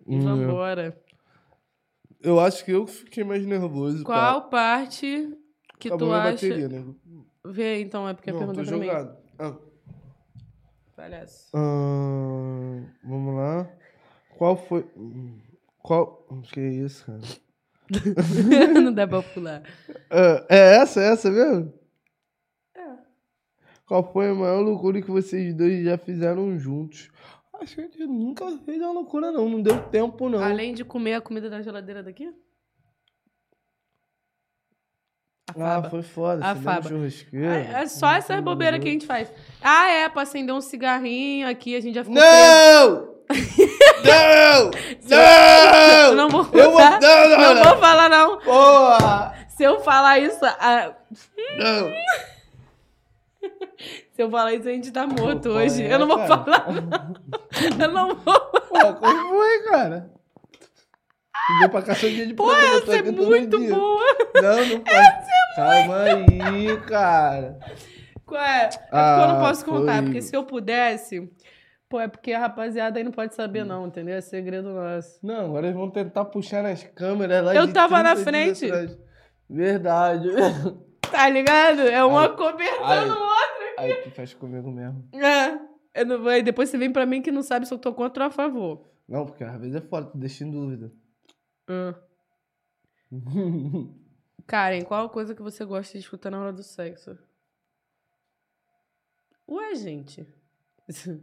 E 0.06 0.16
Hum, 0.16 0.20
vambora. 0.20 1.00
Eu 2.22 2.38
acho 2.38 2.66
que 2.66 2.72
eu 2.72 2.86
fiquei 2.86 3.24
mais 3.24 3.46
nervoso. 3.46 4.04
Qual 4.04 4.50
parte 4.50 5.34
que 5.80 5.88
Acabou 5.88 6.10
tu 6.10 6.14
acha. 6.14 6.32
bateria, 6.32 6.68
né? 6.68 6.86
Vê 7.46 7.82
então, 7.82 8.08
é 8.08 8.14
porque 8.14 8.30
a 8.30 8.34
pergunta 8.34 8.62
tô 8.64 8.68
pra 8.68 8.78
mim. 8.78 8.86
jogado. 8.86 9.18
Ah, 9.40 9.56
Palhaço. 10.96 11.50
ah, 11.56 12.84
vamos 13.04 13.36
lá. 13.36 13.70
Qual 14.38 14.56
foi. 14.56 14.86
Qual. 15.82 16.28
Que 16.52 16.62
isso, 16.62 17.06
cara? 17.06 17.20
Não 18.82 18.94
dá 18.94 19.08
pra 19.08 19.22
pular. 19.24 19.64
Ah, 20.10 20.46
é 20.50 20.76
essa, 20.78 21.02
é 21.02 21.12
essa 21.12 21.32
mesmo? 21.32 21.74
É. 22.76 22.96
Qual 23.88 24.04
foi 24.14 24.30
a 24.30 24.36
maior 24.36 24.62
loucura 24.62 25.02
que 25.02 25.10
vocês 25.12 25.54
dois 25.56 25.84
já 25.84 25.98
fizeram 25.98 26.58
juntos? 26.58 27.10
Acho 27.54 27.76
que 27.76 27.82
a 27.82 27.84
gente 27.84 28.06
nunca 28.06 28.46
fez 28.60 28.80
uma 28.82 28.92
loucura, 28.92 29.32
não. 29.32 29.48
Não 29.50 29.62
deu 29.62 29.82
tempo, 29.90 30.30
não. 30.30 30.40
Além 30.40 30.74
de 30.74 30.84
comer 30.86 31.16
a 31.16 31.22
comida 31.22 31.50
da 31.50 31.62
geladeira 31.62 32.02
daqui? 32.02 32.34
A 35.58 35.64
Ah, 35.64 35.76
faba. 35.76 35.90
foi 35.90 36.02
foda. 36.02 36.46
A 36.46 36.56
faba. 36.56 36.90
É 37.34 37.82
é 37.84 37.88
só 37.88 38.12
essas 38.14 38.40
bobeiras 38.42 38.80
que 38.82 38.88
a 38.88 38.92
gente 38.92 39.06
faz. 39.06 39.32
Ah, 39.62 39.88
é, 39.90 40.10
pra 40.10 40.22
acender 40.24 40.54
um 40.56 40.62
cigarrinho 40.62 41.48
aqui, 41.50 41.76
a 41.76 41.80
gente 41.82 41.96
já 41.96 42.04
ficou 42.04 42.18
preso. 42.22 42.36
Não! 42.38 43.12
não! 44.04 44.72
Eu 45.10 46.16
Não! 46.16 46.16
não 46.16 46.30
vou 46.30 46.48
Eu 46.60 46.72
vou. 46.72 46.80
falar. 46.80 47.00
Não, 47.00 47.30
não, 47.30 47.38
Não 47.38 47.54
não! 47.56 47.64
vou 47.64 47.78
falar, 47.78 48.10
não. 48.10 48.40
Porra! 48.40 49.36
Se 49.50 49.64
eu 49.64 49.80
falar 49.82 50.20
isso, 50.20 50.40
ah, 50.44 50.92
Não! 51.58 51.92
se 54.14 54.22
eu 54.22 54.30
falar 54.30 54.54
isso, 54.54 54.68
a 54.68 54.72
gente 54.72 54.92
tá 54.92 55.06
morto 55.08 55.50
Pô, 55.50 55.56
hoje. 55.56 55.84
é, 55.84 55.94
eu 55.94 56.00
não 56.00 56.08
vou 56.08 56.18
cara. 56.18 56.28
falar. 56.28 56.66
Eu 57.80 57.92
não 57.92 58.16
vou. 58.16 58.40
Pô, 58.40 58.94
como 58.96 59.30
foi, 59.30 59.60
cara? 59.70 60.10
Tu 61.48 61.58
veio 61.60 61.70
pra 61.70 61.82
dia 61.94 62.28
de 62.28 62.34
Pô, 62.34 62.46
programa, 62.46 62.68
eu 62.72 62.78
essa 62.78 62.86
tô 62.86 62.94
é 62.94 63.02
muito 63.12 63.60
boa. 63.60 64.04
Não, 64.42 64.66
não 64.66 64.80
pode. 64.80 65.56
Calma 65.56 65.98
aí, 66.04 66.78
cara. 66.88 67.60
Qual 68.26 68.42
é? 68.42 68.64
É 68.64 68.68
porque 68.68 68.86
eu 68.94 69.00
Ah, 69.00 69.34
não 69.34 69.40
posso 69.48 69.66
contar, 69.66 69.96
foi. 69.96 70.04
porque 70.04 70.22
se 70.22 70.36
eu 70.36 70.44
pudesse. 70.46 71.30
Pô, 71.90 72.00
é 72.00 72.08
porque 72.08 72.32
a 72.32 72.40
rapaziada 72.40 72.98
aí 73.00 73.04
não 73.04 73.12
pode 73.12 73.36
saber, 73.36 73.66
não, 73.66 73.88
entendeu? 73.88 74.16
É 74.16 74.22
segredo 74.22 74.70
nosso. 74.72 75.20
Não, 75.22 75.46
agora 75.48 75.66
eles 75.68 75.76
vão 75.78 75.90
tentar 75.90 76.24
puxar 76.26 76.64
nas 76.64 76.84
câmeras 76.84 77.44
lá 77.44 77.54
Eu 77.54 77.72
tava 77.74 78.02
na 78.02 78.16
30 78.16 78.32
dias 78.32 78.60
frente. 78.60 78.98
Verdade. 79.50 80.28
Tá 81.12 81.28
ligado? 81.28 81.82
É 81.82 82.02
uma 82.06 82.22
Ai, 82.22 82.36
cobertando 82.38 83.14
o 83.14 83.22
outro. 83.22 83.76
Aí 83.80 83.94
tu 83.96 84.12
faz 84.12 84.34
comigo 84.34 84.72
mesmo. 84.72 85.04
É. 85.14 85.60
Eu 85.94 86.06
não 86.06 86.32
e 86.32 86.42
depois 86.42 86.70
você 86.70 86.78
vem 86.78 86.90
pra 86.90 87.06
mim 87.06 87.22
que 87.22 87.30
não 87.34 87.44
sabe 87.44 87.68
se 87.68 87.74
eu 87.74 87.78
tô 87.78 87.94
contra 87.94 88.24
ou 88.24 88.28
a 88.30 88.32
favor. 88.32 88.88
Não, 89.10 89.26
porque 89.26 89.44
às 89.44 89.60
vezes 89.60 89.76
é 89.76 89.82
foda, 89.82 90.08
tu 90.10 90.18
deixa 90.18 90.46
em 90.46 90.50
dúvida. 90.50 90.90
Ah. 91.72 91.96
Karen, 94.46 94.84
qual 94.84 95.06
a 95.06 95.10
coisa 95.10 95.34
que 95.34 95.42
você 95.42 95.64
gosta 95.64 95.94
de 95.94 96.04
escutar 96.04 96.30
na 96.30 96.42
hora 96.42 96.52
do 96.52 96.64
sexo? 96.64 97.18
Ué, 99.48 99.76
gente. 99.76 100.28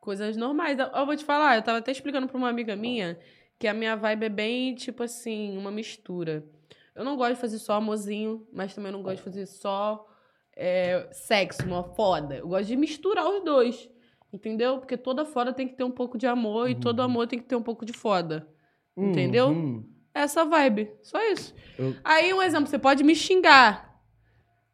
Coisas 0.00 0.36
normais. 0.36 0.78
Eu 0.78 1.04
vou 1.04 1.16
te 1.16 1.24
falar, 1.24 1.56
eu 1.56 1.62
tava 1.62 1.78
até 1.78 1.90
explicando 1.90 2.28
pra 2.28 2.36
uma 2.36 2.48
amiga 2.48 2.76
minha 2.76 3.18
que 3.58 3.66
a 3.66 3.74
minha 3.74 3.96
vibe 3.96 4.26
é 4.26 4.28
bem, 4.28 4.74
tipo 4.74 5.02
assim, 5.02 5.56
uma 5.58 5.72
mistura. 5.72 6.44
Eu 6.94 7.04
não 7.04 7.16
gosto 7.16 7.34
de 7.34 7.40
fazer 7.40 7.58
só 7.58 7.74
amorzinho, 7.74 8.46
mas 8.52 8.72
também 8.74 8.92
não 8.92 9.02
gosto 9.02 9.16
de 9.16 9.22
fazer 9.22 9.46
só 9.46 10.06
é, 10.54 11.08
sexo, 11.10 11.64
uma 11.64 11.82
foda. 11.82 12.36
Eu 12.36 12.46
gosto 12.46 12.68
de 12.68 12.76
misturar 12.76 13.28
os 13.28 13.42
dois. 13.42 13.90
Entendeu? 14.32 14.78
Porque 14.78 14.96
toda 14.96 15.24
foda 15.24 15.52
tem 15.52 15.66
que 15.66 15.74
ter 15.74 15.84
um 15.84 15.90
pouco 15.90 16.18
de 16.18 16.26
amor 16.26 16.68
e 16.68 16.74
todo 16.74 17.00
amor 17.00 17.26
tem 17.26 17.38
que 17.38 17.46
ter 17.46 17.56
um 17.56 17.62
pouco 17.62 17.84
de 17.84 17.92
foda. 17.92 18.46
Entendeu? 18.96 19.48
Uhum. 19.48 19.88
Essa 20.14 20.44
vibe. 20.44 20.90
Só 21.02 21.20
isso. 21.30 21.54
Eu- 21.78 21.94
Aí, 22.02 22.32
um 22.32 22.42
exemplo, 22.42 22.66
você 22.66 22.78
pode 22.78 23.04
me 23.04 23.14
xingar. 23.14 24.00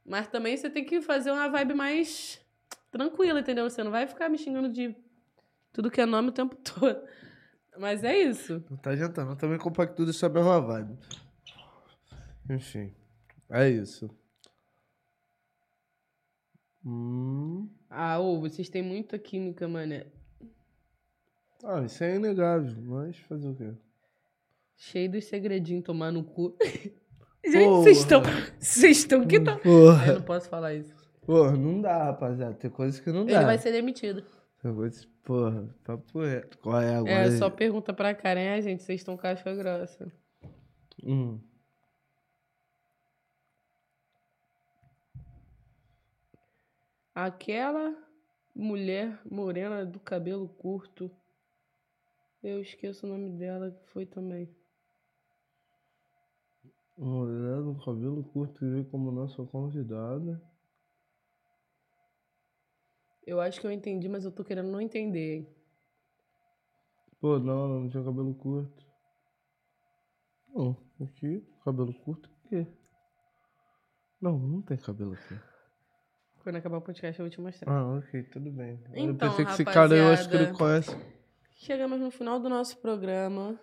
Mas 0.05 0.29
também 0.29 0.57
você 0.57 0.71
tem 0.71 0.85
que 0.85 1.01
fazer 1.01 1.31
uma 1.33 1.49
vibe 1.49 1.75
mais 1.75 2.41
tranquila, 2.91 3.41
entendeu? 3.41 3.69
Você 3.69 3.83
não 3.83 3.91
vai 3.91 4.07
ficar 4.07 4.29
me 4.29 4.39
xingando 4.39 4.69
de 4.69 4.95
tudo 5.73 5.91
que 5.91 6.01
é 6.01 6.07
nome 6.07 6.29
o 6.29 6.33
tempo 6.33 6.55
todo. 6.63 7.03
Mas 7.79 8.05
é 8.05 8.17
isso. 8.19 8.63
Não 8.71 8.77
tá 8.77 8.91
adiantando, 8.91 9.33
eu 9.33 9.37
também 9.37 9.59
compacto 9.59 9.97
tudo 9.97 10.11
isso 10.11 10.25
é 10.25 10.29
a 10.29 10.61
vibe. 10.61 10.99
Enfim, 12.51 12.95
é 13.51 13.69
isso. 13.69 14.11
Hum. 16.85 17.69
Ah, 17.89 18.19
ô, 18.19 18.41
vocês 18.41 18.69
têm 18.69 18.83
muita 18.83 19.19
química, 19.19 19.69
mané. 19.69 20.07
Ah, 21.65 21.81
isso 21.83 22.03
é 22.03 22.17
inegável, 22.17 22.75
mas 22.83 23.17
fazer 23.19 23.49
o 23.49 23.55
quê? 23.55 23.73
Cheio 24.77 25.11
dos 25.11 25.25
segredinhos 25.27 25.85
tomar 25.85 26.11
no 26.11 26.25
cu. 26.25 26.57
Gente, 27.45 27.69
vocês 27.69 27.99
estão. 27.99 28.23
Vocês 28.59 28.99
estão 28.99 29.27
que 29.27 29.41
tá. 29.41 29.53
Eu 29.53 29.59
Porra, 29.61 30.13
não 30.15 30.23
posso 30.23 30.49
falar 30.49 30.75
isso. 30.75 30.95
porra, 31.27 31.57
não 31.57 31.81
dá, 31.81 32.05
rapaziada. 32.05 32.55
Tem 32.55 32.71
coisas 32.71 33.01
que 33.01 33.11
não 33.11 33.25
dá. 33.27 33.33
Ele 33.37 33.45
vai 33.45 33.59
ser 33.59 33.73
demitido. 33.73 34.25
Tem 34.63 34.73
coisas, 34.73 35.05
porra, 35.25 35.69
papo 35.83 36.21
reto. 36.21 36.57
Qual 36.59 36.81
é 36.81 36.95
agora? 36.95 37.11
É, 37.13 37.31
só 37.33 37.51
pergunta 37.51 37.93
pra 37.93 38.15
Karen, 38.15 38.51
ah, 38.55 38.61
gente, 38.61 38.83
vocês 38.83 39.01
estão 39.01 39.17
casca 39.17 39.53
grossa. 39.55 40.13
Hum. 41.03 41.41
Aquela 47.15 47.95
mulher 48.55 49.21
morena 49.29 49.85
do 49.85 50.01
cabelo 50.01 50.49
curto. 50.49 51.11
Eu 52.43 52.61
esqueço 52.61 53.07
o 53.07 53.09
nome 53.09 53.31
dela, 53.31 53.71
que 53.71 53.91
foi 53.91 54.07
também. 54.07 54.49
Mulher 56.97 57.63
do 57.63 57.75
cabelo 57.85 58.23
curto 58.25 58.61
veio 58.61 58.85
como 58.85 59.11
nossa 59.11 59.43
convidada. 59.45 60.41
Eu 63.27 63.41
acho 63.41 63.61
que 63.61 63.67
eu 63.67 63.73
entendi, 63.73 64.09
mas 64.09 64.25
eu 64.25 64.33
tô 64.33 64.45
querendo 64.45 64.71
não 64.71 64.81
entender. 64.81 65.49
Pô, 67.21 67.39
não, 67.39 67.69
não 67.69 67.89
tinha 67.89 68.03
cabelo 68.03 68.35
curto. 68.35 68.85
Não, 70.55 70.77
aqui, 71.01 71.47
cabelo 71.65 71.95
curto 71.95 72.29
aqui. 72.45 72.67
Não, 74.21 74.39
não 74.39 74.63
tem 74.63 74.77
cabelo 74.77 75.15
aqui. 75.15 75.39
Quando 76.43 76.57
acabar 76.57 76.79
o 76.79 76.83
podcast 76.83 77.19
eu 77.19 77.25
vou 77.25 77.31
te 77.31 77.41
mostrar. 77.41 77.73
Ah, 77.73 77.99
ok, 77.99 78.25
tudo 78.25 78.51
bem. 78.51 78.81
eu 78.93 79.11
Então, 79.11 79.31
pensei 79.31 79.45
que 79.45 79.53
esse 79.53 79.65
cara 79.65 79.97
eu 79.97 80.13
acho 80.13 80.29
que 80.29 80.37
ele 80.37 80.53
conhece. 80.53 80.91
Chegamos 81.55 82.01
no 82.01 82.11
final 82.11 82.41
do 82.41 82.49
nosso 82.49 82.77
programa. 82.79 83.59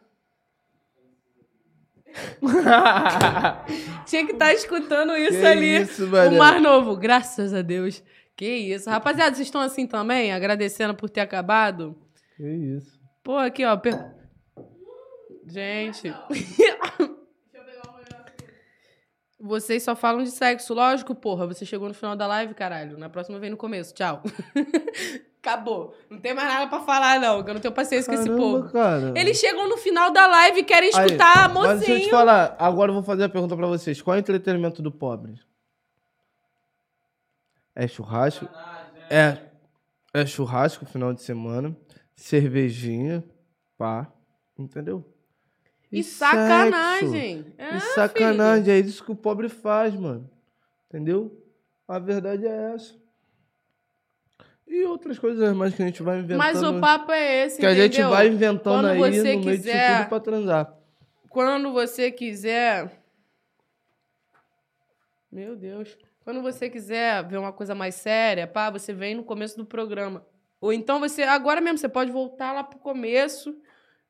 Tinha 4.06 4.26
que 4.26 4.32
estar 4.34 4.54
escutando 4.54 5.16
isso 5.16 5.40
Que 5.40 5.46
ali. 5.46 5.82
isso, 5.82 6.08
o. 6.08 6.38
Mar 6.38 6.60
Novo, 6.60 6.96
graças 6.96 7.54
a 7.54 7.62
Deus. 7.62 8.04
Que 8.36 8.48
isso. 8.48 8.90
Rapaziada, 8.90 9.36
vocês 9.36 9.48
estão 9.48 9.62
assim 9.62 9.86
também? 9.86 10.32
Agradecendo 10.32 10.94
por 10.96 11.10
ter 11.10 11.22
acabado? 11.22 11.96
Que 12.38 12.44
isso. 12.48 13.00
Pô, 13.24 13.38
aqui, 13.38 13.66
ó. 13.66 13.76
per- 13.78 14.00
Gente. 15.46 16.14
Vocês 19.40 19.84
só 19.84 19.96
falam 19.96 20.24
de 20.24 20.32
sexo, 20.32 20.74
lógico, 20.74 21.16
porra. 21.16 21.48
Você 21.48 21.66
chegou 21.66 21.88
no 21.88 21.94
final 21.94 22.16
da 22.16 22.28
live, 22.28 22.54
caralho. 22.54 22.98
Na 22.98 23.10
próxima 23.10 23.40
vem 23.40 23.50
no 23.50 23.56
começo. 23.58 23.94
Tchau. 23.94 24.22
Acabou. 25.42 25.96
Não 26.10 26.20
tem 26.20 26.34
mais 26.34 26.50
nada 26.50 26.68
pra 26.68 26.82
falar, 26.82 27.18
não. 27.22 27.42
Que 27.42 27.50
eu 27.50 27.54
não 27.54 27.62
tenho 27.62 27.74
paciência 27.74 28.12
com 28.12 28.20
esse 28.20 28.28
Caramba, 28.30 28.44
povo. 28.44 28.74
cara. 28.74 29.14
Eles 29.18 29.38
chegam 29.40 29.70
no 29.70 29.78
final 29.78 30.12
da 30.12 30.28
live 30.28 30.60
e 30.60 30.64
querem 30.66 30.92
Aí, 30.94 31.06
escutar, 31.06 31.48
Mas 31.54 31.80
deixa 31.80 31.84
eu 31.84 31.86
te 31.86 31.92
mocinho. 31.92 32.10
falar, 32.12 32.56
agora 32.60 32.90
eu 32.90 32.96
vou 32.96 33.04
fazer 33.04 33.24
a 33.24 33.30
pergunta 33.30 33.56
pra 33.56 33.66
vocês. 33.66 34.02
Qual 34.02 34.14
é 34.14 34.18
o 34.18 34.20
entretenimento 34.20 34.82
do 34.82 34.92
pobre? 34.92 35.40
É 37.74 37.88
churrasco? 37.88 38.46
É, 39.10 39.38
é 40.14 40.26
churrasco 40.26 40.86
final 40.86 41.14
de 41.14 41.22
semana, 41.24 41.76
cervejinha, 42.14 43.24
pá, 43.78 44.12
entendeu? 44.58 45.06
E 45.92 46.04
sexo. 46.04 46.20
sacanagem. 46.20 47.54
É, 47.58 47.76
e 47.76 47.80
sacanagem, 47.80 48.74
é 48.74 48.80
isso 48.80 49.04
que 49.04 49.12
o 49.12 49.16
pobre 49.16 49.50
faz, 49.50 49.96
mano. 49.96 50.30
Entendeu? 50.88 51.36
A 51.88 51.98
verdade 52.00 52.46
é 52.46 52.74
essa. 52.74 52.94
E 54.68 54.84
outras 54.84 55.18
coisas 55.18 55.56
mais 55.56 55.74
que 55.74 55.82
a 55.82 55.86
gente 55.86 56.04
vai 56.04 56.16
filho. 56.18 56.26
inventando. 56.26 56.38
Mas 56.46 56.62
o 56.62 56.80
papo 56.80 57.12
é 57.12 57.46
esse, 57.46 57.60
que 57.60 57.66
a 57.66 57.74
gente 57.74 57.94
entendeu? 57.94 58.10
vai 58.12 58.28
inventando 58.28 58.84
Quando 58.84 58.86
aí 58.88 59.00
você 59.00 59.36
no 59.36 59.40
meio 59.40 59.58
quiser- 59.58 59.98
tudo 59.98 60.10
pra 60.10 60.20
transar. 60.20 60.78
Quando 61.28 61.72
você 61.74 62.12
quiser. 62.12 62.92
Meu 65.32 65.56
Deus. 65.56 65.98
Quando 66.24 66.42
você 66.42 66.70
quiser 66.70 67.24
ver 67.28 67.38
uma 67.38 67.52
coisa 67.52 67.74
mais 67.74 67.96
séria, 67.96 68.46
pá, 68.46 68.70
você 68.70 68.94
vem 68.94 69.16
no 69.16 69.24
começo 69.24 69.58
do 69.58 69.66
programa. 69.66 70.26
Ou 70.62 70.72
então 70.74 71.00
você. 71.00 71.24
Agora 71.24 71.62
mesmo, 71.62 71.78
você 71.78 71.90
pode 71.90 72.12
voltar 72.12 72.52
lá 72.52 72.64
pro 72.64 72.78
começo, 72.80 73.56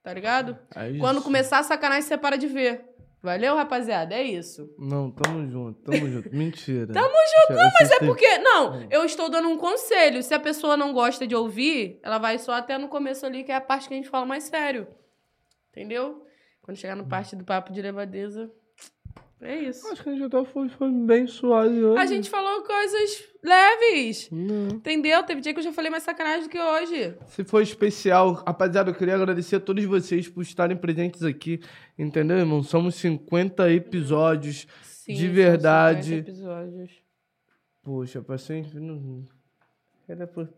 tá 0.03 0.13
ligado? 0.13 0.57
É 0.75 0.97
Quando 0.97 1.21
começar 1.21 1.59
a 1.59 1.63
sacanagem, 1.63 2.03
você 2.03 2.17
para 2.17 2.37
de 2.37 2.47
ver. 2.47 2.89
Valeu, 3.21 3.55
rapaziada? 3.55 4.15
É 4.15 4.23
isso. 4.23 4.73
Não, 4.79 5.11
tamo 5.11 5.45
junto, 5.45 5.81
tamo 5.81 6.09
junto. 6.09 6.33
Mentira. 6.33 6.93
Tamo 6.93 7.09
junto, 7.09 7.57
não, 7.57 7.69
Mas 7.77 7.91
é 7.91 7.99
porque. 7.99 8.37
Não, 8.37 8.87
eu 8.89 9.03
estou 9.03 9.29
dando 9.29 9.49
um 9.49 9.57
conselho. 9.57 10.23
Se 10.23 10.33
a 10.33 10.39
pessoa 10.39 10.77
não 10.77 10.93
gosta 10.93 11.27
de 11.27 11.35
ouvir, 11.35 11.99
ela 12.01 12.17
vai 12.17 12.37
só 12.37 12.53
até 12.53 12.77
no 12.77 12.87
começo 12.87 13.25
ali, 13.25 13.43
que 13.43 13.51
é 13.51 13.55
a 13.55 13.61
parte 13.61 13.89
que 13.89 13.93
a 13.93 13.97
gente 13.97 14.09
fala 14.09 14.25
mais 14.25 14.45
sério. 14.45 14.87
Entendeu? 15.69 16.25
Quando 16.61 16.77
chegar 16.77 16.95
no 16.95 17.07
parte 17.07 17.35
do 17.35 17.43
papo 17.43 17.73
de 17.73 17.81
levadeza. 17.81 18.49
É 19.41 19.57
isso. 19.57 19.87
Acho 19.87 20.03
que 20.03 20.09
a 20.09 20.11
gente 20.11 20.23
até 20.25 20.43
foi, 20.45 20.67
foi 20.69 20.91
bem 20.91 21.25
suave 21.25 21.81
hoje. 21.83 22.01
A 22.01 22.05
gente 22.05 22.29
falou 22.29 22.61
coisas 22.63 23.23
leves. 23.41 24.29
Não. 24.31 24.67
Entendeu? 24.75 25.23
Teve 25.23 25.39
dia 25.39 25.53
que 25.53 25.59
eu 25.59 25.63
já 25.63 25.71
falei 25.71 25.89
mais 25.89 26.03
sacanagem 26.03 26.43
do 26.43 26.49
que 26.49 26.59
hoje. 26.59 27.15
Se 27.27 27.45
for 27.45 27.61
especial, 27.61 28.33
rapaziada, 28.33 28.89
eu 28.91 28.95
queria 28.95 29.15
agradecer 29.15 29.55
a 29.55 29.59
todos 29.61 29.85
vocês 29.85 30.27
por 30.27 30.41
estarem 30.41 30.75
presentes 30.75 31.23
aqui. 31.23 31.61
Entendeu, 31.97 32.37
irmão? 32.37 32.61
Somos 32.61 32.95
50 32.95 33.71
episódios. 33.71 34.67
Sim, 34.83 35.13
De 35.13 35.27
verdade. 35.29 36.09
50 36.17 36.29
episódios. 36.31 36.91
Poxa, 37.81 38.21
em. 38.53 38.63
não- 38.73 39.25
Era 40.07 40.27
por... 40.27 40.49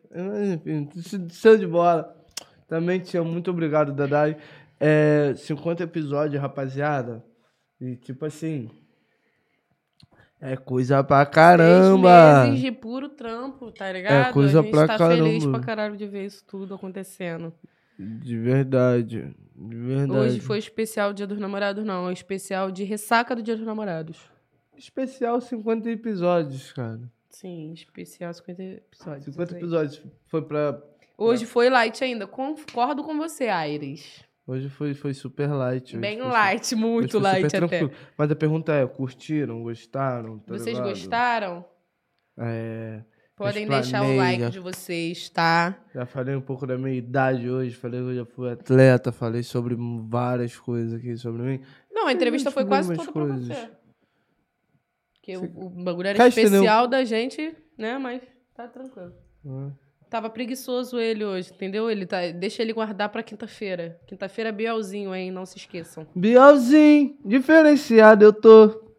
Enfim, 0.53 0.89
show 1.29 1.55
de 1.55 1.67
bola. 1.67 2.15
Também 2.67 2.99
tinha 2.99 3.23
muito 3.23 3.51
obrigado, 3.51 3.93
Dadai. 3.93 4.37
É, 4.79 5.33
50 5.35 5.83
episódios, 5.83 6.41
rapaziada. 6.41 7.23
E 7.81 7.95
tipo 7.95 8.25
assim. 8.25 8.69
É 10.39 10.55
coisa 10.55 11.03
pra 11.03 11.25
caramba. 11.25 12.43
Seis 12.43 12.49
meses 12.49 12.61
de 12.61 12.71
puro 12.71 13.09
trampo, 13.09 13.71
tá 13.71 13.91
ligado? 13.91 14.29
É 14.29 14.33
coisa 14.33 14.59
a 14.59 14.63
gente 14.63 14.71
pra 14.71 14.87
tá 14.87 14.97
feliz 14.97 15.43
caramba. 15.43 15.57
pra 15.57 15.65
caralho 15.65 15.97
de 15.97 16.07
ver 16.07 16.25
isso 16.25 16.43
tudo 16.45 16.75
acontecendo. 16.75 17.53
De 17.97 18.37
verdade. 18.37 19.35
De 19.55 19.75
verdade. 19.75 20.19
Hoje 20.19 20.39
foi 20.39 20.57
especial 20.57 21.13
Dia 21.13 21.27
dos 21.27 21.39
Namorados, 21.39 21.83
não. 21.83 22.09
É 22.09 22.13
especial 22.13 22.71
de 22.71 22.83
ressaca 22.83 23.35
do 23.35 23.43
Dia 23.43 23.55
dos 23.55 23.65
Namorados. 23.65 24.17
Especial 24.75 25.39
50 25.39 25.89
episódios, 25.91 26.71
cara. 26.73 27.01
Sim, 27.29 27.71
especial 27.73 28.33
50 28.33 28.63
episódios. 28.63 29.25
50 29.25 29.43
isso 29.43 29.55
aí. 29.55 29.61
episódios. 29.61 30.01
Foi 30.25 30.41
pra. 30.41 30.81
Hoje 31.17 31.45
foi 31.45 31.69
light 31.69 32.03
ainda. 32.03 32.25
Concordo 32.25 33.03
com 33.03 33.15
você, 33.15 33.47
Aires. 33.47 34.23
Hoje 34.47 34.69
foi, 34.69 34.93
foi 34.93 35.13
super 35.13 35.47
light. 35.47 35.91
hoje 35.93 35.97
Bem 35.99 36.17
foi 36.19 36.27
light, 36.27 36.75
muito 36.75 37.19
light 37.19 37.55
até. 37.55 37.89
Mas 38.17 38.31
a 38.31 38.35
pergunta 38.35 38.73
é: 38.73 38.85
curtiram? 38.87 39.61
Gostaram? 39.63 40.39
Tá 40.39 40.53
Vocês 40.53 40.77
ligado? 40.77 40.89
gostaram? 40.89 41.65
É. 42.37 43.03
Podem 43.35 43.67
deixar 43.67 44.03
o 44.03 44.15
like 44.15 44.49
de 44.51 44.59
vocês, 44.59 45.29
tá? 45.29 45.75
Já 45.95 46.05
falei 46.05 46.35
um 46.35 46.41
pouco 46.41 46.67
da 46.67 46.77
minha 46.77 46.93
idade 46.95 47.49
hoje. 47.49 47.75
Falei 47.75 47.99
que 47.99 48.05
eu 48.07 48.15
já 48.15 48.25
fui 48.25 48.51
atleta. 48.51 49.11
Falei 49.11 49.41
sobre 49.41 49.75
várias 50.07 50.55
coisas 50.57 50.93
aqui 50.93 51.15
sobre 51.17 51.41
mim. 51.41 51.63
Não, 51.91 52.07
a 52.07 52.13
entrevista 52.13 52.51
foi 52.51 52.65
quase 52.65 52.89
toda 52.89 53.01
umas 53.01 53.11
pra 53.13 53.21
coisas. 53.23 53.47
você. 53.47 53.69
Porque 55.13 55.37
o, 55.37 55.43
o 55.65 55.69
bagulho 55.83 56.07
era 56.07 56.17
Cá 56.17 56.27
entendeu? 56.27 56.45
especial 56.53 56.87
da 56.87 57.03
gente, 57.03 57.55
né? 57.77 57.97
Mas 57.97 58.21
tá 58.55 58.67
tranquilo. 58.67 59.13
né? 59.43 59.71
Tava 60.11 60.29
preguiçoso 60.29 60.99
ele 60.99 61.23
hoje, 61.23 61.51
entendeu? 61.55 61.89
Ele 61.89 62.05
tá, 62.05 62.17
deixa 62.35 62.61
ele 62.61 62.73
guardar 62.73 63.07
pra 63.07 63.23
quinta-feira. 63.23 63.97
Quinta-feira 64.05 64.49
é 64.49 64.51
Bielzinho, 64.51 65.15
hein? 65.15 65.31
Não 65.31 65.45
se 65.45 65.57
esqueçam. 65.57 66.05
Bielzinho, 66.13 67.15
diferenciado 67.23 68.25
eu 68.25 68.33
tô. 68.33 68.91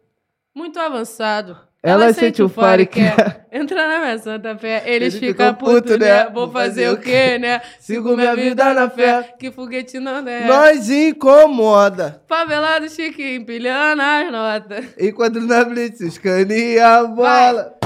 Muito 0.55 0.79
avançado. 0.79 1.55
Ela 1.83 2.11
sente 2.13 2.41
o 2.41 2.49
fare 2.49 2.87
que 2.87 2.99
quer. 2.99 3.45
Entra 3.53 3.87
na 3.87 3.99
minha 3.99 4.17
santa 4.17 4.57
fé. 4.57 4.81
Eles 4.87 5.13
Ele 5.13 5.27
ficam 5.27 5.53
ficam 5.53 5.67
puto, 5.67 5.99
né? 5.99 6.23
né? 6.23 6.29
Vou 6.31 6.49
fazer 6.49 6.89
o 6.89 6.97
quê, 6.97 7.37
né? 7.37 7.61
Sigo 7.79 8.15
minha 8.15 8.35
vida 8.35 8.73
na 8.73 8.89
fé. 8.89 9.35
Que 9.37 9.51
foguete 9.51 9.99
não 9.99 10.27
é. 10.27 10.47
Nós 10.47 10.89
incomoda. 10.89 12.23
Favelado 12.27 12.89
chique, 12.89 13.35
empilhando 13.35 14.01
as 14.01 14.31
notas. 14.31 14.85
Enquanto 14.97 15.39
na 15.41 15.63
blitz 15.63 16.01
escaneia 16.01 16.87
a 16.87 17.03
bola. 17.03 17.82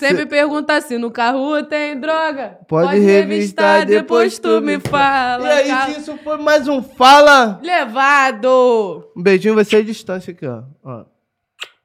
Sempre 0.00 0.26
pergunta 0.26 0.80
se 0.80 0.96
no 0.98 1.10
carro 1.10 1.62
tem 1.64 1.98
droga. 2.00 2.58
Pode 2.66 2.98
revistar, 2.98 3.84
depois 3.86 4.38
tu 4.38 4.60
me 4.60 4.80
fala. 4.80 5.46
E 5.46 5.50
aí, 5.52 5.68
Carro- 5.68 5.92
isso 5.92 6.16
foi 6.18 6.38
mais 6.38 6.66
um 6.66 6.82
Fala. 6.82 7.60
Levado! 7.62 9.12
Um 9.16 9.22
beijinho, 9.22 9.54
vai 9.54 9.64
ser 9.64 9.76
a 9.76 9.82
distância 9.82 10.32
aqui, 10.32 10.46
ó. 10.46 10.62
ó. 10.82 11.04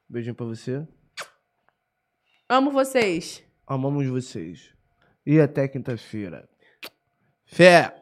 Beijinho 0.09 0.33
pra 0.33 0.45
você. 0.45 0.81
Amo 2.49 2.71
vocês. 2.71 3.43
Amamos 3.67 4.07
vocês. 4.07 4.69
E 5.25 5.39
até 5.39 5.67
quinta-feira. 5.67 6.47
Fé! 7.45 7.93